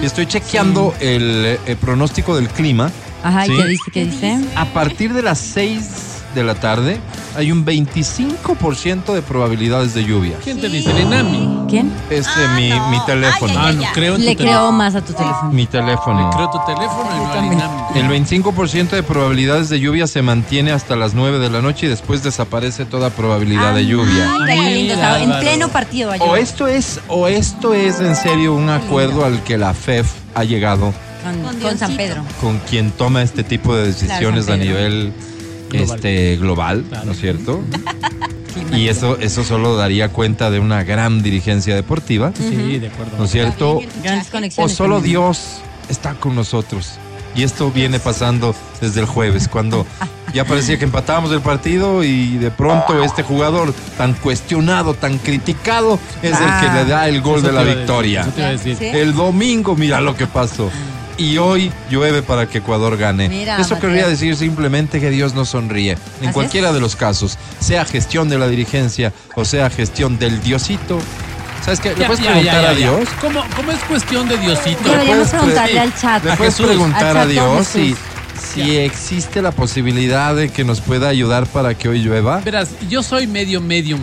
Y 0.00 0.06
estoy 0.06 0.26
chequeando 0.26 0.92
el, 0.98 1.58
eh, 1.66 1.76
pronóstico 1.80 2.34
del 2.34 2.48
clima. 2.48 2.90
Ajá, 3.22 3.46
¿y 3.46 3.50
¿sí? 3.50 3.56
qué 3.56 3.68
dice? 3.68 3.90
¿Qué 3.92 4.04
dice? 4.04 4.38
A 4.56 4.64
partir 4.66 5.12
de 5.12 5.22
las 5.22 5.38
6 5.38 6.21
de 6.34 6.42
la 6.44 6.54
tarde 6.54 6.98
hay 7.36 7.50
un 7.50 7.64
25% 7.64 9.12
de 9.14 9.22
probabilidades 9.22 9.94
de 9.94 10.04
lluvia. 10.04 10.36
¿Quién 10.44 10.60
te 10.60 10.68
dice? 10.68 10.90
El 10.90 10.98
Enami. 10.98 11.64
¿Quién? 11.68 11.90
Este 12.10 12.30
Ah, 12.46 12.54
mi, 12.56 12.68
no. 12.70 12.88
mi 12.90 12.98
teléfono. 13.06 13.52
Ay, 13.52 13.56
Ah, 13.58 13.66
ay, 13.68 13.76
no 13.76 13.82
ya. 13.82 13.92
creo 13.92 14.14
en 14.16 14.20
tu 14.20 14.26
Le 14.26 14.36
teléfono. 14.36 14.58
creo 14.60 14.72
más 14.72 14.94
a 14.94 15.00
tu 15.00 15.12
teléfono. 15.12 15.50
Mi 15.52 15.66
teléfono. 15.66 16.28
Le 16.30 16.36
creo 16.36 16.50
tu 16.50 16.58
teléfono 16.66 17.10
y 17.16 17.24
no 17.24 17.32
al. 17.32 17.70
El 17.94 18.08
25% 18.08 18.90
de 18.90 19.02
probabilidades 19.02 19.68
de 19.68 19.80
lluvia 19.80 20.06
se 20.06 20.20
mantiene 20.22 20.72
hasta 20.72 20.96
las 20.96 21.14
9 21.14 21.38
de 21.38 21.50
la 21.50 21.62
noche 21.62 21.86
y 21.86 21.88
después 21.88 22.22
desaparece 22.22 22.84
toda 22.84 23.10
probabilidad 23.10 23.74
de 23.74 23.86
lluvia. 23.86 24.30
Ay, 24.46 24.58
qué 24.58 24.74
lindo. 24.74 24.94
o 24.94 24.96
sea, 24.96 25.22
en 25.22 25.40
pleno 25.40 25.68
partido 25.68 26.10
va 26.10 26.16
a 26.16 26.18
O 26.24 26.36
esto 26.36 26.66
es 26.68 27.00
o 27.08 27.28
esto 27.28 27.72
es 27.74 28.00
en 28.00 28.14
serio 28.16 28.54
un 28.54 28.68
acuerdo 28.68 29.24
al 29.24 29.42
que 29.42 29.56
la 29.58 29.72
FEF 29.74 30.06
ha 30.34 30.44
llegado 30.44 30.92
Con, 31.62 31.78
San. 31.78 31.96
Pedro. 31.96 32.22
con 32.40 32.58
quien 32.68 32.90
toma 32.90 33.22
este 33.22 33.44
tipo 33.44 33.74
de 33.74 33.86
decisiones 33.86 34.48
a 34.48 34.56
nivel 34.56 35.12
Global. 35.78 35.96
este 35.96 36.36
global, 36.36 36.84
Claro. 36.88 37.04
¿no 37.06 37.12
es 37.12 37.20
cierto? 37.20 37.60
Y 38.76 38.88
eso 38.88 39.18
eso 39.18 39.44
solo 39.44 39.76
daría 39.76 40.10
cuenta 40.10 40.50
de 40.50 40.58
una 40.60 40.82
gran 40.84 41.22
dirigencia 41.22 41.74
deportiva, 41.74 42.32
Sí, 42.36 42.78
de 42.78 42.88
acuerdo. 42.88 43.16
¿no 43.18 43.24
es 43.24 43.30
cierto? 43.30 43.80
O 44.56 44.68
solo. 44.68 45.00
Dios 45.00 45.60
está 45.88 46.14
con 46.14 46.34
nosotros. 46.34 46.92
Y 47.34 47.44
esto 47.44 47.70
viene 47.70 47.98
pasando 47.98 48.54
desde 48.82 49.00
el 49.00 49.06
jueves, 49.06 49.48
cuando 49.48 49.86
ya 50.34 50.44
parecía 50.44 50.78
que 50.78 50.84
empatábamos 50.84 51.32
el 51.32 51.40
partido 51.40 52.04
y 52.04 52.36
de 52.36 52.50
pronto 52.50 53.02
este 53.02 53.22
jugador 53.22 53.72
tan 53.96 54.12
cuestionado, 54.14 54.92
tan 54.92 55.16
criticado, 55.18 55.98
es 56.22 56.32
el 56.32 56.60
que 56.60 56.74
le 56.74 56.84
da 56.84 57.08
el 57.08 57.22
gol 57.22 57.42
de 57.42 57.52
la 57.52 57.62
victoria. 57.62 58.26
El 58.80 59.14
domingo, 59.14 59.76
mira 59.76 60.00
lo 60.02 60.14
que 60.14 60.26
pasó. 60.26 60.70
Y 61.18 61.36
hoy 61.38 61.70
llueve 61.90 62.22
para 62.22 62.46
que 62.48 62.58
Ecuador 62.58 62.96
gane. 62.96 63.28
Mira, 63.28 63.56
Eso 63.58 63.74
Mateo. 63.74 63.80
querría 63.90 64.08
decir 64.08 64.34
simplemente 64.36 64.98
que 65.00 65.10
Dios 65.10 65.34
nos 65.34 65.50
sonríe. 65.50 65.92
En 66.20 66.26
Así 66.28 66.32
cualquiera 66.32 66.68
es. 66.68 66.74
de 66.74 66.80
los 66.80 66.96
casos, 66.96 67.38
sea 67.60 67.84
gestión 67.84 68.28
de 68.28 68.38
la 68.38 68.48
dirigencia 68.48 69.12
o 69.36 69.44
sea 69.44 69.68
gestión 69.70 70.18
del 70.18 70.40
Diosito. 70.42 70.98
¿Sabes 71.64 71.80
qué? 71.80 71.90
¿Le 71.94 72.00
Ya, 72.00 72.06
puedes 72.08 72.24
ya, 72.24 72.30
preguntar 72.32 72.62
ya, 72.62 72.70
a. 72.70 72.74
Dios? 72.74 73.08
¿Cómo, 73.20 73.44
¿Cómo 73.54 73.70
es 73.72 73.78
cuestión 73.84 74.28
de 74.28 74.36
Diosito? 74.38 74.78
Puedes 74.82 75.28
pre- 75.28 75.38
preguntarle 75.38 75.78
al 75.80 75.94
chat. 75.94 76.24
Le 76.24 76.36
puedes 76.36 76.54
Jesús, 76.54 76.66
preguntar 76.66 77.16
a 77.16 77.26
Dios 77.26 77.68
si, 77.68 77.94
si 78.54 78.76
existe 78.78 79.42
la 79.42 79.52
posibilidad 79.52 80.34
de 80.34 80.48
que 80.50 80.64
nos 80.64 80.80
pueda 80.80 81.08
ayudar 81.08 81.46
para 81.46 81.74
que 81.74 81.88
hoy 81.88 82.00
llueva. 82.00 82.40
Verás, 82.40 82.70
yo 82.88 83.02
soy 83.04 83.26
medio 83.28 83.60
medium. 83.60 84.00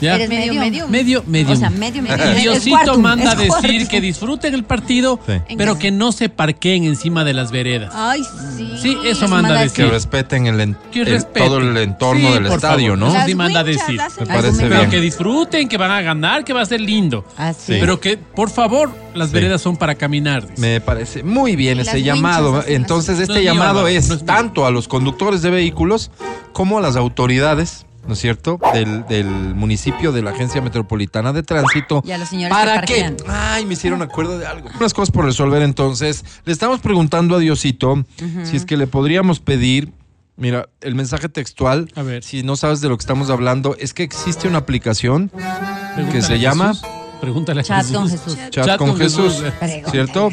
¿Ya? 0.00 0.16
Eres 0.16 0.28
medio, 0.28 0.54
medio. 0.54 0.88
Medio, 0.88 1.24
medio. 1.26 1.52
O 1.52 1.56
sea, 1.56 1.70
medio, 1.70 2.02
medio. 2.02 2.34
Diosito 2.34 2.98
manda 2.98 3.34
decir 3.34 3.88
que 3.88 4.00
disfruten 4.00 4.54
el 4.54 4.64
partido, 4.64 5.18
Sí. 5.26 5.34
pero 5.56 5.78
que 5.78 5.90
no 5.90 6.12
se 6.12 6.28
parqueen 6.28 6.84
encima 6.84 7.24
de 7.24 7.34
las 7.34 7.50
veredas. 7.50 7.92
Ay, 7.94 8.22
sí. 8.56 8.70
Sí, 8.80 8.96
eso 9.04 9.28
manda 9.28 9.50
a 9.54 9.58
Que 9.58 9.62
decir. 9.64 9.88
respeten 9.88 10.46
el, 10.46 10.60
en- 10.60 10.76
Que 10.92 11.00
el- 11.00 11.06
respeten. 11.06 11.44
todo 11.46 11.58
el 11.58 11.76
entorno 11.76 12.28
Sí, 12.28 12.34
del 12.34 12.46
estadio, 12.46 12.86
favor. 12.92 12.98
¿no? 12.98 13.06
Eso 13.08 13.14
Las 13.16 13.26
sí 13.26 13.34
manda 13.34 13.64
decir. 13.64 14.00
Me 14.20 14.26
parece 14.26 14.62
Pero 14.62 14.76
bien. 14.78 14.90
que 14.90 15.00
disfruten, 15.00 15.68
que 15.68 15.76
van 15.76 15.90
a 15.90 16.00
ganar, 16.02 16.44
que 16.44 16.52
va 16.52 16.62
a 16.62 16.66
ser 16.66 16.80
lindo. 16.80 17.24
Así. 17.36 17.76
Pero 17.80 18.00
que, 18.00 18.16
por 18.16 18.50
favor, 18.50 18.90
las 19.14 19.28
Sí. 19.28 19.34
veredas 19.34 19.60
son 19.60 19.76
para 19.76 19.94
caminar. 19.94 20.48
dice. 20.48 20.60
Me 20.60 20.80
parece 20.80 21.22
muy 21.22 21.56
bien 21.56 21.78
Y 21.78 21.80
ese 21.82 22.02
llamado. 22.02 22.62
Entonces, 22.66 23.18
este 23.18 23.32
No 23.32 23.38
es 23.38 23.44
mío, 23.44 23.52
llamado 23.54 23.86
es 23.88 24.08
no 24.08 24.14
es 24.14 24.22
mío. 24.22 24.26
tanto 24.26 24.66
a 24.66 24.70
los 24.70 24.88
conductores 24.88 25.42
de 25.42 25.50
vehículos 25.50 26.10
como 26.52 26.78
a 26.78 26.80
las 26.80 26.96
autoridades, 26.96 27.86
¿no 28.10 28.14
es 28.14 28.20
cierto?, 28.20 28.58
del, 28.74 29.06
del 29.06 29.28
municipio, 29.54 30.10
de 30.10 30.20
la 30.20 30.32
Agencia 30.32 30.60
Metropolitana 30.60 31.32
de 31.32 31.44
Tránsito. 31.44 32.02
Y 32.04 32.10
a 32.10 32.18
los 32.18 32.28
señores 32.28 32.50
¿Para 32.50 32.80
que 32.80 32.92
qué? 32.94 33.00
parquean. 33.04 33.16
Ay, 33.28 33.64
me 33.66 33.74
hicieron 33.74 34.02
acuerdo 34.02 34.36
de 34.36 34.46
algo. 34.46 34.68
Unas 34.80 34.92
cosas 34.92 35.12
por 35.12 35.24
resolver 35.24 35.62
entonces. 35.62 36.24
Le 36.44 36.52
estamos 36.52 36.80
preguntando 36.80 37.36
a 37.36 37.38
Diosito 37.38 38.04
si 38.42 38.56
es 38.56 38.64
que 38.64 38.76
le 38.76 38.88
podríamos 38.88 39.38
pedir. 39.38 39.92
Mira, 40.36 40.68
el 40.80 40.96
mensaje 40.96 41.28
textual, 41.28 41.88
A 41.94 42.02
ver. 42.02 42.24
si 42.24 42.42
no 42.42 42.56
sabes 42.56 42.80
de 42.80 42.88
lo 42.88 42.96
que 42.96 43.02
estamos 43.02 43.30
hablando, 43.30 43.76
es 43.78 43.94
que 43.94 44.02
existe 44.02 44.48
una 44.48 44.58
aplicación 44.58 45.28
Pregúntale 45.28 46.10
que 46.12 46.22
se 46.22 46.40
llama 46.40 46.68
Jesús. 46.74 46.88
Pregúntale 47.20 47.60
a 47.60 47.64
Chat 47.64 47.82
Jesús. 47.86 47.96
con 47.96 48.08
Jesús. 48.08 48.38
Chat, 48.50 48.78
con, 48.78 48.96
Jesús. 48.96 49.42
¿cierto? 49.90 50.30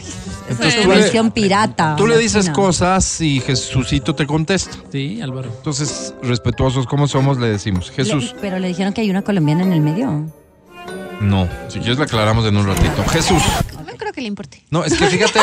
Entonces 0.49 0.75
es 0.79 0.87
le, 0.87 0.95
versión 0.95 1.31
pirata. 1.31 1.95
tú 1.97 2.07
le 2.07 2.17
dices 2.17 2.49
cosas 2.49 3.19
y 3.21 3.41
Jesucito 3.41 4.15
te 4.15 4.25
contesta. 4.25 4.77
Sí, 4.91 5.19
Álvaro. 5.21 5.49
Entonces, 5.57 6.13
respetuosos 6.23 6.85
como 6.87 7.07
somos, 7.07 7.37
le 7.37 7.47
decimos, 7.47 7.91
Jesús. 7.91 8.33
Le- 8.33 8.39
pero 8.39 8.59
le 8.59 8.69
dijeron 8.69 8.93
que 8.93 9.01
hay 9.01 9.09
una 9.09 9.21
colombiana 9.21 9.63
en 9.63 9.73
el 9.73 9.81
medio. 9.81 10.31
No, 11.19 11.47
si 11.67 11.79
quieres 11.79 11.97
la 11.97 12.05
aclaramos 12.05 12.45
en 12.45 12.55
un 12.57 12.65
ratito. 12.67 13.03
Jesús. 13.09 13.41
No 13.97 14.01
creo 14.01 14.13
que 14.13 14.21
le 14.21 14.27
importe. 14.27 14.63
No, 14.69 14.85
es 14.85 14.93
que 14.95 15.07
fíjate, 15.07 15.39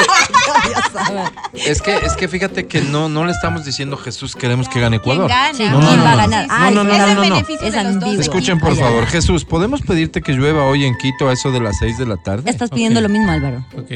es 1.55 1.83
que, 1.83 1.97
es 1.97 2.13
que 2.15 2.29
fíjate 2.29 2.69
que 2.69 2.83
no, 2.83 3.09
no 3.09 3.25
le 3.25 3.33
estamos 3.33 3.65
diciendo 3.65 3.97
Jesús, 3.97 4.37
queremos 4.37 4.69
que 4.69 4.79
gane 4.79 4.99
Ecuador. 4.99 5.27
¿Quién 5.27 5.39
gana? 5.39 5.55
Sí, 5.59 5.65
No, 5.65 5.81
no, 5.81 5.89
¿quién 5.89 5.99
no, 5.99 6.05
va 6.05 6.11
a 6.13 6.15
no. 6.15 6.19
ganar? 6.19 6.47
No, 6.47 6.55
Ay, 6.55 6.75
no, 6.75 6.85
no, 6.85 6.93
es 6.93 6.99
no, 7.01 7.15
no, 7.15 8.01
no. 8.13 8.21
Escuchen, 8.21 8.61
por 8.61 8.77
favor. 8.77 9.07
Jesús, 9.07 9.45
¿podemos 9.45 9.83
pedirte 9.83 10.23
que 10.23 10.35
llueva 10.35 10.67
hoy 10.67 10.85
en 10.85 10.97
Quito 10.97 11.29
a 11.29 11.33
eso 11.33 11.51
de 11.51 11.59
las 11.59 11.79
6 11.79 11.99
de 11.99 12.07
la 12.07 12.17
tarde? 12.17 12.49
Estás 12.49 12.71
pidiendo 12.71 13.01
lo 13.01 13.09
mismo, 13.09 13.33
Álvaro. 13.33 13.67
Ok. 13.77 13.95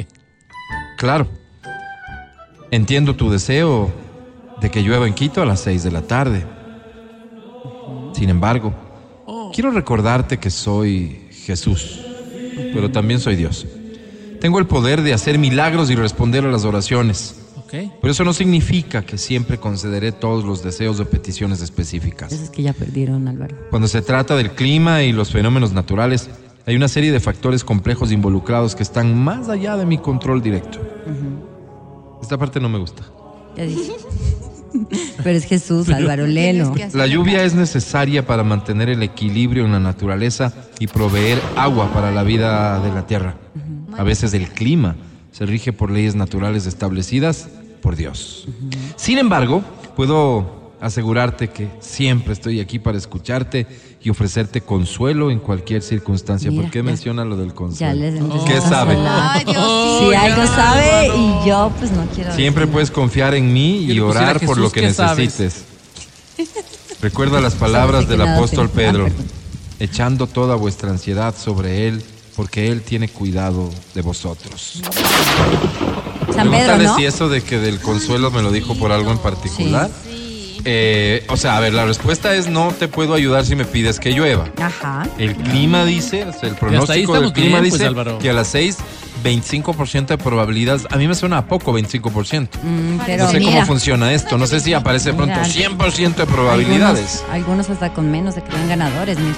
Claro. 0.97 1.29
Entiendo 2.73 3.15
tu 3.15 3.31
deseo 3.31 3.93
de 4.61 4.73
que 4.73 4.83
llueva 4.83 5.07
en 5.07 5.15
Quito 5.15 5.41
a 5.41 5.47
las 5.47 5.61
6 5.61 5.85
de 5.85 5.93
la 5.93 6.03
tarde. 6.03 6.45
Sin 8.13 8.29
embargo, 8.29 8.75
quiero 9.55 9.71
recordarte 9.71 10.39
que 10.39 10.51
soy 10.51 11.29
Jesús, 11.47 12.01
pero 12.75 12.91
también 12.91 13.21
soy 13.21 13.37
Dios. 13.37 13.65
Tengo 14.41 14.59
el 14.59 14.67
poder 14.67 15.03
de 15.03 15.13
hacer 15.13 15.39
milagros 15.39 15.91
y 15.91 15.97
responder 15.97 16.45
a 16.45 16.51
las 16.51 16.65
oraciones. 16.65 17.37
Ok. 17.57 17.75
Pero 18.01 18.11
eso 18.11 18.25
no 18.25 18.33
significa 18.33 19.03
que 19.03 19.19
siempre 19.19 19.59
concederé 19.59 20.13
todos 20.13 20.45
los 20.45 20.63
deseos 20.63 21.01
o 21.01 21.05
peticiones 21.05 21.61
específicas. 21.61 22.33
Eso 22.33 22.45
es 22.45 22.51
que 22.51 22.63
ya 22.63 22.73
perdieron, 22.73 23.27
Álvaro. 23.29 23.57
Cuando 23.71 23.89
se 23.89 24.01
trata 24.01 24.37
del 24.37 24.53
clima 24.53 25.03
y 25.03 25.13
los 25.13 25.33
fenómenos 25.33 25.73
naturales, 25.73 26.31
hay 26.67 26.77
una 26.77 26.89
serie 26.89 27.13
de 27.13 27.21
factores 27.21 27.65
complejos 27.65 28.13
involucrados 28.13 28.75
que 28.75 28.83
están 28.83 29.19
más 29.19 29.49
allá 29.49 29.77
de 29.77 29.87
mi 29.87 29.99
control 29.99 30.43
directo. 30.43 30.79
Esta 32.23 32.39
parte 32.39 32.61
no 32.61 32.69
me 32.69 32.79
gusta. 32.79 33.03
Ya 33.57 33.65
dije. 33.65 33.93
Pero 35.25 35.37
es 35.37 35.45
Jesús, 35.45 35.89
Álvaro, 35.89 36.25
hacer 36.27 36.95
La 36.95 37.07
lluvia 37.07 37.43
es 37.45 37.55
necesaria 37.55 38.27
para 38.27 38.45
mantener 38.45 38.89
el 38.89 39.03
equilibrio 39.03 39.65
en 39.65 39.73
la 39.73 39.81
naturaleza 39.81 40.53
y 40.79 40.87
proveer 40.87 41.41
agua 41.57 41.93
para 41.93 42.11
la 42.11 42.23
vida 42.23 42.81
de 42.81 42.93
la 42.93 43.07
tierra. 43.07 43.37
A 43.97 44.03
veces 44.03 44.35
el 44.35 44.49
clima 44.49 44.97
se 45.33 45.47
rige 45.47 45.73
por 45.73 45.91
leyes 45.91 46.15
naturales 46.15 46.67
establecidas 46.67 47.49
por 47.83 47.97
Dios. 47.97 48.47
Sin 48.97 49.19
embargo, 49.19 49.63
puedo 49.97 50.57
asegurarte 50.81 51.49
que 51.49 51.69
siempre 51.81 52.33
estoy 52.33 52.61
aquí 52.61 52.79
para 52.79 52.99
escucharte 52.99 53.67
y 54.01 54.11
ofrecerte 54.11 54.61
consuelo 54.61 55.31
en 55.31 55.41
cualquier 55.41 55.83
circunstancia. 55.83 56.51
Mira, 56.51 56.63
¿Por 56.63 56.71
qué 56.71 56.79
ya- 56.81 56.83
menciona 56.85 57.25
lo 57.25 57.37
del 57.37 57.49
Ya 57.49 57.55
consuelo? 57.55 57.95
les 57.95 58.43
¿Qué 58.45 58.61
sabe? 58.61 58.97
Ay, 58.97 59.45
Dios 59.45 59.57
Oh, 59.61 60.01
Si 60.05 60.11
ya, 60.13 60.23
algo 60.23 60.47
sabe 60.47 61.09
y 61.17 61.49
yo 61.49 61.73
pues 61.79 61.91
no 61.91 62.07
quiero 62.15 62.33
Siempre 62.35 62.67
puedes 62.69 62.91
confiar 62.93 63.35
en 63.35 63.53
mí 63.53 63.85
y 63.85 63.99
orar 64.01 64.39
por 64.45 64.59
lo 64.59 64.71
que 64.71 64.83
necesites. 64.83 65.65
Recuerda 67.03 67.41
las 67.41 67.55
palabras 67.55 68.09
del 68.09 68.21
apóstol. 68.23 68.69
Pedro, 68.71 69.07
Ah, 69.07 69.09
perdón. 69.09 69.27
echando 69.81 70.27
toda 70.27 70.55
vuestra 70.57 70.91
ansiedad 70.91 71.35
sobre 71.37 71.89
él, 71.89 72.03
porque 72.39 72.69
él 72.69 72.83
tiene 72.83 73.09
cuidado 73.09 73.69
de 73.97 74.01
vosotros. 74.01 74.81
San 74.85 74.93
Pedro, 74.93 76.51
Pregúntale 76.51 76.85
¿no? 76.85 76.97
si 76.97 77.05
eso 77.05 77.29
de 77.29 77.43
que 77.43 77.59
del 77.59 77.81
consuelo 77.81 78.31
me 78.31 78.43
lo 78.43 78.53
dijo 78.53 78.77
por 78.77 78.93
algo 78.93 79.11
en 79.11 79.19
particular. 79.19 79.91
Eh, 80.65 81.27
o 81.31 81.37
sea, 81.37 81.57
a 81.57 81.61
ver, 81.61 81.75
la 81.75 81.85
respuesta 81.85 82.37
es 82.37 82.49
no 82.49 82.71
te 82.71 82.87
puedo 82.87 83.15
ayudar 83.15 83.45
si 83.45 83.57
me 83.57 83.65
pides 83.65 83.99
que 83.99 84.13
llueva. 84.13 84.53
Ajá. 84.57 85.09
El 85.19 85.35
clima 85.35 85.85
dice, 85.85 86.27
o 86.27 86.33
sea, 86.33 86.49
el 86.49 86.55
pronóstico 86.55 87.21
del 87.21 87.33
clima 87.33 87.59
bien, 87.59 87.71
pues, 87.71 87.73
dice 87.73 87.87
Álvaro. 87.87 88.21
que 88.21 88.31
a 88.31 88.35
las 88.35 88.47
6, 88.47 88.77
25% 89.25 90.07
de 90.07 90.19
probabilidades. 90.19 90.87
A 90.93 90.97
mí 90.97 91.09
me 91.09 91.17
suena 91.17 91.39
a 91.39 91.47
poco 91.49 91.77
25%. 91.77 92.51
Mm, 92.63 92.99
pero 93.05 93.25
no 93.25 93.31
sé 93.33 93.41
mira, 93.41 93.51
cómo 93.51 93.67
funciona 93.67 94.13
esto. 94.13 94.39
No 94.39 94.47
sé 94.47 94.61
si 94.61 94.75
aparece 94.75 95.13
pronto 95.13 95.35
Mira. 95.35 95.71
100% 95.71 96.15
de 96.15 96.27
probabilidades. 96.27 97.25
Algunos, 97.33 97.67
algunos 97.67 97.71
hasta 97.71 97.93
con 97.93 98.13
menos 98.13 98.37
de 98.37 98.45
que 98.45 98.53
sean 98.53 98.69
ganadores, 98.69 99.19
mira. 99.19 99.35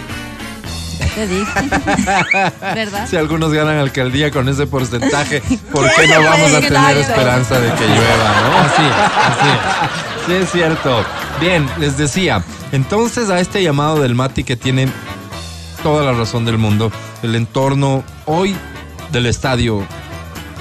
Si 3.09 3.17
algunos 3.17 3.53
ganan 3.53 3.79
alcaldía 3.79 4.31
con 4.31 4.49
ese 4.49 4.67
porcentaje, 4.67 5.43
¿por 5.73 5.89
qué 5.95 6.09
no 6.09 6.23
vamos 6.23 6.55
a 6.55 6.61
tener 6.61 6.97
esperanza 6.99 7.61
de 7.61 7.73
que 7.75 7.87
llueva, 7.87 8.61
Así, 8.65 8.83
así. 8.83 9.49
no? 9.49 10.27
Sí, 10.27 10.33
es 10.43 10.51
cierto. 10.51 11.05
Bien, 11.41 11.67
les 11.79 11.97
decía, 11.97 12.43
entonces 12.73 13.31
a 13.31 13.41
este 13.41 13.63
llamado 13.63 14.01
del 14.01 14.15
Mati 14.15 14.45
que 14.45 14.57
tiene 14.57 14.89
toda 15.83 16.05
la 16.05 16.13
razón 16.13 16.45
del 16.45 16.59
mundo, 16.59 16.93
el 17.23 17.35
entorno 17.35 18.05
hoy 18.27 18.55
del 19.13 19.27
estadio 19.27 19.85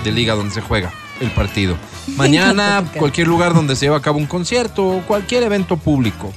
de 0.04 0.12
liga 0.12 0.36
donde 0.36 0.54
se 0.54 0.62
juega 0.62 0.92
el 1.20 1.30
partido. 1.32 1.76
Mañana, 2.16 2.84
cualquier 2.98 3.28
lugar 3.28 3.54
donde 3.54 3.76
se 3.76 3.86
lleva 3.86 3.98
a 3.98 4.02
cabo 4.02 4.18
un 4.18 4.26
concierto 4.26 4.88
o 4.88 5.02
cualquier 5.02 5.44
evento 5.44 5.78
público. 5.78 6.34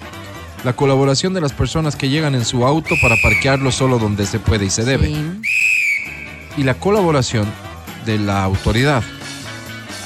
La 0.64 0.74
colaboración 0.74 1.34
de 1.34 1.40
las 1.40 1.52
personas 1.52 1.96
que 1.96 2.08
llegan 2.08 2.34
en 2.34 2.44
su 2.44 2.64
auto 2.64 2.94
para 3.02 3.16
parquearlo 3.22 3.72
solo 3.72 3.98
donde 3.98 4.26
se 4.26 4.38
puede 4.38 4.66
y 4.66 4.70
se 4.70 4.84
debe. 4.84 5.06
Sí. 5.06 5.40
y 6.56 6.62
la 6.64 6.74
colaboración 6.74 7.46
de 8.04 8.18
la 8.18 8.44
autoridad. 8.44 9.02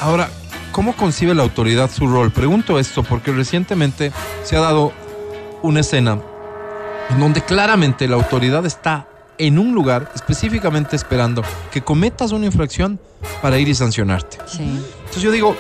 Ahora, 0.00 0.30
¿cómo 0.72 0.94
concibe 0.94 1.34
la 1.34 1.42
autoridad 1.42 1.90
su 1.90 2.07
rol? 2.07 2.30
Pregunto 2.30 2.78
esto 2.78 3.02
porque 3.02 3.32
recientemente 3.32 4.12
se 4.44 4.57
ha 4.57 4.61
dado 4.61 4.92
una 5.62 5.80
escena 5.80 6.20
en 7.11 7.20
donde 7.20 7.40
claramente 7.42 8.07
la 8.09 8.16
autoridad 8.16 8.64
está 8.66 9.09
en 9.38 9.59
un 9.59 9.74
lugar 9.74 10.11
específicamente 10.14 10.96
esperando 10.96 11.42
que 11.70 11.82
cometas 11.82 12.32
una 12.32 12.46
infracción 12.46 12.98
para 13.42 13.59
ir 13.59 13.68
y 13.68 13.74
sancionarte. 13.74 14.38
Sí. 14.46 14.62
Entonces 14.62 15.22
yo 15.22 15.30
digo, 15.30 15.57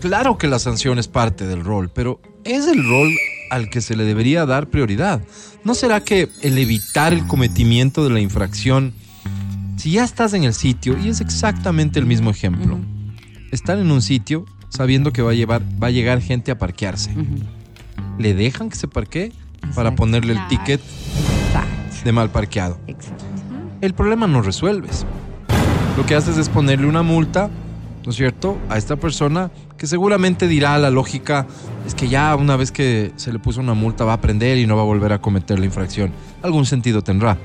claro 0.00 0.38
que 0.38 0.46
la 0.46 0.58
sanción 0.58 0.98
es 0.98 1.08
parte 1.08 1.46
del 1.46 1.64
rol, 1.64 1.90
pero 1.92 2.20
es 2.44 2.66
el 2.68 2.86
rol 2.88 3.10
al 3.52 3.68
que 3.68 3.82
se 3.82 3.96
le 3.96 4.04
debería 4.04 4.46
dar 4.46 4.68
prioridad. 4.68 5.20
¿No 5.62 5.74
será 5.74 6.00
que 6.00 6.30
el 6.40 6.56
evitar 6.56 7.12
el 7.12 7.26
cometimiento 7.26 8.02
de 8.02 8.08
la 8.08 8.18
infracción, 8.18 8.94
si 9.76 9.92
ya 9.92 10.04
estás 10.04 10.32
en 10.32 10.44
el 10.44 10.54
sitio, 10.54 10.96
y 10.98 11.10
es 11.10 11.20
exactamente 11.20 11.98
el 11.98 12.06
mismo 12.06 12.30
ejemplo, 12.30 12.78
estar 13.50 13.78
en 13.78 13.90
un 13.90 14.00
sitio 14.00 14.46
sabiendo 14.70 15.12
que 15.12 15.20
va 15.20 15.32
a, 15.32 15.34
llevar, 15.34 15.60
va 15.82 15.88
a 15.88 15.90
llegar 15.90 16.22
gente 16.22 16.50
a 16.50 16.56
parquearse. 16.58 17.14
¿le 18.18 18.32
dejan 18.34 18.70
que 18.70 18.76
se 18.76 18.88
parquee 18.88 19.32
para 19.74 19.94
ponerle 19.94 20.32
el 20.32 20.38
Claro. 20.38 20.48
ticket 20.48 20.80
Exacto. 21.46 22.04
de 22.04 22.12
mal 22.12 22.30
parqueado? 22.30 22.78
Exacto. 22.86 23.24
el 23.82 23.92
problema 23.92 24.26
no 24.26 24.40
resuelves. 24.40 25.04
Lo 25.98 26.06
que 26.06 26.14
haces 26.14 26.38
es 26.38 26.48
ponerle 26.48 26.86
una 26.86 27.02
multa 27.02 27.50
¿no 28.04 28.10
es 28.10 28.16
cierto? 28.16 28.58
A 28.68 28.78
esta 28.78 28.96
persona 28.96 29.50
que 29.82 29.88
seguramente 29.88 30.46
dirá 30.46 30.78
la 30.78 30.90
lógica, 30.92 31.48
es 31.84 31.96
que 31.96 32.06
ya 32.06 32.36
una 32.36 32.54
vez 32.54 32.70
que 32.70 33.10
se 33.16 33.32
le 33.32 33.40
puso 33.40 33.58
una 33.58 33.74
multa 33.74 34.04
va 34.04 34.12
a 34.12 34.14
aprender 34.14 34.56
y 34.58 34.64
no 34.64 34.76
va 34.76 34.82
a 34.82 34.84
volver 34.84 35.12
a 35.12 35.20
cometer 35.20 35.58
la 35.58 35.64
infracción. 35.64 36.12
Algún 36.40 36.66
sentido 36.66 37.02
tendrá. 37.02 37.36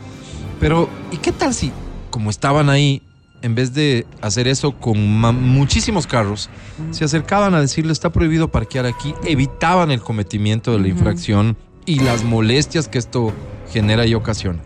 Pero, 0.60 0.88
¿y 1.12 1.18
qué 1.18 1.32
tal 1.32 1.56
si, 1.56 1.72
como 2.12 2.30
estaban 2.30 2.70
ahí, 2.70 3.02
en 3.42 3.56
vez 3.56 3.74
de 3.74 4.06
hacer 4.22 4.48
eso 4.48 4.74
con 4.74 5.20
muchísimos 5.20 6.06
carros, 6.06 6.52
se 6.92 7.06
acercaban 7.06 7.56
a 7.56 7.60
decirle 7.60 7.92
está 7.92 8.12
prohibido 8.12 8.52
parquear 8.52 8.86
aquí, 8.86 9.16
evitaban 9.24 9.90
el 9.90 10.02
cometimiento 10.02 10.72
de 10.74 10.78
la 10.78 10.90
infracción 10.90 11.58
y 11.88 12.02
las 12.02 12.24
molestias 12.24 12.88
que 12.88 13.00
esto 13.00 13.34
genera 13.74 14.06
y 14.06 14.14
ocasiona? 14.14 14.60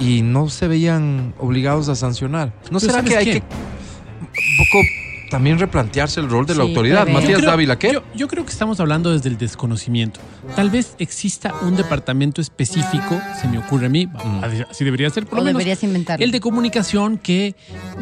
Y 0.00 0.22
no 0.22 0.48
se 0.48 0.66
veían 0.66 1.32
obligados 1.38 1.88
a 1.88 1.94
sancionar. 1.94 2.52
¿No 2.72 2.80
será 2.80 2.94
¿sabes 2.94 3.10
que 3.12 3.16
hay 3.18 3.24
qué? 3.24 3.32
que 3.34 3.38
un 3.38 4.56
poco 4.58 5.05
también 5.30 5.58
replantearse 5.58 6.20
el 6.20 6.28
rol 6.28 6.46
de 6.46 6.54
la 6.54 6.62
autoridad? 6.62 7.06
Matías 7.06 7.38
creo- 7.38 7.50
Dávila, 7.50 7.78
¿qué? 7.78 7.92
Yo, 7.92 8.02
yo 8.14 8.28
creo 8.28 8.44
que 8.44 8.52
estamos 8.52 8.78
hablando 8.80 9.12
desde 9.12 9.28
el 9.28 9.38
desconocimiento. 9.38 10.20
Tal 10.54 10.70
vez 10.70 10.94
exista 10.98 11.54
un 11.62 11.76
departamento 11.76 12.40
específico, 12.40 13.20
se 13.40 13.48
me 13.48 13.58
ocurre 13.58 13.86
a 13.86 13.88
mí, 13.88 14.06
Mm. 14.06 14.44
así 14.70 14.84
debería 14.84 15.10
ser 15.10 15.26
por 15.26 15.34
lo 15.38 15.42
O 15.42 15.44
menos. 15.44 15.58
deberías 15.58 15.82
inventarlo. 15.82 16.24
El 16.24 16.30
de 16.30 16.40
comunicación 16.40 17.18
que 17.18 17.54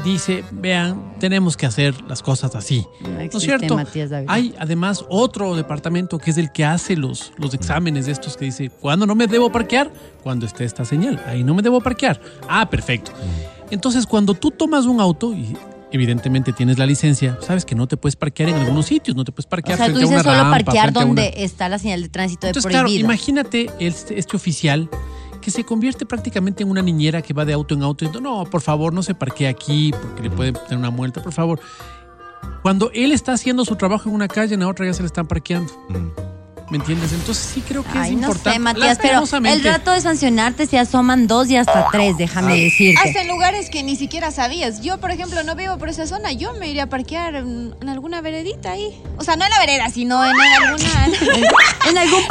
dice, 0.05 0.45
vean, 0.53 1.15
tenemos 1.19 1.57
que 1.57 1.67
hacer 1.67 1.95
las 2.09 2.23
cosas 2.23 2.55
así. 2.55 2.87
No 3.01 3.09
¿No 3.11 3.21
es 3.21 3.31
cierto? 3.43 3.75
Matías 3.77 4.11
Dávila. 4.11 4.33
Hay 4.33 4.55
además 4.59 5.05
otro 5.09 5.55
departamento 5.57 6.19
que 6.19 6.31
es 6.31 6.39
el 6.39 6.53
que 6.53 6.65
hace 6.65 6.97
los, 6.97 7.33
los 7.39 7.55
exámenes 7.55 8.07
de 8.07 8.13
estos 8.13 8.37
que 8.37 8.45
dice, 8.47 8.71
¿cuándo 8.71 9.07
no 9.07 9.15
me 9.15 9.27
debo 9.27 9.51
parquear? 9.51 9.91
Cuando 10.23 10.47
esté 10.47 10.65
esta 10.65 10.85
señal. 10.85 11.23
Ahí 11.27 11.45
no 11.45 11.55
me 11.55 11.63
debo 11.63 11.81
parquear. 11.81 12.21
Ah, 12.49 12.69
perfecto. 12.69 13.13
Entonces, 13.71 14.07
cuando 14.07 14.35
tú 14.35 14.51
tomas 14.51 14.85
un 14.87 15.01
auto 15.01 15.33
y 15.33 15.57
evidentemente 15.97 16.53
tienes 16.53 16.79
la 16.79 16.87
licencia, 16.87 17.39
sabes 17.41 17.65
que 17.65 17.75
no 17.75 17.87
te 17.87 17.97
puedes 17.97 18.17
parquear 18.17 18.49
en 18.51 18.57
algunos 18.57 18.87
sitios, 18.87 19.17
no 19.17 19.25
te 19.25 19.33
puedes 19.33 19.47
O 19.47 19.49
parquear 19.51 19.77
sea, 19.79 19.87
tú 19.87 19.93
frente 19.95 20.05
a 20.05 20.09
una 20.09 20.17
dices 20.19 20.33
solo 20.33 20.43
rampa, 20.43 20.65
parquear 20.65 20.85
frente 20.93 20.99
una- 20.99 21.07
donde 21.07 21.45
está 21.45 21.69
la 21.69 21.79
señal 21.79 22.03
de 22.03 22.09
tránsito 22.09 22.47
de 22.47 22.51
entonces, 22.51 22.69
claro, 22.71 22.85
prohibido. 22.87 23.05
imagínate 23.07 23.71
este, 23.79 24.19
este 24.19 24.37
oficial 24.37 24.89
que 25.41 25.51
se 25.51 25.63
convierte 25.65 26.07
prácticamente 26.07 26.63
en 26.63 26.71
una 26.71 26.81
niñera 26.83 27.21
que 27.23 27.35
va 27.35 27.45
de 27.45 27.53
auto 27.53 27.75
en 27.75 27.83
auto 27.83 28.05
y 28.05 28.09
dice, 28.09 28.21
no, 28.21 28.45
por 28.45 28.61
favor, 28.63 28.93
no 28.93 29.03
se 29.03 29.15
parquee 29.15 29.47
aquí 29.47 29.93
porque 29.93 30.23
le 30.23 30.31
pueden 30.31 30.55
tener 30.55 30.79
una 30.79 30.91
multa, 30.91 31.23
por 31.23 31.33
favor. 31.33 31.61
Cuando 32.63 32.91
él 32.95 33.13
está 33.13 33.33
haciendo 33.35 33.65
su 33.67 33.77
trabajo 33.77 34.09
en 34.09 34.15
una 34.15 34.27
calle, 34.29 34.55
en 34.55 34.61
la 34.61 34.69
otra 34.69 34.87
ya 34.87 34.95
se 34.95 35.03
le 35.03 35.07
están 35.07 35.27
parqueando. 35.27 35.71
¿Me 36.71 36.79
entiendes? 36.79 37.13
Entonces 37.13 37.51
sí 37.53 37.63
creo 37.67 37.83
que 37.83 37.91
es 37.91 37.97
Ay, 37.97 38.11
no 38.17 38.23
importante. 38.23 38.53
sé, 38.53 38.59
Matías, 38.59 38.99
pero 39.01 39.23
el 39.45 39.63
rato 39.65 39.91
de 39.91 40.01
sancionarte 40.01 40.67
se 40.67 40.79
asoman 40.79 41.27
dos 41.27 41.49
y 41.51 41.57
hasta 41.57 41.89
tres, 41.93 42.17
déjame 42.17 42.59
decirte. 42.59 43.01
Hasta 43.07 43.21
en 43.21 43.29
lugares 43.29 43.69
que 43.69 43.83
ni 43.83 43.97
siquiera 43.97 44.31
sabías. 44.31 44.81
Yo, 44.81 44.99
por 44.99 45.11
ejemplo, 45.11 45.43
no 45.45 45.55
vivo 45.57 45.77
por 45.77 45.91
esa 45.91 46.07
zona. 46.07 46.33
Yo 46.33 46.55
me 46.55 46.69
iría 46.69 46.85
a 46.85 46.87
parquear 46.87 47.35
en, 47.35 47.75
en 47.83 47.89
alguna 47.91 48.23
veredita 48.23 48.73
ahí. 48.73 48.99
O 49.19 49.25
sea, 49.25 49.37
no 49.37 49.45
en 49.45 49.51
la 49.51 49.59
vereda, 49.59 49.91
sino 49.91 50.25
en, 50.25 50.33
alguna... 50.41 51.07
¿En 51.89 51.99
algún 51.99 52.23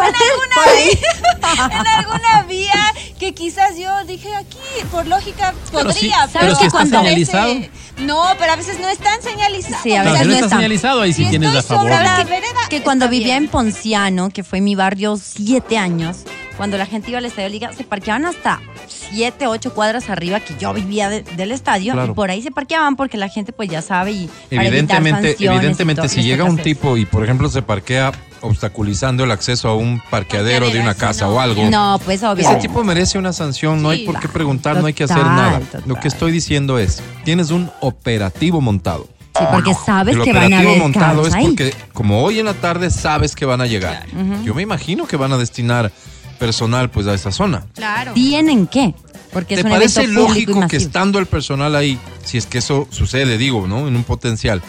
ahí, 0.67 0.89
en 1.79 1.87
alguna 1.87 2.43
vía 2.49 2.93
que 3.19 3.33
quizás 3.35 3.77
yo 3.77 4.03
dije 4.05 4.33
aquí, 4.35 4.57
por 4.91 5.05
lógica, 5.07 5.53
Pero 5.71 5.91
sí, 5.93 6.09
podría. 6.09 6.27
pero 6.33 6.55
si 6.55 6.65
está 6.65 6.71
cuando 6.71 6.97
señalizado. 6.99 7.47
parece- 7.53 7.71
No, 7.99 8.23
pero 8.39 8.53
a 8.53 8.55
veces 8.55 8.79
no 8.79 8.89
están 8.89 9.21
señalizados. 9.21 9.83
Sí, 9.83 9.93
a 9.95 10.03
veces 10.03 10.19
no 10.21 10.25
no 10.25 10.33
está 10.33 10.45
está. 10.45 10.55
señalizado, 10.57 11.01
ahí 11.01 11.13
sí 11.13 11.23
Si 11.23 11.29
tienes 11.29 11.53
estoy 11.55 11.59
a 11.75 11.79
favor. 11.79 11.91
la 11.91 12.15
Que- 12.17 12.23
vereda, 12.31 12.59
que 12.69 12.81
cuando 12.81 13.05
está 13.05 13.11
vivía 13.11 13.35
bien. 13.35 13.43
en 13.43 13.49
Ponciano, 13.49 14.22
que 14.29 14.43
fue 14.43 14.61
mi 14.61 14.75
barrio 14.75 15.17
siete 15.17 15.77
años, 15.77 16.23
cuando 16.57 16.77
la 16.77 16.85
gente 16.85 17.09
iba 17.09 17.17
al 17.19 17.25
estadio 17.25 17.45
de 17.45 17.49
Liga, 17.51 17.73
se 17.73 17.83
parqueaban 17.83 18.25
hasta 18.25 18.61
siete, 18.87 19.47
ocho 19.47 19.73
cuadras 19.73 20.09
arriba 20.09 20.39
que 20.39 20.55
yo 20.59 20.73
vivía 20.73 21.09
de- 21.09 21.23
del 21.23 21.51
estadio 21.51 21.93
Claro. 21.93 22.11
y 22.11 22.15
por 22.15 22.29
ahí 22.29 22.41
se 22.41 22.51
parqueaban 22.51 22.95
porque 22.95 23.17
la 23.17 23.27
gente 23.29 23.53
pues 23.53 23.69
ya 23.69 23.81
sabe 23.81 24.11
y 24.11 24.29
para 24.49 24.67
Evidentemente, 24.67 25.35
y 25.39 25.45
evidentemente 25.47 26.01
todo, 26.03 26.09
si 26.09 26.21
llega 26.23 26.43
un 26.43 26.51
hacer. 26.51 26.63
tipo 26.63 26.97
y 26.97 27.05
por 27.05 27.23
ejemplo 27.23 27.49
se 27.49 27.61
parquea 27.61 28.11
obstaculizando 28.41 29.23
el 29.23 29.31
acceso 29.31 29.69
a 29.69 29.75
un 29.75 30.01
parqueadero 30.09 30.69
de 30.69 30.79
una 30.79 30.93
casa 30.95 31.25
no. 31.25 31.31
o 31.35 31.39
algo. 31.39 31.63
No, 31.69 31.99
pues 32.03 32.17
Ese 32.17 32.27
obviamente. 32.27 32.67
tipo 32.67 32.83
merece 32.83 33.17
una 33.17 33.31
sanción, 33.33 33.81
no 33.81 33.89
hay 33.89 34.05
por 34.05 34.19
qué 34.19 34.27
preguntar, 34.27 34.77
no 34.77 34.85
hay 34.85 34.93
que 34.93 35.05
hacer 35.05 35.17
nada. 35.25 35.59
total. 35.59 35.83
Lo 35.85 35.95
que 35.95 36.07
estoy 36.09 36.31
diciendo 36.31 36.77
es, 36.77 37.01
tienes 37.23 37.51
un 37.51 37.71
operativo 37.79 38.59
montado. 38.61 39.07
Sí, 39.37 39.43
porque 39.51 39.73
sabes 39.73 40.17
que 40.17 40.31
van 40.31 40.53
a 40.53 40.59
haber 40.59 40.77
montado 40.77 41.05
carros 41.23 41.27
es 41.29 41.33
ahí. 41.33 41.45
porque 41.47 41.73
como 41.91 42.21
hoy 42.23 42.39
en 42.39 42.45
la 42.45 42.53
tarde 42.53 42.91
sabes 42.91 43.35
que 43.35 43.45
van 43.45 43.61
a 43.61 43.65
llegar. 43.65 44.05
Yo 44.43 44.53
me 44.53 44.61
imagino 44.61 45.07
que 45.07 45.17
van 45.17 45.33
a 45.33 45.37
destinar 45.37 45.91
personal 46.37 46.89
pues 46.91 47.07
a 47.07 47.13
esa 47.13 47.31
zona. 47.31 47.65
Claro. 47.73 48.13
¿Tienen 48.13 48.67
qué? 48.67 48.93
Porque 49.31 49.55
es 49.55 49.61
¿Te 49.61 49.65
un 49.65 49.71
parece 49.71 50.07
lógico 50.07 50.67
que 50.67 50.77
estando 50.77 51.17
el 51.17 51.25
personal 51.25 51.75
ahí, 51.75 51.97
si 52.23 52.37
es 52.37 52.45
que 52.45 52.59
eso 52.59 52.87
sucede, 52.91 53.37
digo, 53.37 53.65
¿no? 53.67 53.87
En 53.87 53.95
un 53.95 54.03
potencial, 54.03 54.61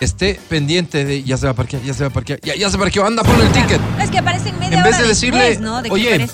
esté 0.00 0.40
pendiente 0.48 1.04
de 1.04 1.22
ya 1.22 1.36
se 1.36 1.46
va 1.46 1.52
a 1.52 1.54
parquear, 1.54 1.82
ya 1.82 1.94
se 1.94 2.02
va 2.02 2.08
a 2.08 2.12
parquear, 2.12 2.40
ya, 2.42 2.56
ya 2.56 2.68
se 2.70 2.78
parqueó, 2.78 3.06
anda, 3.06 3.22
ponle 3.22 3.44
el 3.44 3.52
ticket. 3.52 3.80
Es 4.00 4.10
que 4.10 4.18
aparecen 4.18 4.58
media 4.58 4.78
En 4.78 4.82
vez 4.82 4.94
hora 4.94 5.02
de 5.02 5.08
decirle, 5.08 5.40
después, 5.40 5.60
¿no? 5.60 5.82
De 5.82 5.88
que 5.88 5.94
oye, 5.94 6.28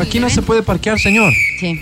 aquí 0.00 0.18
no 0.18 0.28
se 0.28 0.42
puede 0.42 0.62
parquear, 0.62 0.98
señor. 0.98 1.32
Sí. 1.60 1.80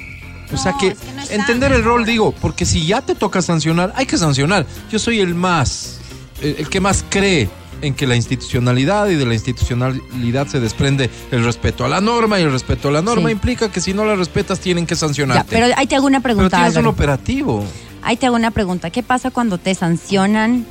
O 0.53 0.57
sea 0.57 0.75
que, 0.79 0.89
es 0.89 0.99
que 0.99 1.13
no 1.13 1.23
está. 1.23 1.35
entender 1.35 1.73
el 1.73 1.85
rol, 1.85 2.05
digo, 2.05 2.33
porque 2.33 2.65
si 2.67 2.87
ya 2.87 3.03
te 3.03 3.15
toca 3.15 3.41
sancionar, 3.43 3.93
hay 3.97 4.07
que 4.07 4.19
sancionar. 4.19 4.67
Yo 4.91 4.99
soy 4.99 5.21
el 5.21 5.35
más, 5.35 5.99
el, 6.43 6.57
el 6.59 6.69
que 6.69 6.81
más 6.81 7.05
cree 7.09 7.49
en 7.83 7.95
que 7.95 8.07
la 8.07 8.15
institucionalidad 8.17 9.09
y 9.09 9.15
de 9.15 9.25
la 9.25 9.33
institucionalidad 9.35 10.47
se 10.49 10.61
desprende 10.61 11.09
el 11.31 11.45
respeto 11.45 11.85
a 11.85 11.89
la 11.89 12.01
norma 12.01 12.39
y 12.39 12.43
el 12.43 12.53
respeto 12.53 12.89
a 12.89 12.91
la 12.93 13.01
norma 13.01 13.29
Sí. 13.29 13.33
implica 13.33 13.71
que 13.71 13.81
si 13.81 13.95
no 13.95 14.05
la 14.05 14.17
respetas 14.17 14.61
tienen 14.61 14.87
que 14.87 14.95
Ya, 14.95 15.01
sancionarte. 15.01 15.49
pero 15.51 15.75
ahí 15.77 15.87
te 15.87 15.97
hago 15.97 16.07
una 16.07 16.21
Pero 16.21 16.35
pregunta, 16.35 16.57
tienes 16.59 16.73
un 16.75 16.79
Álvaro. 16.79 16.91
operativo. 16.91 17.65
Ahí 18.03 18.17
te 18.17 18.27
hago 18.27 18.37
una 18.37 18.51
pregunta. 18.51 18.91
¿Qué 18.91 19.03
pasa 19.03 19.31
cuando 19.31 19.57
te 19.59 19.75
sancionan 19.75 20.67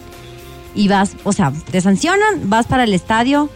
y 0.75 0.87
vas, 0.87 1.11
o 1.23 1.33
sea, 1.33 1.51
te 1.71 1.81
sancionan, 1.81 2.49
vas 2.49 2.67
para 2.67 2.83
el 2.83 2.93
estadio, 2.93 3.49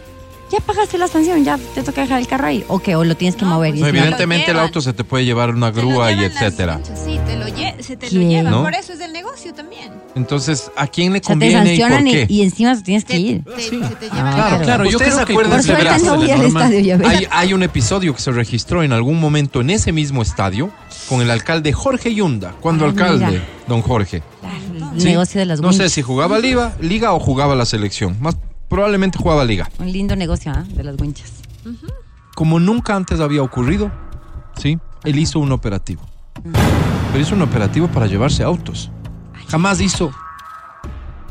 ya 0.50 0.60
pagaste 0.60 0.98
la 0.98 1.08
sanción, 1.08 1.44
ya 1.44 1.58
te 1.74 1.82
toca 1.82 2.02
dejar 2.02 2.20
el 2.20 2.26
carro 2.26 2.46
ahí? 2.46 2.64
¿O 2.68 2.78
qué? 2.78 2.94
¿O 2.96 3.04
lo 3.04 3.16
tienes 3.16 3.36
que 3.36 3.44
No, 3.44 3.52
mover? 3.54 3.70
encima- 3.70 3.88
evidentemente 3.88 4.50
el 4.50 4.58
auto 4.58 4.80
se 4.80 4.92
te 4.92 5.02
puede 5.04 5.24
llevar 5.24 5.50
una 5.50 5.70
grúa 5.70 6.12
y 6.12 6.16
las 6.16 6.26
etcétera. 6.36 6.80
Sí, 6.84 7.18
te 7.26 7.36
lo 7.36 7.46
lle- 7.46 7.80
se 7.80 7.96
te 7.96 8.06
lo 8.06 8.10
¿Quién? 8.10 8.28
llevan. 8.30 8.52
¿No? 8.52 8.62
Por 8.62 8.74
eso 8.74 8.92
es 8.92 9.00
el 9.00 9.12
negocio 9.12 9.52
también. 9.54 9.92
Entonces, 10.14 10.70
¿a 10.76 10.86
quién 10.86 11.12
le 11.12 11.18
O 11.18 11.22
sea, 11.22 11.28
te 11.28 11.32
conviene 11.32 11.74
y 11.74 11.78
por 11.80 11.88
sancionan 11.88 12.06
y, 12.06 12.12
qué? 12.12 12.26
y 12.28 12.42
encima 12.42 12.82
tienes 12.82 13.04
que 13.04 13.16
ir. 13.18 13.42
te- 13.44 13.60
Sí. 13.62 13.80
se 13.82 13.94
te 13.96 14.06
Ah, 14.10 14.14
llevan 14.14 14.34
claro, 14.34 14.64
Claro, 14.64 14.84
yo 14.84 14.98
creo 14.98 15.24
que 15.24 15.34
Por 15.34 15.62
suerte 15.62 16.04
no 16.04 16.16
voy 16.16 16.30
al 16.30 16.42
estadio. 16.42 16.98
Hay, 17.08 17.26
hay 17.30 17.52
un 17.54 17.62
episodio 17.62 18.14
que 18.14 18.20
se 18.20 18.30
registró 18.30 18.82
en 18.82 18.92
algún 18.92 19.18
momento 19.20 19.60
en 19.60 19.70
ese 19.70 19.92
mismo 19.92 20.22
estadio 20.22 20.70
con 21.08 21.20
el 21.20 21.30
alcalde 21.30 21.72
Jorge 21.72 22.14
Yunda. 22.14 22.54
Cuando 22.60 22.84
Ah, 22.84 22.88
alcalde, 22.88 23.26
mira. 23.26 23.42
don 23.66 23.82
Jorge. 23.82 24.22
El 24.94 25.00
Sí. 25.00 25.06
negocio 25.08 25.40
de 25.40 25.46
las 25.46 25.60
No 25.60 25.72
sé 25.72 25.88
si 25.88 26.02
jugaba 26.02 26.38
liga, 26.38 26.76
liga 26.80 27.12
o 27.14 27.18
jugaba 27.18 27.56
la 27.56 27.64
selección. 27.66 28.16
Más 28.20 28.36
probablemente 28.68 29.18
jugaba 29.18 29.44
liga. 29.44 29.68
Un 29.78 29.92
lindo 29.92 30.16
negocio 30.16 30.52
¿ah? 30.54 30.64
de 30.68 30.84
las 30.84 31.00
winchas. 31.00 31.32
Como 32.34 32.60
nunca 32.60 32.96
antes 32.96 33.20
había 33.20 33.42
ocurrido, 33.42 33.90
¿sí? 34.56 34.78
Él 35.04 35.18
hizo 35.18 35.38
un 35.38 35.52
operativo. 35.52 36.02
Pero 36.42 37.18
hizo 37.18 37.34
un 37.34 37.42
operativo 37.42 37.88
para 37.88 38.06
llevarse 38.06 38.42
autos. 38.42 38.90
Jamás 39.48 39.80
hizo 39.80 40.12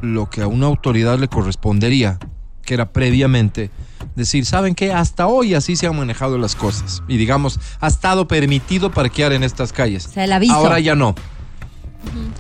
lo 0.02 0.30
que 0.30 0.42
a 0.42 0.48
una 0.48 0.68
autoridad 0.68 1.20
le 1.20 1.28
correspondería, 1.28 2.20
que 2.64 2.74
era 2.74 2.92
previamente 2.92 3.70
decir, 4.16 4.46
¿saben 4.46 4.76
qué? 4.76 4.94
Hasta 4.94 5.28
hoy 5.28 5.54
así 5.54 5.76
se 5.76 5.88
han 5.88 5.96
manejado 5.96 6.38
las 6.38 6.56
cosas. 6.56 7.04
Y 7.08 7.18
digamos, 7.18 7.60
ha 7.80 7.88
estado 7.88 8.28
permitido 8.28 8.92
parquear 8.92 9.34
en 9.34 9.44
estas 9.44 9.74
calles. 9.74 10.08
O 10.08 10.10
sea, 10.10 10.26
el 10.26 10.34
aviso. 10.34 10.54
Ahora 10.54 10.80
ya 10.80 10.96
no. 10.96 11.16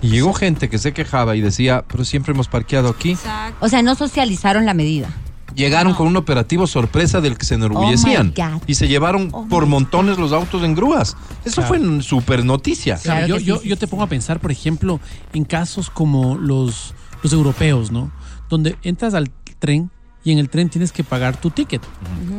Y 0.02 0.10
llegó 0.10 0.34
gente 0.34 0.70
que 0.70 0.78
se 0.78 0.94
quejaba 0.94 1.36
y 1.36 1.42
decía, 1.42 1.84
pero 1.88 2.04
siempre 2.06 2.34
hemos 2.34 2.48
parqueado 2.48 2.90
aquí. 2.90 3.12
Exacto. 3.12 3.66
O 3.66 3.70
sea, 3.70 3.82
no 3.82 3.96
socializaron 3.96 4.66
la 4.66 4.74
medida. 4.74 5.10
Llegaron 5.56 5.94
con 5.94 6.08
un 6.08 6.18
operativo 6.18 6.66
sorpresa 6.66 7.22
del 7.22 7.38
que 7.38 7.46
se 7.46 7.54
enorgullecían. 7.56 8.34
Oh 8.40 8.62
y 8.66 8.74
se 8.74 8.88
llevaron 8.88 9.30
Oh 9.32 9.46
por 9.48 9.68
montones 9.68 10.18
los 10.18 10.32
autos 10.34 10.64
en 10.64 10.74
grúas. 10.74 11.16
Eso 11.46 11.56
Claro. 11.62 11.68
fue 11.68 11.78
en 11.78 12.02
super 12.02 12.44
noticia. 12.44 12.98
Claro 12.98 13.28
yo, 13.28 13.38
sí, 13.38 13.46
yo, 13.46 13.58
sí, 13.60 13.70
yo 13.70 13.76
sí, 13.76 13.80
te 13.80 13.88
pongo 13.88 14.02
a 14.04 14.08
pensar, 14.08 14.40
por 14.40 14.52
ejemplo, 14.52 15.00
en 15.32 15.44
casos 15.46 15.92
como 15.92 16.36
los, 16.36 16.96
los 17.22 17.34
europeos, 17.34 17.92
¿no? 17.92 18.12
Donde 18.50 18.76
entras 18.82 19.14
al 19.14 19.30
tren 19.60 19.92
y 20.24 20.32
en 20.32 20.40
el 20.40 20.50
tren 20.50 20.70
tienes 20.70 20.92
que 20.92 21.04
pagar 21.04 21.38
tu 21.38 21.52
ticket. 21.52 21.82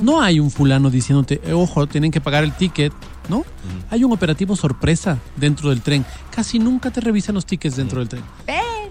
No 0.02 0.20
hay 0.20 0.40
un 0.40 0.50
fulano 0.50 0.90
diciéndote, 0.90 1.40
"Eh, 1.44 1.52
ojo, 1.52 1.86
tienen 1.86 2.10
que 2.10 2.20
pagar 2.20 2.42
el 2.42 2.52
ticket, 2.52 2.92
¿no? 3.28 3.44
Hay 3.90 4.04
un 4.04 4.12
operativo 4.12 4.56
sorpresa 4.56 5.18
dentro 5.36 5.70
del 5.70 5.80
tren. 5.80 6.04
Casi 6.34 6.58
nunca 6.58 6.90
te 6.90 7.00
revisan 7.00 7.34
los 7.34 7.46
tickets 7.46 7.76
dentro 7.76 8.00
del 8.00 8.08
tren. 8.08 8.22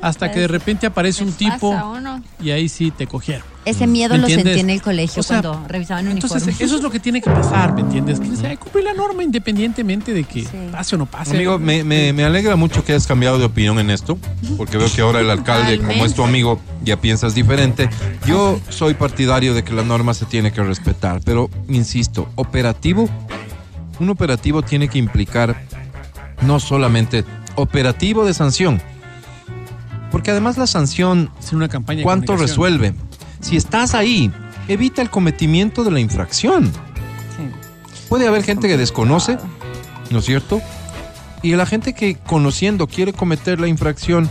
Hasta 0.01 0.29
que 0.31 0.41
de 0.41 0.47
repente 0.49 0.85
aparece 0.85 1.23
un 1.23 1.31
tipo 1.31 1.73
y 2.41 2.51
ahí 2.51 2.67
sí 2.67 2.91
te 2.91 3.07
cogieron. 3.07 3.43
Ese 3.63 3.87
miedo 3.87 4.15
¿Me 4.15 4.19
lo 4.19 4.27
sentí 4.27 4.59
en 4.59 4.69
el 4.69 4.81
colegio 4.81 5.21
O 5.21 5.23
sea, 5.23 5.41
cuando 5.41 5.65
revisaban 5.69 6.05
Entonces, 6.07 6.43
uniformes. 6.43 6.59
eso 6.67 6.75
es 6.75 6.81
lo 6.83 6.91
que 6.91 6.99
tiene 6.99 7.21
que 7.21 7.29
pasar, 7.29 7.73
¿me 7.73 7.79
entiendes? 7.79 8.19
Que 8.19 8.35
se 8.35 8.57
cumplir 8.57 8.83
la 8.83 8.93
norma 8.93 9.23
independientemente 9.23 10.13
de 10.13 10.25
que 10.25 10.41
Sí. 10.41 10.49
pase 10.69 10.95
o 10.95 10.97
no 10.97 11.05
pase. 11.05 11.33
Amigo, 11.33 11.57
me, 11.59 11.85
me- 11.85 12.11
me 12.11 12.25
alegra 12.25 12.57
mucho 12.57 12.83
que 12.83 12.91
hayas 12.91 13.07
cambiado 13.07 13.39
de 13.39 13.45
opinión 13.45 13.79
en 13.79 13.89
esto, 13.89 14.17
porque 14.57 14.77
veo 14.77 14.91
que 14.93 15.01
ahora 15.01 15.21
el 15.21 15.29
alcalde, 15.29 15.77
como 15.79 16.05
es 16.05 16.13
tu 16.13 16.23
amigo, 16.25 16.59
ya 16.83 16.99
piensas 16.99 17.33
diferente. 17.35 17.89
Yo 18.27 18.59
soy 18.67 18.95
partidario 18.95 19.53
de 19.53 19.63
que 19.63 19.71
la 19.71 19.83
norma 19.83 20.13
se 20.13 20.25
tiene 20.25 20.51
que 20.51 20.61
respetar, 20.61 21.21
pero 21.23 21.49
insisto, 21.69 22.27
operativo, 22.35 23.07
un 24.03 24.09
operativo 24.09 24.61
tiene 24.61 24.87
que 24.87 24.97
implicar 24.99 25.55
no 26.41 26.59
solamente 26.59 27.23
operativo 27.55 28.25
de 28.25 28.33
sanción, 28.33 28.81
Porque 30.11 30.29
además 30.29 30.57
la 30.57 30.67
sanción, 30.67 31.31
Es 31.39 31.53
una 31.53 31.67
campaña. 31.69 31.97
de 31.99 32.03
¿cuánto 32.03 32.37
resuelve? 32.37 32.93
Si 33.39 33.57
estás 33.57 33.95
ahí, 33.95 34.31
evita 34.67 35.01
el 35.01 35.09
cometimiento 35.09 35.83
de 35.83 35.89
la 35.89 35.99
infracción. 35.99 36.71
Puede 38.09 38.27
haber 38.27 38.43
gente 38.43 38.67
que 38.67 38.77
desconoce, 38.77 39.37
¿no 40.11 40.19
es 40.19 40.25
cierto? 40.25 40.61
Y 41.41 41.55
la 41.55 41.65
gente 41.65 41.93
que 41.93 42.15
conociendo 42.15 42.85
quiere 42.87 43.11
cometer 43.11 43.59
la 43.59 43.67
infracción, 43.67 44.29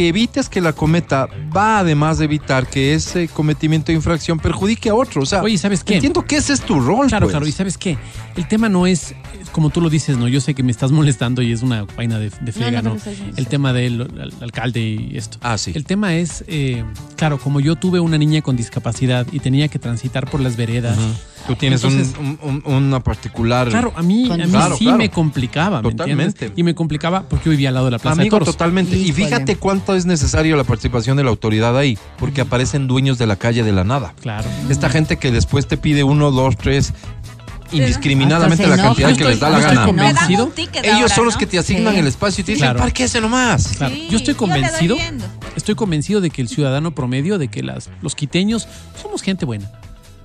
que 0.00 0.08
evites 0.08 0.48
que 0.48 0.62
la 0.62 0.72
cometa, 0.72 1.28
va 1.54 1.80
además 1.80 2.16
de 2.16 2.24
evitar 2.24 2.66
que 2.66 2.94
ese 2.94 3.28
cometimiento 3.28 3.88
de 3.92 3.96
infracción 3.96 4.38
perjudique 4.38 4.88
a 4.88 4.94
otro. 4.94 5.20
O 5.20 5.26
sea, 5.26 5.42
Oye, 5.42 5.58
¿sabes 5.58 5.84
qué? 5.84 5.96
entiendo 5.96 6.24
que 6.24 6.36
ese 6.36 6.54
es 6.54 6.62
tu 6.62 6.80
rol. 6.80 7.08
Claro, 7.08 7.26
pues. 7.26 7.32
claro. 7.32 7.46
¿Y 7.46 7.52
sabes 7.52 7.76
qué? 7.76 7.98
El 8.34 8.48
tema 8.48 8.70
no 8.70 8.86
es, 8.86 9.14
como 9.52 9.68
tú 9.68 9.82
lo 9.82 9.90
dices, 9.90 10.16
¿no? 10.16 10.26
Yo 10.26 10.40
sé 10.40 10.54
que 10.54 10.62
me 10.62 10.70
estás 10.72 10.90
molestando 10.90 11.42
y 11.42 11.52
es 11.52 11.60
una 11.62 11.84
vaina 11.98 12.18
de, 12.18 12.30
de 12.40 12.52
friega, 12.52 12.80
no, 12.80 12.96
El 13.36 13.46
tema 13.48 13.74
del 13.74 14.00
al- 14.00 14.32
alcalde 14.40 14.80
y 14.80 15.18
esto. 15.18 15.36
Ah, 15.42 15.58
sí. 15.58 15.72
El 15.74 15.84
tema 15.84 16.14
es, 16.14 16.44
eh, 16.46 16.82
claro, 17.16 17.36
como 17.38 17.60
yo 17.60 17.76
tuve 17.76 18.00
una 18.00 18.16
niña 18.16 18.40
con 18.40 18.56
discapacidad 18.56 19.26
y 19.32 19.40
tenía 19.40 19.68
que 19.68 19.78
transitar 19.78 20.30
por 20.30 20.40
las 20.40 20.56
veredas. 20.56 20.96
Tú 21.50 21.56
tienes 21.56 21.82
un- 21.82 21.90
Entonces- 21.94 22.16
un- 22.20 22.62
un- 22.64 22.72
una 22.74 23.00
particular... 23.00 23.68
Claro, 23.68 23.92
a 23.96 24.02
mí, 24.02 24.30
a 24.30 24.36
mí 24.36 24.44
Claro, 24.44 24.76
sí 24.76 24.84
claro. 24.84 24.98
me 24.98 25.10
complicaba, 25.10 25.82
¿me 25.82 25.90
Totalmente. 25.90 26.24
entiendes? 26.46 26.58
Y 26.58 26.62
me 26.62 26.76
complicaba 26.76 27.24
porque 27.28 27.46
yo 27.46 27.50
vivía 27.50 27.70
al 27.70 27.74
lado 27.74 27.86
de 27.86 27.90
la 27.90 27.98
Plaza 27.98 28.20
Amigo, 28.20 28.36
de 28.36 28.40
Toros. 28.40 28.54
totalmente. 28.54 28.96
Y 28.96 29.10
fíjate 29.12 29.56
cuánto 29.56 29.96
es 29.96 30.06
necesario 30.06 30.54
la 30.56 30.62
participación 30.62 31.16
de 31.16 31.24
la 31.24 31.30
autoridad 31.30 31.76
ahí, 31.76 31.98
porque 32.18 32.40
aparecen 32.42 32.86
dueños 32.86 33.18
de 33.18 33.26
la 33.26 33.34
calle 33.34 33.64
de 33.64 33.72
la 33.72 33.82
nada. 33.82 34.14
Claro. 34.20 34.48
Esta 34.68 34.88
gente 34.90 35.16
que 35.16 35.32
después 35.32 35.66
te 35.66 35.76
pide 35.76 36.04
uno, 36.04 36.30
dos, 36.30 36.56
tres, 36.56 36.92
indiscriminadamente 37.72 38.66
la 38.66 38.76
cantidad 38.76 39.16
que 39.16 39.24
les 39.24 39.40
da 39.40 39.50
la 39.50 39.60
gana. 39.60 39.86
convencido. 39.86 40.52
Ellos 40.56 40.94
ahora, 41.02 41.08
son 41.14 41.24
los 41.24 41.34
¿no? 41.34 41.38
que 41.40 41.46
te 41.46 41.58
asignan 41.58 41.94
Sí. 41.94 42.00
el 42.00 42.06
espacio 42.06 42.42
y 42.42 42.44
te 42.44 42.52
dicen, 42.52 42.66
Claro. 42.66 42.78
parquese 42.80 43.20
nomás. 43.20 43.68
Claro. 43.76 43.94
Sí, 43.94 44.08
yo 44.10 44.16
estoy 44.18 44.34
convencido, 44.34 44.96
estoy 45.56 45.74
convencido 45.74 46.20
de 46.20 46.30
que 46.30 46.42
el 46.42 46.48
ciudadano 46.48 46.94
promedio, 46.94 47.38
de 47.38 47.48
que 47.48 47.62
las, 47.62 47.90
los 48.02 48.14
quiteños 48.14 48.68
somos 49.00 49.22
gente 49.22 49.44
buena. 49.44 49.70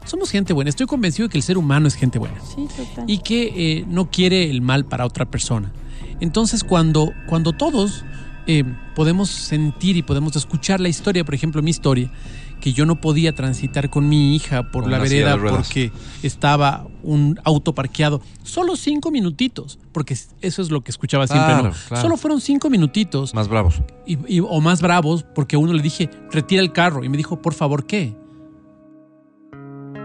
Somos 0.06 0.30
gente 0.32 0.53
buena. 0.53 0.70
Estoy 0.70 0.86
convencido 0.88 1.28
de 1.28 1.32
que 1.32 1.38
el 1.38 1.43
ser 1.43 1.58
humano 1.58 1.88
es 1.88 1.95
gente 1.95 2.20
buena 2.20 2.39
Sí, 2.41 2.68
total. 2.76 3.06
y 3.10 3.18
que 3.20 3.80
eh, 3.80 3.86
no 3.88 4.10
quiere 4.10 4.49
el 4.49 4.62
mal 4.62 4.86
para 4.86 5.06
otra 5.06 5.26
persona. 5.26 5.72
Entonces, 6.22 6.64
cuando, 6.64 7.12
cuando 7.28 7.51
todos 7.53 8.06
eh, 8.47 8.64
podemos 8.95 9.30
sentir 9.30 9.97
y 9.97 10.03
podemos 10.03 10.36
escuchar 10.36 10.80
la 10.80 10.88
historia, 10.89 11.26
por 11.26 11.34
ejemplo, 11.36 11.62
mi 11.62 11.72
historia, 11.72 12.12
que 12.62 12.72
yo 12.72 12.86
no 12.86 13.01
podía 13.01 13.34
transitar 13.36 13.89
con 13.89 14.08
mi 14.08 14.34
hija 14.36 14.72
por 14.72 14.84
Con 14.84 14.91
la 14.91 14.99
vereda 14.99 15.38
porque 15.38 15.91
estaba 16.24 16.88
un 17.03 17.38
auto 17.43 17.76
parqueado, 17.76 18.22
solo 18.43 18.76
cinco 18.78 19.12
minutitos, 19.12 19.78
porque 19.91 20.16
eso 20.41 20.62
es 20.62 20.72
lo 20.72 20.82
que 20.82 20.89
escuchaba 20.91 21.28
siempre, 21.28 21.53
Claro, 21.53 21.70
¿no? 21.70 21.74
claro. 21.88 22.01
Solo 22.01 22.18
fueron 22.18 22.39
cinco 22.39 22.70
minutitos 22.70 23.34
Más 23.34 23.47
bravos. 23.49 23.82
y, 24.08 24.18
y- 24.38 24.39
o 24.39 24.62
más 24.62 24.82
bravos 24.82 25.26
porque 25.36 25.58
a 25.58 25.60
uno 25.60 25.74
le 25.74 25.82
dije, 25.82 26.10
retira 26.32 26.62
el 26.62 26.72
carro. 26.72 27.03
Y 27.03 27.10
me 27.10 27.18
dijo, 27.18 27.41
por 27.41 27.53
favor, 27.53 27.86
¿qué? 27.86 28.16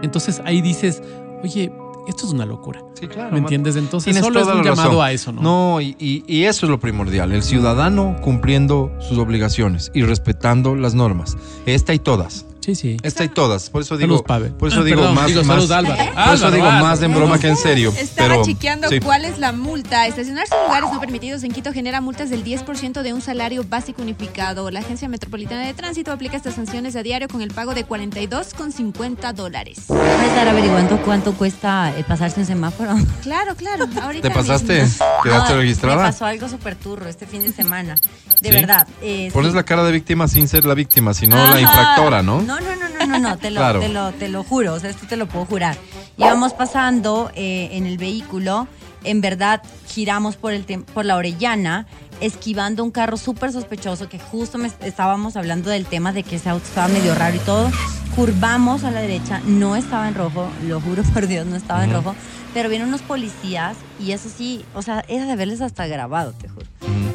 Entonces 0.01 0.41
ahí 0.45 0.61
dices, 0.61 1.01
oye, 1.43 1.71
esto 2.07 2.25
es 2.25 2.33
una 2.33 2.45
locura. 2.45 2.83
Sí, 2.99 3.07
claro. 3.07 3.31
¿Me 3.31 3.39
entiendes? 3.39 3.75
Entonces 3.75 4.15
solo 4.17 4.39
es 4.39 4.47
un 4.47 4.57
la 4.57 4.63
llamado 4.63 4.89
razón. 4.89 5.05
a 5.05 5.11
eso, 5.11 5.31
¿no? 5.31 5.41
No, 5.41 5.81
y, 5.81 5.95
y- 5.99 6.23
y 6.27 6.43
eso 6.45 6.65
es 6.65 6.69
lo 6.69 6.79
primordial. 6.79 7.31
El 7.31 7.43
ciudadano 7.43 8.17
cumpliendo 8.21 8.91
sus 8.99 9.17
obligaciones 9.19 9.91
y 9.93 10.01
respetando 10.03 10.75
las 10.75 10.93
normas. 10.95 11.37
Esta 11.65 11.93
y 11.93 11.99
todas. 11.99 12.45
Sí, 12.61 12.75
sí. 12.75 12.97
Esta 13.03 13.23
y 13.23 13.29
todas. 13.29 13.69
Por 13.69 13.81
eso 13.81 13.97
digo, 13.97 14.23
por 14.23 14.69
eso 14.69 14.81
Ah, 14.81 14.83
digo 14.83 14.97
perdón, 15.01 15.15
más, 15.15 15.27
digo, 15.27 15.43
más- 15.43 15.71
Álvaro. 15.71 15.97
Por 16.25 16.33
eso 16.35 16.51
digo 16.51 16.65
Álvaro. 16.65 16.85
más 16.85 16.99
de 16.99 17.05
en 17.07 17.13
broma 17.15 17.39
que 17.39 17.47
en 17.49 17.57
serio. 17.57 17.91
Estaba 17.97 18.29
pero, 18.29 18.45
chequeando 18.45 18.87
sí. 18.89 18.99
cuál 18.99 19.25
es 19.25 19.39
la 19.39 19.51
multa. 19.51 20.05
Estacionarse 20.07 20.53
en 20.55 20.63
lugares 20.67 20.91
no 20.93 20.99
permitidos 20.99 21.43
en 21.43 21.51
Quito 21.51 21.73
genera 21.73 22.01
multas 22.01 22.29
del 22.29 22.43
10% 22.43 23.01
de 23.01 23.13
un 23.13 23.21
salario 23.21 23.63
básico 23.67 24.01
unificado. 24.03 24.69
La 24.71 24.81
Agencia 24.81 25.09
Metropolitana 25.09 25.65
de 25.65 25.73
Tránsito 25.73 26.11
aplica 26.11 26.37
estas 26.37 26.53
sanciones 26.55 26.95
a 26.95 27.03
diario 27.03 27.27
con 27.27 27.41
el 27.41 27.49
pago 27.51 27.73
de 27.73 27.83
42,50 27.85 29.33
dólares. 29.33 29.79
Voy 29.87 29.97
a 29.99 30.25
estar 30.27 30.47
averiguando 30.47 31.01
cuánto 31.01 31.33
cuesta 31.33 31.93
eh, 31.97 32.03
pasarse 32.07 32.39
un 32.39 32.45
semáforo. 32.45 32.95
Claro, 33.23 33.55
claro. 33.55 33.87
Ahorita 34.01 34.29
¿Te 34.29 34.33
pasaste? 34.35 34.83
mismo. 34.83 35.05
¿Quedaste 35.23 35.53
No, 35.53 35.59
registrada? 35.59 36.03
Me 36.03 36.09
pasó 36.11 36.25
algo 36.25 36.47
súper 36.49 36.75
turro 36.75 37.07
este 37.07 37.25
fin 37.25 37.41
de 37.41 37.51
semana. 37.51 37.95
De 38.41 38.49
¿Sí? 38.49 38.55
verdad. 38.55 38.87
eh, 39.01 39.29
Pones 39.33 39.51
sí. 39.51 39.55
la 39.55 39.63
cara 39.63 39.83
de 39.83 39.91
víctima 39.91 40.27
sin 40.27 40.47
ser 40.47 40.65
la 40.65 40.73
víctima, 40.73 41.13
sino 41.13 41.35
la 41.35 41.59
infractora, 41.61 42.21
¿no? 42.23 42.41
No, 42.41 42.50
no, 42.59 42.75
no, 42.75 42.89
no, 42.99 43.05
no, 43.07 43.19
no, 43.19 43.37
te 43.37 43.51
lo, 43.51 43.59
Claro. 43.61 43.79
te 43.79 43.89
lo, 43.89 44.11
te 44.13 44.27
lo 44.29 44.43
juro, 44.43 44.73
o 44.73 44.79
sea, 44.79 44.89
esto 44.89 45.07
te 45.07 45.15
lo 45.17 45.27
puedo 45.27 45.45
jurar. 45.45 45.77
Íbamos 46.17 46.53
pasando 46.53 47.31
eh, 47.35 47.69
en 47.73 47.85
el 47.85 47.97
vehículo, 47.97 48.67
en 49.03 49.21
verdad 49.21 49.61
giramos 49.87 50.35
por, 50.35 50.53
el 50.53 50.63
por 50.93 51.05
la 51.05 51.15
Orellana, 51.15 51.87
esquivando 52.19 52.83
un 52.83 52.91
carro 52.91 53.17
súper 53.17 53.51
sospechoso, 53.51 54.07
que 54.09 54.19
justo 54.19 54.57
me 54.57 54.69
estábamos 54.81 55.35
hablando 55.35 55.69
del 55.69 55.85
tema 55.85 56.11
de 56.13 56.23
que 56.23 56.35
ese 56.35 56.49
auto 56.49 56.65
estaba 56.65 56.87
medio 56.87 57.15
raro 57.15 57.35
y 57.35 57.39
todo. 57.39 57.71
Curvamos 58.15 58.83
a 58.83 58.91
la 58.91 59.01
derecha, 59.01 59.41
no 59.45 59.75
estaba 59.75 60.07
en 60.07 60.15
rojo, 60.15 60.47
lo 60.67 60.81
juro 60.81 61.01
por 61.13 61.27
Dios, 61.27 61.45
no 61.47 61.55
estaba 61.55 61.83
en 61.85 61.93
rojo, 61.93 62.13
pero 62.53 62.67
vienen 62.69 62.89
unos 62.89 63.01
policías 63.01 63.77
y 63.99 64.11
eso 64.11 64.29
sí, 64.29 64.65
o 64.75 64.81
sea, 64.81 65.03
era 65.07 65.25
de 65.25 65.35
verles 65.37 65.61
hasta 65.61 65.87
grabado, 65.87 66.33
te 66.33 66.49
juro. 66.49 66.65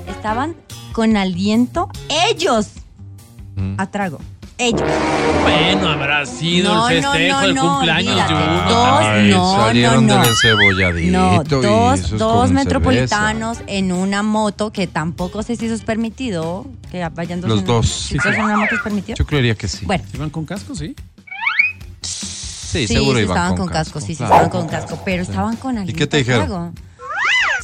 Estaban 0.09 0.57
con 0.93 1.17
aliento, 1.19 1.91
ellos, 2.31 2.69
ujú. 3.57 3.75
a 3.77 3.87
trago. 3.91 4.19
Ellos. 4.59 4.81
Bueno, 5.43 5.89
habrá 5.91 6.25
sido 6.25 6.73
No, 6.75 6.89
el 6.89 7.03
no, 7.03 7.13
festejo 7.13 7.35
no, 7.35 7.41
del 7.47 7.55
no, 7.55 7.69
cumpleaños 7.75 8.29
de 8.29 8.35
uno 8.35 8.65
Dos, 8.71 9.01
no, 9.29 9.57
salieron 9.57 10.07
no, 10.07 10.17
no. 10.17 10.23
del 10.25 11.13
No, 11.13 11.43
y 11.43 11.49
dos, 11.49 12.11
dos 12.19 12.51
metropolitanos 12.53 13.59
en 13.67 13.93
una 13.93 14.23
moto 14.23 14.73
que 14.73 14.87
tampoco 14.87 15.43
sé 15.43 15.57
si 15.57 15.67
eso 15.67 15.75
es 15.75 15.83
permitido. 15.83 16.67
Que 16.91 17.07
vayan 17.15 17.43
dos 17.43 17.51
Los 17.51 17.61
en- 17.61 17.67
dos. 17.67 17.87
¿Sí, 17.87 18.09
Sí, 18.09 18.15
dos 18.15 18.25
sí. 18.35 18.39
en 18.41 18.45
una 18.45 18.57
moto 18.57 18.75
es 18.77 18.81
permitido? 18.81 19.17
Yo 19.19 19.27
creería 19.27 19.55
que 19.55 19.69
sí. 19.69 19.85
Bueno, 19.85 20.05
¿Iban 20.15 20.31
con 20.31 20.47
casco, 20.47 20.75
sí? 20.75 20.95
sí, 22.01 22.87
sí, 22.87 22.95
seguro 22.95 23.19
sí 23.19 23.25
iban 23.25 23.37
estaban 23.37 23.57
con 23.59 23.69
casco, 23.69 24.01
sí, 24.01 24.07
sí, 24.09 24.17
claro. 24.17 24.35
estaban 24.35 24.51
con 24.51 24.69
casco, 24.69 25.03
pero 25.05 25.23
estaban 25.23 25.57
con 25.57 25.77
aliento 25.79 25.99
qué 25.99 26.07
te 26.07 26.17
dijeron? 26.19 26.75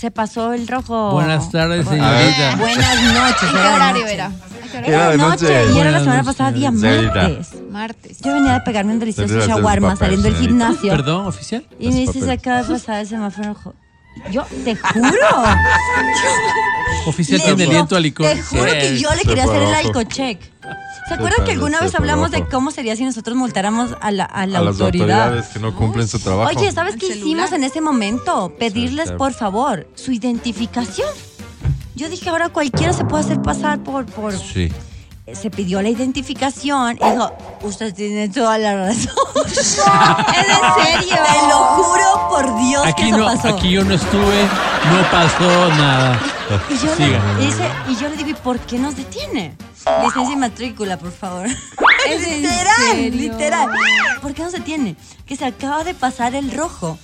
Se 0.03 0.11
pasó 0.11 0.53
el 0.53 0.67
rojo. 0.67 1.13
Buenas 1.13 1.49
tardes, 1.53 1.87
señorita. 1.87 2.57
Buenas 2.57 3.03
noches. 3.15 3.43
¿En 3.45 3.53
qué 3.53 3.69
horario 3.69 4.07
era? 4.09 4.33
¿A 4.75 4.79
Era 4.81 5.11
de 5.11 5.17
noche. 5.17 5.65
y 5.73 5.79
era 5.79 5.93
la 5.93 6.01
semana 6.01 6.25
pasada, 6.25 6.51
día 6.51 6.73
martes. 6.73 7.51
Martes. 7.71 8.19
Yo 8.21 8.33
venía 8.33 8.55
de 8.55 8.61
pegarme 8.63 8.95
un 8.95 8.99
delicioso 8.99 9.47
shawarma 9.47 9.95
saliendo 9.95 10.25
del 10.25 10.35
gimnasio. 10.35 10.91
Perdón, 10.91 11.29
oficial. 11.29 11.65
Y 11.79 11.91
me 11.91 12.01
dice, 12.01 12.15
papel. 12.15 12.25
se 12.25 12.33
acaba 12.33 12.63
de 12.65 12.69
pasar 12.69 12.99
el 12.99 13.07
semáforo 13.07 13.49
rojo. 13.51 13.75
Yo 14.31 14.45
te 14.65 14.77
juro. 14.77 15.29
Oficial 17.07 17.43
tiene 17.43 17.65
aliento 17.65 17.97
a 17.97 18.01
licor. 18.01 18.27
Te 18.27 18.41
juro 18.43 18.71
que 18.73 18.99
yo 18.99 19.13
le 19.15 19.23
quería 19.23 19.45
hacer 19.45 19.63
el 19.63 19.75
alcocheck. 19.75 20.41
¿Se 21.09 21.15
acuerdan 21.15 21.45
que 21.45 21.53
alguna 21.53 21.79
se 21.79 21.85
vez 21.85 21.95
hablamos 21.97 22.31
de 22.31 22.47
cómo 22.47 22.71
sería 22.71 22.95
si 22.95 23.05
nosotros 23.05 23.37
multáramos 23.37 23.97
a 24.01 24.11
la, 24.13 24.25
a 24.25 24.47
la 24.47 24.59
a 24.59 24.63
las 24.63 24.81
autoridad? 24.81 25.23
autoridades 25.25 25.53
que 25.53 25.59
no 25.59 25.75
cumplen 25.75 26.07
su 26.07 26.21
trabajo. 26.21 26.51
Oye, 26.57 26.71
¿sabes 26.73 26.95
¿El 26.95 27.01
qué 27.01 27.07
celular? 27.09 27.27
hicimos 27.27 27.53
en 27.53 27.65
ese 27.65 27.81
momento? 27.81 28.55
Pedirles, 28.59 29.05
claro. 29.07 29.19
por 29.19 29.33
favor, 29.35 29.89
su 29.95 30.13
identificación. 30.13 31.09
Yo 31.97 32.09
dije, 32.09 32.31
ahora 32.31 32.49
cualquiera 32.51 32.93
se 32.93 33.05
puede 33.05 33.25
hacer 33.25 33.43
pasar 33.43 33.83
por... 33.83 34.07
por... 34.07 34.33
Sí. 34.39 34.71
Se 35.35 35.51
pidió 35.51 35.81
la 35.83 35.89
identificación 35.89 36.99
y 37.01 37.11
dijo, 37.11 37.33
usted 37.63 37.95
tiene 37.95 38.29
toda 38.29 38.59
la 38.59 38.75
razón. 38.87 39.13
¿Es 39.47 39.79
en 39.79 40.85
serio? 40.85 41.17
Te 41.17 41.49
lo 41.49 41.59
juro 41.77 42.29
por 42.31 42.59
Dios 42.59 42.83
que 42.83 42.89
Aquí 42.91 43.09
eso 43.09 43.19
no, 43.19 43.25
pasó. 43.27 43.49
aquí 43.49 43.71
yo 43.71 43.85
no 43.85 43.95
estuve, 43.95 44.43
no 44.91 45.11
pasó 45.11 45.69
nada. 45.77 46.21
Y 46.69 46.75
yo, 46.79 46.95
Siga. 46.97 47.21
le, 47.39 47.47
dice- 47.47 47.71
y 47.89 47.97
yo 47.97 48.09
le 48.09 48.17
digo, 48.17 48.31
¿y 48.31 48.35
por 48.35 48.59
qué 48.61 48.79
nos 48.79 48.95
detiene? 48.97 49.57
Licencia 50.05 50.33
y 50.33 50.37
matrícula, 50.37 50.97
por 50.99 51.13
favor. 51.13 51.47
¿Es 52.09 52.21
literal, 52.29 53.11
literal. 53.17 53.69
¿Por 54.21 54.35
qué 54.35 54.43
nos 54.43 54.53
detiene? 54.53 54.97
Que 55.27 55.37
se 55.37 55.45
acaba 55.45 55.83
de 55.85 55.95
pasar 55.95 56.35
el 56.35 56.51
rojo. 56.53 56.99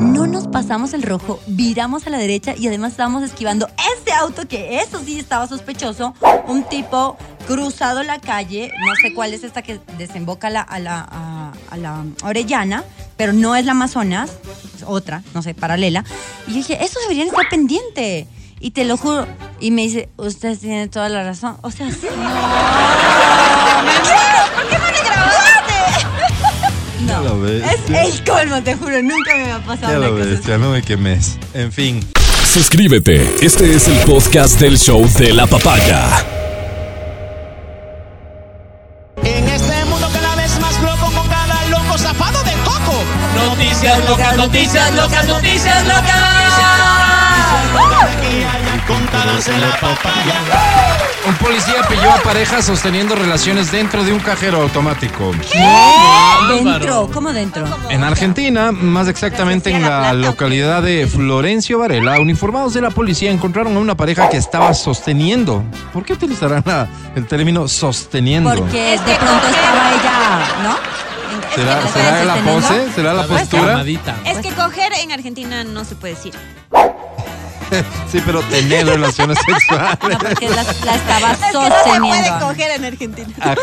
No 0.00 0.26
nos 0.26 0.48
pasamos 0.48 0.94
el 0.94 1.02
rojo, 1.02 1.38
viramos 1.46 2.06
a 2.06 2.10
la 2.10 2.18
derecha 2.18 2.54
y 2.56 2.66
además 2.66 2.92
estábamos 2.92 3.22
esquivando 3.22 3.68
este 3.96 4.12
auto 4.12 4.48
que 4.48 4.80
eso 4.80 4.98
sí 5.04 5.18
estaba 5.18 5.46
sospechoso. 5.46 6.14
Un 6.46 6.64
tipo 6.64 7.16
cruzado 7.46 8.02
la 8.02 8.18
calle, 8.18 8.72
no 8.80 8.94
sé 9.02 9.12
cuál 9.14 9.34
es 9.34 9.44
esta 9.44 9.62
que 9.62 9.78
desemboca 9.98 10.46
a 10.48 10.50
la, 10.50 10.60
a 10.62 10.78
la, 10.78 11.00
a- 11.10 11.52
a 11.70 11.76
la 11.76 12.04
Orellana, 12.24 12.82
pero 13.16 13.32
no 13.32 13.54
es 13.54 13.64
la 13.66 13.72
Amazonas, 13.72 14.30
es 14.74 14.82
otra, 14.86 15.22
no 15.34 15.42
sé, 15.42 15.54
paralela. 15.54 16.04
Y 16.46 16.50
yo 16.52 16.56
dije, 16.56 16.82
eso 16.84 16.98
deberían 17.00 17.28
estar 17.28 17.48
pendiente. 17.48 18.26
Y 18.62 18.72
te 18.72 18.84
lo 18.84 18.96
juro. 18.98 19.26
Y 19.58 19.70
me 19.70 19.82
dice, 19.82 20.08
usted 20.18 20.58
tiene 20.58 20.88
toda 20.88 21.08
la 21.08 21.24
razón. 21.24 21.56
O 21.62 21.70
sea, 21.70 21.90
sí. 21.90 22.00
¿Por 22.02 22.10
qué 24.02 24.10
no? 24.10 24.39
Lo 27.30 27.40
ves. 27.40 27.62
Es 27.62 28.12
el 28.18 28.24
colmo, 28.24 28.60
te 28.62 28.74
juro. 28.74 29.00
Nunca 29.02 29.36
me 29.36 29.52
ha 29.52 29.58
pasado 29.60 29.92
Ya 29.92 29.98
una 29.98 30.06
lo 30.08 30.12
cosa 30.14 30.24
ves, 30.30 30.38
así. 30.40 30.48
ya 30.48 30.58
no 30.58 30.70
me 30.70 30.82
quemes. 30.82 31.38
En 31.54 31.70
fin. 31.72 32.00
Suscríbete. 32.52 33.30
Este 33.40 33.72
es 33.74 33.86
el 33.86 33.96
podcast 33.98 34.58
del 34.58 34.76
show 34.78 35.06
de 35.18 35.32
la 35.32 35.46
papaya. 35.46 36.08
En 39.22 39.48
este 39.48 39.84
mundo 39.84 40.08
cada 40.12 40.34
vez 40.34 40.58
más 40.60 40.82
loco 40.82 41.12
con 41.12 41.28
cada 41.28 41.64
loco 41.68 41.96
zafado 41.98 42.42
de 42.42 42.52
coco. 42.64 43.04
Noticias 43.46 44.08
locas, 44.08 44.36
noticias 44.36 44.94
locas, 44.94 45.28
noticias 45.28 45.84
locas. 45.86 46.10
Aquí 47.72 47.94
hay 47.94 48.19
contadas 48.94 49.48
en 49.48 49.60
la 49.60 49.70
papaya. 49.72 50.34
Un 51.28 51.34
policía 51.36 51.82
pilló 51.88 52.10
a 52.10 52.16
parejas 52.22 52.64
sosteniendo 52.64 53.14
relaciones 53.14 53.70
dentro 53.70 54.02
de 54.02 54.12
un 54.12 54.18
cajero 54.20 54.62
automático. 54.62 55.32
Dentro, 56.48 57.08
¿cómo 57.12 57.32
dentro? 57.32 57.64
En 57.90 58.02
Argentina, 58.02 58.72
más 58.72 59.06
exactamente 59.06 59.70
en 59.70 59.82
la 59.82 60.12
localidad 60.14 60.82
de 60.82 61.06
Florencio 61.06 61.78
Varela, 61.78 62.18
uniformados 62.18 62.74
de 62.74 62.80
la 62.80 62.90
policía 62.90 63.30
encontraron 63.30 63.76
a 63.76 63.80
una 63.80 63.96
pareja 63.96 64.28
que 64.28 64.38
estaba 64.38 64.72
sosteniendo. 64.74 65.62
¿Por 65.92 66.04
qué 66.04 66.14
utilizarán 66.14 66.62
la- 66.66 66.88
el 67.14 67.26
término 67.26 67.68
sosteniendo? 67.68 68.50
Porque 68.52 68.98
de 68.98 69.14
pronto 69.16 69.46
estaba 69.46 69.90
ella, 69.92 70.62
¿no? 70.64 70.76
¿Será, 71.54 71.86
será 71.88 72.24
la 72.24 72.34
pose? 72.36 72.92
¿Será 72.94 73.12
la 73.14 73.24
postura? 73.26 73.66
Calmadita. 73.66 74.16
Es 74.24 74.38
que 74.38 74.50
coger 74.52 74.92
en 75.02 75.12
Argentina 75.12 75.64
no 75.64 75.84
se 75.84 75.94
puede 75.96 76.14
decir. 76.14 76.34
Sí, 78.10 78.20
pero 78.24 78.40
tener 78.42 78.86
relaciones 78.86 79.38
No, 79.48 79.54
sexuales. 79.58 79.98
porque 80.00 80.48
la, 80.48 80.62
la 80.62 80.94
estaba 80.94 81.32
Es 81.32 81.38
que 81.38 81.52
no 81.52 81.62
se 81.64 81.68
puede 81.70 81.70
sosteniendo. 81.84 82.46
coger 82.46 82.70
en 82.72 82.84
Argentina. 82.84 83.28
Ajá, 83.40 83.56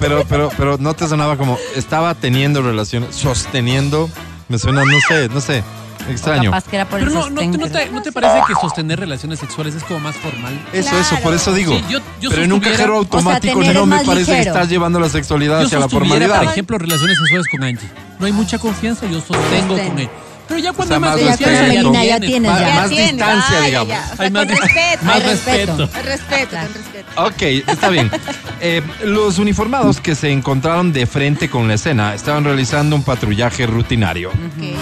pero, 0.00 0.24
pero, 0.28 0.50
pero 0.56 0.76
no 0.78 0.94
te 0.94 1.06
sonaba 1.08 1.36
como 1.36 1.58
estaba 1.76 2.14
teniendo 2.14 2.62
relaciones, 2.62 3.14
sosteniendo. 3.14 4.08
Me 4.48 4.58
suena, 4.58 4.82
no 4.84 4.98
sé, 5.08 5.28
no 5.28 5.40
sé, 5.40 5.62
extraño. 6.08 6.50
Capaz 6.50 6.64
que 6.68 6.74
era 6.76 6.84
por 6.88 6.98
Pero 6.98 7.10
el 7.12 7.14
no, 7.16 7.30
no, 7.30 7.58
no 7.58 7.68
te, 7.70 7.88
¿no 7.90 8.02
te 8.02 8.10
parece 8.10 8.40
que 8.48 8.54
sostener 8.60 8.98
relaciones 8.98 9.38
sexuales 9.38 9.74
es 9.76 9.84
como 9.84 10.00
más 10.00 10.16
formal? 10.16 10.58
Eso, 10.72 10.98
eso, 10.98 11.16
por 11.22 11.34
eso 11.34 11.52
digo. 11.52 11.76
Sí, 11.76 11.84
yo- 11.88 12.00
yo 12.20 12.30
pero 12.30 12.42
en 12.42 12.52
un 12.52 12.58
cajero 12.60 12.98
o 12.98 13.02
sea, 13.04 13.16
automático 13.18 13.62
no 13.62 13.86
me 13.86 14.04
parece 14.04 14.26
que 14.32 14.38
ligero. 14.38 14.54
estás 14.54 14.68
llevando 14.68 14.98
la 14.98 15.08
sexualidad 15.08 15.60
Yo 15.60 15.66
hacia 15.66 15.78
la 15.78 15.88
formalidad. 15.88 16.42
por 16.42 16.50
ejemplo, 16.52 16.78
relaciones 16.78 17.16
sexuales 17.18 17.46
con 17.50 17.62
Angie. 17.64 17.88
No 18.18 18.26
hay 18.26 18.32
mucha 18.32 18.58
confianza, 18.58 19.06
yo 19.06 19.20
sostengo 19.20 19.68
Sostén. 19.76 19.88
con 19.88 19.98
él. 20.00 20.10
Pero 20.50 20.60
ya 20.60 20.72
cuando 20.72 20.88
sea, 20.88 20.96
hay 20.96 21.00
más 21.00 21.10
más 21.10 21.20
confianza, 21.38 21.66
ya, 21.72 21.72
Ya 22.04 22.20
tienes, 22.20 22.20
tienes, 22.30 22.50
ya. 22.60 22.74
más 22.74 22.86
Atiende, 22.86 23.12
distancia, 23.12 23.54
vaya, 23.56 23.66
digamos. 23.66 23.88
ya. 23.88 24.10
O 24.12 24.16
sea, 24.16 24.24
Hay 24.26 24.30
más 24.32 24.48
respeto. 24.48 25.04
más 25.04 25.14
Hay 25.14 25.22
respeto. 25.22 25.76
respeto. 25.76 26.02
Respeto, 26.04 26.48
Claro. 26.50 26.66
con 26.66 26.74
respeto. 26.82 27.22
Ok, 27.24 27.42
está 27.70 27.88
bien. 27.88 28.10
Eh, 28.62 28.82
los 29.04 29.38
uniformados 29.38 30.02
que 30.02 30.14
se 30.14 30.30
encontraron 30.30 30.92
de 30.92 31.06
frente 31.06 31.48
con 31.48 31.66
la 31.66 31.74
escena 31.74 32.14
estaban 32.14 32.44
realizando 32.44 32.94
un 32.94 33.02
patrullaje 33.02 33.66
rutinario. 33.66 34.30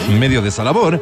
En 0.08 0.18
medio 0.18 0.42
de 0.42 0.48
esa 0.48 0.64
labor, 0.64 1.00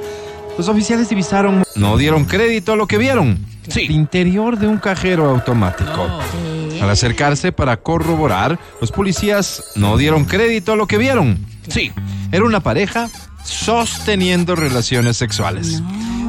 los 0.58 0.68
oficiales 0.68 1.08
divisaron, 1.08 1.64
no 1.74 1.96
dieron 1.96 2.26
crédito 2.26 2.74
a 2.74 2.76
lo 2.76 2.86
que 2.86 2.98
vieron. 2.98 3.38
Sí. 3.68 3.86
El 3.86 3.92
interior 3.92 4.58
de 4.58 4.66
un 4.66 4.76
cajero 4.76 5.30
automático. 5.30 5.90
No. 6.06 6.82
Al 6.82 6.90
acercarse 6.90 7.50
para 7.50 7.78
corroborar, 7.78 8.58
los 8.82 8.92
policías 8.92 9.62
no 9.74 9.96
dieron 9.96 10.26
crédito 10.26 10.72
a 10.74 10.76
lo 10.76 10.86
que 10.86 10.98
vieron. 10.98 11.38
Sí, 11.68 11.90
era 12.32 12.44
una 12.44 12.60
pareja 12.60 13.08
sosteniendo 13.46 14.56
relaciones 14.56 15.16
sexuales. 15.16 15.82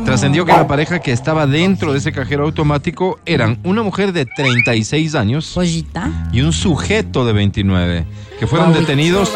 Trascendió 0.05 0.45
que 0.45 0.53
la 0.53 0.67
pareja 0.67 0.99
que 0.99 1.11
estaba 1.11 1.45
dentro 1.47 1.91
de 1.91 1.97
ese 1.97 2.13
cajero 2.13 2.45
automático 2.45 3.19
eran 3.25 3.59
una 3.63 3.83
mujer 3.83 4.13
de 4.13 4.25
36 4.25 5.15
años 5.15 5.51
Pollita. 5.53 6.29
y 6.31 6.41
un 6.41 6.53
sujeto 6.53 7.25
de 7.25 7.33
29, 7.33 8.05
que 8.39 8.47
fueron 8.47 8.73
detenidos 8.73 9.33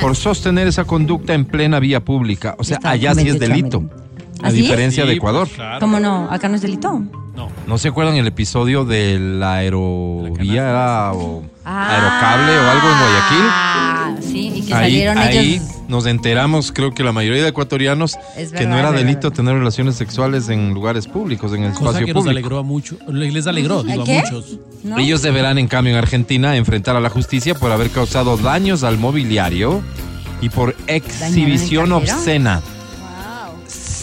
por 0.00 0.16
sostener 0.16 0.66
esa 0.66 0.84
conducta 0.84 1.34
en 1.34 1.44
plena 1.44 1.78
vía 1.78 2.02
pública. 2.02 2.54
O 2.58 2.64
sea, 2.64 2.78
allá 2.84 3.14
sí 3.14 3.28
es 3.28 3.38
28 3.38 3.52
delito. 3.52 4.03
A 4.44 4.48
¿Ah, 4.48 4.50
sí? 4.50 4.56
diferencia 4.58 5.04
de 5.06 5.12
Ecuador. 5.14 5.46
pues, 5.46 5.56
claro. 5.56 5.80
¿Cómo 5.80 6.00
no? 6.00 6.28
Acá 6.30 6.48
no 6.48 6.56
es 6.56 6.62
delito. 6.62 7.02
No. 7.34 7.48
¿No 7.66 7.78
se 7.78 7.88
acuerdan 7.88 8.14
el 8.16 8.26
episodio 8.26 8.84
de 8.84 9.18
la 9.18 9.54
aerovía 9.54 10.64
La 10.72 11.12
o 11.14 11.42
aerocable 11.64 12.52
o 12.58 12.70
algo 12.70 12.88
en 12.90 12.98
Guayaquil? 12.98 13.46
Ah, 13.50 14.14
sí, 14.20 14.52
y 14.54 14.62
que 14.62 14.74
Ahí, 14.74 14.82
salieron 14.92 15.18
ahí 15.18 15.54
ellos. 15.54 15.64
nos 15.88 16.06
enteramos, 16.06 16.70
creo 16.72 16.92
que 16.92 17.02
la 17.02 17.10
mayoría 17.12 17.42
de 17.42 17.48
ecuatorianos, 17.48 18.16
que 18.56 18.66
no 18.66 18.78
era 18.78 18.92
delito 18.92 19.22
verdad. 19.28 19.36
tener 19.36 19.54
relaciones 19.54 19.96
sexuales 19.96 20.48
en 20.48 20.72
lugares 20.74 21.08
públicos, 21.08 21.52
en 21.54 21.64
el 21.64 21.72
Cosa 21.72 21.84
espacio 21.86 22.06
que 22.06 22.12
nos 22.14 22.22
público. 22.22 22.30
alegró 22.38 22.58
a 22.58 22.62
muchos. 22.62 22.98
Les 23.08 23.46
alegró, 23.48 23.82
digo, 23.82 24.04
¿Qué? 24.04 24.18
a 24.20 24.22
muchos. 24.22 24.58
¿No? 24.84 24.98
Ellos 24.98 25.22
deberán, 25.22 25.58
en 25.58 25.66
cambio, 25.66 25.92
en 25.94 25.98
Argentina, 25.98 26.54
enfrentar 26.56 26.94
a 26.94 27.00
la 27.00 27.08
justicia 27.10 27.54
por 27.54 27.72
haber 27.72 27.90
causado 27.90 28.36
daños 28.36 28.84
al 28.84 28.98
mobiliario 28.98 29.82
y 30.40 30.50
por 30.50 30.76
exhibición 30.86 31.90
obscena. 31.92 32.60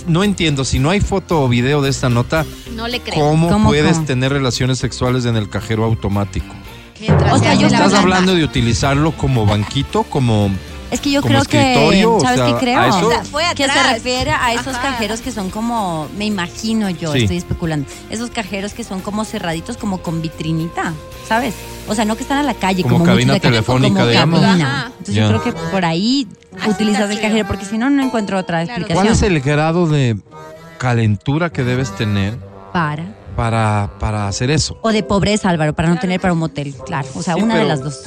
No 0.07 0.23
entiendo, 0.23 0.65
si 0.65 0.80
no 0.80 0.90
hay 0.90 1.02
foto 1.02 1.41
o 1.44 1.48
video 1.49 1.82
de 1.82 1.90
esta 1.90 2.10
nota, 2.10 2.45
No 2.76 2.88
le 2.88 2.99
creo. 2.99 3.19
¿cómo, 3.19 3.49
¿Cómo, 3.49 3.69
puedes 3.69 3.95
cómo? 3.95 4.06
tener 4.07 4.32
relaciones 4.32 4.80
sexuales 4.80 5.26
en 5.26 5.36
el 5.36 5.49
cajero 5.49 5.84
automático? 5.86 6.53
Mientras 6.99 7.34
O 7.34 7.38
se 7.38 7.44
sea, 7.44 7.53
yo 7.56 7.68
¿Estás 7.68 7.94
hablando 7.94 8.36
de 8.36 8.44
utilizarlo 8.44 9.11
como 9.14 9.45
banquito, 9.45 10.03
como... 10.03 10.49
Es 10.91 10.99
que 10.99 11.10
yo 11.10 11.22
como 11.22 11.36
creo 11.36 11.45
que, 11.45 11.72
escritorio, 11.72 12.15
o 12.15 12.19
¿sabes 12.19 12.38
sea, 12.38 12.48
qué 12.48 12.53
creo? 12.60 12.80
¿a 12.82 12.88
eso? 12.90 13.07
O 13.07 13.10
sea, 13.10 13.23
fue 13.23 13.44
que 13.56 13.65
se 13.65 13.84
refiere 13.94 14.32
a 14.32 14.53
esos 14.53 14.76
Ajá. 14.76 14.82
cajeros 14.91 15.22
que 15.22 15.32
son 15.32 15.49
como, 15.49 16.10
me 16.18 16.26
imagino 16.26 16.90
yo, 16.90 17.14
Sí. 17.14 17.19
estoy 17.19 17.38
especulando, 17.38 17.88
esos 18.10 18.30
cajeros 18.30 18.73
que 18.73 18.84
son 18.84 18.99
como 18.99 19.23
cerraditos, 19.23 19.78
como 19.78 20.02
con 20.02 20.22
vitrinita, 20.22 20.94
¿sabes? 21.26 21.56
O 21.88 21.95
sea, 21.95 22.03
no 22.03 22.18
que 22.18 22.23
están 22.23 22.40
a 22.40 22.44
la 22.44 22.56
calle, 22.56 22.84
Como 22.84 22.95
como, 22.95 23.06
cabina 23.06 23.34
de 23.36 23.40
telefónica, 23.40 23.99
como 23.99 24.06
digamos. 24.10 24.41
cabina. 24.41 24.86
Entonces 24.99 25.15
yo 25.15 25.28
creo 25.30 25.44
que 25.44 25.53
por 25.53 25.86
ahí 25.86 26.28
utilizas 26.68 27.10
el 27.10 27.19
cajero, 27.22 27.48
porque 27.48 27.65
si 27.65 27.78
no, 27.78 27.90
no 27.90 28.03
encuentro 28.03 28.38
otra 28.38 28.64
Claro. 28.64 28.82
explicación. 28.82 28.95
¿Cuál 29.03 29.14
es 29.15 29.22
el 29.22 29.40
grado 29.41 29.88
de 29.88 30.18
calentura 30.78 31.49
que 31.52 31.64
debes 31.64 31.95
tener 31.95 32.38
Para. 32.73 33.06
para, 33.36 33.91
para 33.99 34.28
hacer 34.28 34.52
eso? 34.52 34.78
O 34.82 34.91
de 34.91 35.03
pobreza, 35.03 35.49
Álvaro, 35.49 35.73
para 35.73 35.90
no 35.90 35.99
tener 35.99 36.19
para 36.19 36.34
un 36.34 36.40
motel, 36.40 36.73
claro. 36.86 37.07
O 37.15 37.22
sea, 37.22 37.36
Sí, 37.36 37.41
una 37.41 37.56
de 37.56 37.60
pero- 37.61 37.69
las 37.69 37.84
dos. 37.84 37.99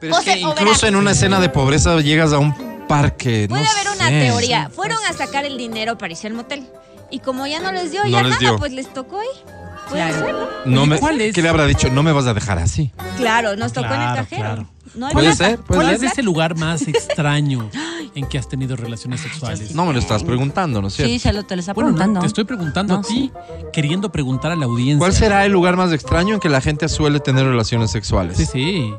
Pero 0.00 0.12
es 0.12 0.18
O 0.18 0.22
sea, 0.22 0.34
que 0.34 0.44
o 0.44 0.50
incluso 0.50 0.64
verás. 0.66 0.82
en 0.84 0.96
una 0.96 1.10
escena 1.12 1.40
de 1.40 1.48
pobreza 1.48 1.96
llegas 2.00 2.32
a 2.32 2.38
un 2.38 2.54
parque. 2.86 3.46
Puede 3.48 3.64
no 3.64 3.70
haber 3.70 3.86
una 3.96 4.08
sé. 4.08 4.20
teoría. 4.26 4.70
Fueron 4.70 4.98
a 5.08 5.12
sacar 5.14 5.44
el 5.46 5.56
dinero 5.56 5.96
para 5.96 6.12
irse 6.12 6.26
al 6.26 6.34
motel. 6.34 6.66
Y 7.10 7.20
como 7.20 7.46
ya 7.46 7.60
no 7.60 7.72
les 7.72 7.92
dio 7.92 8.02
No 8.04 8.08
ya 8.10 8.22
les 8.22 8.30
nada, 8.30 8.40
dio. 8.40 8.58
pues 8.58 8.72
les 8.72 8.92
tocó 8.92 9.20
ir. 9.22 9.54
Puede 9.88 10.02
Claro. 10.12 10.26
ser, 10.26 10.34
¿no? 10.66 10.86
Me, 10.86 10.98
¿cuál 10.98 11.20
es? 11.20 11.34
¿Qué 11.34 11.42
le 11.42 11.48
habrá 11.48 11.66
dicho? 11.66 11.88
No 11.90 12.02
me 12.02 12.12
vas 12.12 12.26
a 12.26 12.34
dejar 12.34 12.58
así. 12.58 12.90
Claro, 13.16 13.56
nos 13.56 13.72
tocó 13.72 13.86
en 13.86 13.92
el 13.92 13.98
Claro, 13.98 14.16
cajero. 14.16 14.42
claro. 14.42 14.66
No 14.94 15.06
hay 15.06 15.12
Puede 15.12 15.26
plata. 15.34 15.44
ser, 15.50 15.58
puede 15.60 15.80
¿Cuál 15.82 15.96
ser. 15.98 16.04
es 16.06 16.12
ese 16.12 16.22
lugar 16.22 16.56
más 16.56 16.88
extraño 16.88 17.68
en 18.14 18.26
que 18.26 18.38
has 18.38 18.48
tenido 18.48 18.76
relaciones 18.76 19.20
sexuales? 19.20 19.74
No 19.74 19.84
me 19.86 19.92
lo 19.92 19.98
estás 19.98 20.22
preguntando, 20.24 20.80
¿no 20.80 20.88
es 20.88 20.94
cierto? 20.94 21.12
Sí, 21.12 21.18
se 21.18 21.32
lo 21.32 21.42
te 21.44 21.54
lo 21.56 21.60
está 21.60 21.72
Bueno, 21.74 21.90
no, 21.90 21.96
preguntando. 21.96 22.20
te 22.20 22.26
estoy 22.26 22.44
preguntando 22.44 22.94
No, 22.94 23.00
a 23.00 23.02
ti, 23.02 23.30
queriendo 23.72 24.10
preguntar 24.10 24.52
a 24.52 24.56
la 24.56 24.64
audiencia. 24.64 24.98
¿Cuál 24.98 25.12
será 25.12 25.44
el 25.44 25.52
lugar 25.52 25.76
más 25.76 25.92
extraño 25.92 26.34
en 26.34 26.40
que 26.40 26.48
la 26.48 26.60
gente 26.60 26.88
suele 26.88 27.20
tener 27.20 27.44
relaciones 27.46 27.90
sexuales? 27.90 28.36
Sí, 28.38 28.46
sí. 28.46 28.94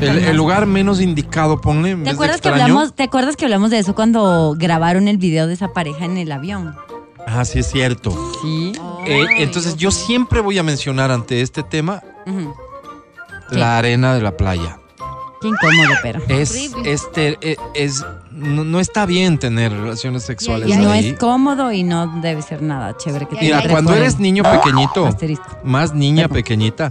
El, 0.00 0.18
el 0.18 0.36
lugar 0.36 0.66
menos 0.66 1.00
indicado, 1.00 1.60
ponle. 1.60 1.90
en 1.92 1.98
¿Te 1.98 2.02
vez 2.02 2.04
de 2.04 2.10
acuerdas, 2.10 2.40
que 2.40 2.48
extraño. 2.48 2.72
hablamos, 2.74 2.94
¿Te 2.94 3.02
acuerdas 3.04 3.36
que 3.36 3.44
hablamos 3.46 3.70
de 3.70 3.78
eso 3.78 3.94
cuando 3.94 4.54
grabaron 4.58 5.08
el 5.08 5.16
video 5.16 5.46
de 5.46 5.54
esa 5.54 5.72
pareja 5.72 6.04
en 6.04 6.18
el 6.18 6.32
avión? 6.32 6.74
Ah, 7.26 7.44
sí, 7.44 7.58
es 7.58 7.70
cierto. 7.70 8.12
Sí. 8.42 8.72
Eh, 9.06 9.26
Ay, 9.28 9.42
entonces, 9.42 9.76
yo 9.76 9.90
siempre 9.90 10.40
voy 10.40 10.58
a 10.58 10.62
mencionar 10.62 11.10
ante 11.10 11.40
este 11.42 11.62
tema 11.62 12.02
Ujú. 12.26 12.54
¿Qué? 13.50 13.56
la 13.58 13.78
arena 13.78 14.14
de 14.14 14.22
la 14.22 14.36
playa. 14.36 14.78
Qué 15.40 15.48
incómodo, 15.48 15.90
pero. 16.02 16.20
Es, 16.28 16.50
Horrible. 16.50 16.92
este, 16.92 17.38
eh, 17.42 17.56
es, 17.74 18.04
no, 18.30 18.64
no 18.64 18.80
está 18.80 19.04
bien 19.06 19.38
tener 19.38 19.70
relaciones 19.72 20.22
sexuales 20.22 20.68
Y 20.68 20.76
no 20.78 20.90
ahí. 20.90 21.10
es 21.10 21.18
cómodo 21.18 21.70
y 21.72 21.82
no 21.82 22.20
debe 22.22 22.40
ser 22.42 22.62
nada 22.62 22.96
chévere 22.96 23.26
que 23.28 23.36
te 23.36 23.42
Mira, 23.44 23.62
cuando 23.68 23.94
eres 23.94 24.18
niño 24.18 24.42
pequeñito, 24.44 25.06
Asterisco. 25.06 25.44
más 25.62 25.92
niña 25.94 26.28
pequeñita, 26.28 26.90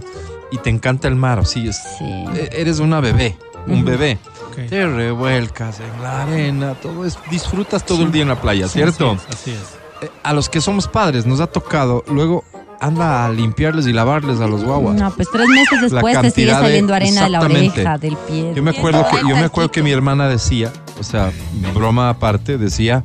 y 0.52 0.58
te 0.58 0.70
encanta 0.70 1.08
el 1.08 1.16
mar, 1.16 1.44
sí, 1.44 1.66
es, 1.68 1.76
Sí. 1.98 2.04
e- 2.36 2.50
eres 2.52 2.78
una 2.78 3.00
bebé, 3.00 3.36
un 3.66 3.84
bebé. 3.84 4.18
Ok. 4.48 4.68
Te 4.70 4.86
revuelcas 4.86 5.80
en 5.80 6.02
la 6.02 6.22
arena, 6.22 6.74
todo 6.74 7.04
es, 7.04 7.18
disfrutas 7.30 7.84
todo 7.84 8.04
el 8.04 8.12
día 8.12 8.22
en 8.22 8.28
la 8.28 8.40
playa, 8.40 8.68
¿cierto? 8.68 9.10
Así 9.12 9.26
es, 9.28 9.34
así 9.36 9.50
es. 9.50 9.75
A 10.22 10.32
los 10.32 10.48
que 10.48 10.60
somos 10.60 10.88
padres 10.88 11.26
nos 11.26 11.40
ha 11.40 11.46
tocado, 11.46 12.04
luego 12.08 12.44
anda 12.80 13.24
a 13.24 13.30
limpiarles 13.30 13.86
y 13.86 13.92
lavarles 13.92 14.40
a 14.40 14.46
los 14.46 14.62
guaguas. 14.62 14.96
No, 14.96 15.10
pues 15.10 15.28
tres 15.32 15.48
meses 15.48 15.80
después 15.90 16.20
te 16.20 16.30
sigue 16.30 16.46
de- 16.48 16.52
saliendo 16.52 16.94
arena 16.94 17.24
de 17.24 17.30
la 17.30 17.40
oreja, 17.40 17.96
del 17.98 18.16
pie. 18.16 18.52
Yo 18.54 18.62
me 18.62 18.70
acuerdo 18.72 19.06
que 19.10 19.16
yo 19.28 19.34
me 19.36 19.44
acuerdo 19.44 19.70
que 19.70 19.82
mi 19.82 19.92
hermana 19.92 20.28
decía, 20.28 20.70
o 21.00 21.02
sea, 21.02 21.32
broma 21.74 22.10
aparte, 22.10 22.58
decía, 22.58 23.02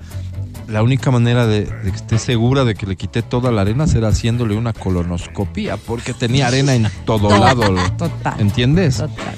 la 0.68 0.84
única 0.84 1.10
manera 1.12 1.48
de, 1.48 1.66
de 1.66 1.90
que 1.92 1.96
esté 1.96 2.18
segura 2.18 2.64
de 2.66 2.76
que 2.76 2.86
le 2.86 2.96
quité 2.98 3.22
toda 3.22 3.52
la 3.52 3.62
arena 3.62 3.88
será 3.88 4.10
haciéndole 4.10 4.56
una 4.58 4.74
colonoscopía, 4.74 5.78
porque 5.78 6.14
tenía 6.14 6.48
arena 6.48 6.74
en 6.76 6.90
todo 7.06 7.30
lado. 7.30 7.64
Total. 7.98 8.40
¿Entiendes? 8.40 8.98
Total. 8.98 9.36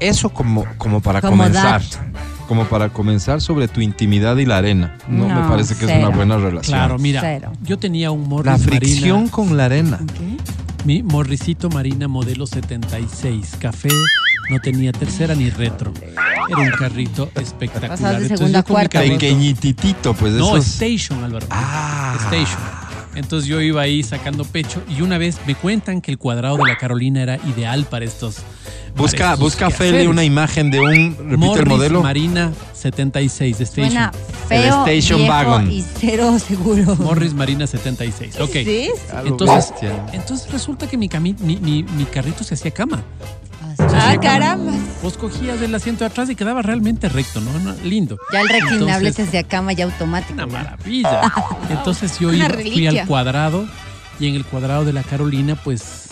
Eso 0.00 0.30
como, 0.30 0.64
como 0.78 1.00
para 1.02 1.20
Como 1.20 1.36
comenzar. 1.36 1.82
Como 2.50 2.64
para 2.64 2.88
comenzar 2.88 3.40
sobre 3.40 3.68
tu 3.68 3.80
intimidad 3.80 4.36
y 4.38 4.44
la 4.44 4.56
arena. 4.58 4.96
No, 5.06 5.28
me 5.28 5.48
parece 5.48 5.76
que 5.76 5.84
es 5.84 5.98
una 6.00 6.08
buena 6.08 6.36
relación. 6.36 6.76
Claro, 6.76 6.98
mira, 6.98 7.20
Cero. 7.20 7.52
yo 7.62 7.78
tenía 7.78 8.10
un 8.10 8.28
Morris 8.28 8.46
La 8.50 8.58
fricción 8.58 9.18
Marina, 9.18 9.30
con 9.30 9.56
la 9.56 9.64
arena. 9.66 10.00
mi 10.84 11.04
Morrisito 11.04 11.68
Marina 11.70 12.08
modelo 12.08 12.48
76, 12.48 13.52
café, 13.60 13.88
no 14.50 14.58
tenía 14.60 14.90
tercera 14.90 15.36
ni 15.36 15.48
retro. 15.48 15.92
Era 16.48 16.58
un 16.58 16.70
carrito 16.72 17.30
espectacular. 17.36 17.90
Pasas 17.90 18.00
de 18.00 18.16
Entonces, 18.22 18.38
segunda 18.38 18.58
a 18.58 18.62
cuarta. 18.64 18.98
Pequeñititito, 19.00 20.12
pues 20.14 20.32
No, 20.32 20.56
esos- 20.56 20.66
Station, 20.82 21.22
Álvaro. 21.22 21.46
Ah. 21.50 22.16
Station. 22.24 22.79
Entonces 23.14 23.48
yo 23.48 23.60
iba 23.60 23.82
ahí 23.82 24.02
sacando 24.02 24.44
pecho 24.44 24.82
y 24.88 25.02
una 25.02 25.18
vez 25.18 25.36
me 25.46 25.54
cuentan 25.56 26.00
que 26.00 26.10
el 26.12 26.18
cuadrado 26.18 26.56
de 26.58 26.64
la 26.66 26.76
Carolina 26.78 27.22
era 27.22 27.36
ideal 27.48 27.84
para 27.84 28.04
estos 28.04 28.36
Busca, 28.96 29.18
Para 29.18 29.34
busca 29.36 29.70
Feli 29.70 30.06
una 30.08 30.24
imagen 30.24 30.70
de 30.70 30.80
un, 30.80 31.16
repite 31.16 31.36
Morris 31.36 31.60
el 31.62 31.68
modelo. 31.68 32.02
Marina 32.02 32.52
76 32.74 33.58
de 33.58 33.64
Station. 33.64 33.90
Suena 33.92 34.12
feo, 34.48 34.84
Station 34.86 35.18
viejo 35.20 35.32
Wagon. 35.32 35.70
y 35.70 35.84
cero 35.98 36.38
seguro. 36.44 36.96
Morris 36.96 37.32
Marina 37.32 37.66
76. 37.68 38.40
Ok. 38.40 38.50
¿Sí? 38.52 38.90
Entonces, 39.24 39.72
entonces 40.12 40.50
resulta 40.50 40.88
que 40.88 40.96
mi, 40.96 41.08
cami- 41.08 41.38
mi, 41.38 41.56
mi- 41.56 41.84
mi 41.84 42.04
carrito 42.04 42.42
se 42.42 42.54
hacía 42.54 42.72
cama. 42.72 43.00
Ah, 43.94 44.16
caramba. 44.20 44.72
Vos 45.02 45.16
cogías 45.16 45.60
del 45.60 45.74
asiento 45.74 46.04
de 46.04 46.10
atrás 46.10 46.28
y 46.30 46.36
quedaba 46.36 46.62
realmente 46.62 47.08
recto, 47.08 47.40
¿no? 47.40 47.58
No, 47.60 47.74
lindo. 47.84 48.18
Ya 48.32 48.40
el 48.42 48.48
reclinable 48.48 49.12
se 49.12 49.22
hacía 49.22 49.42
cama 49.44 49.72
ya 49.72 49.84
automático. 49.84 50.34
Una 50.34 50.46
maravilla. 50.46 51.32
Entonces 51.70 52.18
yo 52.18 52.32
iba- 52.32 52.48
fui 52.50 52.86
al 52.86 53.06
cuadrado 53.06 53.66
y 54.18 54.28
en 54.28 54.34
el 54.34 54.44
cuadrado 54.44 54.84
de 54.84 54.92
la 54.92 55.02
Carolina, 55.02 55.56
pues 55.62 56.08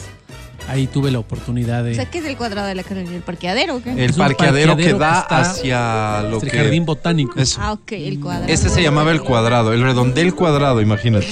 ahí 0.69 0.87
tuve 0.87 1.11
la 1.11 1.19
oportunidad 1.19 1.83
de... 1.83 1.93
O 1.93 1.95
sea, 1.95 2.07
¿qué 2.07 2.19
es 2.19 2.25
el 2.25 2.37
cuadrado 2.37 2.69
de 2.69 2.75
la 2.75 2.83
Carolina? 2.83 3.17
¿El 3.17 3.23
parqueadero 3.23 3.77
o 3.77 3.83
qué? 3.83 4.05
El 4.05 4.13
parqueadero, 4.15 4.77
que 4.77 4.93
da 4.93 5.27
que 5.29 5.35
hacia 5.35 6.23
lo 6.23 6.41
el 6.41 6.51
que... 6.51 6.57
jardín 6.57 6.85
botánico. 6.85 7.39
Eso. 7.39 7.61
Ah, 7.63 7.73
ok, 7.73 7.93
el 7.93 8.21
cuadrado. 8.21 8.53
Ese 8.53 8.69
se 8.69 8.83
llamaba 8.83 9.11
el 9.11 9.23
cuadrado, 9.23 9.73
el 9.73 9.83
redondel 9.83 10.35
cuadrado, 10.35 10.81
imagínate. 10.81 11.27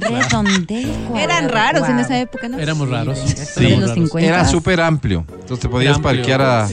Redondel. 0.00 0.92
Eran 1.16 1.48
raros 1.48 1.88
en 1.88 1.98
esa 1.98 2.18
época, 2.18 2.48
¿no? 2.48 2.58
Éramos 2.58 2.88
raros. 2.88 3.18
Sí. 3.18 3.34
de 3.60 3.66
Éramos 3.66 3.80
los 3.80 3.90
raros. 3.90 4.10
50. 4.10 4.28
Era 4.28 4.44
súper 4.46 4.80
amplio. 4.80 5.24
Entonces 5.28 5.60
te 5.60 5.68
podías 5.68 5.96
amplio. 5.96 6.16
parquear 6.16 6.42
a 6.42 6.68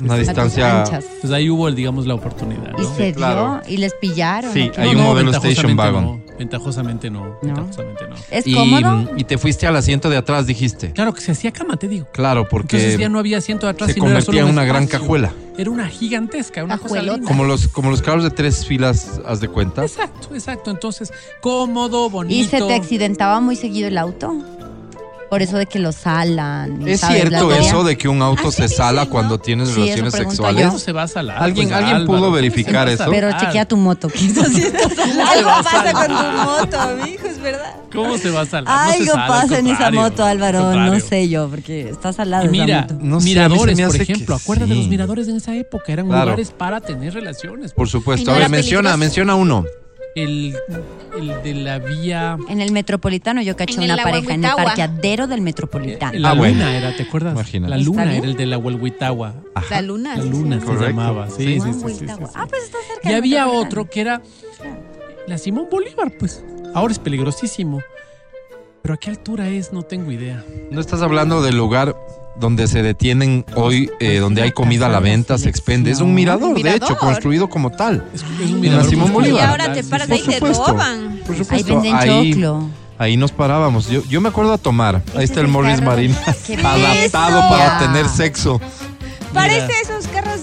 una 0.00 0.16
distancia... 0.16 0.84
Pues 1.20 1.32
ahí 1.32 1.48
hubo, 1.48 1.70
digamos, 1.70 2.06
la 2.06 2.14
oportunidad. 2.14 2.72
Y 2.78 2.82
¿no? 2.82 2.96
se 2.96 3.04
dio 3.04 3.14
claro. 3.14 3.60
y 3.68 3.76
les 3.76 3.94
pillaron. 3.94 4.52
Sí, 4.52 4.68
¿o 4.68 4.72
qué? 4.72 4.80
hay 4.80 4.94
un 4.94 5.02
modelo 5.02 5.30
Station 5.32 5.76
Wagon. 5.76 6.04
no, 6.04 6.19
ventajosamente 6.40 7.10
no. 7.10 7.36
Ventajosamente 7.42 8.06
no. 8.08 8.16
¿Es 8.30 8.46
Y, 8.46 8.54
cómodo? 8.54 9.10
y 9.14 9.24
te 9.24 9.36
fuiste 9.36 9.66
al 9.66 9.76
asiento 9.76 10.08
de 10.08 10.16
atrás, 10.16 10.46
dijiste. 10.46 10.90
Claro 10.92 11.12
que 11.12 11.20
se 11.20 11.32
hacía 11.32 11.52
cama, 11.52 11.76
te 11.76 11.86
digo. 11.86 12.06
Claro, 12.12 12.48
Entonces 12.50 12.92
ya 12.92 12.96
porque 12.96 13.08
no 13.10 13.18
había 13.18 13.36
asiento 13.38 13.66
de 13.66 13.72
atrás. 13.72 13.88
se 13.88 13.92
era 13.92 14.00
convertía 14.00 14.24
solo 14.24 14.38
en 14.38 14.44
un 14.46 14.50
una 14.52 14.64
gran 14.64 14.86
cajuela. 14.86 15.32
Era 15.58 15.70
una 15.70 15.86
gigantesca, 15.88 16.64
una 16.64 16.78
cosa 16.78 16.94
Cajuelota. 16.94 17.16
linda. 17.18 17.28
Como 17.28 17.44
los, 17.44 17.68
como 17.68 17.90
los 17.90 18.00
carros 18.00 18.24
de 18.24 18.30
tres 18.30 18.64
filas, 18.64 19.20
haz 19.26 19.40
de 19.40 19.48
cuenta. 19.48 19.82
Exacto, 19.82 20.34
exacto. 20.34 20.70
Entonces, 20.70 21.12
cómodo, 21.42 22.08
bonito. 22.08 22.34
¿Y 22.34 22.44
se 22.44 22.58
te 22.66 22.74
accidentaba 22.74 23.40
muy 23.40 23.54
seguido 23.56 23.88
el 23.88 23.98
auto? 23.98 24.34
Por 25.30 25.42
eso 25.42 25.56
de 25.58 25.66
que 25.66 25.78
lo 25.78 25.92
salan. 25.92 26.86
Es 26.88 27.00
sabes, 27.00 27.28
cierto 27.28 27.52
eso 27.54 27.84
de 27.84 27.96
que 27.96 28.08
un 28.08 28.20
auto 28.20 28.48
Así 28.48 28.62
se 28.62 28.68
sala 28.68 29.06
cuando 29.06 29.38
tienes 29.38 29.68
Sí, 29.68 29.76
relaciones 29.76 30.14
sexuales. 30.14 30.60
yo. 30.62 30.66
¿Cómo 30.68 30.78
se 30.80 30.90
va 30.92 31.04
a 31.04 31.08
salar? 31.08 31.40
¿Alguien- 31.40 31.68
Pues, 31.68 31.78
alguien 31.80 32.04
pudo 32.06 32.32
verificar 32.32 32.86
¿cómo 32.88 32.96
se 32.96 32.96
va 32.96 33.04
a 33.04 33.06
eso? 33.06 33.10
Pero 33.28 33.38
chequea 33.38 33.64
tu 33.68 33.76
moto. 33.76 34.08
Algo 35.28 35.50
a 35.50 35.62
pasa 35.62 35.92
con 35.92 36.06
tu 36.08 36.12
moto, 36.44 36.80
amigo, 36.80 37.26
es 37.28 37.40
verdad. 37.40 37.74
¿Cómo 37.92 38.18
se 38.18 38.30
va 38.30 38.40
a 38.42 38.46
salar? 38.46 38.64
No 38.88 38.92
Algo 38.92 39.12
sala, 39.12 39.26
pasa 39.28 39.58
en 39.60 39.66
esa 39.68 39.90
moto, 39.92 40.24
Álvaro. 40.24 40.74
No 40.74 40.98
sé 41.00 41.28
yo, 41.28 41.48
porque 41.48 41.88
está 41.90 42.12
salada 42.12 42.42
esa 42.42 42.50
mira, 42.50 42.80
moto. 42.82 42.96
No 43.00 43.20
sé, 43.20 43.24
miradores, 43.26 43.80
por 43.80 44.00
ejemplo. 44.00 44.34
Acuérdate 44.34 44.68
de 44.70 44.74
sí. 44.74 44.80
los 44.80 44.88
miradores 44.90 45.28
en 45.28 45.36
esa 45.36 45.54
época. 45.54 45.92
Eran 45.92 46.06
Claro. 46.08 46.24
lugares 46.26 46.50
para 46.50 46.80
tener 46.80 47.14
relaciones. 47.14 47.72
Por 47.72 47.88
supuesto. 47.88 48.32
A 48.32 48.38
ver, 48.38 48.48
menciona, 48.48 48.96
menciona 48.96 49.34
uno. 49.36 49.64
El, 50.16 50.56
el 51.18 51.42
de 51.42 51.54
la 51.54 51.78
vía... 51.78 52.36
En 52.48 52.60
el 52.60 52.72
Metropolitano 52.72 53.42
yo 53.42 53.56
caché 53.56 53.78
una 53.80 53.96
pareja 53.96 54.34
en 54.34 54.44
el 54.44 54.50
parqueadero 54.56 55.26
del 55.28 55.40
Metropolitano. 55.40 56.18
La 56.18 56.30
Ah, 56.30 56.34
luna 56.34 56.48
bueno. 56.48 56.68
era, 56.68 56.96
¿te 56.96 57.04
acuerdas? 57.04 57.34
Imagínate. 57.34 57.70
La 57.70 57.76
¿Está 57.76 57.90
luna 57.90 58.14
era 58.16 58.26
el 58.26 58.36
de 58.36 58.46
la 58.46 58.58
Huelhuitagua. 58.58 59.34
La 59.70 59.82
luna. 59.82 60.16
La 60.16 60.24
luna 60.24 60.56
sí. 60.56 60.60
se 60.62 60.66
Correcto. 60.66 60.86
llamaba. 60.88 61.30
Sí, 61.30 61.36
Sí. 61.36 61.44
sí, 61.44 61.60
sí, 61.60 61.60
sí, 61.60 61.72
sí, 61.72 61.78
Agüehuitagua. 61.78 62.26
sí. 62.28 62.34
Ah, 62.36 62.46
pues 62.48 62.62
está 62.64 62.78
cerca 62.92 63.10
Y 63.10 63.14
había 63.14 63.46
otro 63.48 63.88
que 63.88 64.00
era 64.00 64.20
la 65.28 65.38
Simón 65.38 65.68
Bolívar, 65.70 66.12
pues. 66.18 66.44
Ahora 66.74 66.92
es 66.92 66.98
peligrosísimo. 66.98 67.80
Pero 68.82 68.94
a 68.94 68.96
qué 68.96 69.10
altura 69.10 69.48
es, 69.48 69.72
no 69.72 69.82
tengo 69.82 70.10
idea. 70.10 70.42
No 70.70 70.80
estás 70.80 71.02
hablando 71.02 71.42
del 71.42 71.56
lugar 71.56 71.94
donde 72.40 72.66
se 72.66 72.82
detienen 72.82 73.44
hoy, 73.54 73.90
eh, 74.00 74.18
donde 74.18 74.42
hay 74.42 74.52
comida 74.52 74.86
a 74.86 74.88
la 74.88 74.98
venta, 75.00 75.38
se 75.38 75.48
expende. 75.48 75.90
Es 75.90 76.00
un 76.00 76.14
mirador, 76.14 76.60
de 76.60 76.74
hecho, 76.74 76.96
construido 76.96 77.48
como 77.48 77.70
tal. 77.70 78.04
Es, 78.14 78.22
es 78.22 78.28
un 78.28 78.54
En 78.56 78.60
mirador 78.60 78.84
la 78.84 78.90
Simón 78.90 79.12
Bolívar. 79.12 79.40
Y 79.42 79.44
ahora 79.46 79.72
te 79.72 79.84
paras 79.84 80.10
ahí 80.10 80.22
y 80.24 80.28
te 80.28 80.40
roban. 80.40 81.20
Por 81.26 81.34
Ahí 81.36 81.38
supuesto. 81.44 81.74
venden 81.74 81.94
Ahí, 81.94 82.30
choclo. 82.32 82.68
ahí 82.98 83.16
nos 83.16 83.30
parábamos. 83.32 83.88
Yo, 83.88 84.02
yo 84.08 84.20
me 84.20 84.30
acuerdo 84.30 84.52
a 84.52 84.58
tomar. 84.58 85.02
Ahí 85.14 85.24
está 85.24 85.40
el 85.40 85.48
Morris. 85.48 85.80
Marina, 85.82 86.16
adaptado 86.64 87.40
para 87.48 87.78
tener 87.78 88.08
sexo. 88.08 88.60
Parece 89.32 89.70
esos 89.82 90.08
carros 90.08 90.39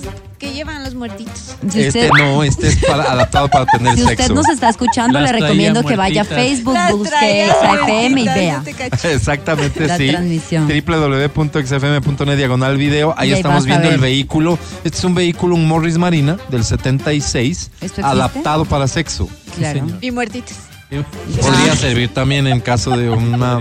llevan 0.58 0.84
los 0.84 0.94
muertitos. 0.96 1.56
Si 1.70 1.82
Este 1.84 2.10
usted, 2.10 2.10
no, 2.18 2.44
este 2.44 2.68
es 2.68 2.78
para- 2.86 3.12
adaptado 3.12 3.48
para 3.50 3.66
tener 3.66 3.96
si 3.96 4.02
usted 4.04 4.18
sexo. 4.18 4.34
nos 4.34 4.50
está 4.50 4.70
escuchando, 4.70 5.20
Las 5.20 5.32
le 5.32 5.40
recomiendo 5.40 5.84
que 5.84 5.96
vaya 5.96 6.22
a. 6.22 6.26
Facebook, 6.26 6.74
Las 6.74 6.92
busque 6.92 7.48
XFM 7.50 8.22
y 8.22 8.26
vea. 8.26 8.64
Exactamente, 9.04 9.88
La 9.88 9.98
sí. 9.98 10.10
transmisión. 10.10 10.68
www.xfm.net 10.68 12.38
diagonal 12.38 12.78
video. 12.78 13.14
Ahí 13.18 13.32
estamos 13.34 13.66
viendo 13.66 13.90
el 13.90 14.00
vehículo. 14.00 14.58
Este 14.84 14.98
es 14.98 15.04
un 15.04 15.16
vehículo, 15.16 15.56
un 15.56 15.68
Morris 15.68 15.98
Marina 15.98 16.38
del 16.50 16.64
76, 16.64 17.58
¿Esto 17.76 17.86
existe? 17.86 18.02
adaptado 18.04 18.66
para 18.66 18.88
sexo. 18.88 19.28
Claro. 19.58 19.80
señor. 19.80 19.98
Y 20.02 20.12
muertitos. 20.12 20.56
Podría 20.90 21.76
servir 21.76 22.14
también 22.14 22.48
en 22.48 22.62
caso 22.62 22.96
de 22.96 23.10
una 23.10 23.60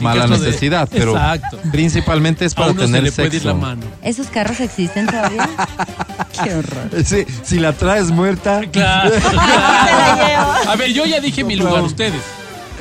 mala 0.00 0.26
de- 0.26 0.38
necesidad, 0.38 0.86
pero 0.92 1.12
Exacto. 1.12 1.58
principalmente 1.70 2.44
es 2.44 2.52
A 2.52 2.56
para 2.56 2.72
se 2.72 2.78
tener 2.80 3.04
ir 3.04 3.12
sexo. 3.12 3.48
la 3.48 3.54
mano. 3.54 3.82
¿Esos 4.02 4.26
carros 4.26 4.60
existen 4.60 5.06
todavía? 5.06 5.48
Qué 6.44 6.54
horror. 6.54 6.90
Sí, 7.04 7.24
si 7.42 7.58
la 7.58 7.72
traes 7.72 8.10
muerta, 8.10 8.60
Claro. 8.72 9.10
llevo. 9.16 10.70
A 10.70 10.76
ver, 10.76 10.92
yo 10.92 11.06
ya 11.06 11.20
dije 11.20 11.42
mi 11.42 11.56
lugar, 11.56 11.82
ustedes. 11.84 12.20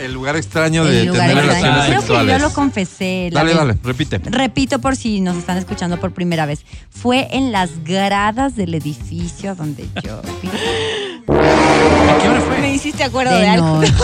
el 0.01 0.13
lugar 0.13 0.35
extraño 0.35 0.83
de 0.83 1.01
El 1.01 1.07
lugar 1.07 1.29
tener 1.29 1.45
extraño. 1.45 1.63
relaciones 1.71 2.05
Creo 2.05 2.19
que 2.25 2.31
yo 2.31 2.39
lo 2.39 2.53
confesé. 2.53 3.29
la 3.31 3.39
dale, 3.39 3.51
vez- 3.53 3.57
dale, 3.57 3.77
repite. 3.83 4.19
Repito 4.25 4.79
por 4.79 4.95
si 4.97 5.21
nos 5.21 5.37
están 5.37 5.57
escuchando 5.57 5.97
por 5.99 6.11
primera 6.11 6.45
vez. 6.45 6.65
Fue 6.89 7.27
en 7.31 7.51
las 7.53 7.69
gradas 7.85 8.55
del 8.57 8.73
edificio 8.73 9.55
donde 9.55 9.87
yo 10.03 10.21
¿A 12.09 12.17
qué 12.21 12.29
hora 12.29 12.41
fue? 12.41 12.57
Me 12.59 12.73
hiciste 12.73 13.03
acuerdo 13.03 13.33
de, 13.33 13.41
de 13.41 13.49
algo. 13.49 13.67
noche. 13.81 13.93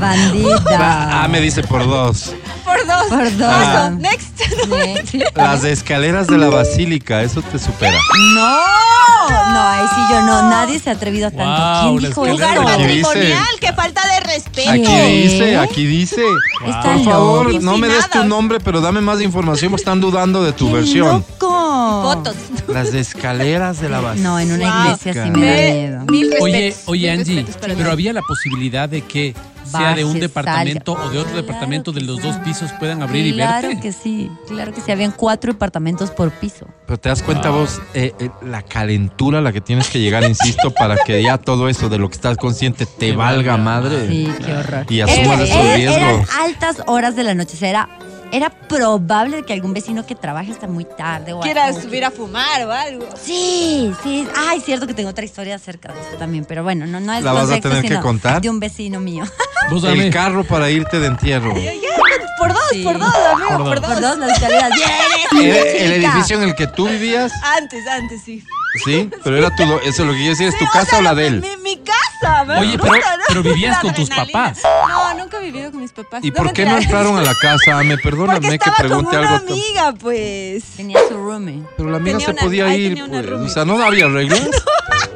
Bandida. 0.00 1.22
Ah, 1.24 1.28
me 1.28 1.40
dice 1.40 1.62
por 1.62 1.86
dos. 1.86 2.32
Por 2.64 2.86
dos. 2.86 3.04
Por 3.08 3.36
dos. 3.36 3.48
Paso. 3.48 3.90
Next. 3.92 4.40
Next. 4.68 5.14
Las 5.36 5.64
escaleras 5.64 6.26
de 6.26 6.38
la 6.38 6.48
basílica, 6.48 7.22
eso 7.22 7.42
te 7.42 7.58
supera. 7.58 7.96
No, 8.34 8.58
no, 9.52 9.60
ahí 9.68 9.86
sí 9.94 10.00
yo 10.10 10.22
no. 10.22 10.48
Nadie 10.50 10.78
se 10.78 10.90
ha 10.90 10.94
atrevido 10.94 11.28
a 11.28 11.30
tanto. 11.30 11.44
Wow, 11.44 11.98
¿Quién 11.98 12.10
dijo? 12.10 12.26
Lugar 12.26 12.62
patrimonial. 12.64 13.46
Qué 13.60 13.72
falta 13.72 14.02
de 14.14 14.20
respeto. 14.20 14.70
Aquí 14.70 15.10
dice, 15.12 15.56
aquí 15.58 15.86
dice. 15.86 16.22
Están 16.66 17.02
Por 17.02 17.12
favor, 17.12 17.62
no 17.62 17.76
me 17.78 17.88
des 17.88 18.08
tu 18.10 18.24
nombre, 18.24 18.58
pero 18.60 18.80
dame 18.80 19.00
más 19.00 19.20
información, 19.20 19.70
porque 19.70 19.82
están 19.82 20.00
dudando 20.00 20.42
de 20.42 20.52
tu 20.52 20.68
¡Qué 20.68 20.74
versión. 20.74 21.24
loco! 21.38 21.53
Fotos. 22.02 22.36
Las 22.68 22.94
escaleras 22.94 23.80
de 23.80 23.88
la 23.88 24.00
basílica. 24.00 24.28
No, 24.28 24.38
en 24.40 24.52
una 24.52 24.64
Wow. 24.70 24.84
iglesia 24.94 25.12
sí 25.24 25.30
me 25.30 25.46
da 25.46 25.56
miedo. 25.72 26.04
Mil 26.10 26.30
respetos. 26.30 26.42
Oye, 26.42 26.74
oye 26.86 27.10
mil 27.16 27.20
Angie, 27.20 27.46
pero 27.76 27.90
había 27.92 28.12
la 28.12 28.22
posibilidad 28.22 28.88
de 28.88 29.02
que 29.02 29.34
sea 29.64 29.94
de 29.94 30.04
un 30.04 30.20
departamento 30.20 30.94
salga. 30.94 31.08
o 31.08 31.10
de 31.12 31.18
otro 31.18 31.32
Claro 31.32 31.42
departamento 31.42 31.90
de 31.90 32.02
los 32.02 32.22
dos 32.22 32.36
pisos 32.44 32.70
puedan 32.78 33.02
abrir 33.02 33.26
y 33.26 33.32
Claro 33.32 33.68
verte. 33.68 33.82
que 33.82 33.92
sí, 33.92 34.30
claro 34.46 34.72
que 34.72 34.80
sí. 34.80 34.92
Habían 34.92 35.10
cuatro 35.10 35.52
departamentos 35.52 36.10
por 36.10 36.30
piso. 36.32 36.66
Pero 36.86 37.00
te 37.00 37.08
das 37.08 37.22
cuenta 37.22 37.50
vos, 37.50 37.80
eh, 37.94 38.12
eh, 38.20 38.30
la 38.46 38.62
calentura 38.62 39.38
a 39.38 39.42
la 39.42 39.52
que 39.52 39.60
tienes 39.60 39.88
que 39.88 39.98
llegar, 40.00 40.22
insisto, 40.24 40.70
para 40.78 40.96
que 41.04 41.22
ya 41.22 41.38
todo 41.38 41.68
eso 41.68 41.88
de 41.88 41.98
lo 41.98 42.08
que 42.08 42.14
estás 42.14 42.36
consciente 42.36 42.86
te 42.86 43.16
valga 43.16 43.56
madre. 43.56 44.06
Sí, 44.08 44.28
qué 44.44 44.52
horror. 44.54 44.86
Y 44.88 45.00
asumas 45.00 45.40
esos 45.40 45.74
riesgos. 45.74 45.96
Eran 45.98 46.26
altas 46.40 46.76
horas 46.86 47.16
de 47.16 47.24
la 47.24 47.34
noche. 47.34 47.54
O 47.56 47.58
sea, 47.58 47.70
era, 47.70 47.88
era 48.36 48.50
probable 48.50 49.42
que 49.44 49.52
algún 49.52 49.72
vecino 49.74 50.04
que 50.06 50.14
trabaje 50.14 50.52
hasta 50.52 50.66
muy 50.66 50.84
tarde 50.84 51.32
o 51.32 51.40
Quieras 51.40 51.68
algo. 51.76 51.80
subir 51.82 52.04
a 52.04 52.10
fumar 52.10 52.66
o 52.66 52.72
algo. 52.72 53.06
Sí, 53.22 53.92
sí. 54.02 54.26
Ay, 54.36 54.60
cierto 54.60 54.86
que 54.86 54.94
tengo 54.94 55.10
otra 55.10 55.24
historia 55.24 55.54
acerca 55.54 55.92
de 55.92 56.00
eso 56.00 56.16
también. 56.18 56.44
Pero 56.44 56.62
bueno, 56.62 56.86
no, 56.86 57.00
no 57.00 57.12
es 57.12 57.22
¿La 57.22 57.32
vas 57.32 57.50
a 57.50 57.60
tener 57.60 57.84
que 57.86 58.00
contar? 58.00 58.40
De 58.42 58.50
un 58.50 58.60
vecino 58.60 59.00
mío. 59.00 59.24
Vos 59.70 59.84
El 59.84 60.12
carro 60.12 60.44
para 60.44 60.68
irte 60.70 60.98
de 61.00 61.06
entierro. 61.06 61.54
Por 62.38 62.52
dos, 62.52 62.62
Sí. 62.70 62.82
por 62.82 62.98
dos, 62.98 63.14
amigo, 63.14 63.64
Por 63.64 63.80
por 63.80 63.80
dos. 63.80 63.88
dos. 63.88 63.92
Por 63.94 64.00
dos, 64.02 64.18
las 64.18 64.30
escaleras. 64.32 64.70
El, 65.32 65.38
¡Bien! 65.40 65.56
el 65.78 65.92
edificio 65.92 66.36
en 66.36 66.48
el 66.48 66.54
que 66.54 66.66
tú 66.66 66.86
vivías, 66.88 67.32
Antes, 67.58 67.86
antes, 67.88 68.22
sí. 68.24 68.42
sí, 68.84 69.08
pero 69.24 69.36
era 69.38 69.50
tu, 69.54 69.62
eso 69.62 69.78
es 69.88 69.98
lo 70.00 70.12
que 70.12 70.18
quiero 70.18 70.30
decir, 70.30 70.48
es 70.48 70.58
tu 70.58 70.66
casa 70.72 70.98
o 70.98 71.02
la 71.02 71.14
de 71.14 71.26
él. 71.28 71.40
Mi, 71.40 71.56
mi 71.62 71.76
casa, 71.78 71.98
me 72.46 72.58
Oye, 72.60 72.76
gusta, 72.76 72.92
pero- 72.92 73.16
¿no? 73.16 73.24
pero 73.28 73.42
vivías 73.42 73.78
con 73.80 73.94
tus 73.94 74.08
papás. 74.08 74.58
No, 74.88 75.14
nunca 75.18 75.38
he 75.38 75.44
vivido 75.44 75.70
con 75.70 75.80
mis 75.80 75.92
papás. 75.92 76.24
¿Y 76.24 76.30
por 76.30 76.52
qué 76.52 76.64
no 76.64 76.76
entraron 76.78 77.16
a 77.18 77.22
la 77.22 77.34
casa? 77.34 77.82
Me 77.82 77.96
perdóname 77.98 78.58
que 78.58 78.70
pregunte 78.78 79.16
una 79.16 79.28
algo. 79.34 79.44
tan- 79.46 79.52
amiga, 79.52 79.94
pues. 80.00 80.64
Tenía 80.76 80.98
su 81.08 81.14
roomie. 81.14 81.62
Pero 81.76 81.90
la 81.90 81.96
amiga 81.98 82.18
Tenía 82.18 82.26
se 82.26 82.32
una- 82.32 82.42
podía 82.42 82.76
ir, 82.76 83.02
una 83.02 83.22
pues. 83.22 83.40
O 83.40 83.48
sea, 83.48 83.64
no 83.64 83.82
había 83.82 84.08
reglas. 84.08 84.40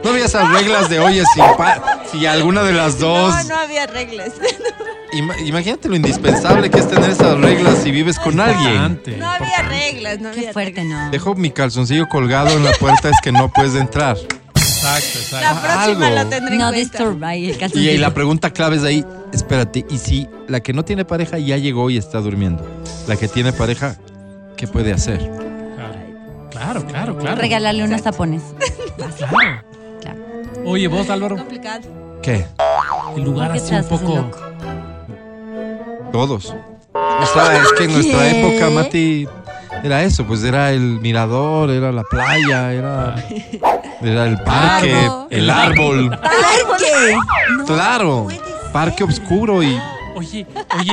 No 0.05 0.11
había 0.11 0.27
esas 0.27 0.49
reglas 0.53 0.89
de, 0.89 1.01
oye, 1.01 1.25
si, 1.35 1.41
pa- 1.41 1.99
si 2.11 2.25
alguna 2.25 2.63
de 2.63 2.73
las 2.73 3.01
dos. 3.01 3.35
No, 3.35 3.55
no 3.55 3.57
había 3.61 3.85
reglas. 3.89 4.31
Ima- 5.13 5.37
imagínate 5.45 5.89
lo 5.89 5.97
indispensable 5.97 6.71
que 6.71 6.79
es 6.79 6.89
tener 6.89 7.11
esas 7.11 7.37
reglas 7.39 7.79
si 7.83 7.91
vives 7.91 8.17
con 8.19 8.39
alguien. 8.39 9.03
No 9.19 9.29
había 9.29 9.63
reglas, 9.69 10.21
no 10.21 10.29
había 10.29 10.47
Qué 10.47 10.53
fuerte, 10.53 10.81
reglas. 10.83 11.05
¿no? 11.07 11.11
Dejo 11.11 11.35
mi 11.35 11.51
calzoncillo 11.51 12.09
colgado 12.09 12.51
en 12.51 12.65
la 12.65 12.71
puerta, 12.73 13.09
es 13.11 13.17
que 13.23 13.33
no 13.33 13.51
puedes 13.51 13.75
entrar. 13.75 14.17
Exacto, 14.79 15.37
La 15.37 15.51
exacto. 15.51 15.61
próxima 15.63 16.07
algo. 16.07 16.17
lo 16.23 16.27
tendré 16.29 16.55
en 16.55 16.59
No 16.61 16.69
cuenta. 16.71 16.79
disturb 16.99 17.25
ahí 17.25 17.45
el 17.51 17.57
Y, 17.57 17.59
calzoncillo. 17.59 18.01
la 18.01 18.15
pregunta 18.15 18.51
clave 18.53 18.77
es 18.77 18.85
ahí, 18.85 19.05
espérate, 19.33 19.85
¿y 19.91 19.99
si 19.99 20.29
la 20.47 20.61
que 20.61 20.73
no 20.73 20.85
tiene 20.85 21.05
pareja 21.05 21.39
ya 21.39 21.57
llegó 21.57 21.91
y 21.91 21.97
está 21.97 22.21
durmiendo? 22.21 22.65
La 23.07 23.17
que 23.17 23.29
tiene 23.29 23.53
pareja, 23.53 23.97
¿qué 24.57 24.67
puede 24.69 24.93
hacer? 24.93 25.19
Claro, 25.19 26.01
claro, 26.51 26.87
claro. 26.87 27.19
claro. 27.19 27.41
Regalarle 27.41 27.85
unos 27.85 28.03
tapones. 28.03 28.43
Claro. 28.99 29.63
Claro. 30.01 30.19
Oye, 30.65 30.89
vos, 30.89 31.09
Álvaro, 31.09 31.37
Complicado. 31.37 31.83
¿Qué? 32.23 32.45
el 33.17 33.23
lugar 33.23 33.53
¿Por 33.53 33.57
qué 33.59 33.63
así 33.65 33.75
un 33.77 33.85
poco. 33.85 34.17
loco? 34.17 34.39
Todos. 36.13 36.55
O 36.95 37.27
sea, 37.33 37.63
es 37.63 37.73
que 37.77 37.85
en 37.85 37.93
nuestra 37.93 38.21
¿Qué? 38.21 38.41
época, 38.41 38.71
Mati, 38.71 39.29
era 39.85 40.03
eso, 40.03 40.27
pues 40.27 40.43
era 40.45 40.73
el 40.73 41.01
mirador, 41.01 41.71
era 41.71 41.93
la 41.93 42.03
playa, 42.05 42.73
era, 42.73 43.15
era 44.03 44.27
el 44.27 44.39
parque, 44.43 45.09
el 45.31 45.51
árbol. 45.51 46.11
¿Parque? 46.11 47.17
No 47.57 47.65
Claro, 47.65 48.25
puede 48.25 48.37
ser. 48.39 48.73
parque 48.73 49.05
oscuro 49.05 49.63
y... 49.63 49.79
Oye, 50.17 50.47
oye, 50.79 50.93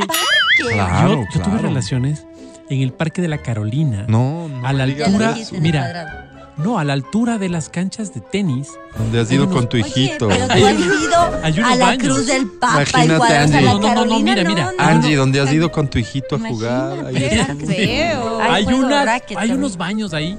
Claro, 0.72 1.10
yo, 1.16 1.24
yo 1.34 1.42
tuve 1.42 1.58
relaciones 1.60 2.26
en 2.70 2.82
el 2.82 2.94
Parque 2.94 3.22
de 3.22 3.28
la 3.28 3.40
Carolina. 3.40 4.06
No, 4.08 4.48
no 4.48 4.66
A 4.66 4.72
la 4.74 4.86
me 4.86 4.94
digas 4.94 5.08
altura, 5.10 5.36
eso. 5.38 5.56
mira. 5.60 6.25
No, 6.58 6.80
a 6.80 6.84
la 6.86 6.94
altura 6.94 7.38
de 7.38 7.50
las 7.50 7.70
canchas 7.70 8.14
de 8.14 8.22
tenis. 8.22 8.70
Donde 8.98 9.20
has 9.20 9.32
ido 9.32 9.44
unos- 9.44 9.56
con 9.56 9.68
tu 9.70 9.76
hijito. 9.78 10.28
Oye, 10.28 10.38
pero 10.48 10.54
Hay 10.54 10.62
tú 10.62 10.68
has 10.68 11.02
ido 11.02 11.40
hay 11.44 11.60
unos 11.60 11.72
a 11.72 11.76
la 11.76 11.86
baños. 11.86 12.04
Cruz 12.14 12.28
del 12.28 12.48
Papa 12.48 12.74
Imagínate, 12.94 13.34
a 13.34 13.42
Angie. 13.42 13.62
la 13.62 13.62
No, 13.62 13.74
no, 13.74 13.80
no, 13.80 13.88
Carolina. 13.96 14.36
mira, 14.36 14.50
mira. 14.50 14.72
no, 14.78 14.84
Angie, 14.84 15.16
no. 15.16 15.20
¿dónde 15.22 15.40
has 15.42 15.52
ido 15.52 15.72
con 15.72 15.90
tu 15.90 15.98
hijito 16.00 16.36
a 16.38 16.40
jugar? 16.40 17.06
Ahí. 17.08 17.16
Ay, 17.18 18.66
hay 18.66 18.74
unas, 18.74 19.22
hay 19.36 19.52
unos 19.52 19.78
baños 19.78 20.14
ahí. 20.14 20.38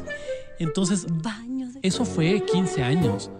Entonces, 0.59 1.07
Baños 1.09 1.75
eso 1.83 2.05
fue 2.07 2.43
15 2.51 2.83
años. 2.83 3.31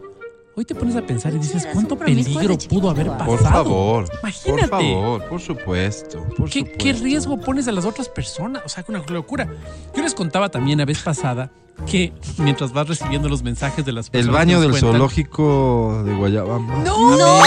Hoy 0.59 0.65
te 0.65 0.75
pones 0.75 0.97
a 0.97 1.03
pensar 1.03 1.35
y 1.35 1.39
dices, 1.39 1.69
¿cuánto 1.71 1.99
peligro 1.99 2.57
pudo 2.57 2.89
haber 2.89 3.09
chiquito. 3.09 3.19
pasado? 3.37 3.65
Por 3.65 4.07
favor, 4.09 4.09
Imagínate. 4.23 4.69
por 4.71 4.71
favor, 4.81 5.25
por 5.29 5.41
supuesto, 5.43 6.25
por 6.35 6.49
¿Qué, 6.49 6.61
supuesto. 6.61 6.79
qué 6.83 6.93
riesgo 6.95 7.39
pones 7.39 7.69
a 7.69 7.73
las 7.73 7.85
otras 7.85 8.09
personas? 8.09 8.63
O 8.65 8.69
sea, 8.71 8.83
una 8.89 9.01
locura. 9.07 9.47
Yo 9.95 10.03
les 10.03 10.15
contaba 10.15 10.49
también 10.49 10.79
la 10.79 10.87
vez 10.87 11.01
pasada 11.03 11.51
que 11.87 12.15
mientras 12.39 12.73
vas 12.73 12.89
recibiendo 12.89 13.29
los 13.29 13.43
mensajes 13.43 13.85
de 13.85 13.93
las 13.93 14.07
El 14.07 14.13
personas. 14.13 14.35
baño 14.35 14.49
que 14.49 14.55
nos 14.55 14.63
del 14.63 14.71
cuentan- 14.83 14.91
zoológico 14.93 16.03
de 16.07 16.15
Guayabamba. 16.15 16.75
¡No! 16.85 17.45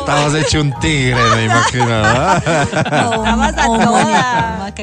Estabas 0.00 0.34
hecho 0.34 0.60
un 0.62 0.72
tigre, 0.80 1.20
me 1.36 1.44
imagino. 1.44 1.86
¿verdad? 1.86 2.42
Estabas 2.76 3.54
a 3.56 3.66
toda. 3.66 4.74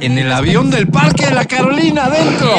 En 0.00 0.18
el 0.18 0.32
avión 0.32 0.68
del 0.70 0.88
Parque 0.88 1.26
de 1.26 1.32
la 1.34 1.44
Carolina, 1.44 2.06
adentro. 2.06 2.50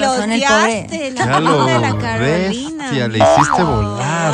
Con 0.00 0.16
razón, 0.16 0.32
el 0.32 0.42
pobre- 0.42 0.86
Piloteaste 0.88 1.14
Ya 1.16 1.26
la 1.26 1.40
lo 1.40 1.64
de 1.66 1.78
la 1.78 1.98
Carolina. 1.98 2.84
bestia, 2.84 3.08
le 3.08 3.18
hiciste 3.18 3.62
volar. 3.62 4.32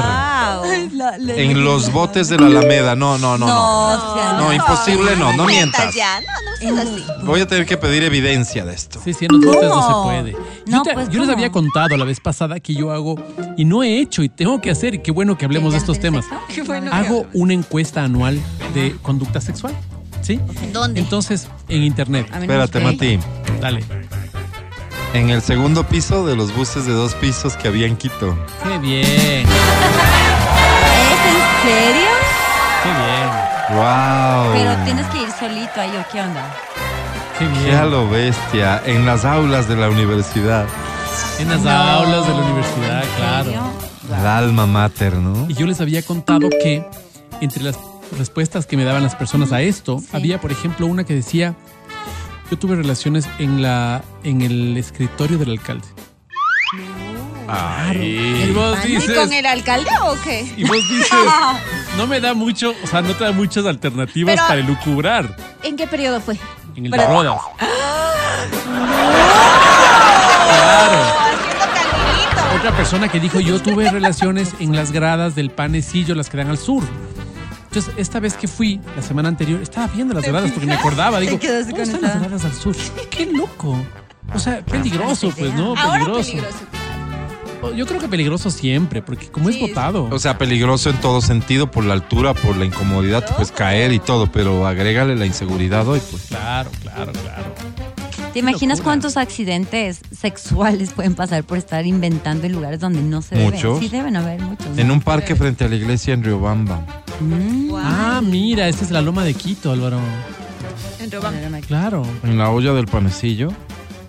Wow. 0.63 0.63
La- 0.93 1.17
En 1.35 1.65
los 1.65 1.93
botes 1.93 2.29
de 2.29 2.39
la 2.39 2.47
Alameda. 2.47 2.95
No, 2.95 3.19
no, 3.19 3.37
no, 3.37 3.47
no. 3.47 3.55
No, 3.55 4.13
o 4.13 4.15
sea, 4.15 4.33
No, 4.35 4.53
imposible, 4.53 5.17
no, 5.17 5.33
no 5.33 5.45
mientas. 5.47 5.95
Ya, 5.95 6.21
no, 6.21 6.27
no 6.27 6.57
seas 6.77 6.87
así. 6.87 7.05
Voy 7.25 7.41
a 7.41 7.47
tener 7.47 7.67
que 7.67 7.77
pedir 7.77 8.03
evidencia 8.05 8.65
de 8.65 8.75
esto. 8.75 9.01
Sí, 9.03 9.13
sí, 9.13 9.25
en 9.27 9.33
los 9.33 9.45
botes 9.45 9.69
no 9.69 9.83
se 9.87 10.09
puede. 10.09 10.33
Yo, 10.33 10.39
No, 10.67 10.83
te- 10.83 10.95
pues, 10.95 11.09
yo 11.09 11.21
les 11.21 11.29
había 11.31 11.51
contado 11.51 11.97
la 11.97 12.05
vez 12.05 12.21
pasada 12.21 12.61
que 12.61 12.75
yo 12.75 12.93
hago, 12.93 13.17
y 13.57 13.65
no 13.65 13.83
he 13.83 13.99
hecho, 13.99 14.23
y 14.23 14.29
tengo 14.29 14.61
que 14.61 14.71
hacer, 14.71 14.95
y 14.95 14.99
qué 15.01 15.11
bueno 15.11 15.37
que 15.37 15.45
hablemos 15.45 15.73
de 15.73 15.79
estos 15.79 15.99
temas. 15.99 16.25
Qué 16.55 16.63
bueno 16.63 16.93
Hago 16.93 17.27
una 17.33 17.53
encuesta 17.55 18.05
anual 18.05 18.41
de 18.75 18.97
conducta 19.03 19.41
sexual. 19.41 19.75
¿Sí? 20.21 20.39
¿Dónde? 20.73 21.01
Entonces, 21.01 21.49
en 21.69 21.83
internet. 21.83 22.29
Espérate. 22.33 22.79
Mati. 22.81 23.19
Dale. 23.61 23.85
En 25.15 25.29
el 25.31 25.43
segundo 25.43 25.85
piso 25.87 26.27
de 26.27 26.35
los 26.37 26.55
buses 26.57 26.87
de 26.87 26.93
dos 26.93 27.15
pisos 27.15 27.57
que 27.57 27.69
había 27.69 27.87
en 27.87 27.97
Quito. 27.97 28.37
Qué 28.63 28.79
bien, 28.79 29.05
¿Es 29.05 29.53
en 31.29 31.43
serio? 31.63 32.09
qué 32.83 32.89
bien, 32.89 33.79
¡Wow! 33.79 34.53
Pero 34.55 34.85
tienes 34.85 35.07
que 35.09 35.23
ir 35.23 35.29
solito 35.39 35.81
ahí, 35.81 35.91
¿o 35.97 36.05
qué 36.13 36.21
onda? 36.23 36.43
qué 37.39 37.47
bien. 37.47 37.65
¡Qué 37.65 37.75
a 37.77 37.85
lo 37.85 38.09
bestia! 38.09 38.83
En 38.87 39.05
las 39.07 39.25
aulas 39.25 39.69
de 39.69 39.77
la 39.77 39.89
universidad. 39.91 40.65
En 41.39 41.49
las 41.51 41.61
No. 41.61 41.71
aulas 41.71 42.27
de 42.27 42.33
la 42.35 42.41
universidad, 42.41 43.03
¿En 43.03 43.09
claro. 43.17 43.45
serio? 43.45 43.63
El 44.19 44.27
alma 44.27 44.67
mater, 44.67 45.15
¿no? 45.15 45.47
Y 45.49 45.55
yo 45.55 45.67
les 45.67 45.81
había 45.81 46.03
contado 46.03 46.49
que 46.51 46.85
entre 47.41 47.63
las 47.63 47.77
respuestas 48.19 48.67
que 48.67 48.77
me 48.77 48.85
daban 48.85 49.03
las 49.03 49.15
personas 49.15 49.53
a 49.53 49.61
esto, 49.63 49.99
Sí. 50.01 50.09
había, 50.13 50.41
por 50.41 50.53
ejemplo, 50.53 50.87
una 50.87 51.05
que 51.05 51.15
decía, 51.15 51.55
yo 52.53 52.59
tuve 52.59 52.77
relaciones 52.77 53.27
en 53.39 53.63
la 53.63 54.03
en 54.25 54.43
el 54.43 54.77
escritorio 54.77 55.39
del 55.39 55.53
alcalde. 55.53 55.87
Ay. 57.49 58.45
Y 58.47 58.53
vos 58.53 58.77
¿Y 58.85 58.89
dices, 58.89 59.17
con 59.19 59.33
el 59.33 59.47
alcalde 59.47 59.89
o 60.03 60.15
qué? 60.23 60.53
y 60.55 60.63
vos 60.65 60.77
dices, 60.87 61.09
no 61.97 62.07
me 62.07 62.21
da 62.21 62.35
mucho, 62.35 62.75
o 62.85 62.87
sea, 62.87 63.01
no 63.01 63.15
te 63.17 63.25
da 63.25 63.33
muchas 63.33 63.65
alternativas 63.65 64.35
Pero- 64.35 64.47
para 64.47 64.61
elucubrar 64.61 65.35
¿En 65.63 65.77
qué 65.77 65.87
periodo 65.87 66.21
fue? 66.21 66.37
en 66.77 66.85
el 66.85 66.91
Pero- 66.91 67.03
de 67.05 67.09
Rodas. 67.09 67.41
Haciendo 70.53 71.65
caminito. 71.75 72.57
Otra 72.59 72.77
persona 72.77 73.09
que 73.09 73.19
dijo, 73.19 73.41
yo 73.41 73.61
tuve 73.63 73.91
relaciones 73.91 74.53
en 74.61 74.77
las 74.77 74.93
gradas 74.93 75.35
del 75.35 75.51
panecillo, 75.51 76.15
las 76.15 76.29
que 76.29 76.37
dan 76.37 76.51
al 76.51 76.59
sur. 76.59 76.83
Entonces, 77.73 77.95
esta 77.97 78.21
vez 78.21 78.35
que 78.35 78.47
fui, 78.47 78.83
la 78.95 79.01
semana 79.01 79.31
anterior, 79.31 79.59
estaba 79.63 79.87
viendo 79.87 80.13
las 80.13 80.25
gradas 80.25 80.51
porque 80.51 80.67
me 80.67 80.75
acordaba. 80.75 81.19
Digo, 81.21 81.39
¿dónde 81.43 81.83
están 81.83 82.03
las 82.03 82.21
gradas 82.21 82.45
al 82.45 82.53
sur? 82.53 82.77
¡Qué 83.09 83.25
loco! 83.25 83.83
O 84.35 84.39
sea, 84.39 84.63
peligroso, 84.63 85.33
pues, 85.35 85.55
¿no? 85.55 85.75
Ahora 85.75 86.01
Peligroso. 86.05 86.33
peligroso. 86.33 87.75
Yo 87.75 87.87
creo 87.87 87.99
que 87.99 88.09
peligroso 88.09 88.51
siempre, 88.51 89.01
porque 89.01 89.29
como 89.31 89.49
es 89.49 89.59
votado. 89.59 90.07
O 90.11 90.19
sea, 90.19 90.37
peligroso 90.37 90.91
en 90.91 91.01
todo 91.01 91.23
sentido, 91.23 91.71
por 91.71 91.87
la 91.87 91.95
altura, 91.95 92.35
por 92.35 92.59
la 92.59 92.67
incomodidad, 92.67 93.25
pues 93.39 93.51
caer 93.51 93.93
y 93.95 94.01
todo, 94.01 94.31
pero 94.31 94.67
agrégale 94.67 95.17
la 95.17 95.25
inseguridad 95.25 95.89
hoy, 95.89 96.03
pues. 96.11 96.25
Claro, 96.25 96.71
claro, 96.83 97.13
claro. 97.13 97.55
¿Te 98.33 98.39
imaginas 98.39 98.79
locura. 98.79 98.93
cuántos 98.93 99.17
accidentes 99.17 100.01
sexuales 100.17 100.93
pueden 100.93 101.15
pasar 101.15 101.45
por 101.45 101.59
estar 101.59 101.87
inventando 101.87 102.47
en 102.47 102.53
lugares 102.53 102.81
donde 102.81 103.03
no 103.03 103.21
se 103.21 103.35
deben? 103.35 103.53
Muchos. 103.53 103.79
Sí, 103.79 103.89
deben 103.89 104.17
haber 104.17 104.41
muchos. 104.41 104.67
¿no? 104.69 104.79
En 104.81 104.91
un 104.91 105.01
parque 105.01 105.37
frente 105.37 105.65
a 105.65 105.69
la 105.69 105.77
iglesia 105.77 106.15
en 106.15 106.25
Riobamba. 106.25 106.81
Mm. 107.21 107.75
Ah, 107.77 108.21
mira, 108.23 108.69
esta 108.69 108.85
es 108.85 108.91
la 108.91 109.03
loma 109.03 109.25
de 109.25 109.35
Quito, 109.35 109.71
Álvaro. 109.71 110.01
En 110.99 111.11
Robán. 111.11 111.35
Claro. 111.67 112.03
En 112.23 112.39
la 112.39 112.51
olla 112.51 112.73
del 112.73 112.87
panecillo. 112.87 113.49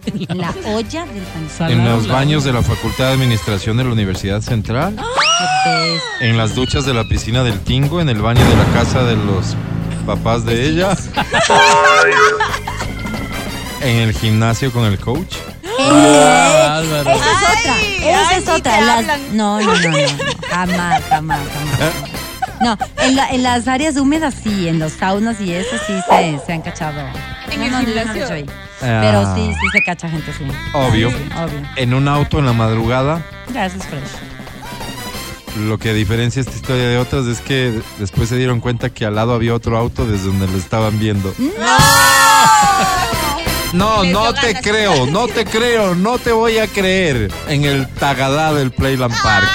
En 0.06 0.38
la 0.38 0.54
olla 0.68 1.06
del 1.06 1.24
pan. 1.24 1.50
Salado, 1.50 1.74
En 1.74 1.86
los 1.86 2.08
baños 2.08 2.44
de 2.44 2.54
la 2.54 2.62
Facultad 2.62 3.08
de 3.08 3.14
Administración 3.14 3.78
de 3.78 3.84
la 3.84 3.92
Universidad 3.92 4.42
Central. 4.42 4.96
Bestia. 4.96 6.02
En 6.22 6.38
las 6.38 6.56
duchas 6.56 6.86
de 6.86 6.94
la 6.94 7.04
piscina 7.08 7.44
del 7.44 7.60
Tingo. 7.60 8.00
En 8.00 8.10
el 8.10 8.22
baño 8.22 8.44
de 8.48 8.56
la 8.56 8.66
casa 8.74 9.04
de 9.04 9.16
los 9.16 9.56
papás 10.06 10.46
de 10.46 10.68
ella. 10.70 10.96
En 13.84 13.98
el 13.98 14.14
gimnasio 14.14 14.72
con 14.72 14.86
el 14.86 14.98
coach. 14.98 15.36
Ah. 15.80 16.82
Esa 16.84 17.12
es 17.12 17.60
otra. 17.60 17.82
Esa 17.82 18.30
ay, 18.30 18.38
es 18.38 18.48
otra. 18.48 18.62
te 18.62 18.82
Las- 18.86 18.98
hablan. 19.00 19.38
no, 19.38 19.60
no, 19.62 19.74
no, 19.76 19.82
no, 19.82 19.90
no. 19.90 19.98
Jamás, 20.50 21.04
jamás, 21.10 21.40
jamás. 21.54 21.94
No, 22.62 22.78
en, 23.04 23.16
la- 23.18 23.30
en 23.32 23.44
las 23.44 23.68
áreas 23.68 23.98
húmedas 23.98 24.36
sí, 24.42 24.68
en 24.70 24.80
los 24.80 24.94
saunas 24.94 25.42
y 25.42 25.54
eso 25.54 25.76
sí 25.86 25.94
se, 26.10 26.40
se 26.46 26.54
han 26.54 26.62
cachado. 26.62 27.02
En 27.52 27.60
No, 27.60 27.66
el 27.66 27.72
no, 27.72 27.82
no 27.82 27.84
lo 27.88 27.90
he 27.92 27.94
gimnasio. 28.00 28.24
hecho 28.24 28.34
ahí. 28.34 28.46
Ah. 28.82 29.00
Pero 29.02 29.36
sí, 29.36 29.54
sí 29.60 29.68
se 29.74 29.84
cacha 29.84 30.10
gente, 30.10 30.32
sí. 30.32 30.46
Obvio. 30.74 31.10
Sí, 31.10 31.16
obvio. 31.36 31.70
En 31.76 31.94
un 31.94 32.08
auto 32.08 32.40
en 32.40 32.46
la 32.46 32.54
madrugada. 32.54 33.22
Gracias, 33.50 33.86
Fresh. 33.86 35.62
Lo 35.68 35.78
que 35.78 35.94
diferencia 35.94 36.40
esta 36.40 36.54
historia 36.56 36.88
de 36.88 36.98
otras 36.98 37.26
es 37.26 37.40
que 37.42 37.80
después 38.00 38.30
se 38.30 38.38
dieron 38.38 38.60
cuenta 38.60 38.90
que 38.90 39.06
al 39.06 39.16
lado 39.16 39.34
había 39.34 39.54
otro 39.54 39.78
auto 39.78 40.06
desde 40.06 40.26
donde 40.28 40.48
lo 40.48 40.58
estaban 40.58 40.98
viendo. 41.00 41.34
No, 43.74 44.04
no 44.04 44.34
te 44.34 44.54
creo, 44.62 45.06
no 45.08 45.28
te 45.28 45.46
creo, 45.46 45.96
no 45.96 46.18
te 46.20 46.32
voy 46.32 46.58
a 46.60 46.68
creer. 46.68 47.32
En 47.48 47.66
el 47.66 47.88
Tagadá 47.88 48.54
del 48.54 48.72
Playland 48.72 49.14
Park. 49.22 49.48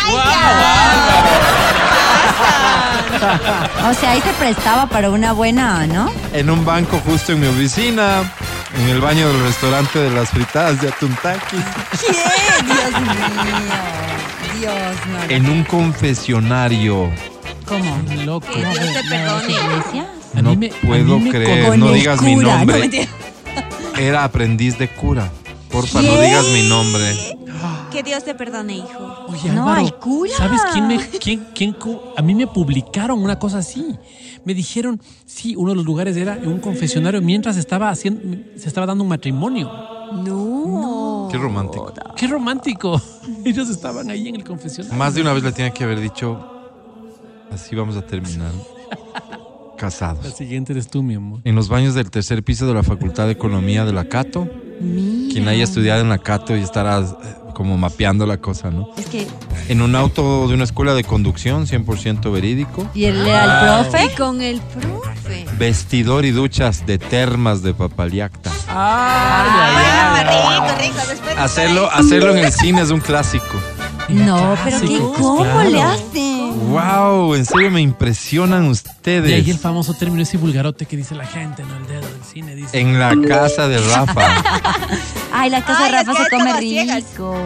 O 3.89 3.95
sea, 3.95 4.11
ahí 4.13 4.21
se 4.21 4.33
prestaba 4.35 4.87
para 4.87 5.11
una 5.11 5.33
buena, 5.33 5.87
¿no? 5.87 6.11
En 6.33 6.51
un 6.51 6.65
banco 6.65 7.01
justo 7.05 7.33
en 7.33 7.41
mi 7.41 7.47
oficina. 7.47 8.31
En 8.77 8.89
el 8.91 9.01
baño 9.01 9.27
del 9.29 9.43
restaurante 9.45 9.99
de 9.99 10.11
las 10.11 10.29
fritadas 10.29 10.81
de 10.81 10.89
Atuntaki. 10.89 11.57
¿Qué? 11.57 12.13
Dios 12.67 13.01
mío. 13.01 13.13
Dios, 14.61 14.75
no. 15.29 15.35
En 15.35 15.49
un 15.49 15.65
confesionario. 15.65 17.11
¿Cómo? 17.67 17.99
Qué 18.09 18.17
loco. 18.25 18.47
Que 18.53 18.59
Dios 18.61 18.75
te 18.75 18.85
¿La 18.85 18.93
de 18.93 19.25
las 19.25 19.43
perdone. 19.43 20.07
no 20.43 20.51
mí 20.51 20.57
me- 20.57 20.67
a 20.67 20.87
puedo 20.87 21.19
mí 21.19 21.25
me 21.25 21.31
creer, 21.31 21.79
no 21.79 21.93
digas 21.93 22.21
mi 22.21 22.37
no, 22.37 22.43
nombre. 22.43 22.79
mentira. 22.79 23.09
Era 23.99 24.25
aprendiz 24.25 24.79
de 24.79 24.89
cura. 24.89 25.31
Porfa, 25.71 26.01
no 26.01 26.21
digas 26.21 26.47
mi 26.53 26.63
nombre. 26.69 27.15
Que 27.91 28.03
Dios 28.03 28.25
te 28.25 28.35
perdone, 28.35 28.77
hijo. 28.77 29.27
Oye, 29.29 29.51
No, 29.51 29.63
Álvaro, 29.63 29.81
al 29.81 29.99
cura. 29.99 30.31
¿sabes 30.37 30.61
quién 30.73 30.87
me, 30.87 30.99
quién, 30.99 31.47
quién 31.55 31.77
a 32.17 32.23
mí 32.23 32.35
me 32.35 32.47
publicaron 32.47 33.23
una 33.23 33.39
cosa 33.39 33.59
así? 33.59 33.97
Me 34.45 34.55
dijeron, 34.55 35.01
sí, 35.27 35.57
uno 35.57 35.71
de 35.71 35.77
los 35.77 35.85
lugares 35.85 36.17
era 36.17 36.37
en 36.37 36.49
un 36.49 36.61
confesionario 36.61 37.21
mientras 37.21 37.57
estaba 37.57 37.91
haciendo, 37.91 38.39
se 38.57 38.69
estaba 38.69 38.87
dando 38.87 39.03
un 39.05 39.11
matrimonio. 39.11 39.71
No. 40.25 41.29
Qué 41.31 41.37
romántico. 41.39 41.93
Qué 42.17 42.27
romántico. 42.27 43.03
Ellos 43.45 43.69
estaban 43.69 44.11
ahí 44.11 44.29
en 44.29 44.37
el 44.37 44.45
confesionario. 44.45 44.97
Más 44.97 45.15
de 45.15 45.23
una 45.23 45.33
vez 45.33 45.43
le 45.43 45.53
tenía 45.53 45.73
que 45.73 45.85
haber 45.85 46.01
dicho, 46.01 46.47
así 47.51 47.75
vamos 47.75 47.97
a 47.97 48.03
terminar. 48.03 48.53
La 49.79 49.91
casados. 49.91 50.35
siguiente 50.37 50.73
eres 50.73 50.89
tú, 50.89 51.03
mi 51.03 51.15
amor. 51.15 51.41
En 51.45 51.55
los 51.55 51.69
baños 51.69 51.95
del 51.95 52.11
tercer 52.11 52.43
piso 52.43 52.67
de 52.67 52.75
la 52.75 52.83
Facultad 52.83 53.27
de 53.27 53.33
Economía 53.33 53.85
de 53.85 53.93
la 53.93 54.05
Cato. 54.09 54.49
Quien 54.81 55.49
haya 55.49 55.65
estudiado 55.65 56.01
en 56.03 56.09
la 56.09 56.19
Cato 56.19 56.57
y 56.57 56.61
estará 56.61 56.99
eh, 57.01 57.05
como 57.55 57.77
mapeando 57.79 58.27
la 58.27 58.37
cosa, 58.39 58.71
¿no? 58.71 58.91
Es 58.97 59.07
que. 59.07 59.27
En 59.69 59.83
un 59.83 59.95
auto 59.95 60.49
de 60.49 60.55
una 60.55 60.65
escuela 60.65 60.95
de 60.95 61.05
conducción, 61.05 61.67
100% 61.67 62.33
verídico. 62.33 62.89
¿Y 62.95 63.05
el 63.05 63.29
al 63.29 63.85
profe? 63.85 64.07
Y 64.07 64.17
con 64.17 64.41
el 64.41 64.61
profe. 64.61 65.47
Vestidor 65.59 66.25
y 66.25 66.31
duchas 66.31 66.87
de 66.87 66.99
termas 66.99 67.63
de 67.63 67.75
Papaliacta. 67.75 68.51
Ah, 68.69 70.25
rico, 70.25 70.81
rico. 70.81 71.09
Después 71.09 71.39
Hacerlo, 71.39 71.91
hacerlo 71.93 72.37
en 72.37 72.45
el 72.45 72.53
cine 72.53 72.83
es 72.83 72.91
un 72.91 73.01
clásico. 73.01 73.45
No, 74.09 74.57
pero 74.65 74.81
qué, 74.81 74.87
Clásico, 74.87 75.13
¿cómo 75.19 75.45
claro. 75.45 75.71
le 75.71 75.83
hacen? 75.83 76.28
¡Wow! 76.59 77.35
En 77.35 77.45
serio 77.47 77.71
me 77.71 77.81
impresionan 77.81 78.63
De 78.63 78.67
ahí 78.67 79.33
el 79.35 79.41
ustedes. 79.41 79.59
famoso 79.61 79.95
término 79.95 80.23
ese 80.23 80.37
vulgarote 80.37 80.87
que 80.87 80.97
dice 80.97 81.15
la 81.15 81.27
gente, 81.27 81.63
no 81.63 81.77
el 81.77 81.87
dedo 81.87 82.01
del 82.01 82.23
cine, 82.31 82.55
dice. 82.55 82.79
En 82.81 82.99
la 82.99 83.15
casa 83.27 83.69
de 83.69 83.79
Rafa, 83.79 84.27
Ay, 85.33 85.51
la 85.51 85.65
casa 85.65 85.85
Ay, 85.85 85.93
de 85.93 85.99
Rafa 85.99 86.25
se 86.25 86.31
come 86.31 86.61
rico. 86.61 87.37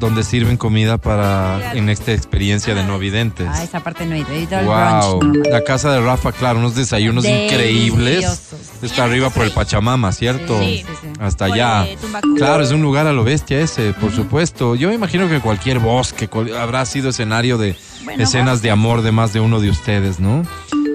donde 0.00 0.22
sirven 0.24 0.56
comida 0.56 0.96
para 0.98 1.72
en 1.74 1.88
esta 1.88 2.12
experiencia 2.12 2.74
de 2.74 2.82
no 2.84 2.98
videntes. 2.98 3.48
Ah, 3.50 3.62
esa 3.62 3.80
parte 3.80 4.06
no 4.06 4.14
he 4.14 4.20
ido. 4.20 4.30
He 4.32 4.40
ido 4.42 4.56
al 4.58 4.64
Wow, 4.64 5.18
brunch. 5.18 5.46
la 5.48 5.62
casa 5.64 5.92
de 5.92 6.00
Rafa, 6.00 6.32
claro, 6.32 6.58
unos 6.58 6.74
desayunos 6.74 7.24
Deliciosos. 7.24 7.52
increíbles. 7.52 8.40
Está 8.82 9.04
arriba 9.04 9.30
por 9.30 9.44
el 9.44 9.50
Pachamama, 9.52 10.12
¿cierto? 10.12 10.58
Sí, 10.60 10.84
sí, 10.86 10.92
sí. 11.02 11.08
Hasta 11.20 11.46
Por, 11.46 11.54
allá. 11.54 11.86
eh. 11.86 11.98
Claro, 12.36 12.62
es 12.62 12.70
un 12.70 12.82
lugar 12.82 13.06
a 13.06 13.12
lo 13.12 13.22
bestia 13.24 13.60
ese, 13.60 13.92
por 13.92 14.12
supuesto. 14.12 14.74
Yo 14.74 14.88
me 14.88 14.94
imagino 14.94 15.28
que 15.28 15.40
cualquier 15.40 15.78
bosque 15.78 16.28
cual- 16.28 16.56
habrá 16.56 16.84
sido 16.86 17.10
escenario 17.10 17.58
de 17.58 17.76
Bueno, 18.04 18.22
escenas 18.22 18.62
de 18.62 18.70
amor 18.70 19.02
de 19.02 19.12
más 19.12 19.32
de 19.32 19.40
uno 19.40 19.60
de 19.60 19.70
ustedes, 19.70 20.18
¿no? 20.20 20.44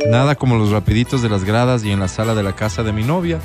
Nada 0.10 0.36
como 0.36 0.56
los 0.56 0.72
rapiditos 0.72 1.22
de 1.22 1.30
las 1.30 1.44
gradas 1.44 1.84
y 1.84 1.92
en 1.92 2.00
la 2.00 2.08
sala 2.08 2.36
de 2.36 2.44
la 2.44 2.54
casa 2.56 2.84
de 2.84 2.92
mi 2.94 3.04
novia, 3.04 3.40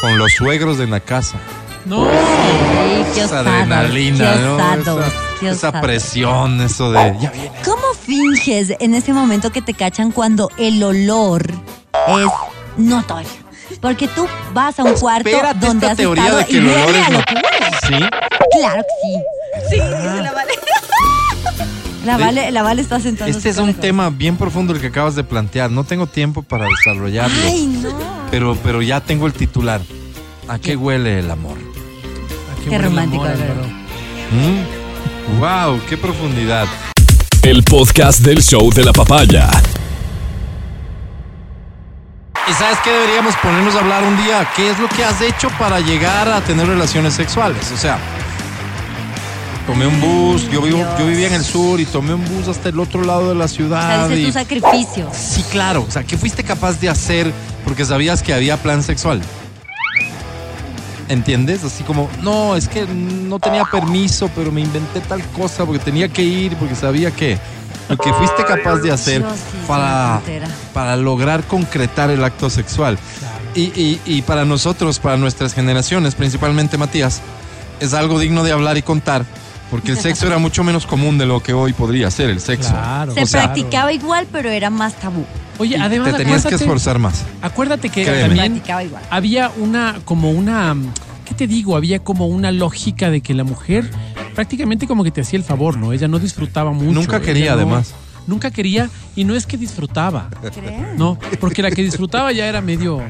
con 0.00 0.18
los 0.18 0.32
suegros 0.32 0.80
en 0.80 0.90
la 0.90 1.00
casa. 1.00 1.38
No, 1.84 2.04
Ay, 2.08 3.06
qué 3.14 3.20
Esa 3.22 3.40
adrenalina, 3.40 4.34
qué 4.34 4.40
¿no? 4.40 4.58
esa, 4.58 5.12
qué 5.40 5.48
esa 5.48 5.68
osados. 5.68 5.80
presión, 5.86 6.60
eso 6.60 6.92
de... 6.92 7.16
Ya 7.20 7.30
viene. 7.30 7.52
¿Cómo 7.64 7.82
finges 8.00 8.74
en 8.78 8.94
ese 8.94 9.12
momento 9.12 9.50
que 9.50 9.62
te 9.62 9.74
cachan 9.74 10.10
cuando 10.12 10.50
el 10.58 10.82
olor 10.82 11.50
es 12.08 12.26
notorio? 12.76 13.28
Porque 13.80 14.08
tú 14.08 14.26
vas 14.52 14.78
a 14.80 14.84
un 14.84 14.94
cuarto 14.94 15.28
Espérate 15.28 15.66
donde 15.66 15.86
esta 15.86 15.92
has 15.92 15.96
teoría 15.98 16.24
estado 16.24 16.38
de 16.38 16.44
que 16.46 16.52
y 16.54 16.56
el 16.56 16.68
olor 16.68 16.90
es 16.90 17.06
a 17.06 17.10
no- 17.10 17.18
locura. 17.18 17.42
¿Sí? 17.86 17.94
Claro 18.58 18.82
que 18.82 18.96
sí. 19.02 19.70
Sí, 19.70 19.74
dice 19.76 20.22
la 20.22 20.32
Vale. 20.32 20.52
La. 22.08 22.16
Vale, 22.16 22.50
la 22.50 22.62
Vale 22.62 22.80
está 22.80 22.98
sentada. 23.00 23.28
Este 23.28 23.50
es 23.50 23.58
un 23.58 23.74
tema 23.74 24.08
bien 24.08 24.38
profundo 24.38 24.72
el 24.72 24.80
que 24.80 24.86
acabas 24.86 25.14
de 25.14 25.24
plantear. 25.24 25.70
No 25.70 25.84
tengo 25.84 26.06
tiempo 26.06 26.42
para 26.42 26.64
desarrollarlo. 26.66 27.36
Ay, 27.44 27.66
no. 27.66 27.90
Pero, 28.30 28.56
pero 28.62 28.80
ya 28.80 29.00
tengo 29.00 29.26
el 29.26 29.34
titular. 29.34 29.82
¿A 30.48 30.58
qué 30.58 30.74
huele 30.74 31.18
el 31.18 31.30
amor? 31.30 31.58
¿a 31.58 32.64
Qué 32.64 32.70
huele 32.70 32.76
el 32.76 32.82
romántico, 32.84 33.24
amor? 33.24 33.38
¿Mm? 34.32 35.38
¡Wow! 35.38 35.80
¡Qué 35.86 35.98
profundidad! 35.98 36.66
El 37.42 37.62
podcast 37.62 38.20
del 38.20 38.42
show 38.42 38.72
de 38.72 38.84
la 38.84 38.94
papaya. 38.94 39.50
¿Y 42.48 42.52
sabes 42.54 42.78
qué 42.82 42.90
deberíamos 42.90 43.36
ponernos 43.42 43.74
a 43.74 43.80
hablar 43.80 44.02
un 44.04 44.16
día? 44.24 44.48
¿Qué 44.56 44.70
es 44.70 44.78
lo 44.78 44.88
que 44.88 45.04
has 45.04 45.20
hecho 45.20 45.50
para 45.58 45.80
llegar 45.80 46.26
a 46.30 46.40
tener 46.40 46.66
relaciones 46.66 47.12
sexuales? 47.12 47.70
O 47.70 47.76
sea, 47.76 47.98
tomé 49.68 49.86
un 49.86 50.00
bus, 50.00 50.48
yo, 50.50 50.62
vivo, 50.62 50.82
yo 50.98 51.06
vivía 51.06 51.26
en 51.26 51.34
el 51.34 51.44
sur 51.44 51.78
y 51.78 51.84
tomé 51.84 52.14
un 52.14 52.24
bus 52.24 52.48
hasta 52.48 52.70
el 52.70 52.80
otro 52.80 53.04
lado 53.04 53.28
de 53.28 53.34
la 53.34 53.44
O 53.44 53.48
sea, 53.48 53.54
ciudad. 53.56 54.10
y- 54.10 54.24
tu 54.24 54.32
sacrificio. 54.32 55.06
Sí, 55.12 55.44
claro. 55.50 55.84
O 55.86 55.90
sea, 55.90 56.04
¿qué 56.04 56.16
fuiste 56.16 56.42
capaz 56.42 56.80
de 56.80 56.88
hacer 56.88 57.30
porque 57.64 57.84
sabías 57.84 58.22
que 58.22 58.32
había 58.32 58.56
plan 58.56 58.82
sexual? 58.82 59.20
¿Entiendes? 61.10 61.64
Así 61.64 61.84
como, 61.84 62.08
no, 62.22 62.56
es 62.56 62.66
que 62.68 62.86
no 62.86 63.38
tenía 63.38 63.64
permiso, 63.64 64.30
pero 64.34 64.50
me 64.50 64.62
inventé 64.62 65.00
tal 65.00 65.22
cosa 65.36 65.66
porque 65.66 65.82
tenía 65.84 66.08
que 66.08 66.22
ir, 66.22 66.56
porque 66.56 66.74
sabía 66.74 67.10
que 67.10 67.38
lo 67.90 67.96
que 67.98 68.10
fuiste 68.14 68.44
capaz 68.46 68.76
de 68.78 68.90
hacer 68.90 69.22
sí 69.22 69.58
para, 69.66 70.20
para 70.72 70.96
lograr 70.96 71.44
concretar 71.44 72.10
el 72.10 72.24
acto 72.24 72.48
sexual. 72.48 72.98
Y, 73.54 73.64
y- 73.78 74.00
y 74.06 74.22
para 74.22 74.46
nosotros, 74.46 74.98
para 74.98 75.18
nuestras 75.18 75.52
generaciones, 75.52 76.14
principalmente 76.14 76.78
Matías, 76.78 77.20
es 77.80 77.92
algo 77.94 78.18
digno 78.18 78.44
de 78.44 78.52
hablar 78.52 78.76
y 78.78 78.82
contar, 78.82 79.24
porque 79.70 79.92
el 79.92 79.98
sexo 79.98 80.26
era 80.26 80.38
mucho 80.38 80.64
menos 80.64 80.86
común 80.86 81.18
de 81.18 81.26
lo 81.26 81.42
que 81.42 81.52
hoy 81.52 81.72
podría 81.72 82.10
ser 82.10 82.30
el 82.30 82.40
sexo. 82.40 82.70
Claro. 82.70 83.12
Se 83.14 83.22
O 83.22 83.26
sea, 83.26 83.44
practicaba 83.44 83.92
igual, 83.92 84.26
pero 84.32 84.48
era 84.50 84.70
más 84.70 84.94
tabú. 84.94 85.24
Oye, 85.58 85.76
Y 85.76 85.80
además 85.80 86.12
te 86.12 86.18
tenías 86.18 86.46
que 86.46 86.54
esforzar 86.54 86.98
más. 86.98 87.24
Acuérdate 87.42 87.88
que 87.90 88.04
Créeme. 88.04 88.20
también 88.28 88.52
Practicaba 88.52 88.84
igual. 88.84 89.02
había 89.10 89.50
una, 89.58 89.98
como 90.04 90.30
una, 90.30 90.76
¿qué 91.24 91.34
te 91.34 91.46
digo? 91.46 91.76
Había 91.76 91.98
como 91.98 92.26
una 92.28 92.52
lógica 92.52 93.10
de 93.10 93.20
que 93.20 93.34
la 93.34 93.44
mujer 93.44 93.90
prácticamente 94.34 94.86
como 94.86 95.02
que 95.02 95.10
te 95.10 95.20
hacía 95.22 95.38
el 95.38 95.44
favor, 95.44 95.76
¿no? 95.76 95.92
Ella 95.92 96.06
no 96.06 96.18
disfrutaba 96.20 96.70
mucho. 96.72 96.92
Nunca 96.92 97.20
quería, 97.20 97.50
no- 97.50 97.56
además. 97.56 97.92
Nunca 98.28 98.50
quería 98.50 98.90
y 99.16 99.24
no 99.24 99.34
es 99.34 99.46
que 99.46 99.56
disfrutaba, 99.56 100.28
¿Crees? 100.54 100.96
¿no? 100.98 101.18
Porque 101.40 101.62
la 101.62 101.70
que 101.70 101.82
disfrutaba 101.82 102.30
ya 102.30 102.46
era 102.46 102.60
medio... 102.60 103.02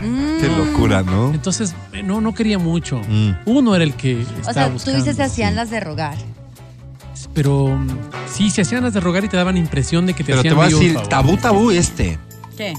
Qué 0.00 0.48
locura, 0.48 1.02
¿no? 1.02 1.32
Entonces, 1.34 1.74
eh, 1.92 2.02
no, 2.02 2.20
no 2.20 2.34
quería 2.34 2.58
mucho. 2.58 3.00
Mm. 3.08 3.32
Uno 3.46 3.74
era 3.74 3.84
el 3.84 3.94
que 3.94 4.16
O 4.16 4.20
estaba 4.48 4.52
sea, 4.52 4.68
tú 4.84 4.90
dices 4.96 5.16
se 5.16 5.22
hacían 5.22 5.54
las 5.56 5.70
de 5.70 5.80
rogar. 5.80 6.16
Pero 7.34 7.68
mm, 7.76 7.88
sí, 8.32 8.50
se 8.50 8.62
hacían 8.62 8.82
las 8.82 8.94
de 8.94 9.00
rogar 9.00 9.24
y 9.24 9.28
te 9.28 9.36
daban 9.36 9.56
impresión 9.56 10.06
de 10.06 10.14
que 10.14 10.24
te 10.24 10.32
Pero 10.32 10.42
te 10.42 10.48
hacían 10.48 10.56
voy 10.56 10.64
a 10.66 10.68
decir, 10.68 11.08
tabú, 11.08 11.36
tabú 11.36 11.70
este. 11.70 12.18
¿Qué? 12.56 12.74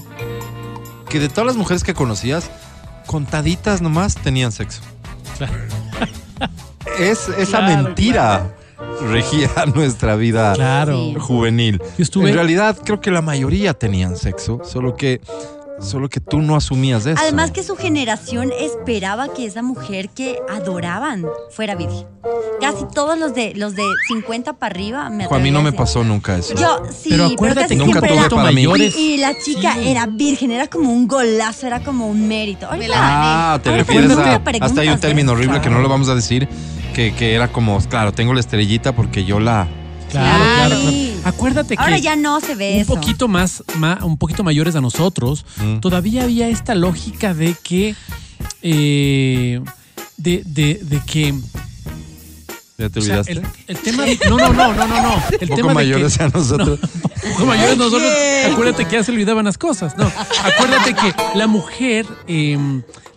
Que 1.08 1.20
de 1.20 1.28
todas 1.28 1.46
las 1.46 1.56
mujeres 1.56 1.84
que 1.84 1.94
conocías, 1.94 2.50
contaditas 3.06 3.80
nomás 3.82 4.16
tenían 4.16 4.52
sexo. 4.52 4.82
Claro. 5.38 5.52
Es 6.98 7.28
esa 7.38 7.58
Claro, 7.60 7.84
mentira 7.84 8.54
regía 9.08 9.48
nuestra 9.74 10.16
vida 10.16 10.52
Claro. 10.54 10.96
Sí. 10.96 11.14
juvenil. 11.18 11.80
Yo 11.96 12.02
estuve- 12.02 12.28
En 12.28 12.34
realidad, 12.34 12.76
creo 12.84 13.00
que 13.00 13.10
la 13.10 13.22
mayoría 13.22 13.72
tenían 13.74 14.16
sexo, 14.16 14.60
solo 14.64 14.94
que, 14.96 15.20
solo 15.80 16.08
que 16.08 16.20
tú 16.20 16.40
no 16.40 16.54
asumías 16.56 17.06
eso. 17.06 17.20
Además 17.20 17.50
que 17.50 17.62
su 17.62 17.76
generación 17.76 18.50
esperaba 18.58 19.32
que 19.32 19.46
esa 19.46 19.62
mujer 19.62 20.08
que 20.10 20.38
adoraban 20.50 21.24
fuera 21.50 21.74
virgen. 21.74 22.06
Casi 22.60 22.84
todos 22.94 23.18
los 23.18 23.34
de 23.34 23.52
los 23.56 23.74
de 23.74 23.82
50 24.08 24.52
para 24.54 24.72
arriba 24.72 25.10
me 25.10 25.24
a 25.24 25.38
mí 25.38 25.50
no 25.50 25.62
me 25.62 25.70
a 25.70 25.72
pasó 25.72 26.04
nunca 26.04 26.36
eso. 26.36 26.54
Yo 26.54 26.82
sí, 26.96 27.08
Pero 27.10 27.26
acuérdate 27.26 27.62
casi 27.62 27.74
que 27.76 27.84
Nunca 27.84 28.00
siempre 28.00 28.28
tuve 28.28 28.36
para 28.36 28.48
mí. 28.50 28.54
mayores. 28.54 28.96
Y, 28.96 29.14
y 29.14 29.16
la 29.18 29.36
chica 29.38 29.74
Sí. 29.74 29.88
era 29.88 30.06
virgen, 30.06 30.52
era 30.52 30.68
como 30.68 30.92
un 30.92 31.08
golazo, 31.08 31.66
era 31.66 31.80
como 31.82 32.06
un 32.06 32.28
mérito. 32.28 32.66
Ahorita- 32.66 32.92
Ah, 32.96 33.58
te 33.62 33.70
ahora 33.70 33.82
refieres 33.82 34.10
a. 34.16 34.34
Hasta 34.60 34.80
hay 34.80 34.88
un 34.88 34.94
de 34.94 35.00
término 35.00 35.32
eso. 35.32 35.38
horrible 35.38 35.60
que 35.60 35.70
no 35.70 35.80
lo 35.80 35.88
vamos 35.88 36.08
a 36.08 36.14
decir, 36.14 36.48
que, 36.94 37.12
que 37.14 37.34
era 37.34 37.48
como, 37.48 37.78
claro, 37.88 38.12
tengo 38.12 38.32
la 38.34 38.40
estrellita 38.40 38.92
porque 38.94 39.24
yo 39.24 39.40
la. 39.40 39.66
Claro, 40.10 40.44
claro, 40.44 40.76
claro. 40.82 40.96
Acuérdate 41.24 41.76
que 41.76 41.82
Ahora 41.82 41.98
ya 41.98 42.16
no 42.16 42.40
se 42.40 42.54
ve 42.54 42.74
un 42.74 42.80
eso. 42.80 42.94
poquito 42.94 43.28
más, 43.28 43.62
ma- 43.76 44.00
un 44.02 44.16
poquito 44.18 44.42
mayores 44.42 44.74
a 44.74 44.80
nosotros, 44.80 45.44
Mm. 45.58 45.78
todavía 45.80 46.24
había 46.24 46.48
esta 46.48 46.74
lógica 46.74 47.32
de 47.34 47.54
que 47.62 47.94
eh, 48.62 49.60
de, 50.16 50.42
de, 50.44 50.80
de 50.82 51.00
que 51.06 51.34
¿Ya 52.78 52.88
te 52.88 52.98
o 52.98 53.02
sea, 53.02 53.20
olvidaste? 53.20 53.32
el, 53.32 53.42
el 53.68 53.78
tema 53.78 54.04
de- 54.04 54.18
no 54.28 54.36
no 54.36 54.52
no 54.52 54.72
no 54.74 54.86
no 54.88 55.02
no 55.02 55.14
el 55.40 55.50
un 55.50 55.56
tema 55.56 55.56
poco 55.56 55.68
de 55.68 55.74
mayores 55.74 56.18
que, 56.18 56.24
a 56.24 56.28
nosotros. 56.34 56.80
un 56.82 57.10
poco 57.30 57.46
mayores 57.46 57.76
nosotros 57.76 58.10
acuérdate 58.50 58.84
que 58.86 58.92
ya 58.96 59.02
se 59.04 59.12
olvidaban 59.12 59.44
las 59.44 59.58
cosas 59.58 59.96
no 59.96 60.10
acuérdate 60.44 60.94
que 60.94 61.14
la 61.38 61.46
mujer 61.46 62.06
eh, 62.26 62.58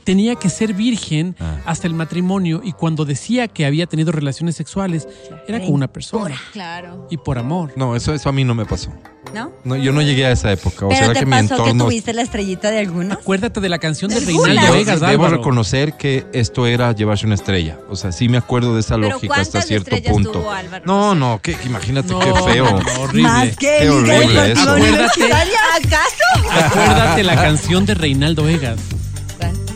tenía 0.04 0.36
que 0.36 0.50
ser 0.50 0.74
virgen 0.74 1.36
Ah. 1.40 1.58
hasta 1.66 1.88
el 1.88 1.94
matrimonio 1.96 2.62
y 2.64 2.74
cuando 2.74 3.06
decía 3.06 3.48
que 3.48 3.66
había 3.66 3.88
tenido 3.88 4.12
relaciones 4.12 4.56
sexuales 4.56 5.08
era 5.48 5.60
con 5.60 5.74
una 5.74 5.88
persona 5.88 6.40
Claro. 6.54 7.08
y 7.10 7.18
por 7.18 7.38
amor 7.40 7.74
No, 7.76 7.96
eso, 7.96 8.14
eso 8.14 8.30
a 8.30 8.32
mí 8.32 8.44
no 8.44 8.54
me 8.56 8.66
pasó. 8.66 8.92
¿No? 9.34 9.52
No, 9.66 9.76
yo 9.76 9.92
no 9.92 10.02
llegué 10.04 10.28
a 10.28 10.32
esa 10.32 10.52
época. 10.52 10.86
O 10.86 10.90
Pero 10.90 11.06
sea 11.06 11.14
te 11.14 11.20
que 11.22 11.26
mi 11.26 11.32
pasó 11.32 11.48
que 11.56 11.72
entorno. 11.72 11.86
tuviste 11.86 12.14
la 12.14 12.22
estrellita 12.22 12.70
de 12.70 12.80
alguna. 12.80 13.16
acuérdate 13.16 13.60
de 13.60 13.68
la 13.70 13.80
canción 13.80 14.12
de. 14.12 14.20
Reinaldo 14.20 14.62
Yo 14.68 14.74
Vegas 14.74 15.00
debo 15.02 15.12
Álvaro. 15.26 15.38
reconocer 15.38 15.94
que 15.98 16.26
esto 16.32 16.68
era 16.68 16.92
llevarse 16.94 17.26
una 17.26 17.34
estrella. 17.36 17.78
O 17.90 17.96
sea, 17.96 18.12
sí 18.12 18.30
me 18.30 18.38
acuerdo 18.38 18.76
de 18.76 18.82
esa 18.82 18.96
Pero 18.96 19.10
lógica 19.10 19.34
hasta 19.34 19.52
¿cuántas 19.60 19.66
cierto 19.68 19.98
punto. 20.12 20.32
tuvo 20.32 20.52
Álvaro? 20.52 20.86
No, 20.86 21.16
no, 21.16 21.40
que, 21.42 21.56
que 21.56 21.68
imagínate 21.68 22.14
No, 22.14 22.20
qué 22.20 22.34
feo. 22.54 22.66
no, 22.80 23.02
horrible. 23.02 23.24
Más 23.24 23.58
que 23.58 23.78
Qué 23.80 23.90
horrible 23.96 24.42
Deportiva 24.42 24.48
eso. 24.48 24.70
Acuérdate. 24.72 25.34
¿acaso? 25.34 26.66
Acuérdate 26.66 27.24
la 27.24 27.36
canción 27.36 27.86
de 27.86 27.94
Reinaldo 27.96 28.44
Vegas. 28.44 28.80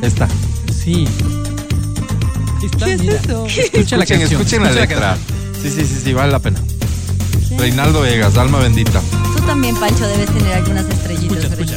Esta. 0.01 0.27
Sí. 0.83 1.07
Está, 2.63 2.85
¿Qué 2.85 2.93
es 2.93 3.01
mira. 3.01 3.13
eso? 3.15 3.45
Escucha 3.45 3.97
la 3.97 4.03
Escuchen, 4.03 4.19
canción. 4.19 4.21
escuchen 4.41 4.63
la 4.63 4.69
escucha 4.69 4.85
letra. 4.87 5.17
Sí, 5.61 5.69
sí, 5.69 5.85
sí, 5.85 6.01
sí, 6.03 6.13
vale 6.13 6.31
la 6.31 6.39
pena. 6.39 6.59
Reinaldo 7.57 8.01
Vegas, 8.01 8.37
alma 8.37 8.59
bendita. 8.59 9.01
Tú 9.35 9.41
también, 9.45 9.75
Pancho, 9.77 10.07
debes 10.07 10.29
tener 10.33 10.53
algunas 10.53 10.85
estrellitas. 10.87 11.43
Escucha. 11.43 11.75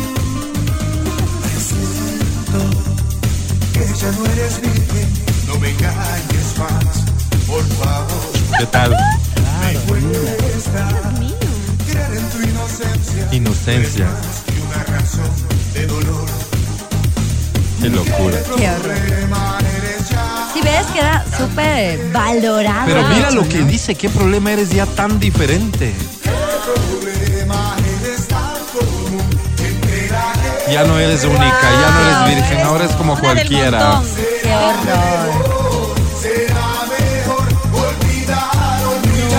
No 5.47 5.59
me 5.59 5.71
engañes 5.71 6.59
más, 6.59 7.05
por 7.47 7.63
favor. 7.65 8.33
¿Qué 8.59 8.67
tal? 8.67 8.97
Inocencia 13.31 14.09
Qué 17.83 17.89
locura. 17.89 18.39
Qué. 18.57 18.71
Si 20.55 20.61
ves, 20.61 20.87
queda 20.95 21.25
súper 21.37 22.13
valorado. 22.13 22.87
Pero 22.87 23.09
mira 23.09 23.31
lo 23.33 23.49
que 23.49 23.63
dice, 23.65 23.97
qué 23.97 24.09
problema 24.09 24.53
eres 24.53 24.71
ya 24.71 24.87
tan 24.87 25.19
diferente. 25.19 25.93
Ya 30.71 30.85
no 30.85 30.99
eres 30.99 31.25
única, 31.25 31.43
ya 31.43 31.91
no 31.91 32.27
eres 32.29 32.37
virgen, 32.37 32.61
ahora 32.65 32.85
es 32.85 32.93
como 32.93 33.19
cualquiera. 33.19 34.01
Qué 34.43 34.55
horror. 34.55 35.63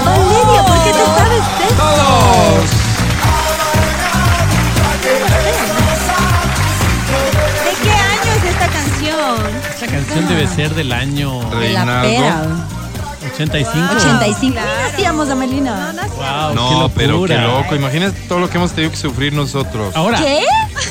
Valeria, 0.05 0.65
¿por 0.65 0.84
qué 0.84 0.91
te 0.91 1.05
sabes 1.05 1.43
esto? 1.69 1.84
Todos. 1.84 2.82
Canción? 9.94 10.02
Esta 10.02 10.14
canción 10.14 10.28
debe 10.28 10.48
ser 10.48 10.76
del 10.76 10.91
año 10.91 11.40
De 11.49 11.74
la 11.74 11.86
Reinaldo. 11.86 12.10
pera. 12.10 12.68
85. 13.34 13.94
85. 13.95 14.53
Claro. 14.53 14.68
¿Qué 14.82 14.94
hacíamos, 14.94 15.30
Amelina? 15.30 15.94
Wow, 16.18 16.53
No, 16.53 16.88
qué 16.88 16.94
pero 16.95 17.24
qué 17.24 17.38
loco. 17.38 17.76
Imagínate 17.76 18.20
todo 18.28 18.40
lo 18.40 18.49
que 18.49 18.57
hemos 18.57 18.72
tenido 18.74 18.91
que 18.91 18.98
sufrir 18.98 19.34
nosotros. 19.34 19.95
Ahora, 19.95 20.20
¿Qué? 20.20 20.44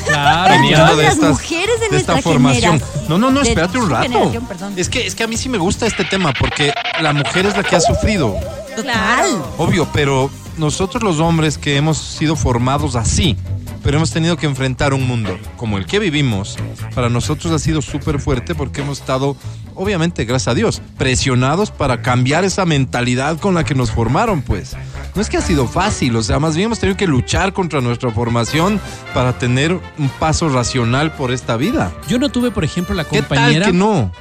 claro, 0.07 0.53
Viniendo 0.55 0.79
todas 0.79 0.97
de 0.97 1.03
las 1.03 1.13
estas, 1.13 1.29
mujeres 1.29 1.79
de 1.79 1.89
de 1.89 1.97
esta 1.97 2.17
formación. 2.21 2.81
No, 3.07 3.17
no, 3.17 3.29
no, 3.31 3.41
espérate 3.41 3.77
un 3.77 3.89
rato. 3.89 4.31
Es 4.75 4.89
que, 4.89 5.05
es 5.05 5.15
que 5.15 5.23
a 5.23 5.27
mí 5.27 5.37
sí 5.37 5.47
me 5.47 5.57
gusta 5.59 5.85
este 5.85 6.03
tema 6.05 6.33
porque 6.37 6.73
la 7.01 7.13
mujer 7.13 7.45
es 7.45 7.55
la 7.55 7.63
que 7.63 7.75
ha 7.75 7.79
sufrido. 7.81 8.35
Total. 8.75 9.25
Obvio, 9.57 9.87
pero 9.93 10.29
nosotros 10.57 11.03
los 11.03 11.19
hombres 11.19 11.57
que 11.57 11.77
hemos 11.77 11.97
sido 11.99 12.35
formados 12.35 12.95
así, 12.95 13.37
pero 13.83 13.97
hemos 13.97 14.11
tenido 14.11 14.37
que 14.37 14.45
enfrentar 14.45 14.93
un 14.93 15.05
mundo 15.05 15.37
como 15.57 15.77
el 15.77 15.85
que 15.85 15.99
vivimos, 15.99 16.57
para 16.95 17.09
nosotros 17.09 17.51
ha 17.53 17.59
sido 17.59 17.81
súper 17.81 18.19
fuerte 18.19 18.55
porque 18.55 18.81
hemos 18.81 18.99
estado, 18.99 19.35
obviamente, 19.75 20.25
gracias 20.25 20.47
a 20.47 20.55
Dios, 20.55 20.81
presionados 20.97 21.69
para 21.69 22.01
cambiar 22.01 22.45
esa 22.45 22.65
mentalidad 22.65 23.37
con 23.39 23.53
la 23.53 23.63
que 23.63 23.75
nos 23.75 23.91
formaron, 23.91 24.41
pues. 24.41 24.75
No 25.15 25.21
es 25.21 25.29
que 25.29 25.37
ha 25.37 25.41
sido 25.41 25.67
fácil, 25.67 26.15
o 26.15 26.23
sea, 26.23 26.39
más 26.39 26.55
bien 26.55 26.67
hemos 26.67 26.79
tenido 26.79 26.97
que 26.97 27.05
luchar 27.07 27.53
contra 27.53 27.81
nuestra 27.81 28.09
formación 28.11 28.79
para 29.13 29.37
tener 29.37 29.79
un 29.99 30.09
paso 30.09 30.49
racional 30.49 31.11
por 31.13 31.31
esta 31.31 31.57
vida. 31.57 31.91
yo 32.07 32.17
no 32.17 32.29
tuve, 32.29 32.49
por 32.51 32.63
ejemplo, 32.63 32.95
la 32.95 33.03
¿Qué 33.03 33.21
tal 33.21 33.27
compañera. 33.27 33.65
que 33.67 33.73
no? 33.73 34.11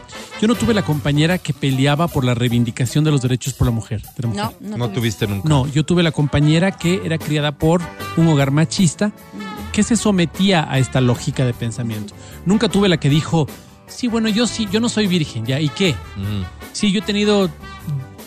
Yo 0.40 0.48
no 0.48 0.56
tuve 0.56 0.74
la 0.74 0.82
compañera 0.82 1.38
que 1.38 1.52
peleaba 1.54 2.08
por 2.08 2.24
la 2.24 2.34
reivindicación 2.34 3.04
de 3.04 3.12
los 3.12 3.22
derechos 3.22 3.54
por 3.54 3.68
la 3.68 3.70
mujer. 3.70 4.02
de 4.02 4.22
la 4.22 4.28
mujer. 4.28 4.44
No, 4.60 4.70
no, 4.70 4.76
No 4.76 4.90
tuviste 4.90 5.28
nunca. 5.28 5.48
No, 5.48 5.68
yo 5.68 5.84
tuve 5.84 6.02
la 6.02 6.10
compañera 6.10 6.72
que 6.72 7.00
era 7.04 7.16
criada 7.16 7.52
por 7.52 7.80
un 8.16 8.26
hogar 8.26 8.50
machista 8.50 9.12
que 9.72 9.82
se 9.82 9.96
sometía 9.96 10.70
a 10.70 10.78
esta 10.78 11.00
lógica 11.00 11.44
de 11.44 11.54
pensamiento. 11.54 12.14
Nunca 12.46 12.68
tuve 12.68 12.88
la 12.88 12.98
que 12.98 13.08
dijo, 13.08 13.46
sí, 13.86 14.06
bueno, 14.06 14.28
yo 14.28 14.46
sí, 14.46 14.68
yo 14.70 14.80
no 14.80 14.88
soy 14.88 15.06
virgen, 15.06 15.46
¿ya? 15.46 15.60
¿Y 15.60 15.68
qué? 15.70 15.92
Mm. 16.16 16.44
Sí, 16.72 16.92
yo 16.92 17.00
he 17.00 17.02
tenido 17.02 17.50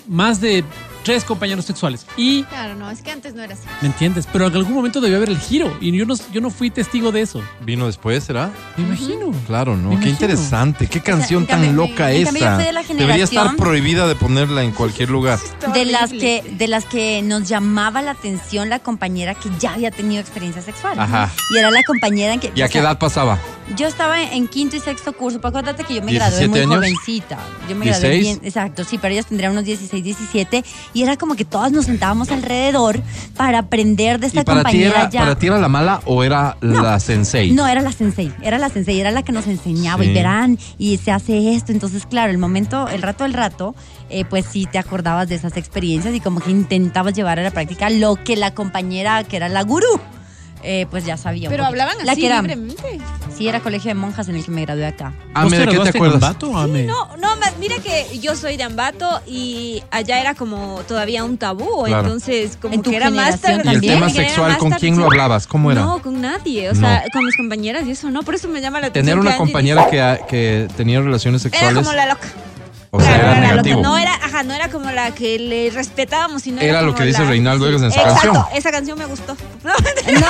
más 0.07 0.41
de 0.41 0.63
tres 1.05 1.23
compañeros 1.23 1.63
sexuales. 1.65 2.05
Y, 2.17 2.43
Claro, 2.43 2.75
no, 2.75 2.89
es 2.91 3.01
que 3.01 3.11
antes 3.11 3.33
no 3.35 3.41
era 3.43 3.53
así. 3.53 3.63
¿me 3.81 3.87
entiendes? 3.87 4.27
Pero 4.31 4.47
en 4.47 4.55
algún 4.55 4.73
momento 4.73 4.99
debió 4.99 5.17
haber 5.17 5.29
el 5.29 5.39
giro. 5.39 5.75
Y 5.79 5.95
yo 5.95 6.05
no, 6.05 6.15
yo 6.33 6.41
no 6.41 6.49
fui 6.49 6.69
testigo 6.69 7.11
de 7.13 7.21
eso. 7.21 7.41
¿Vino 7.61 7.85
después, 7.85 8.23
será? 8.23 8.51
Me 8.75 8.83
imagino. 8.83 9.31
Claro, 9.47 9.77
¿no? 9.77 9.89
Me 9.91 9.99
Qué 9.99 10.09
imagino. 10.09 10.11
interesante, 10.11 10.87
qué 10.87 10.99
canción 11.01 11.45
tan 11.45 11.75
loca 11.75 11.95
cambio 12.09 12.21
esta. 12.29 12.55
fui 12.55 12.65
de 12.65 12.73
la 12.73 12.83
Debería 12.83 13.23
estar 13.23 13.55
prohibida 13.55 14.07
de 14.07 14.15
ponerla 14.15 14.63
en 14.63 14.71
cualquier 14.71 15.09
lugar. 15.09 15.39
De 15.73 15.85
las 15.85 16.11
que 16.11 16.43
de 16.57 16.67
las 16.67 16.85
que 16.85 17.21
nos 17.23 17.47
llamaba 17.47 18.01
la 18.01 18.11
atención 18.11 18.69
la 18.69 18.79
compañera 18.79 19.35
que 19.35 19.49
ya 19.59 19.73
había 19.73 19.91
tenido 19.91 20.21
experiencia 20.21 20.61
sexual. 20.61 20.99
Ajá. 20.99 21.31
Y 21.53 21.57
era 21.57 21.69
la 21.71 21.83
compañera 21.83 22.33
en 22.33 22.39
que 22.39 22.51
¿Y 22.55 22.61
a 22.61 22.67
qué 22.67 22.73
sea, 22.73 22.81
edad 22.81 22.99
pasaba? 22.99 23.37
Yo 23.75 23.87
estaba 23.87 24.21
en 24.21 24.47
quinto 24.47 24.75
y 24.75 24.79
sexto 24.79 25.11
curso, 25.13 25.39
pero 25.39 25.49
acuérdate 25.49 25.83
que 25.83 25.95
yo 25.95 26.01
me 26.03 26.11
17 26.11 26.37
gradué 26.37 26.47
muy 26.49 26.59
años. 26.59 26.75
jovencita. 26.75 27.39
Yo 27.67 27.75
me 27.75 27.85
gradué 27.85 28.09
16. 28.09 28.21
bien, 28.21 28.39
exacto, 28.43 28.83
sí, 28.83 28.99
pero 29.01 29.11
ellas 29.13 29.25
tendrían 29.25 29.53
unos 29.53 29.65
16, 29.65 30.03
17 30.03 30.63
y 30.93 31.01
era 31.01 31.17
como 31.17 31.35
que 31.35 31.45
todas 31.45 31.71
nos 31.71 31.85
sentábamos 31.85 32.29
alrededor 32.29 33.01
para 33.35 33.57
aprender 33.57 34.19
de 34.19 34.27
esta 34.27 34.41
¿Y 34.41 34.43
para 34.43 34.59
ti, 34.59 34.63
compañera 34.65 34.99
era, 35.01 35.09
ya. 35.09 35.19
para 35.21 35.35
ti 35.39 35.47
era 35.47 35.57
la 35.57 35.67
mala 35.67 36.01
o 36.05 36.23
era 36.23 36.57
No. 36.61 36.83
la 36.83 36.99
sensei? 36.99 37.53
No, 37.53 37.67
era 37.67 37.81
la 37.81 37.91
sensei, 37.91 38.31
era 38.43 38.59
la 38.59 38.69
sensei, 38.69 38.99
era 38.99 39.09
la 39.09 39.23
que 39.23 39.31
nos 39.31 39.47
enseñaba 39.47 40.03
Sí. 40.03 40.11
y 40.11 40.13
verán 40.13 40.59
y 40.77 40.97
se 40.97 41.11
hace 41.11 41.55
esto. 41.55 41.71
Entonces, 41.71 42.05
claro, 42.05 42.31
el 42.31 42.37
momento, 42.37 42.87
el 42.87 43.01
rato 43.01 43.23
del 43.23 43.33
rato, 43.33 43.73
eh, 44.11 44.25
pues 44.25 44.45
sí 44.45 44.67
te 44.71 44.77
acordabas 44.77 45.27
de 45.27 45.35
esas 45.35 45.57
experiencias 45.57 46.13
y 46.13 46.19
como 46.19 46.39
que 46.39 46.51
intentabas 46.51 47.13
llevar 47.15 47.39
a 47.39 47.43
la 47.43 47.49
práctica 47.49 47.89
lo 47.89 48.15
que 48.23 48.35
la 48.35 48.53
compañera, 48.53 49.23
que 49.23 49.37
era 49.37 49.49
la 49.49 49.63
gurú, 49.63 49.99
eh, 50.65 50.87
pues 50.89 51.05
ya 51.05 51.15
sabía. 51.17 51.47
un 51.49 51.51
Pero 51.53 51.63
poquito. 51.63 51.83
hablaban 51.83 52.05
La 52.05 52.11
así 52.13 52.21
que 52.21 52.27
era- 52.27 52.41
libremente. 52.41 52.99
Sí, 53.37 53.47
era 53.49 53.59
colegio 53.59 53.89
de 53.89 53.95
monjas 53.95 54.29
en 54.29 54.35
el 54.35 54.45
que 54.45 54.51
me 54.51 54.61
gradué 54.61 54.85
acá. 54.85 55.13
Ah, 55.33 55.43
¿Vos 55.43 55.51
mira, 55.51 55.65
¿qué 55.67 55.77
te 55.77 55.89
acuerdas? 55.89 56.15
Ambato, 56.23 56.57
Ame? 56.57 56.83
No, 56.83 57.17
no, 57.17 57.35
ma- 57.35 57.51
mira 57.59 57.75
que 57.83 58.17
yo 58.19 58.33
soy 58.35 58.55
de 58.55 58.63
Ambato 58.63 59.21
y 59.27 59.83
allá 59.91 60.21
era 60.21 60.35
como 60.35 60.81
todavía 60.87 61.23
un 61.25 61.37
tabú, 61.37 61.83
Claro. 61.85 62.03
entonces 62.03 62.57
como 62.61 62.73
En 62.73 62.81
tu 62.81 62.91
que 62.91 62.95
era 62.95 63.09
más 63.09 63.41
generación 63.41 63.51
¿Y 63.51 63.59
el 63.59 63.63
también. 63.73 63.93
tema 63.95 64.05
era 64.09 64.15
sexual 64.15 64.57
con 64.57 64.71
quién 64.71 64.97
lo 64.97 65.05
hablabas? 65.05 65.47
¿Cómo 65.47 65.69
era? 65.71 65.81
No, 65.81 66.01
con 66.01 66.21
nadie, 66.21 66.69
o 66.69 66.75
sea, 66.75 67.03
No. 67.03 67.09
con 67.11 67.25
mis 67.25 67.35
compañeras 67.35 67.85
y 67.85 67.91
eso 67.91 68.09
no, 68.09 68.23
por 68.23 68.35
eso 68.35 68.47
me 68.47 68.61
llama 68.61 68.79
la 68.79 68.87
atención. 68.87 69.19
Tener 69.19 69.19
una 69.19 69.37
compañera 69.37 69.85
dice- 69.85 70.21
que, 70.29 70.67
que 70.67 70.67
tenía 70.77 71.01
relaciones 71.01 71.43
Era 71.45 71.51
sexuales, 71.51 71.83
como 71.83 71.93
la 71.95 72.05
loca. 72.05 72.27
O 72.95 72.99
sea, 72.99 73.07
Claro, 73.15 73.23
era 73.23 73.31
era 73.31 73.33
la 73.33 73.47
loca. 73.47 73.51
negativo. 73.63 73.81
No 73.81 73.97
era, 73.97 74.13
ajá, 74.15 74.43
no 74.43 74.53
era 74.53 74.69
como 74.69 74.91
la 74.91 75.11
que 75.11 75.39
le 75.39 75.69
respetábamos, 75.71 76.41
sino 76.41 76.61
Era 76.61 76.81
lo 76.81 76.87
como 76.87 76.99
que 76.99 77.05
dice 77.05 77.23
la- 77.23 77.29
Reinaldo 77.29 77.67
Egas 77.67 77.81
en 77.83 77.91
su 77.91 77.99
Exacto, 77.99 78.21
canción. 78.21 78.45
esa 78.53 78.71
canción 78.71 78.97
me 78.99 79.05
gustó. 79.05 79.35
No, 79.63 79.71
¡No! 80.19 80.27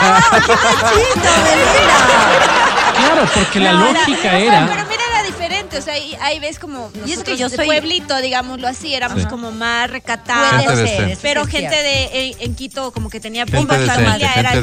Claro, 2.98 3.30
porque 3.34 3.60
la 3.60 3.74
No, 3.74 3.92
lógica 3.94 4.38
era... 4.40 4.85
Pero 5.76 5.76
mira 5.76 5.76
la 5.76 5.76
diferente, 5.76 5.80
o 5.80 5.82
sea, 5.82 5.94
ahí, 5.94 6.18
ahí 6.22 6.40
ves 6.40 6.60
como 6.60 6.92
Y 6.94 7.00
es 7.00 7.04
que 7.24 7.32
nosotros 7.32 7.40
yo 7.40 7.50
de 7.50 7.56
soy- 7.58 7.66
pueblito, 7.66 8.18
digámoslo 8.22 8.68
así, 8.68 8.94
éramos 8.94 9.22
Sí. 9.24 9.28
como 9.28 9.52
más 9.52 9.90
recatados. 9.90 10.80
Gente 10.80 10.88
ser, 10.88 11.18
Pero 11.22 11.46
gente 11.46 11.76
de 11.76 12.30
en, 12.32 12.42
en 12.42 12.56
Quito 12.56 12.92
como 12.92 13.10
que 13.10 13.20
tenía 13.20 13.46
pumba 13.46 13.78
decente, 13.78 14.04
familia, 14.06 14.32
era 14.36 14.54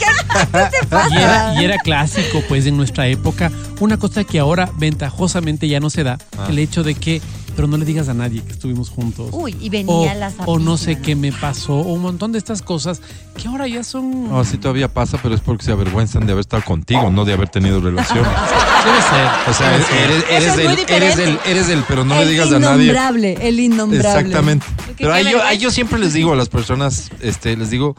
ya. 0.00 0.70
¿Qué 0.70 0.78
te 0.80 0.86
pasa? 0.86 1.08
Y 1.14 1.16
era, 1.22 1.54
y 1.60 1.64
era 1.64 1.78
clásico, 1.78 2.42
pues, 2.48 2.66
en 2.66 2.76
nuestra 2.76 3.06
época. 3.06 3.50
Una 3.80 3.98
cosa 3.98 4.24
que 4.24 4.38
ahora 4.38 4.70
ventajosamente 4.76 5.68
ya 5.68 5.80
no 5.80 5.90
se 5.90 6.04
da, 6.04 6.18
Ah. 6.38 6.46
el 6.48 6.58
hecho 6.58 6.82
de 6.82 6.94
que, 6.94 7.20
pero 7.54 7.68
no 7.68 7.76
le 7.76 7.84
digas 7.84 8.08
a 8.08 8.14
nadie 8.14 8.42
que 8.42 8.52
estuvimos 8.52 8.90
juntos. 8.90 9.28
Uy, 9.32 9.56
y 9.60 9.68
o, 9.68 9.70
venía 9.70 10.14
la 10.14 10.32
o 10.46 10.58
no 10.58 10.76
sé 10.76 10.98
qué 11.00 11.14
me 11.16 11.32
pasó, 11.32 11.74
o 11.74 11.92
un 11.92 12.02
montón 12.02 12.32
de 12.32 12.38
estas 12.38 12.62
cosas 12.62 13.00
que 13.36 13.48
ahora 13.48 13.66
ya 13.68 13.84
son... 13.84 14.28
No, 14.28 14.44
sí 14.44 14.58
todavía 14.58 14.92
pasa, 14.92 15.18
pero 15.22 15.34
es 15.34 15.40
porque 15.40 15.64
se 15.64 15.72
avergüenzan 15.72 16.26
de 16.26 16.32
haber 16.32 16.40
estado 16.42 16.64
contigo, 16.64 17.10
no 17.10 17.24
de 17.24 17.32
haber 17.32 17.48
tenido 17.48 17.80
relaciones. 17.80 18.26
Debe 18.84 19.02
ser. 19.02 19.50
O 19.50 19.54
sea, 19.54 19.74
eres, 19.76 19.86
eres, 19.92 20.24
Eso 20.30 20.50
es 20.50 20.56
del, 20.56 20.68
muy 20.68 20.76
eres 20.88 21.16
del, 21.16 21.38
eres 21.46 21.66
del, 21.68 21.84
pero 21.86 22.04
no 22.04 22.14
le 22.16 22.22
el 22.22 22.28
digas 22.30 22.52
a 22.52 22.58
nadie. 22.58 22.84
innombrable, 22.84 23.38
el 23.40 23.60
innombrable. 23.60 24.08
Exactamente. 24.08 24.66
Pero 24.98 25.12
ahí 25.12 25.24
yo, 25.24 25.28
vergüenza. 25.30 25.48
ahí 25.50 25.58
yo 25.58 25.70
siempre 25.70 25.98
les 25.98 26.12
digo 26.12 26.32
a 26.32 26.36
las 26.36 26.48
personas, 26.48 27.10
este, 27.20 27.56
les 27.56 27.70
digo, 27.70 27.96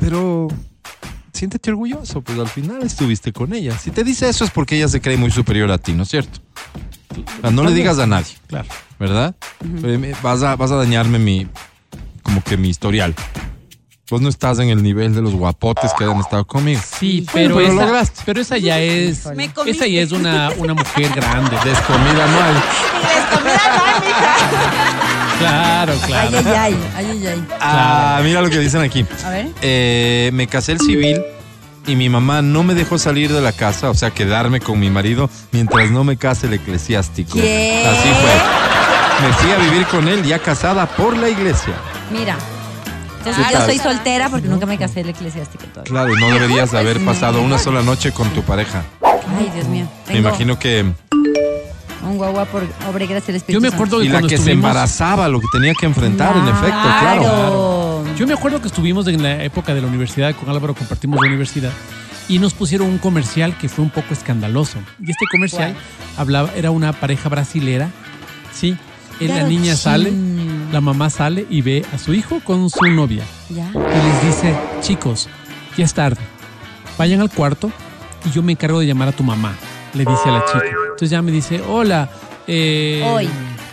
pero 0.00 0.48
siéntete 1.34 1.70
orgulloso, 1.70 2.22
pues 2.22 2.38
al 2.38 2.48
final 2.48 2.82
estuviste 2.82 3.32
con 3.32 3.52
ella. 3.54 3.76
Si 3.78 3.90
te 3.90 4.02
dice 4.04 4.28
eso 4.28 4.44
es 4.44 4.50
porque 4.50 4.76
ella 4.76 4.88
se 4.88 5.00
cree 5.02 5.16
muy 5.18 5.30
superior 5.30 5.70
a 5.70 5.78
ti, 5.78 5.92
¿no 5.92 6.04
es 6.04 6.08
cierto? 6.08 6.38
No 7.52 7.64
le 7.64 7.72
digas 7.74 7.98
a 7.98 8.06
nadie, 8.06 8.32
Claro. 8.46 8.68
¿verdad? 8.98 9.34
Pero 9.82 9.98
me- 9.98 10.14
vas, 10.22 10.42
a, 10.42 10.56
vas 10.56 10.70
a 10.70 10.76
dañarme 10.76 11.18
mi, 11.18 11.46
como 12.22 12.42
que 12.42 12.56
mi 12.56 12.68
historial. 12.70 13.14
Vos 14.10 14.20
no 14.20 14.28
estás 14.28 14.58
en 14.58 14.68
el 14.68 14.82
nivel 14.82 15.14
de 15.14 15.22
los 15.22 15.32
guapotes 15.34 15.92
que 15.98 16.04
han 16.04 16.18
estado 16.20 16.44
conmigo. 16.46 16.80
Sí, 16.98 17.26
Bueno, 17.32 17.54
pero, 17.56 17.56
pero 17.56 17.72
esa, 17.74 17.84
lograste. 17.86 18.22
pero 18.26 18.40
esa 18.40 18.58
ya 18.58 18.78
es... 18.78 19.26
Esa 19.66 19.86
ya 19.86 20.00
es 20.02 20.12
una, 20.12 20.50
una 20.58 20.74
mujer 20.74 21.10
grande. 21.14 21.56
Descomida 21.64 22.26
hay. 22.44 22.54
Y 22.94 23.06
les 23.06 23.24
comida 23.24 23.76
no 23.76 23.84
hay, 23.84 23.94
mija. 24.04 25.03
Claro, 25.38 25.94
claro. 26.06 26.38
ay, 26.38 26.44
ay, 26.44 26.76
ay, 26.96 27.06
ay, 27.06 27.26
ay. 27.26 27.44
Ah, 27.60 28.20
mira 28.22 28.40
lo 28.40 28.50
que 28.50 28.58
dicen 28.58 28.80
aquí. 28.80 29.04
A 29.24 29.30
ver. 29.30 29.48
Eh, 29.62 30.30
me 30.32 30.46
casé 30.46 30.72
el 30.72 30.80
civil 30.80 31.22
y 31.86 31.96
mi 31.96 32.08
mamá 32.08 32.42
no 32.42 32.62
me 32.62 32.74
dejó 32.74 32.98
salir 32.98 33.32
de 33.32 33.40
la 33.40 33.52
casa, 33.52 33.90
o 33.90 33.94
sea, 33.94 34.10
quedarme 34.10 34.60
con 34.60 34.78
mi 34.80 34.90
marido 34.90 35.28
mientras 35.52 35.90
no 35.90 36.04
me 36.04 36.16
case 36.16 36.46
el 36.46 36.54
eclesiástico. 36.54 37.34
¿Qué? 37.34 37.84
Así 37.86 38.08
fue. 38.08 39.26
Me 39.26 39.32
fui 39.34 39.50
a 39.52 39.56
vivir 39.70 39.86
con 39.86 40.08
él 40.08 40.24
ya 40.24 40.38
casada 40.38 40.86
por 40.86 41.16
la 41.16 41.28
iglesia. 41.28 41.74
Mira. 42.10 42.36
Entonces 43.18 43.46
yo 43.52 43.64
soy 43.64 43.78
soltera 43.78 44.28
porque 44.28 44.48
nunca 44.48 44.66
me 44.66 44.76
casé 44.76 45.00
el 45.00 45.08
eclesiástico 45.08 45.64
todavía. 45.66 45.90
Claro, 45.90 46.14
no 46.14 46.28
deberías 46.30 46.74
haber 46.74 47.02
pasado 47.04 47.40
una 47.40 47.58
sola 47.58 47.82
noche 47.82 48.12
con 48.12 48.28
tu 48.30 48.42
pareja. 48.42 48.84
Ay, 49.02 49.50
Dios 49.54 49.66
mío. 49.66 49.86
Me 50.08 50.18
imagino 50.18 50.58
que... 50.58 50.92
Un 52.04 52.16
guagua 52.16 52.44
por 52.44 52.62
obra 52.88 53.04
y 53.04 53.06
gracia 53.06 53.28
del 53.28 53.36
Espíritu 53.36 53.58
Yo 53.58 53.60
me 53.60 53.68
Santo. 53.70 53.76
acuerdo 53.84 53.98
que 53.98 54.04
Y 54.04 54.08
la 54.08 54.12
cuando 54.14 54.28
que 54.28 54.38
se 54.38 54.52
embarazaba, 54.52 55.28
lo 55.28 55.40
que 55.40 55.46
tenía 55.52 55.72
que 55.78 55.86
enfrentar, 55.86 56.36
en 56.36 56.48
efecto, 56.48 56.68
claro. 56.68 57.20
Claro. 57.22 58.04
Yo 58.16 58.26
me 58.26 58.34
acuerdo 58.34 58.60
que 58.60 58.68
estuvimos 58.68 59.06
en 59.08 59.22
la 59.22 59.42
época 59.42 59.74
de 59.74 59.80
la 59.80 59.88
universidad, 59.88 60.34
con 60.36 60.48
Álvaro 60.48 60.74
compartimos 60.74 61.18
la 61.20 61.28
universidad, 61.28 61.72
y 62.28 62.38
nos 62.38 62.54
pusieron 62.54 62.88
un 62.88 62.98
comercial 62.98 63.56
que 63.58 63.68
fue 63.68 63.84
un 63.84 63.90
poco 63.90 64.12
escandaloso. 64.12 64.78
Y 65.00 65.10
este 65.10 65.24
comercial 65.30 65.72
¿Cuál? 65.72 65.84
hablaba, 66.20 66.50
era 66.54 66.70
una 66.70 66.92
pareja 66.92 67.28
brasilera, 67.28 67.90
¿sí? 68.52 68.76
Y 69.20 69.28
la 69.28 69.44
niña 69.44 69.76
sale, 69.76 70.12
la 70.72 70.80
mamá 70.80 71.08
sale 71.10 71.46
y 71.48 71.62
ve 71.62 71.84
a 71.94 71.98
su 71.98 72.14
hijo 72.14 72.40
con 72.44 72.68
su 72.70 72.84
novia. 72.86 73.22
Ya. 73.48 73.70
Y 73.72 73.76
les 73.76 74.26
dice, 74.26 74.56
chicos, 74.80 75.28
ya 75.76 75.84
es 75.84 75.94
tarde, 75.94 76.20
vayan 76.98 77.20
al 77.20 77.30
cuarto 77.30 77.70
y 78.24 78.30
yo 78.30 78.42
me 78.42 78.52
encargo 78.52 78.80
de 78.80 78.86
llamar 78.86 79.08
a 79.08 79.12
tu 79.12 79.22
mamá, 79.22 79.54
le 79.94 80.04
dice 80.04 80.28
a 80.28 80.32
la 80.32 80.44
chica. 80.46 80.64
Entonces 80.84 81.10
ya 81.10 81.22
me 81.22 81.32
dice, 81.32 81.62
hola, 81.66 82.08
eh, 82.46 83.02
Hoy. 83.06 83.28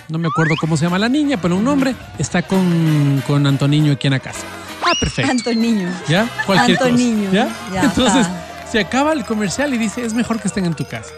no 0.10 0.18
me 0.18 0.28
acuerdo 0.28 0.56
cómo 0.60 0.78
se 0.78 0.86
llama 0.86 1.00
la 1.00 1.10
niña, 1.10 1.38
pero 1.42 1.56
un 1.58 1.64
nombre, 1.64 1.96
está 2.18 2.42
con, 2.44 3.24
con 3.28 3.46
Antoniño 3.46 3.94
aquí 3.94 4.08
en 4.08 4.14
la 4.14 4.20
casa. 4.20 4.42
Ah, 4.84 4.94
perfecto. 5.00 5.32
Antoniño. 5.32 5.90
¿Ya? 6.08 6.28
Cualquier 6.46 6.78
cosa. 6.78 6.90
Antoniño. 6.90 7.32
¿Ya? 7.32 7.50
Ya 7.74 7.84
Entonces, 7.84 8.22
está. 8.28 8.68
se 8.72 8.80
acaba 8.80 9.14
el 9.14 9.26
comercial 9.26 9.74
y 9.74 9.78
dice, 9.78 10.06
es 10.06 10.14
mejor 10.14 10.40
que 10.40 10.48
estén 10.48 10.66
en 10.66 10.74
tu 10.74 10.86
casa. 10.86 11.12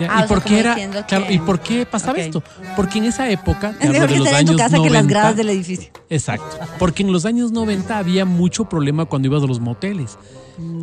¿Ya? 0.00 0.08
Ah, 0.10 0.20
¿Y 0.20 0.24
o 0.24 0.28
por 0.28 0.38
sea, 0.42 0.46
qué 0.48 0.60
era? 0.60 0.74
claro, 1.06 1.26
que- 1.26 1.32
¿Y 1.34 1.38
por 1.38 1.60
qué 1.60 1.86
pasaba 1.86 2.18
esto? 2.18 2.42
Porque 2.74 2.98
en 2.98 3.04
esa 3.04 3.28
época, 3.30 3.72
te 3.78 3.84
Es 3.84 3.86
hablo 3.86 3.92
mejor 3.92 4.08
de 4.08 4.12
que 4.14 4.18
los 4.18 4.26
estar 4.28 4.40
en 4.40 4.46
tu 4.46 4.52
años 4.52 4.62
casa 4.62 4.76
que 4.76 4.86
en 4.86 4.92
las 4.92 5.02
90, 5.04 5.08
gradas 5.20 5.36
del 5.36 5.48
edificio. 5.50 5.90
Exacto. 6.08 6.58
Porque 6.78 7.02
en 7.02 7.12
los 7.12 7.24
años 7.26 7.52
90 7.52 7.98
había 7.98 8.24
mucho 8.24 8.64
problema 8.68 9.04
cuando 9.04 9.28
ibas 9.28 9.42
a 9.42 9.46
los 9.46 9.60
moteles. 9.60 10.18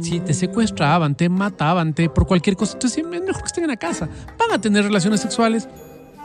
Sí, 0.02 0.20
te 0.20 0.34
secuestraban, 0.34 1.14
te 1.16 1.30
mataban, 1.30 1.94
te 1.94 2.10
por 2.10 2.26
cualquier 2.26 2.56
cosa. 2.56 2.74
Entonces, 2.74 2.98
es 3.04 3.08
mejor 3.08 3.42
que 3.42 3.46
estén 3.48 3.64
en 3.66 3.70
la 3.72 3.78
casa. 3.78 4.08
Van 4.40 4.52
a 4.52 4.60
tener 4.62 4.84
relaciones 4.84 5.22
sexuales 5.22 5.68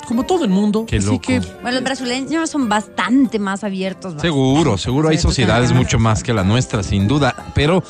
como 0.09 0.25
todo 0.25 0.45
el 0.45 0.51
mundo. 0.51 0.85
Qué 0.87 0.97
así 0.97 1.07
loco. 1.07 1.21
que 1.21 1.39
Bueno, 1.61 1.73
los 1.73 1.83
brasileños 1.85 2.49
son 2.51 2.69
bastante 2.69 3.39
más 3.39 3.63
abiertos. 3.63 4.15
Seguro, 4.21 4.79
seguro 4.79 5.09
hay 5.11 5.19
sociedades 5.19 5.73
mucho 5.73 5.99
más 5.99 6.23
que 6.23 6.33
la 6.33 6.45
nuestra, 6.45 6.83
sin 6.83 7.07
duda. 7.07 7.35
Pero 7.55 7.83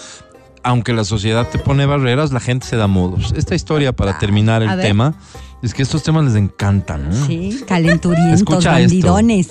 aunque 0.65 0.93
la 0.93 1.05
sociedad 1.05 1.49
te 1.51 1.59
pone 1.59 1.87
barreras, 1.87 2.33
la 2.33 2.41
gente 2.41 2.67
se 2.67 2.77
da 2.77 2.87
modos. 2.87 3.33
Esta 3.37 3.55
historia, 3.55 3.93
para 3.93 4.19
terminar 4.19 4.63
a 4.63 4.71
el 4.73 4.77
ver. 4.77 4.87
tema, 4.87 5.15
es 5.63 5.75
que 5.75 5.83
estos 5.83 6.03
temas 6.03 6.25
les 6.25 6.35
encantan. 6.37 7.09
¿no? 7.11 7.27
Sí, 7.27 7.61
calenturientos, 7.67 8.41
Escucha 8.41 8.81
esto. 8.81 8.89
bandidones. 8.93 9.49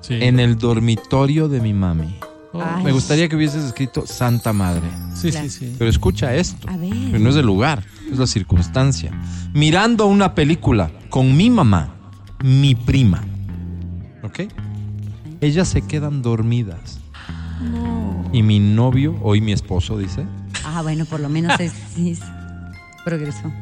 sí. 0.00 0.18
En 0.20 0.40
el 0.40 0.58
dormitorio 0.58 1.48
de 1.48 1.60
mi 1.60 1.72
mami. 1.72 2.14
Ay. 2.54 2.84
Me 2.84 2.92
gustaría 2.92 3.28
que 3.28 3.36
hubieses 3.36 3.64
escrito 3.64 4.06
Santa 4.06 4.52
Madre. 4.52 4.82
sí, 5.14 5.32
sí, 5.32 5.48
sí. 5.48 5.74
Pero 5.78 5.88
escucha 5.88 6.34
esto. 6.34 6.68
A 6.68 6.76
ver. 6.76 6.90
Pero 7.06 7.18
no 7.18 7.30
es 7.30 7.36
el 7.36 7.46
lugar, 7.46 7.82
es 8.10 8.18
la 8.18 8.26
circunstancia. 8.26 9.10
Mirando 9.54 10.06
una 10.06 10.34
película 10.34 10.90
con 11.08 11.34
mi 11.36 11.48
mamá, 11.48 11.94
mi 12.44 12.74
prima. 12.74 13.24
¿Ok? 14.22 14.40
Ellas 15.40 15.68
se 15.68 15.82
quedan 15.82 16.20
dormidas. 16.22 16.98
Y 18.32 18.42
mi 18.42 18.58
novio, 18.58 19.16
hoy 19.22 19.40
mi 19.40 19.52
esposo, 19.52 19.96
dice, 19.96 20.24
Ah, 20.74 20.82
bueno, 20.82 21.04
por 21.04 21.20
lo 21.20 21.28
menos 21.28 21.58
es, 21.60 21.72
progreso. 23.04 23.52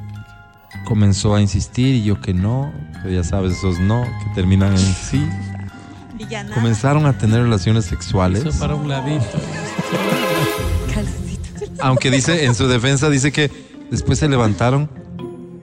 comenzó 0.84 1.34
a 1.34 1.40
insistir 1.40 1.94
y 1.96 2.04
yo 2.04 2.20
que 2.20 2.32
no, 2.34 2.72
que 3.02 3.12
ya 3.14 3.24
sabes, 3.24 3.58
esos 3.58 3.78
no, 3.80 4.04
que 4.04 4.34
terminan 4.34 4.72
en 4.72 4.78
sí. 4.78 5.26
Y 6.18 6.26
ya 6.26 6.42
nada. 6.44 6.54
Comenzaron 6.54 7.06
a 7.06 7.16
tener 7.18 7.42
relaciones 7.42 7.84
sexuales. 7.86 8.44
Eso 8.44 8.58
para 8.58 8.74
un 8.74 8.88
ladito. 8.88 9.24
Calcito. 10.94 11.72
Aunque 11.82 12.10
dice, 12.10 12.44
en 12.44 12.54
su 12.54 12.68
defensa, 12.68 13.08
dice 13.08 13.32
que 13.32 13.50
después 13.90 14.18
se 14.18 14.28
levantaron 14.28 14.90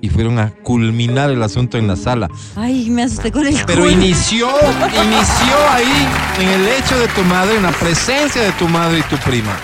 y 0.01 0.09
fueron 0.09 0.39
a 0.39 0.51
culminar 0.51 1.29
el 1.31 1.41
asunto 1.43 1.77
en 1.77 1.87
la 1.87 1.95
sala. 1.95 2.29
Ay, 2.55 2.89
me 2.89 3.03
asusté 3.03 3.31
con 3.31 3.45
el 3.47 3.55
Pero 3.65 3.83
culo. 3.83 3.91
inició, 3.91 4.47
inició 4.47 5.69
ahí, 5.71 6.07
en 6.39 6.49
el 6.49 6.67
hecho 6.67 6.97
de 6.99 7.07
tu 7.09 7.23
madre, 7.23 7.55
en 7.57 7.63
la 7.63 7.71
presencia 7.71 8.41
de 8.41 8.51
tu 8.53 8.67
madre 8.67 8.99
y 8.99 9.03
tu 9.03 9.17
prima. 9.17 9.55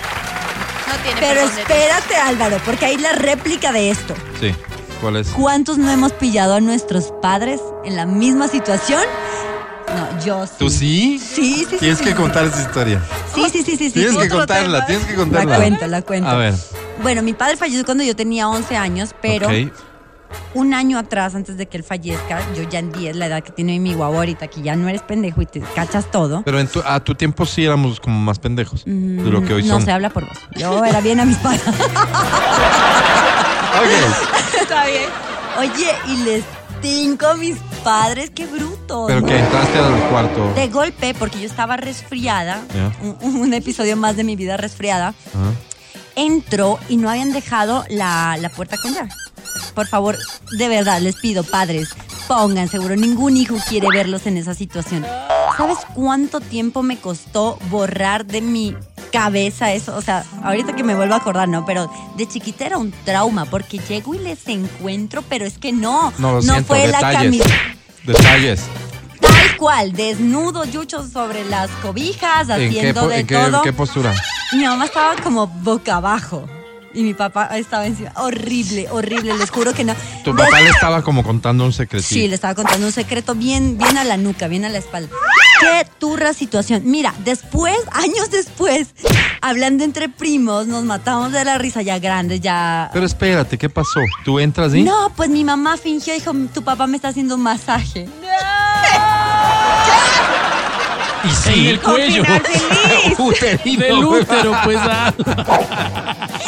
Tiene 1.03 1.19
Pero 1.19 1.41
espérate, 1.41 2.15
Álvaro, 2.15 2.57
porque 2.65 2.85
hay 2.85 2.97
la 2.97 3.11
réplica 3.13 3.71
de 3.71 3.89
esto. 3.91 4.13
Sí, 4.39 4.53
¿cuál 5.01 5.17
es? 5.17 5.27
¿Cuántos 5.29 5.77
no 5.77 5.89
hemos 5.91 6.11
pillado 6.13 6.55
a 6.55 6.61
nuestros 6.61 7.13
padres 7.21 7.59
en 7.83 7.95
la 7.95 8.05
misma 8.05 8.47
situación? 8.47 9.01
No, 9.95 10.25
yo 10.25 10.47
sí. 10.47 10.53
¿Tú 10.57 10.69
sí? 10.69 11.19
Sí, 11.19 11.67
sí, 11.69 11.77
Tienes 11.77 11.97
sí, 11.99 12.03
que 12.05 12.11
sí. 12.11 12.15
contar 12.15 12.45
esa 12.45 12.61
historia. 12.61 13.01
Sí, 13.35 13.43
sí, 13.51 13.63
sí, 13.63 13.77
sí. 13.77 13.77
sí, 13.77 13.91
Tienes 13.91 14.13
sí. 14.13 14.19
que 14.21 14.29
contarla, 14.29 14.85
tienes 14.85 15.05
que 15.05 15.11
La 15.13 15.17
contarla. 15.19 15.55
cuento, 15.57 15.87
la 15.87 16.01
cuento. 16.01 16.29
A 16.29 16.35
ver. 16.35 16.53
Bueno, 17.01 17.21
mi 17.21 17.33
padre 17.33 17.57
falleció 17.57 17.83
cuando 17.85 18.03
yo 18.03 18.15
tenía 18.15 18.47
11 18.47 18.75
años, 18.77 19.13
pero 19.21 19.47
ok. 19.47 19.71
Un 20.53 20.73
año 20.73 20.97
atrás, 20.99 21.35
antes 21.35 21.57
de 21.57 21.65
que 21.67 21.77
él 21.77 21.83
fallezca, 21.83 22.39
yo 22.55 22.63
ya 22.69 22.79
en 22.79 22.91
10, 22.91 23.15
la 23.15 23.25
edad 23.27 23.43
que 23.43 23.51
tiene 23.51 23.79
mi 23.79 23.93
guau 23.93 24.15
ahorita, 24.15 24.47
que 24.47 24.61
ya 24.61 24.75
no 24.75 24.87
eres 24.89 25.01
pendejo 25.01 25.41
y 25.41 25.45
te 25.45 25.59
cachas 25.61 26.09
todo. 26.11 26.41
Pero 26.43 26.59
en 26.59 26.67
tu- 26.67 26.83
a 26.85 26.99
tu 26.99 27.15
tiempo 27.15 27.45
sí 27.45 27.65
éramos 27.65 27.99
como 27.99 28.19
más 28.19 28.39
pendejos 28.39 28.83
de 28.85 28.91
lo 29.29 29.43
que 29.43 29.53
hoy 29.53 29.63
Mm, 29.63 29.67
no 29.67 29.73
son. 29.75 29.85
se 29.85 29.91
habla 29.91 30.09
por 30.09 30.27
vos. 30.27 30.37
Yo 30.55 30.83
era 30.85 31.01
bien 31.01 31.19
a 31.19 31.25
mis 31.25 31.37
padres. 31.37 31.63
Ok. 33.75 34.61
Está 34.61 34.85
bien. 34.85 35.09
Oye, 35.59 35.91
y 36.07 36.17
les 36.23 36.43
tinco 36.81 37.27
a 37.27 37.35
mis 37.35 37.57
padres, 37.83 38.29
qué 38.33 38.45
brutos. 38.45 39.05
Pero 39.07 39.21
¿no? 39.21 39.27
que 39.27 39.37
entraste 39.39 39.79
al 39.79 40.09
cuarto. 40.09 40.53
De 40.53 40.67
golpe, 40.67 41.13
porque 41.15 41.39
yo 41.39 41.45
estaba 41.45 41.75
resfriada, 41.77 42.61
un, 43.21 43.35
un 43.41 43.53
episodio 43.53 43.97
más 43.97 44.15
de 44.15 44.23
mi 44.23 44.35
vida 44.35 44.57
resfriada, 44.57 45.09
Ajá. 45.09 45.51
entró 46.15 46.79
y 46.89 46.97
no 46.97 47.09
habían 47.09 47.33
dejado 47.33 47.83
la, 47.89 48.37
la 48.39 48.49
puerta 48.49 48.77
con 48.77 48.93
llave. 48.93 49.09
Por 49.71 49.87
favor, 49.87 50.17
de 50.51 50.67
verdad, 50.67 50.99
les 51.01 51.15
pido, 51.15 51.43
padres, 51.43 51.89
pongan 52.27 52.67
seguro, 52.69 52.95
ningún 52.95 53.37
hijo 53.37 53.55
quiere 53.67 53.87
verlos 53.89 54.25
en 54.27 54.37
esa 54.37 54.53
situación. 54.53 55.05
¿Sabes 55.57 55.77
cuánto 55.93 56.39
tiempo 56.39 56.81
me 56.83 56.97
costó 56.97 57.57
borrar 57.69 58.25
de 58.25 58.41
mi 58.41 58.75
cabeza 59.11 59.71
eso? 59.71 59.95
O 59.95 60.01
sea, 60.01 60.23
ahorita 60.43 60.75
que 60.75 60.83
me 60.83 60.95
vuelvo 60.95 61.13
a 61.13 61.17
acordar, 61.17 61.47
¿no? 61.47 61.65
Pero 61.65 61.91
de 62.17 62.27
chiquita 62.27 62.65
era 62.65 62.77
un 62.77 62.91
trauma, 63.05 63.45
porque 63.45 63.77
llego 63.79 64.15
y 64.15 64.19
les 64.19 64.47
encuentro, 64.47 65.21
pero 65.29 65.45
es 65.45 65.57
que 65.57 65.71
no, 65.71 66.11
No, 66.17 66.33
lo 66.33 66.41
siento, 66.41 66.63
fue 66.65 66.87
la 66.87 66.99
camisa. 66.99 67.45
Detalles. 68.03 68.61
Tal 69.21 69.57
cual, 69.57 69.93
desnudo, 69.93 70.65
yuchos 70.65 71.11
sobre 71.11 71.45
las 71.45 71.69
cobijas, 71.81 72.49
¿En 72.49 72.57
qué, 72.71 72.79
haciendo 72.79 73.07
de 73.07 73.19
en 73.19 73.27
qué- 73.27 73.35
todo. 73.35 73.61
qué 73.61 73.71
postura? 73.73 74.13
Mi 74.53 74.63
mamá 74.65 74.85
estaba 74.85 75.15
como 75.21 75.47
boca 75.47 75.95
abajo. 75.95 76.45
Y 76.93 77.03
mi 77.03 77.13
papá 77.13 77.45
estaba 77.57 77.85
encima. 77.87 78.11
Horrible, 78.15 78.87
horrible, 78.91 79.37
les 79.37 79.49
juro 79.49 79.73
que 79.73 79.83
no. 79.83 79.95
Tu 80.23 80.35
papá 80.35 80.61
le 80.61 80.69
estaba 80.69 81.01
como 81.01 81.23
contando 81.23 81.65
un 81.65 81.73
secretito. 81.73 82.13
Sí, 82.13 82.27
le 82.27 82.35
estaba 82.35 82.55
contando 82.55 82.85
un 82.85 82.93
secreto 82.93 83.35
bien, 83.35 83.77
bien 83.77 83.97
a 83.97 84.03
la 84.03 84.17
nuca, 84.17 84.47
bien 84.47 84.65
a 84.65 84.69
la 84.69 84.77
espalda. 84.77 85.09
Qué 85.59 85.87
turra 85.97 86.33
situación. 86.33 86.83
Mira, 86.85 87.13
después, 87.23 87.77
años 87.91 88.29
después, 88.29 88.89
hablando 89.41 89.83
entre 89.83 90.09
primos, 90.09 90.67
nos 90.67 90.83
matamos 90.83 91.31
de 91.31 91.43
la 91.45 91.57
risa 91.57 91.81
ya 91.81 91.99
grandes, 91.99 92.41
ya. 92.41 92.89
Pero 92.93 93.05
espérate, 93.05 93.57
¿qué 93.57 93.69
pasó? 93.69 93.99
¿Tú 94.23 94.39
entras 94.39 94.73
y? 94.75 94.83
No, 94.83 95.11
pues 95.15 95.29
mi 95.29 95.43
mamá 95.43 95.77
fingió, 95.77 96.13
dijo, 96.13 96.33
tu 96.53 96.63
papá 96.63 96.85
me 96.87 96.97
está 96.97 97.09
haciendo 97.09 97.35
un 97.35 97.41
masaje. 97.41 98.07
Y 101.23 101.27
En 101.29 101.35
sí. 101.35 101.67
el 101.69 101.79
cuello. 101.81 102.23
Uterino, 103.19 103.79
Del 103.85 104.03
útero, 104.05 104.55
pues. 104.63 104.77
ah. 104.81 105.13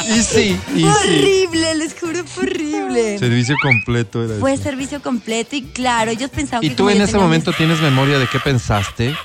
Y 0.07 0.21
sí, 0.21 0.59
y 0.75 0.79
sí. 0.79 0.83
horrible, 0.85 1.75
les 1.75 1.95
juro, 1.99 2.23
fue 2.25 2.43
horrible. 2.45 3.17
Servicio 3.17 3.55
completo 3.61 4.23
era 4.23 4.35
Fue 4.39 4.53
eso. 4.53 4.63
servicio 4.63 5.01
completo 5.01 5.55
y 5.55 5.63
claro, 5.63 6.11
ellos 6.11 6.29
pensaban 6.29 6.63
¿Y 6.63 6.69
que 6.69 6.75
tú 6.75 6.83
como 6.83 6.89
en 6.95 7.01
ese 7.01 7.17
momento 7.17 7.51
mis- 7.51 7.57
tienes 7.57 7.79
memoria 7.81 8.19
de 8.19 8.27
qué 8.27 8.39
pensaste? 8.39 9.15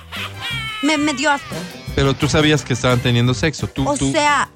Me, 0.83 0.97
me 0.97 1.13
dio 1.15 1.31
asco. 1.31 1.55
Pero 1.95 2.15
tú 2.15 2.29
sabías 2.29 2.63
que 2.63 2.73
estaban 2.73 3.01
teniendo 3.01 3.35
sexo. 3.35 3.67
Tú, 3.67 3.87
O 3.89 3.97
tú 3.97 4.11
sea, 4.13 4.49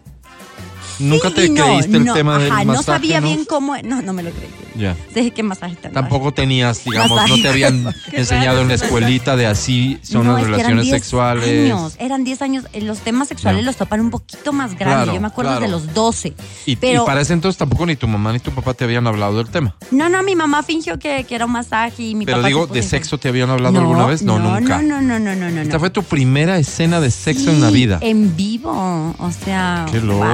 nunca 0.98 1.28
sí 1.28 1.34
te 1.34 1.48
no, 1.50 1.64
creíste 1.64 1.96
el 1.96 2.04
no, 2.04 2.14
tema 2.14 2.38
del 2.38 2.50
ajá, 2.50 2.64
masaje. 2.64 2.76
No 2.76 2.82
sabía 2.82 3.20
¿no? 3.20 3.26
bien 3.26 3.44
cómo. 3.44 3.76
No, 3.84 4.02
no 4.02 4.12
me 4.12 4.22
lo 4.22 4.30
creí. 4.30 4.48
Ya. 4.76 4.96
Dije 5.14 5.30
que 5.30 5.42
masaje 5.42 5.76
tan 5.76 5.92
Tampoco 5.92 6.32
tenías, 6.32 6.84
digamos, 6.84 7.28
no 7.28 7.40
te 7.40 7.48
habían 7.48 7.94
enseñado 8.12 8.60
en 8.60 8.68
la 8.68 8.74
escuelita 8.74 9.36
de 9.36 9.46
así 9.46 9.98
son 10.02 10.26
las 10.26 10.38
eran 10.38 10.50
relaciones 10.50 10.84
10 10.86 10.96
sexuales. 10.96 11.72
Años, 11.72 11.96
eran 11.98 12.24
10 12.24 12.42
años. 12.42 12.64
Eh, 12.72 12.80
Los 12.80 12.98
temas 12.98 13.28
sexuales 13.28 13.64
los 13.64 13.76
topan 13.76 14.00
un 14.00 14.10
poquito 14.10 14.52
más 14.52 14.76
grandes. 14.76 15.04
Claro, 15.04 15.14
Yo 15.14 15.20
me 15.20 15.26
acuerdo 15.28 15.52
claro. 15.52 15.64
de 15.66 15.70
los 15.70 15.94
12. 15.94 16.34
Y, 16.66 16.76
pero, 16.76 17.02
y 17.02 17.06
para 17.06 17.20
ese 17.20 17.32
entonces 17.32 17.56
tampoco 17.56 17.86
ni 17.86 17.96
tu 17.96 18.08
mamá 18.08 18.32
ni 18.32 18.40
tu 18.40 18.50
papá 18.50 18.74
te 18.74 18.84
habían 18.84 19.06
hablado 19.06 19.38
del 19.38 19.48
tema. 19.48 19.76
No, 19.90 20.08
no, 20.08 20.22
mi 20.22 20.34
mamá 20.34 20.62
fingió 20.62 20.98
que, 20.98 21.24
que 21.24 21.34
era 21.34 21.46
un 21.46 21.52
masaje 21.52 22.02
y 22.02 22.14
mi 22.14 22.26
Pero 22.26 22.38
papá. 22.38 22.48
digo, 22.48 22.66
¿de 22.66 22.82
sexo 22.82 23.18
te 23.18 23.28
habían 23.28 23.50
hablado 23.50 23.78
alguna 23.78 24.06
vez? 24.06 24.22
No, 24.22 24.38
nunca. 24.38 24.82
No, 24.82 25.00
no, 25.00 25.18
no, 25.18 25.34
no, 25.34 25.50
no. 25.50 25.60
Esta 25.60 25.74
no. 25.74 25.80
fue 25.80 25.90
tu 25.90 26.02
primera 26.02 26.58
escena 26.58 27.00
de 27.00 27.10
sexo 27.10 27.50
en 27.50 27.60
la 27.60 27.70
vida. 27.70 27.98
En 28.00 28.36
vivo, 28.36 29.14
o 29.18 29.30
sea. 29.44 29.86
Qué 29.90 30.00
loco, 30.00 30.24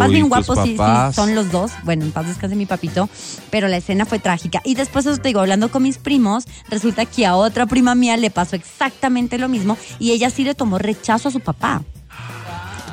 papás 0.00 0.10
¿y 0.10 0.14
bien 0.14 0.28
guapos, 0.28 0.58
sí, 0.64 0.76
sí, 0.76 1.14
son 1.14 1.34
los 1.34 1.50
dos. 1.52 1.72
Bueno, 1.84 2.04
en 2.04 2.12
paz 2.12 2.26
descanse 2.26 2.56
mi 2.56 2.66
papito, 2.66 3.08
pero 3.50 3.68
la 3.68 3.76
escena 3.76 4.06
fue 4.06 4.18
trágica. 4.18 4.60
Y 4.64 4.74
después, 4.74 5.06
eso 5.06 5.18
te 5.18 5.28
digo, 5.28 5.40
hablando 5.40 5.70
con 5.70 5.82
mis 5.82 5.98
primos, 5.98 6.44
resulta 6.68 7.06
que 7.06 7.26
a 7.26 7.36
otra 7.36 7.66
prima 7.66 7.94
mía 7.94 8.16
le 8.16 8.30
pasó 8.30 8.56
exactamente 8.56 9.38
lo 9.38 9.48
mismo 9.48 9.76
y 9.98 10.12
ella 10.12 10.30
sí 10.30 10.44
le 10.44 10.54
tomó 10.54 10.78
rechazo 10.78 11.28
a 11.28 11.32
su 11.32 11.40
papá. 11.40 11.82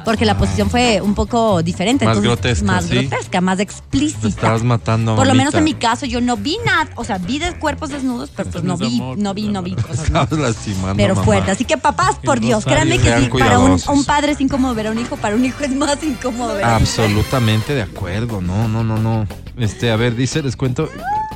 Porque 0.07 0.23
la 0.23 0.37
posición 0.37 0.69
fue 0.69 1.01
un 1.01 1.13
poco 1.13 1.61
diferente. 1.61 2.05
Más 2.05 2.15
entonces, 2.15 2.41
grotesca, 2.41 2.65
Más 2.65 2.85
¿sí? 2.85 2.95
grotesca, 2.95 3.41
más 3.41 3.59
explícita. 3.59 4.29
estabas 4.29 4.63
matando 4.63 5.11
a 5.11 5.15
Por 5.17 5.27
lo 5.27 5.35
menos 5.35 5.53
en 5.53 5.65
mi 5.65 5.73
caso 5.73 6.05
yo 6.05 6.21
no 6.21 6.37
vi 6.37 6.57
nada, 6.65 6.89
o 6.95 7.03
sea, 7.03 7.17
vi 7.17 7.39
de 7.39 7.51
cuerpos 7.59 7.89
desnudos, 7.89 8.31
pero 8.33 8.49
pues 8.49 8.63
no 8.63 8.77
vi, 8.77 9.01
amor, 9.01 9.17
no 9.17 9.33
vi, 9.33 9.49
no 9.49 9.61
vi 9.61 9.75
cosas. 9.75 9.99
Estabas 10.05 10.31
lastimando 10.31 10.95
Pero 10.95 11.13
fuerte. 11.17 11.51
Así 11.51 11.65
que 11.65 11.75
papás, 11.77 12.19
por 12.23 12.39
Dios, 12.39 12.63
créanme 12.63 12.99
que 12.99 13.19
sí, 13.19 13.29
para 13.37 13.59
un, 13.59 14.05
padre 14.05 14.31
es 14.31 14.39
incómodo 14.39 14.73
ver 14.73 14.87
a 14.87 14.91
un 14.91 14.99
hijo, 14.99 15.17
para 15.17 15.35
un 15.35 15.43
hijo 15.43 15.61
es 15.65 15.75
más 15.75 16.01
incómodo 16.01 16.55
ver 16.55 16.63
a 16.63 16.77
un 16.77 16.83
hijo. 16.83 17.01
Absolutamente 17.01 17.75
de 17.75 17.81
acuerdo. 17.81 18.39
No, 18.39 18.69
no, 18.69 18.85
no, 18.85 18.97
no. 18.97 19.27
Este, 19.57 19.91
a 19.91 19.97
ver, 19.97 20.15
dice, 20.15 20.41
les 20.41 20.55
cuento. 20.55 20.87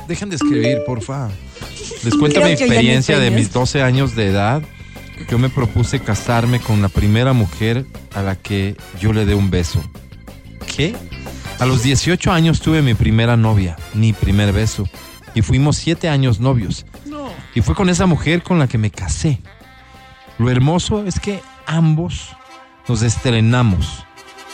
Dejen 0.08 0.30
de 0.30 0.36
escribir, 0.36 0.78
porfa. 0.86 1.28
Les 2.04 2.14
cuento 2.14 2.40
Creo 2.40 2.46
mi 2.46 2.52
experiencia 2.52 3.18
de 3.18 3.30
mis 3.32 3.52
12 3.52 3.82
años 3.82 4.16
de 4.16 4.28
edad. 4.28 4.62
Yo 5.28 5.38
me 5.38 5.48
propuse 5.48 6.00
casarme 6.00 6.60
con 6.60 6.82
la 6.82 6.88
primera 6.88 7.32
mujer 7.32 7.86
a 8.14 8.22
la 8.22 8.36
que 8.36 8.76
yo 9.00 9.12
le 9.12 9.24
dé 9.24 9.34
un 9.34 9.50
beso. 9.50 9.82
¿Qué? 10.74 10.94
A 11.58 11.66
los 11.66 11.82
18 11.82 12.32
años 12.32 12.60
tuve 12.60 12.82
mi 12.82 12.94
primera 12.94 13.36
novia, 13.36 13.76
mi 13.94 14.12
primer 14.12 14.52
beso. 14.52 14.84
Y 15.34 15.42
fuimos 15.42 15.76
siete 15.76 16.08
años 16.08 16.40
novios. 16.40 16.84
No. 17.06 17.30
Y 17.54 17.60
fue 17.62 17.74
con 17.74 17.88
esa 17.88 18.06
mujer 18.06 18.42
con 18.42 18.58
la 18.58 18.66
que 18.66 18.78
me 18.78 18.90
casé. 18.90 19.40
Lo 20.38 20.50
hermoso 20.50 21.04
es 21.06 21.20
que 21.20 21.40
ambos 21.66 22.36
nos 22.88 23.02
estrenamos. 23.02 24.04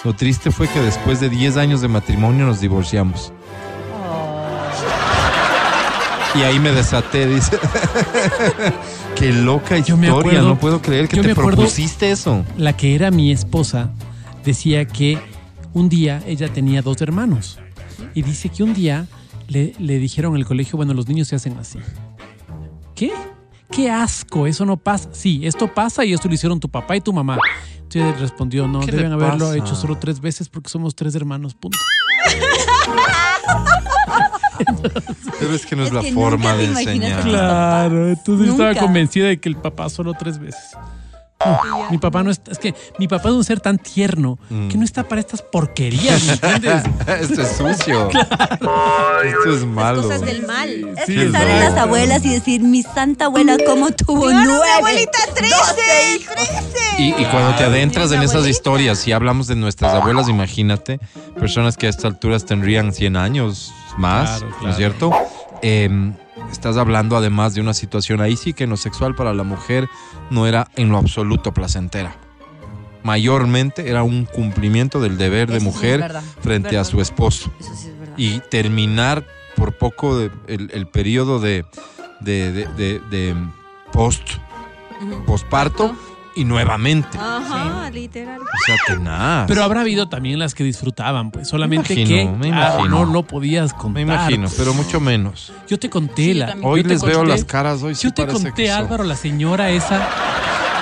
Lo 0.05 0.15
triste 0.15 0.51
fue 0.51 0.69
que 0.69 0.81
después 0.81 1.19
de 1.19 1.28
10 1.28 1.57
años 1.57 1.81
de 1.81 1.89
matrimonio 1.89 2.47
nos 2.47 2.61
divorciamos. 2.61 3.32
Y 6.39 6.43
ahí 6.43 6.59
me 6.60 6.70
desaté, 6.73 7.27
dice. 7.27 7.59
Qué 9.16 9.32
loca 9.32 9.78
Yo 9.78 9.97
me 9.97 10.06
historia, 10.09 10.32
acuerdo- 10.40 10.48
no 10.48 10.59
puedo 10.60 10.81
creer 10.82 11.09
que 11.09 11.16
yo 11.16 11.23
te 11.23 11.28
me 11.28 11.35
propusiste 11.35 12.10
eso. 12.10 12.44
La 12.56 12.77
que 12.77 12.94
era 12.94 13.10
mi 13.10 13.32
esposa 13.32 13.90
decía 14.44 14.85
que 14.86 15.19
un 15.73 15.89
día 15.89 16.23
ella 16.27 16.48
tenía 16.52 16.82
dos 16.82 17.01
hermanos. 17.02 17.59
Y 18.15 18.23
dice 18.23 18.48
que 18.48 18.62
un 18.62 18.74
día 18.74 19.06
le, 19.48 19.73
le 19.78 19.98
dijeron 19.98 20.35
en 20.35 20.40
el 20.40 20.47
colegio, 20.47 20.77
bueno, 20.77 20.94
los 20.94 21.09
niños 21.09 21.27
se 21.28 21.35
hacen 21.36 21.56
así. 21.59 21.78
¿Qué? 22.94 23.12
¡Qué 23.70 23.90
asco! 23.90 24.47
Eso 24.47 24.65
no 24.65 24.77
pasa. 24.77 25.09
Sí, 25.12 25.40
esto 25.44 25.73
pasa 25.74 26.05
y 26.05 26.12
esto 26.12 26.28
lo 26.28 26.35
hicieron 26.35 26.60
tu 26.60 26.69
papá 26.69 26.97
y 26.97 27.01
tu 27.01 27.12
mamá. 27.12 27.39
Entonces 27.82 28.20
respondió, 28.20 28.69
no, 28.69 28.81
¿Qué 28.81 28.93
deben 28.93 29.12
haberlo 29.12 29.47
pasa? 29.47 29.56
hecho 29.56 29.74
solo 29.74 29.97
tres 29.98 30.20
veces 30.20 30.48
porque 30.48 30.69
somos 30.69 30.94
tres 30.94 31.15
hermanos, 31.16 31.55
punto. 31.55 31.78
Pero 35.40 35.55
es 35.55 35.66
que 35.66 35.76
no 35.76 35.82
es, 35.82 35.89
Es 35.89 35.94
la 35.94 36.01
que 36.02 36.12
forma 36.12 36.55
de 36.56 36.64
enseñar. 36.66 37.22
que- 37.22 37.30
Claro, 37.30 38.09
entonces 38.09 38.48
estaba 38.48 38.68
Nunca. 38.70 38.80
convencida 38.82 39.26
de 39.28 39.39
que 39.40 39.48
el 39.48 39.56
papá 39.56 39.89
solo 39.89 40.14
tres 40.14 40.39
veces. 40.39 40.62
No, 41.44 41.89
mi 41.93 41.98
papá 41.98 42.24
no 42.24 42.32
es, 42.32 42.40
es 42.51 42.59
que 42.59 42.74
mi 42.98 43.06
papá 43.06 43.28
es 43.28 43.35
un 43.36 43.44
ser 43.44 43.60
tan 43.60 43.78
tierno 43.78 44.40
que 44.68 44.76
no 44.76 44.85
está 44.85 45.05
para 45.06 45.20
estas 45.20 45.40
porquerías, 45.40 46.24
¿me 46.24 46.32
entiendes? 46.32 46.82
Esto 47.20 47.43
es 47.43 47.48
sucio. 47.56 48.09
Esto 49.24 49.55
es 49.55 49.64
malo. 49.64 50.02
Cosas 50.02 50.20
del 50.22 50.44
mal. 50.47 50.68
Es 50.68 51.06
Sí, 51.06 51.14
pensar 51.14 51.43
en 51.47 51.51
exacto. 51.56 51.74
las 51.76 51.76
abuelas 51.85 52.24
y 52.24 52.30
decir, 52.30 52.60
mi 52.62 52.82
santa 52.82 53.26
abuela, 53.26 53.56
¿cómo 53.64 53.90
tuvo 53.93 54.22
Claro, 54.26 54.36
mi 54.40 54.47
nueve? 54.47 54.66
abuelita 54.78 55.18
13, 55.35 55.55
13. 56.35 57.02
Y, 57.02 57.09
y 57.10 57.24
cuando 57.26 57.55
te 57.56 57.62
adentras 57.62 58.10
en 58.10 58.22
esas 58.22 58.44
historias, 58.48 58.98
si 58.98 59.12
hablamos 59.12 59.47
de 59.47 59.55
nuestras 59.55 59.94
abuelas, 59.94 60.28
imagínate, 60.28 60.98
personas 61.39 61.76
que 61.76 61.86
a 61.86 61.90
estas 61.90 62.06
alturas 62.06 62.47
tendrían 62.47 62.93
100 62.93 63.16
años 63.16 63.72
más, 63.99 64.41
Claro, 64.41 64.57
¿no 64.62 64.70
es 64.70 64.77
cierto? 64.77 65.11
Eh, 65.62 66.12
estás 66.53 66.77
hablando 66.77 67.16
además 67.16 67.55
de 67.55 67.61
una 67.61 67.75
situación 67.75 68.20
ahí 68.20 68.37
sí 68.37 68.53
que 68.55 68.65
en 68.65 68.70
lo 68.70 68.77
sexual 68.77 69.15
para 69.15 69.35
la 69.35 69.43
mujer 69.43 69.89
no 70.31 70.47
era 70.47 70.69
en 70.77 70.89
lo 70.91 70.99
absoluto 70.99 71.53
placentera. 71.53 72.15
Mayormente 73.03 73.89
era 73.89 74.03
un 74.03 74.25
cumplimiento 74.25 75.01
del 75.01 75.16
deber 75.19 75.49
de 75.51 75.57
Eso 75.59 75.65
sí 75.65 75.69
es 75.69 75.75
mujer 75.75 76.01
verdad. 76.01 76.23
frente 76.41 76.77
a 76.79 76.85
su 76.85 77.01
esposo. 77.01 77.51
Eso 77.61 77.75
sí 77.75 77.89
es 77.89 77.99
verdad. 77.99 78.15
y 78.16 78.41
terminar 78.51 79.25
por 79.57 79.77
poco 79.79 80.19
de- 80.19 80.31
el, 80.49 80.70
el 80.73 80.87
periodo 80.89 81.39
de, 81.41 81.65
de, 82.20 82.53
de- 82.53 82.66
de- 82.77 83.01
de 83.11 83.35
post 83.93 84.23
Ujú. 85.01 85.25
posparto 85.25 85.97
y 86.39 86.44
nuevamente. 86.44 87.19
Ajá, 87.19 87.90
literal. 87.90 88.40
O 88.40 88.44
sea, 88.65 88.77
tenaz. 88.86 89.47
Pero 89.48 89.62
habrá 89.65 89.81
habido 89.81 90.09
también 90.09 90.39
las 90.39 90.55
que 90.55 90.62
disfrutaban, 90.65 91.31
pues 91.31 91.48
solamente 91.48 91.94
imagino, 91.94 92.32
que 92.32 92.39
me 92.39 92.48
claro, 92.51 92.74
imagino. 92.81 93.05
no 93.06 93.12
lo 93.12 93.23
podías 93.24 93.73
contar. 93.73 93.93
me 93.93 94.01
imagino, 94.02 94.48
pero 94.56 94.73
mucho 94.73 95.01
menos. 95.01 95.52
Yo 95.69 95.78
te 95.78 95.90
conté 95.90 96.23
Sí, 96.23 96.35
la. 96.35 96.56
Hoy 96.62 96.82
les 96.82 97.02
veo 97.02 97.24
las 97.24 97.44
caras, 97.44 97.82
hoy 97.82 97.94
sí 97.94 98.09
Yo 98.09 98.15
te 98.15 98.27
conté, 98.27 98.52
que 98.52 98.70
Álvaro, 98.70 99.05
la 99.05 99.16
señora 99.16 99.70
esa. 99.70 100.09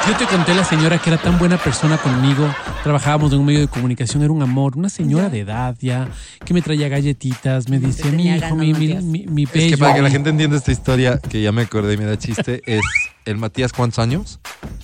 Yo 0.09 0.17
te 0.17 0.27
conté 0.27 0.55
la 0.55 0.65
señora 0.65 0.99
que 0.99 1.11
era 1.11 1.21
tan 1.21 1.37
buena 1.37 1.59
persona 1.59 1.99
conmigo. 1.99 2.49
Trabajábamos 2.85 3.33
en 3.33 3.41
un 3.41 3.47
medio 3.47 3.61
de 3.61 3.67
comunicación, 3.67 4.23
era 4.23 4.33
un 4.33 4.41
amor. 4.41 4.77
Una 4.77 4.89
señora 4.89 5.29
de 5.29 5.41
edad 5.41 5.77
ya, 5.81 6.09
que 6.45 6.55
me 6.55 6.63
traía 6.63 6.89
galletitas, 6.89 7.69
me 7.69 7.81
decía, 7.81 8.13
mi 8.13 8.29
hijo, 8.29 8.55
mi, 8.55 8.73
mi, 8.73 9.27
mi, 9.27 9.43
Es 9.53 9.73
que 9.73 9.77
para 9.77 9.95
que 9.95 10.03
la 10.03 10.11
gente 10.11 10.31
entienda 10.31 10.57
esta 10.57 10.71
historia, 10.71 11.19
que 11.19 11.43
ya 11.43 11.51
me 11.51 11.63
acordé 11.63 11.95
y 11.95 11.97
me 11.97 12.05
da 12.05 12.17
chiste, 12.17 12.63
es 12.67 12.83
el 13.25 13.37
Matías, 13.37 13.73
¿cuántos 13.73 13.99
años? 13.99 14.39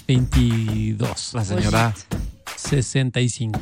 22, 0.09 1.31
La 1.35 1.45
señora. 1.45 1.95
65. 2.57 3.61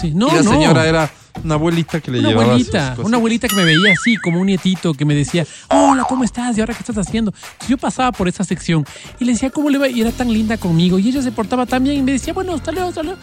Sí, 0.00 0.12
no, 0.14 0.28
y 0.28 0.32
la 0.36 0.42
no. 0.42 0.50
señora 0.50 0.86
era 0.86 1.10
una 1.44 1.54
abuelita 1.54 2.00
que 2.00 2.10
le 2.10 2.18
Una 2.20 2.28
llevaba 2.30 2.46
abuelita, 2.48 2.80
sus 2.80 2.90
cosas. 2.96 3.04
una 3.06 3.16
abuelita 3.16 3.48
que 3.48 3.56
me 3.56 3.64
veía 3.64 3.92
así, 3.92 4.16
como 4.16 4.40
un 4.40 4.46
nietito, 4.46 4.92
que 4.94 5.04
me 5.04 5.14
decía, 5.14 5.46
hola, 5.68 6.04
¿cómo 6.08 6.24
estás? 6.24 6.56
¿Y 6.56 6.60
ahora 6.60 6.74
qué 6.74 6.80
estás 6.80 6.98
haciendo? 6.98 7.32
Entonces 7.34 7.68
yo 7.68 7.78
pasaba 7.78 8.12
por 8.12 8.28
esa 8.28 8.44
sección 8.44 8.84
y 9.20 9.24
le 9.24 9.32
decía, 9.32 9.50
¿cómo 9.50 9.70
le 9.70 9.78
va? 9.78 9.88
Y 9.88 10.00
era 10.00 10.10
tan 10.10 10.32
linda 10.32 10.56
conmigo. 10.56 10.98
Y 10.98 11.08
ella 11.08 11.22
se 11.22 11.30
portaba 11.32 11.64
tan 11.66 11.84
bien 11.84 11.96
y 11.96 12.02
me 12.02 12.12
decía, 12.12 12.32
bueno, 12.32 12.54
hasta 12.54 12.72
luego, 12.72 12.88
hasta 12.88 13.02
luego. 13.02 13.18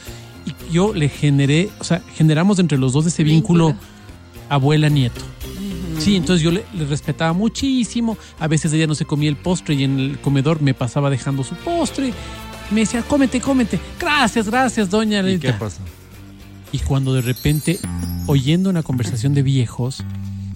Y 0.46 0.74
yo 0.74 0.94
le 0.94 1.10
generé, 1.10 1.70
o 1.80 1.84
sea, 1.84 2.02
generamos 2.16 2.60
entre 2.60 2.78
los 2.78 2.94
dos 2.94 3.06
ese 3.06 3.24
vínculo, 3.24 3.68
Vínculo. 3.68 3.88
abuela-nieto. 4.50 5.22
Sí, 6.00 6.16
entonces 6.18 6.44
yo 6.44 6.52
le, 6.52 6.66
le 6.74 6.86
respetaba 6.86 7.32
muchísimo. 7.34 8.18
A 8.40 8.48
veces 8.48 8.72
ella 8.74 8.86
no 8.86 8.96
se 8.96 9.06
comía 9.06 9.30
el 9.30 9.38
postre 9.38 9.76
y 9.76 9.84
en 9.86 9.98
el 10.00 10.20
comedor 10.20 10.62
me 10.62 10.74
pasaba 10.74 11.10
dejando 11.10 11.44
su 11.44 11.56
postre. 11.56 12.14
Me 12.72 12.82
decía, 12.82 13.02
cómete, 13.04 13.40
cómete. 13.42 13.80
Gracias, 14.00 14.48
gracias, 14.50 14.90
doña 14.90 15.20
¿Y 15.20 15.40
qué 15.40 15.48
Lelita. 15.50 15.58
Y 16.72 16.80
cuando 16.80 17.14
de 17.14 17.22
repente, 17.22 17.80
oyendo 18.28 18.70
una 18.70 18.84
conversación 18.84 19.34
de 19.34 19.44
viejos, 19.44 20.04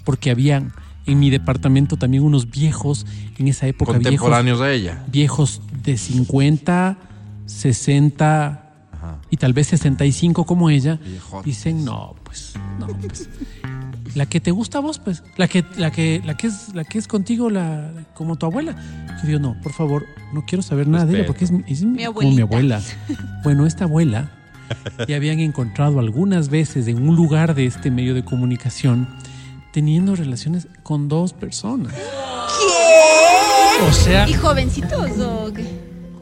porque 0.04 0.32
habían 0.32 0.74
en 1.06 1.20
mi 1.20 1.30
departamento 1.30 1.98
también 1.98 2.24
unos 2.24 2.50
viejos 2.50 3.06
en 3.38 3.48
esa 3.48 3.68
época, 3.68 3.94
viejos, 3.94 4.06
Contemporáneos 4.06 4.62
a 4.62 4.72
ella. 4.72 5.04
viejos 5.08 5.62
de 5.84 5.98
50, 5.98 6.98
60 7.46 8.66
y 9.32 9.38
tal 9.38 9.54
vez 9.54 9.68
65 9.68 10.46
como 10.46 10.70
ella, 10.70 11.00
Viejotes. 11.04 11.46
dicen, 11.46 11.86
no, 11.86 12.16
pues, 12.24 12.54
no, 12.80 12.88
pues. 12.88 13.30
La 14.16 14.26
que 14.26 14.40
te 14.40 14.52
gusta 14.52 14.80
a 14.80 14.82
vos, 14.82 15.00
pues, 15.00 15.24
la 15.38 15.48
que, 15.48 15.64
la 15.78 15.92
que, 15.92 16.22
la 16.26 16.36
que 16.36 16.48
es, 16.48 16.74
la 16.74 16.84
que 16.84 16.98
es 16.98 17.08
contigo, 17.08 17.50
la, 17.50 17.92
como 18.16 18.38
tu 18.38 18.48
abuela. 18.48 18.76
Yo 19.22 19.28
digo, 19.28 19.40
no, 19.40 19.56
por 19.62 19.72
favor, 19.72 20.06
no 20.34 20.46
quiero 20.46 20.64
saber 20.64 20.88
nada 20.88 21.06
de 21.06 21.18
ella 21.18 21.28
porque 21.28 21.46
es, 21.46 21.52
es 21.68 21.84
Mi 21.84 22.06
como 22.06 22.32
mi 22.32 22.42
abuela. 22.42 22.82
Bueno, 23.44 23.68
esta 23.68 23.86
abuela 23.86 24.32
ya 25.08 25.16
habían 25.16 25.40
encontrado 25.40 26.00
algunas 26.00 26.50
veces 26.50 26.88
en 26.88 27.08
un 27.08 27.16
lugar 27.16 27.56
de 27.56 27.66
este 27.66 27.92
medio 27.92 28.14
de 28.14 28.24
comunicación 28.24 29.08
teniendo 29.72 30.16
relaciones 30.16 30.68
con 30.84 31.08
dos 31.08 31.34
personas. 31.34 31.94
O 33.88 33.94
sea, 33.94 34.28
¿Y 34.28 34.34
jovencitos 34.34 35.12
o 35.20 35.54
qué? 35.54 35.66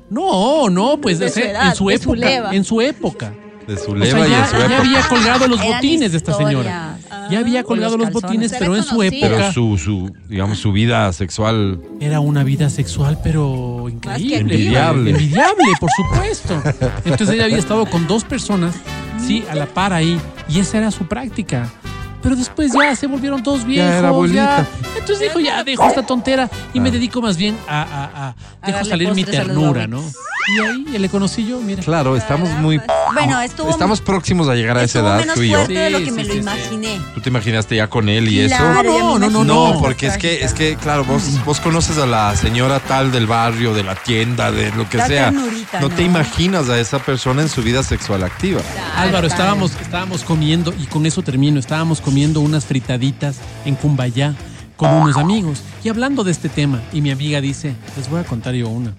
no, 0.10 0.70
no, 0.70 0.98
pues 1.02 1.20
De 1.20 1.26
o 1.26 1.30
su 1.30 1.36
sea, 1.36 1.52
edad, 1.52 1.68
en 1.70 1.76
su 1.76 1.88
de 1.88 1.98
su 1.98 2.14
época, 2.14 2.20
leva. 2.30 2.56
en 2.56 2.64
su 2.64 2.82
época. 2.82 3.34
De 3.68 3.78
su 3.78 3.92
O 3.92 3.96
leva 3.96 4.28
y 4.28 4.32
ya, 4.32 4.40
en 4.44 4.46
su 4.48 4.52
ya 4.58 4.66
época. 4.66 4.78
había 4.80 5.08
colgado 5.10 5.48
los 5.48 5.62
botines 5.62 6.12
de 6.12 6.18
esta 6.18 6.34
señora. 6.34 6.97
Ya 7.30 7.40
había 7.40 7.64
colgado 7.64 7.98
los 7.98 8.12
los 8.12 8.22
botines, 8.22 8.54
pero 8.58 8.76
en 8.76 8.84
su 8.84 9.02
época 9.04 9.28
Pero 9.28 9.52
su, 9.52 9.78
su, 9.78 10.12
digamos, 10.30 10.58
su 10.60 10.72
vida 10.72 11.12
sexual. 11.14 11.80
era 12.00 12.20
una 12.20 12.44
vida 12.44 12.70
sexual, 12.70 13.20
pero 13.24 13.88
increíble. 13.90 14.38
Envidiable. 14.38 15.12
Envidiable, 15.12 15.66
por 15.80 15.90
supuesto. 15.96 16.62
Entonces 17.06 17.30
ella 17.36 17.46
había 17.46 17.58
estado 17.58 17.86
con 17.86 18.08
dos 18.08 18.24
personas, 18.24 18.76
sí, 19.26 19.44
a 19.50 19.56
la 19.56 19.66
par 19.66 19.94
ahí, 19.94 20.20
y 20.50 20.60
esa 20.60 20.78
era 20.78 20.92
su 20.92 21.06
práctica. 21.08 21.70
Pero 22.24 22.36
después 22.36 22.74
ya 22.74 22.96
se 22.96 23.08
volvieron 23.08 23.44
todos 23.44 23.64
viejos. 23.64 23.92
era 23.94 24.08
abuelita. 24.10 24.66
Entonces 24.98 25.20
dijo, 25.20 25.40
ya 25.40 25.64
dejo 25.64 25.84
esta 25.88 26.04
tontera 26.06 26.50
y 26.74 26.80
me 26.80 26.92
dedico 26.92 27.22
más 27.22 27.38
bien 27.38 27.56
a, 27.68 27.82
a- 27.84 28.28
a- 28.30 28.36
dejo 28.68 28.84
salir 28.86 29.14
mi 29.14 29.24
ternura, 29.24 29.88
¿no? 29.88 30.02
Y 30.50 30.60
ahí 30.62 30.86
ya 30.94 31.00
le 31.00 31.10
conocí 31.10 31.46
yo, 31.46 31.60
mira. 31.62 31.84
Claro, 31.84 32.16
estamos 32.18 32.50
muy. 32.60 32.80
Bueno, 33.14 33.40
estuvo, 33.42 33.70
Estamos 33.70 34.02
próximos 34.02 34.48
a 34.50 34.56
llegar 34.56 34.78
a 34.78 34.84
esa 34.84 35.00
edad, 35.00 35.18
menos 35.20 35.36
tú 35.36 35.42
y 35.44 35.50
yo. 35.50 35.56
fuerte 35.58 35.74
de 35.74 35.90
lo 35.90 35.98
Sí, 36.00 36.06
que 36.06 36.12
me 36.12 36.22
sí, 36.24 36.28
lo 36.28 36.34
sí, 36.34 36.40
sí. 36.40 36.44
imaginé. 36.44 37.02
Tú 37.14 37.22
te 37.22 37.30
imaginaste 37.30 37.76
ya 37.76 37.88
con 37.88 38.10
él 38.10 38.28
y 38.30 38.40
eso. 38.42 38.56
Claro, 38.58 38.90
No, 39.00 39.20
no, 39.20 39.30
no, 39.30 39.44
No, 39.44 39.66
cosas 39.66 39.82
porque 39.82 40.08
es 40.08 40.18
que, 40.18 40.44
es 40.44 40.54
que, 40.54 40.76
claro, 40.76 41.04
vos, 41.06 41.24
vos 41.46 41.60
conoces 41.60 41.98
a 41.98 42.06
la 42.06 42.36
señora 42.36 42.80
tal 42.80 43.12
del 43.12 43.28
barrio, 43.28 43.74
de 43.74 43.84
la 43.84 43.96
tienda, 43.96 44.52
de 44.52 44.72
lo 44.72 44.90
que 44.90 44.98
La 44.98 45.08
sea. 45.08 45.32
no 45.32 45.42
¿no? 45.82 45.90
te 45.90 46.04
imaginas 46.04 46.70
a 46.70 46.80
esa 46.80 47.00
persona 47.00 47.42
en 47.42 47.50
su 47.50 47.62
vida 47.64 47.84
sexual 47.84 48.24
activa. 48.24 48.62
Álvaro, 48.96 49.28
estábamos, 49.28 49.72
estábamos 49.82 50.24
comiendo, 50.24 50.74
y 50.80 50.86
con 50.88 51.06
eso 51.06 51.22
termino, 51.22 51.60
estábamos 51.60 52.02
comiendo 52.02 52.42
unas 52.42 52.66
fritaditas 52.66 53.38
en 53.66 53.76
Cumbayá 53.76 54.34
con 54.76 54.92
unos 54.94 55.18
amigos. 55.18 55.62
Y 55.84 55.90
hablando 55.90 56.24
de 56.24 56.32
este 56.32 56.50
tema, 56.50 56.82
y 56.94 57.02
mi 57.02 57.12
amiga 57.12 57.42
dice, 57.42 57.76
les 57.98 58.10
voy 58.10 58.20
a 58.22 58.24
contar 58.24 58.54
yo 58.54 58.70
una. 58.70 58.94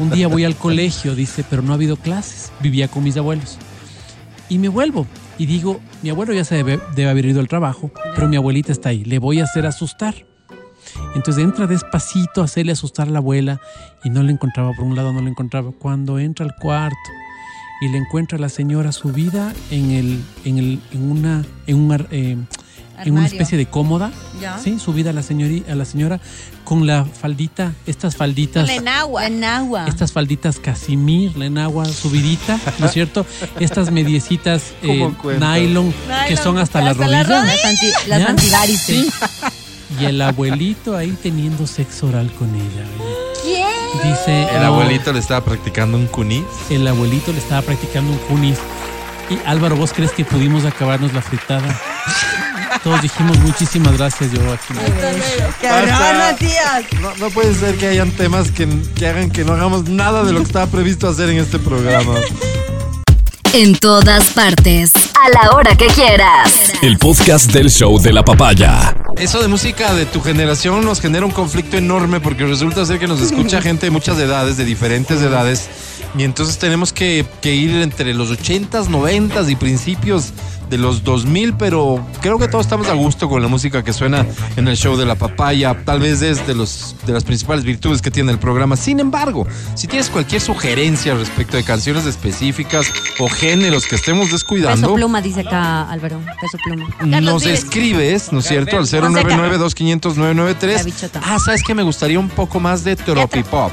Un 0.00 0.10
día 0.10 0.28
voy 0.28 0.44
al 0.44 0.54
colegio, 0.56 1.14
dice, 1.14 1.44
pero 1.48 1.62
no 1.62 1.72
ha 1.72 1.74
habido 1.74 1.96
clases. 1.96 2.52
Vivía 2.60 2.88
con 2.88 3.02
mis 3.02 3.16
abuelos. 3.16 3.58
Y 4.48 4.58
me 4.58 4.68
vuelvo 4.68 5.06
y 5.38 5.46
digo, 5.46 5.80
mi 6.02 6.10
abuelo 6.10 6.32
ya 6.32 6.44
se 6.44 6.54
debe, 6.62 6.80
haber 7.08 7.26
ido 7.26 7.40
al 7.40 7.48
trabajo, 7.48 7.90
pero 8.14 8.28
mi 8.28 8.36
abuelita 8.36 8.72
está 8.72 8.88
ahí, 8.90 9.04
le 9.04 9.18
voy 9.18 9.40
a 9.40 9.44
hacer 9.44 9.66
asustar. 9.66 10.14
Entonces 11.14 11.44
entra 11.44 11.66
despacito 11.66 12.40
a 12.40 12.44
hacerle 12.44 12.72
asustar 12.72 13.08
a 13.08 13.10
la 13.10 13.18
abuela 13.18 13.60
y 14.04 14.10
no 14.10 14.22
le 14.22 14.32
encontraba 14.32 14.72
por 14.72 14.84
un 14.84 14.96
lado, 14.96 15.12
no 15.12 15.20
le 15.20 15.28
encontraba. 15.30 15.70
Cuando 15.72 16.18
entra 16.18 16.46
al 16.46 16.54
cuarto 16.56 16.96
y 17.82 17.88
le 17.88 17.98
encuentra 17.98 18.38
a 18.38 18.40
la 18.40 18.48
señora 18.48 18.90
subida 18.92 19.52
en 19.70 19.90
el, 19.90 20.22
en 20.44 20.58
el, 20.58 20.80
en 20.92 21.10
una, 21.10 21.44
en 21.66 21.76
un, 21.76 21.92
ar- 21.92 22.08
en 23.04 23.12
una 23.16 23.26
especie 23.26 23.56
de 23.58 23.66
cómoda, 23.66 24.10
Ya. 24.40 24.58
sí, 24.58 24.78
subida 24.78 25.10
a 25.10 25.12
la 25.12 25.22
señori- 25.22 25.68
a 25.70 25.74
la 25.74 25.84
señora 25.84 26.20
con 26.64 26.86
la 26.86 27.04
faldita, 27.04 27.72
estas 27.86 28.16
falditas, 28.16 28.68
En 28.68 28.88
agua. 28.88 29.26
En 29.26 29.42
agua. 29.44 29.86
estas 29.88 30.12
falditas 30.12 30.58
casimir, 30.58 31.36
la 31.36 31.46
enagua 31.46 31.84
subidita, 31.86 32.58
¿no 32.78 32.86
es 32.86 32.92
cierto? 32.92 33.24
Estas 33.60 33.90
mediecitas 33.90 34.62
eh, 34.82 35.10
nylon, 35.40 35.94
que 36.28 36.36
son 36.36 36.58
hasta, 36.58 36.80
la 36.80 36.90
hasta 36.90 37.06
la 37.06 37.22
rodilla. 37.22 37.44
Las, 37.44 37.64
anti, 37.64 37.86
las 38.08 38.28
antivarices. 38.28 38.84
Sí. 39.06 39.10
Y 40.00 40.04
el 40.04 40.20
abuelito 40.20 40.96
ahí 40.96 41.16
teniendo 41.22 41.66
sexo 41.66 42.08
oral 42.08 42.30
con 42.38 42.54
ella. 42.54 42.84
oye. 43.44 43.64
Dice 44.04 44.42
El 44.54 44.62
abuelito 44.64 45.12
le 45.14 45.18
estaba 45.18 45.42
practicando 45.44 45.96
un 45.96 46.06
cuní. 46.06 46.44
el 46.68 46.86
abuelito 46.86 47.32
le 47.32 47.38
estaba 47.38 47.62
practicando 47.62 48.12
un 48.12 48.18
cunis. 48.18 48.58
Y 49.30 49.38
Álvaro, 49.46 49.76
¿vos 49.76 49.92
crees 49.92 50.12
que 50.12 50.24
pudimos 50.24 50.64
acabarnos 50.64 51.12
la 51.12 51.20
fritada? 51.20 51.78
Todos 52.82 53.02
dijimos 53.02 53.38
muchísimas 53.40 53.98
gracias, 53.98 54.32
yo 54.32 54.40
aquí. 54.52 54.74
¡Qué 55.60 55.68
Basta. 55.68 55.96
horror, 55.98 56.16
Matías! 56.18 56.84
No, 57.00 57.14
no 57.16 57.30
puede 57.30 57.54
ser 57.54 57.76
que 57.76 57.88
hayan 57.88 58.10
temas 58.12 58.50
que, 58.50 58.68
que 58.94 59.06
hagan 59.06 59.30
que 59.30 59.44
no 59.44 59.52
hagamos 59.52 59.88
nada 59.88 60.24
de 60.24 60.32
lo 60.32 60.38
que 60.38 60.46
estaba 60.46 60.66
previsto 60.66 61.08
hacer 61.08 61.28
en 61.30 61.38
este 61.38 61.58
programa. 61.58 62.14
En 63.52 63.74
todas 63.76 64.28
partes. 64.30 64.92
A 64.94 65.28
la 65.30 65.56
hora 65.56 65.74
que 65.74 65.86
quieras. 65.88 66.72
El 66.82 66.96
podcast 66.98 67.50
del 67.50 67.70
show 67.70 67.98
de 67.98 68.12
la 68.12 68.24
papaya. 68.24 68.94
Eso 69.16 69.42
de 69.42 69.48
música 69.48 69.94
de 69.94 70.06
tu 70.06 70.20
generación 70.20 70.84
nos 70.84 71.00
genera 71.00 71.26
un 71.26 71.32
conflicto 71.32 71.76
enorme 71.76 72.20
porque 72.20 72.44
resulta 72.46 72.86
ser 72.86 72.98
que 72.98 73.08
nos 73.08 73.20
escucha 73.20 73.60
gente 73.62 73.86
de 73.86 73.90
muchas 73.90 74.18
edades, 74.18 74.56
de 74.56 74.64
diferentes 74.64 75.20
edades, 75.20 75.68
y 76.16 76.24
entonces 76.24 76.58
tenemos 76.58 76.92
que, 76.92 77.26
que 77.40 77.54
ir 77.54 77.70
entre 77.76 78.14
los 78.14 78.30
80s, 78.30 78.86
90s 78.88 79.50
y 79.50 79.56
principios 79.56 80.32
de 80.70 80.78
los 80.78 81.04
2000, 81.04 81.54
pero 81.54 82.04
creo 82.20 82.38
que 82.38 82.48
todos 82.48 82.66
estamos 82.66 82.88
a 82.88 82.94
gusto 82.94 83.28
con 83.28 83.40
la 83.42 83.48
música 83.48 83.82
que 83.82 83.92
suena 83.92 84.26
en 84.56 84.68
el 84.68 84.76
show 84.76 84.96
de 84.96 85.06
la 85.06 85.14
papaya. 85.14 85.76
Tal 85.84 86.00
vez 86.00 86.22
es 86.22 86.46
de, 86.46 86.54
los, 86.54 86.94
de 87.06 87.12
las 87.12 87.24
principales 87.24 87.64
virtudes 87.64 88.02
que 88.02 88.10
tiene 88.10 88.32
el 88.32 88.38
programa. 88.38 88.76
Sin 88.76 89.00
embargo, 89.00 89.46
si 89.74 89.86
tienes 89.86 90.10
cualquier 90.10 90.40
sugerencia 90.40 91.14
respecto 91.14 91.56
de 91.56 91.64
canciones 91.64 92.06
específicas 92.06 92.86
o 93.18 93.28
géneros 93.28 93.86
que 93.86 93.96
estemos 93.96 94.26
Peso 94.26 94.36
descuidando, 94.36 94.94
pluma, 94.94 95.22
dice 95.22 95.40
acá 95.40 95.90
Álvaro. 95.90 96.20
Peso 96.40 96.58
pluma. 96.64 97.20
Nos 97.20 97.46
escribes, 97.46 98.32
¿no 98.32 98.40
es 98.40 98.46
cierto? 98.46 98.76
Al 98.76 98.86
Fonseca. 98.86 99.08
099-2500-993. 99.08 100.76
La 100.76 100.82
bichota. 100.82 101.20
Ah, 101.24 101.38
¿sabes 101.44 101.62
qué? 101.62 101.74
Me 101.74 101.82
gustaría 101.82 102.18
un 102.18 102.28
poco 102.28 102.60
más 102.60 102.84
de 102.84 102.96
tropipop. 102.96 103.72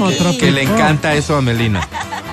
Otro 0.00 0.38
Que 0.38 0.50
le 0.50 0.62
encanta 0.62 1.14
eso 1.14 1.36
a 1.36 1.42
Melina. 1.42 1.86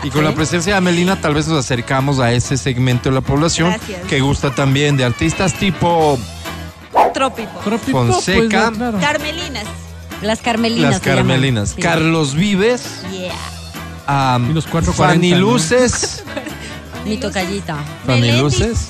Y 0.04 0.10
con 0.10 0.24
la 0.24 0.34
presencia 0.34 0.76
de 0.76 0.82
Melina 0.82 1.20
tal 1.20 1.34
vez 1.34 1.48
nos 1.48 1.60
acercamos 1.66 2.20
a 2.20 2.32
ese 2.32 2.58
segmento 2.58 3.10
de 3.10 3.16
la 3.16 3.22
población 3.22 3.70
Gracias. 3.70 4.02
que 4.08 4.20
gusta 4.22 4.56
también 4.56 4.96
de 4.96 5.04
artistas 5.04 5.54
tipo 5.54 6.18
Trópico. 7.14 7.60
Pues, 7.64 7.82
Fonseca. 7.92 8.72
claro. 8.72 9.00
Carmelinas. 9.00 9.66
Las 10.22 10.40
Carmelinas. 10.40 10.92
las. 10.92 11.02
Carmelinas. 11.02 11.70
Sí. 11.76 11.82
Carlos 11.82 12.34
Vives. 12.34 13.02
Yeah. 13.12 14.40
Y 14.50 14.54
los 14.54 14.66
440, 14.66 14.94
Fanny 14.94 15.32
¿no? 15.32 15.38
Luces. 15.38 16.24
Mi 17.06 17.18
tocallita. 17.18 17.78
Fanny. 18.06 18.32
Luces. 18.34 18.90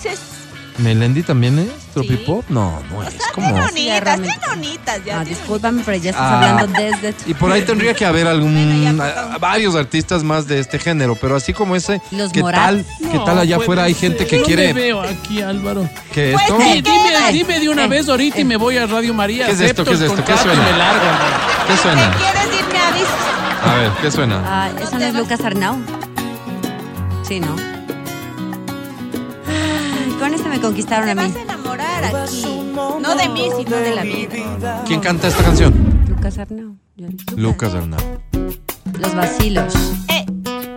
Melendi 0.80 1.24
también 1.24 1.60
es 1.60 1.70
tropipop. 1.94 2.44
No, 2.50 2.82
no 2.92 3.04
es 3.04 3.16
como. 3.34 3.52
Bonitas, 3.52 4.02
realmente. 4.04 4.38
bien 4.40 4.50
bonitas. 4.50 5.06
Ya, 5.06 5.20
Ah, 5.20 5.26
discúlpame, 5.26 5.82
pero 5.86 5.98
ya 5.98 6.10
estás 6.12 6.26
Ah. 6.26 6.50
hablando 6.60 6.80
desde 6.80 7.14
Y 7.26 7.34
por 7.34 7.52
ahí 7.52 7.62
tendría 7.64 7.94
que 7.94 8.06
haber 8.06 8.28
algún 8.28 8.54
Bueno, 8.84 9.04
a- 9.04 9.38
varios 9.38 9.76
artistas 9.76 10.24
más 10.24 10.48
de 10.48 10.60
este 10.60 10.80
género, 10.80 11.16
pero 11.16 11.36
así 11.36 11.54
como 11.54 11.76
ese, 11.76 12.02
Los 12.12 12.32
¿qué 12.32 12.42
tal? 12.42 12.86
¿Qué 13.12 13.20
tal 13.26 13.40
allá 13.40 13.58
afuera 13.58 13.84
hay 13.84 13.94
gente 13.94 14.26
que 14.26 14.38
No 14.38 14.42
me 14.42 14.46
quiere 14.48 14.74
veo 14.74 15.02
aquí, 15.02 15.42
Álvaro. 15.42 15.90
que 16.14 16.32
Pues 16.34 16.44
esto? 16.44 16.58
sí. 16.62 16.72
Sí, 16.74 16.82
dime, 16.82 17.32
dime 17.34 17.60
de 17.60 17.70
una 17.70 17.88
vez 17.88 18.08
ahorita 18.10 18.40
y 18.40 18.46
me 18.46 18.56
voy 18.58 18.78
a 18.78 18.86
Radio 18.86 19.14
María. 19.14 19.46
¿Qué 19.48 19.52
es 19.54 19.62
esto? 19.62 19.84
¿Qué 19.86 19.94
es 19.94 20.02
esto? 20.02 20.24
¿Qué 20.24 20.38
suena? 20.38 20.64
me 20.64 20.78
largo. 20.78 21.06
¿Qué 21.68 21.78
suena? 21.78 22.12
¿Quieres 22.18 22.60
irme 22.60 22.80
a 22.80 22.92
visitar? 22.92 23.70
A 23.70 23.76
ver, 23.76 23.92
¿qué 24.02 24.12
suena? 24.12 24.42
Ah, 24.46 24.70
¿eso 24.82 24.98
no 24.98 25.06
es 25.06 25.14
Lucas 25.14 25.42
Arnau? 25.42 25.78
Sí, 27.28 27.40
¿no? 27.40 27.56
Con 30.30 30.36
este 30.38 30.50
me 30.50 30.62
conquistaron 30.62 31.06
Te 31.06 31.12
a 31.12 31.16
vas 31.16 31.30
mí. 31.32 31.40
a 31.40 31.42
enamorar 31.42 32.06
aquí. 32.06 32.46
No 33.02 33.16
de 33.16 33.30
mí, 33.30 33.50
sino 33.58 33.76
de 33.78 33.96
la 33.96 34.04
vida. 34.04 34.84
¿Quién 34.86 35.00
canta 35.00 35.28
esta 35.28 35.44
canción? 35.44 35.74
Lucas 36.08 36.38
Arnau. 36.38 36.76
Lucas 37.36 37.74
Arnau. 37.74 38.00
Los 39.00 39.16
vacilos. 39.16 39.74
Eh, 40.08 40.26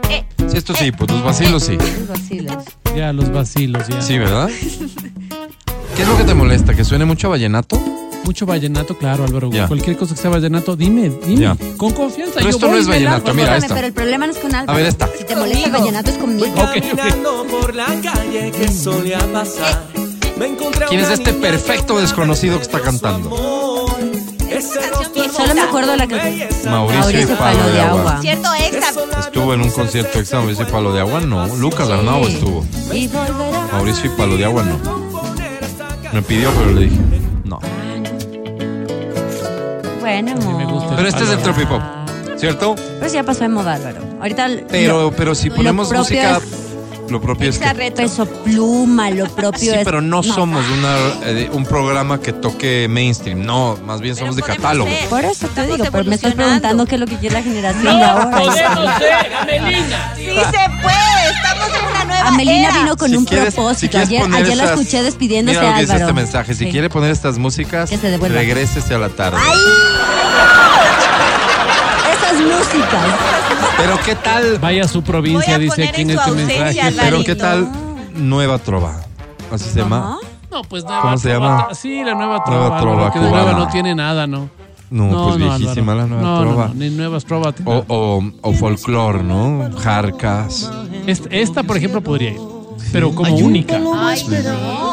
eh. 0.09 0.25
Sí, 0.49 0.57
esto 0.57 0.75
sí, 0.75 0.91
pues 0.91 1.11
los 1.11 1.23
vacilos 1.23 1.65
sí. 1.65 1.77
Los 1.77 2.09
vacilos. 2.09 2.65
Ya, 2.97 3.13
los 3.13 3.31
vacilos, 3.31 3.87
ya. 3.89 4.01
Sí, 4.01 4.17
¿verdad? 4.17 4.49
¿Qué 5.97 6.01
es 6.03 6.09
lo 6.09 6.17
que 6.17 6.25
te 6.25 6.33
molesta? 6.33 6.73
¿Que 6.75 6.83
suene 6.83 7.05
mucho 7.05 7.29
vallenato? 7.29 7.79
Mucho 8.25 8.47
vallenato, 8.47 8.97
claro, 8.97 9.25
Álvaro. 9.25 9.51
Ya. 9.51 9.67
Cualquier 9.67 9.97
cosa 9.97 10.15
que 10.15 10.21
sea 10.21 10.31
vallenato, 10.31 10.77
dime, 10.77 11.11
dime. 11.27 11.57
Con 11.77 11.93
confianza. 11.93 12.35
Pero 12.37 12.45
yo 12.47 12.51
esto 12.57 12.67
voy 12.67 12.77
no 12.77 12.81
es 12.83 12.89
vallenato, 12.89 13.17
largo. 13.27 13.35
mira 13.35 13.57
Escúchame, 13.57 13.65
esta. 13.67 13.75
pero 13.75 13.87
el 13.89 13.93
problema 13.93 14.27
no 14.27 14.33
es 14.33 14.39
con 14.39 14.55
Álvaro. 14.55 14.73
A 14.73 14.77
ver, 14.77 14.87
esta. 14.87 15.09
Si 15.19 15.25
te 15.25 15.37
molesta 15.37 15.67
el 15.67 15.73
vallenato 15.73 16.11
es 16.11 16.19
conmigo. 16.19 16.47
Ok, 16.47 16.77
ok. 16.77 16.97
Caminando 16.97 17.47
por 17.51 17.75
la 17.75 17.87
calle 17.87 18.51
que 18.53 18.69
solía 18.69 19.19
pasar. 19.33 19.83
Me 20.39 20.47
encontré 20.47 20.85
a 20.85 20.89
¿Quién 20.89 21.01
es 21.01 21.11
este 21.11 21.33
perfecto 21.35 21.99
desconocido 22.01 22.57
que 22.59 22.63
está 22.63 22.81
cantando? 22.81 23.31
Solo 25.37 25.55
me 25.55 25.61
acuerdo 25.63 25.97
la 25.97 26.07
que 26.07 26.15
belleza. 26.15 26.71
Mauricio, 26.71 27.01
Mauricio 27.01 27.33
y 27.33 27.37
Palo 27.37 27.71
de 27.73 27.81
Agua. 27.81 28.19
Cierto 28.21 28.49
extra. 28.55 29.21
Estuvo 29.21 29.55
en 29.55 29.63
un 29.63 29.71
concierto 29.71 30.19
extra 30.19 30.39
Mauricio 30.41 30.67
y 30.69 30.71
Palo 30.71 30.93
de 30.93 31.01
Agua, 31.01 31.21
no. 31.21 31.47
Lucas 31.57 31.89
Arnau 31.91 32.27
estuvo. 32.27 32.65
Y. 32.93 33.09
Mauricio 33.73 34.07
y 34.13 34.17
Palo 34.17 34.37
de 34.37 34.45
Agua, 34.45 34.63
no. 34.63 34.79
Me 36.13 36.21
pidió, 36.23 36.51
pero 36.53 36.73
le 36.73 36.83
dije, 36.83 36.97
no. 37.45 37.59
Bueno, 40.21 40.93
Pero 40.97 41.09
este 41.09 41.25
es 41.25 41.31
el 41.31 41.39
tropipop, 41.39 41.81
¿cierto? 42.37 42.75
Pero 42.77 43.07
eso 43.07 43.15
ya 43.15 43.23
pasó 43.23 43.41
de 43.41 43.49
moda, 43.49 43.75
Álvaro. 43.75 44.01
Ahorita. 44.21 44.49
Pero, 44.71 45.03
lo- 45.03 45.13
pero 45.13 45.35
si 45.35 45.51
ponemos 45.51 45.89
propio 45.89 46.03
música, 46.03 46.37
es 46.39 46.72
lo 47.13 47.21
propio 47.21 47.51
es 47.51 47.59
que... 47.59 47.93
Peso 47.93 48.27
pluma, 48.27 49.11
lo 49.11 49.27
propio 49.29 49.59
Sí, 49.61 49.69
es. 49.71 49.85
pero 49.85 50.01
no 50.01 50.23
somos 50.23 50.65
una, 50.71 50.97
eh, 51.27 51.49
un 51.53 51.65
programa 51.65 52.21
que 52.21 52.33
toque 52.33 52.87
mainstream, 52.89 53.45
no, 53.45 53.77
más 53.85 54.01
bien 54.01 54.17
somos 54.17 54.35
de 54.37 54.43
catálogo. 54.43 54.91
ser. 54.91 55.09
Por 55.09 55.25
eso 55.25 55.47
te 55.49 55.67
digo, 55.67 55.85
pero 55.93 56.05
me 56.05 56.15
estás 56.17 56.35
preguntando 56.35 56.87
qué 56.87 56.95
es 56.97 57.01
lo 57.01 57.07
que 57.07 57.17
quiere 57.17 57.35
la 57.37 57.43
generación 57.43 57.99
de 57.99 58.05
ahora. 58.05 58.31
Podemos 58.31 58.55
ser, 58.99 59.35
Amelina. 59.41 60.15
Sí 60.17 60.25
se 60.25 60.83
puede. 60.83 61.31
Estamos 61.35 61.69
en 61.79 61.87
una 61.91 62.05
nueva 62.05 62.29
Amelina 62.29 62.69
era. 62.69 62.79
vino 62.79 62.97
con 62.97 63.11
Si 63.11 63.17
un 63.17 63.25
quieres- 63.25 63.51
si 63.51 63.55
propósito. 63.57 63.91
quieres 63.99 64.09
ayer 64.09 64.35
ayer 64.35 64.57
la 64.57 64.65
escuché 64.65 65.03
despidiéndose 65.03 65.59
Mira 65.59 65.71
lo 65.71 65.75
que 65.77 65.81
dice 65.83 65.93
Álvaro. 65.93 66.09
este 66.11 66.21
mensaje. 66.23 66.55
Si 66.55 66.65
Sí. 66.65 66.71
quiere 66.71 66.89
poner 66.89 67.11
estas 67.11 67.39
músicas, 67.39 67.91
regrésese 67.91 68.95
a 68.95 68.99
la 68.99 69.09
tarde. 69.11 69.39
Esas 72.33 72.41
músicas. 72.41 73.07
Pero 73.77 73.99
qué 74.05 74.15
tal, 74.17 74.59
Vaya 74.59 74.85
a 74.85 74.89
su 74.89 75.03
provincia, 75.03 75.55
Voy 75.55 75.55
a 75.55 75.59
dice 75.59 75.75
poner 75.77 75.89
aquí 75.91 76.03
en 76.03 76.11
en 76.11 76.17
su 76.17 76.21
este 76.23 76.31
ausencia, 76.43 76.85
mensaje. 76.85 77.11
Pero 77.11 77.25
qué 77.25 77.35
tal. 77.35 77.69
Nueva 78.15 78.59
Trova. 78.59 79.01
Así 79.51 79.69
se 79.71 79.81
llama. 79.81 80.19
No, 80.51 80.63
pues 80.63 80.85
nueva 80.85 81.01
¿Cómo 81.03 81.19
se 81.19 81.31
trova. 81.31 81.47
llama? 81.63 81.75
Sí, 81.75 82.03
la 82.05 82.15
nueva 82.15 82.45
trova. 82.45 82.61
Nueva 82.61 82.81
trova 82.81 82.93
Álvaro, 82.95 83.13
que 83.13 83.19
de 83.21 83.27
cubana. 83.29 83.45
nueva 83.45 83.59
no 83.59 83.69
tiene 83.69 83.95
nada, 83.95 84.27
¿no? 84.27 84.51
No, 84.91 85.25
pues 85.29 85.37
viejísima 85.39 85.93
Álvaro. 85.93 86.09
la 86.09 86.15
nueva 86.15 86.23
no, 86.23 86.41
trova. 86.43 86.63
No, 86.69 86.75
no, 86.75 86.81
ni 86.81 86.91
nuevas 86.91 87.25
trova. 87.25 87.55
O, 87.65 87.85
o, 87.89 88.23
o 88.43 88.53
folclore, 88.53 89.23
¿no? 89.23 89.71
Jarcas. 89.79 90.71
Esta, 91.07 91.29
esta, 91.31 91.63
por 91.63 91.77
ejemplo, 91.79 92.03
podría 92.03 92.33
ir. 92.33 92.41
Pero 92.93 93.15
como 93.15 93.35
única. 93.35 93.81
Ay, 93.97 94.23
no. 94.29 94.92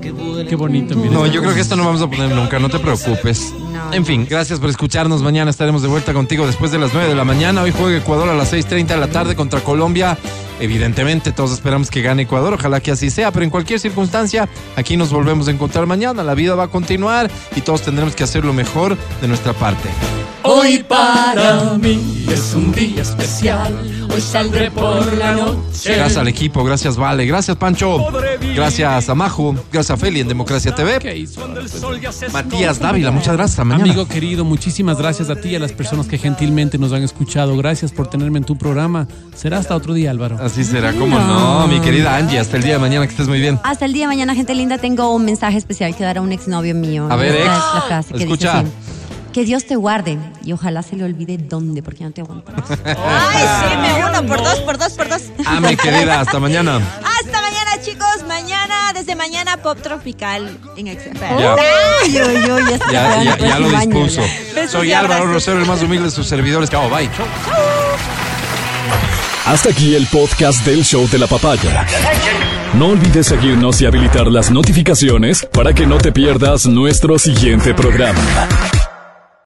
Qué 0.00 0.56
bonito, 0.56 0.96
mira. 0.96 1.12
No, 1.12 1.26
yo 1.26 1.40
creo 1.40 1.54
que 1.54 1.60
esto 1.60 1.76
no 1.76 1.84
vamos 1.84 2.02
a 2.02 2.08
poner 2.08 2.30
nunca, 2.30 2.58
no 2.58 2.68
te 2.68 2.78
preocupes. 2.78 3.54
No. 3.72 3.92
En 3.92 4.04
fin, 4.04 4.26
gracias 4.28 4.60
por 4.60 4.68
escucharnos. 4.68 5.22
Mañana 5.22 5.50
estaremos 5.50 5.82
de 5.82 5.88
vuelta 5.88 6.12
contigo 6.12 6.46
después 6.46 6.70
de 6.70 6.78
las 6.78 6.92
9 6.92 7.08
de 7.08 7.14
la 7.14 7.24
mañana. 7.24 7.62
Hoy 7.62 7.72
juega 7.76 7.96
Ecuador 7.96 8.28
a 8.28 8.34
las 8.34 8.52
6.30 8.52 8.86
de 8.86 8.96
la 8.96 9.08
tarde 9.08 9.34
contra 9.34 9.60
Colombia. 9.60 10.18
Evidentemente, 10.60 11.32
todos 11.32 11.52
esperamos 11.52 11.90
que 11.90 12.02
gane 12.02 12.22
Ecuador. 12.22 12.54
Ojalá 12.54 12.80
que 12.80 12.90
así 12.90 13.10
sea, 13.10 13.30
pero 13.32 13.44
en 13.44 13.50
cualquier 13.50 13.80
circunstancia, 13.80 14.48
aquí 14.76 14.96
nos 14.96 15.10
volvemos 15.10 15.48
a 15.48 15.52
encontrar 15.52 15.86
mañana. 15.86 16.22
La 16.22 16.34
vida 16.34 16.54
va 16.54 16.64
a 16.64 16.68
continuar 16.68 17.30
y 17.56 17.60
todos 17.60 17.82
tendremos 17.82 18.14
que 18.14 18.24
hacer 18.24 18.44
lo 18.44 18.52
mejor 18.52 18.96
de 19.20 19.28
nuestra 19.28 19.52
parte. 19.52 19.88
Hoy 20.50 20.82
para 20.82 21.76
mí 21.76 22.24
es 22.26 22.54
un 22.54 22.72
día 22.72 23.02
especial. 23.02 23.78
Hoy 24.10 24.20
saldré 24.22 24.70
por 24.70 25.14
la 25.18 25.32
noche. 25.32 25.94
Gracias 25.94 26.16
al 26.16 26.26
equipo, 26.26 26.64
gracias 26.64 26.96
Vale, 26.96 27.26
gracias 27.26 27.54
Pancho, 27.58 27.98
gracias 28.54 29.10
a 29.10 29.16
gracias 29.70 29.90
a 29.90 29.96
Feli 29.98 30.20
en 30.20 30.28
Democracia 30.28 30.74
TV. 30.74 31.26
Matías 32.32 32.78
Dávila, 32.78 33.10
muchas 33.10 33.34
gracias. 33.34 33.50
hasta 33.58 33.64
Mañana. 33.64 33.84
Amigo 33.84 34.08
querido, 34.08 34.46
muchísimas 34.46 34.96
gracias 34.96 35.28
a 35.28 35.36
ti 35.36 35.50
y 35.50 35.56
a 35.56 35.58
las 35.58 35.72
personas 35.72 36.06
que 36.06 36.16
gentilmente 36.16 36.78
nos 36.78 36.94
han 36.94 37.02
escuchado. 37.02 37.54
Gracias 37.58 37.92
por 37.92 38.08
tenerme 38.08 38.38
en 38.38 38.44
tu 38.44 38.56
programa. 38.56 39.06
Será 39.36 39.58
hasta 39.58 39.76
otro 39.76 39.92
día, 39.92 40.10
Álvaro. 40.10 40.38
Así 40.42 40.64
será, 40.64 40.94
como 40.94 41.18
no. 41.18 41.68
mi 41.68 41.78
querida 41.80 42.16
Angie. 42.16 42.38
Hasta 42.38 42.56
el 42.56 42.62
día 42.62 42.72
de 42.72 42.78
mañana, 42.78 43.04
que 43.04 43.10
estés 43.10 43.28
muy 43.28 43.38
bien. 43.38 43.60
Hasta 43.64 43.84
el 43.84 43.92
día 43.92 44.04
de 44.04 44.08
mañana, 44.08 44.34
gente 44.34 44.54
linda, 44.54 44.78
tengo 44.78 45.14
un 45.14 45.26
mensaje 45.26 45.58
especial 45.58 45.94
que 45.94 46.04
dar 46.04 46.16
a 46.16 46.22
un 46.22 46.32
exnovio 46.32 46.74
mío. 46.74 47.06
A 47.10 47.16
ver, 47.16 47.34
ex, 47.34 47.42
es 47.42 47.48
la 47.48 47.84
frase 47.86 48.14
que 48.14 48.24
escucha. 48.24 48.62
dice 48.62 48.74
así. 48.74 48.97
Que 49.32 49.44
Dios 49.44 49.66
te 49.66 49.76
guarde 49.76 50.18
y 50.44 50.52
ojalá 50.52 50.82
se 50.82 50.96
le 50.96 51.04
olvide 51.04 51.38
dónde, 51.38 51.82
porque 51.82 52.00
ya 52.00 52.06
no 52.06 52.12
te 52.12 52.22
aguanto. 52.22 52.50
Ay, 52.84 53.46
sí, 53.60 53.76
me 53.76 54.04
uno 54.04 54.26
por 54.26 54.42
dos, 54.42 54.60
por 54.60 54.78
dos, 54.78 54.92
por 54.94 55.08
dos. 55.08 55.22
Ah, 55.46 55.60
mi 55.60 55.76
querida, 55.76 56.20
hasta 56.20 56.38
mañana. 56.40 56.76
Hasta 56.76 57.40
mañana, 57.40 57.70
chicos. 57.82 58.24
Mañana 58.26 58.92
desde 58.94 59.06
de 59.06 59.16
mañana, 59.16 59.56
pop 59.58 59.78
tropical 59.82 60.58
en 60.76 60.86
XFM. 60.86 61.40
Ya. 61.40 61.54
Ay, 61.54 62.18
ay, 62.18 62.44
ay, 62.90 63.38
ya 63.40 63.58
lo 63.58 63.68
dispuso. 63.68 64.22
Besos 64.54 64.72
Soy 64.72 64.92
Álvaro. 64.92 65.26
Rosero, 65.26 65.60
el 65.60 65.66
más 65.66 65.82
humilde 65.82 66.06
de 66.06 66.10
sus 66.10 66.26
servidores. 66.26 66.70
Chao, 66.70 66.88
bye. 66.88 67.08
Hasta 69.46 69.70
aquí 69.70 69.94
el 69.94 70.06
podcast 70.06 70.64
del 70.66 70.84
show 70.84 71.08
de 71.08 71.18
la 71.18 71.26
papaya. 71.26 71.86
No 72.74 72.88
olvides 72.88 73.28
seguirnos 73.28 73.80
y 73.80 73.86
habilitar 73.86 74.26
las 74.26 74.50
notificaciones 74.50 75.46
para 75.52 75.72
que 75.72 75.86
no 75.86 75.96
te 75.96 76.12
pierdas 76.12 76.66
nuestro 76.66 77.18
siguiente 77.18 77.72
programa. 77.72 78.20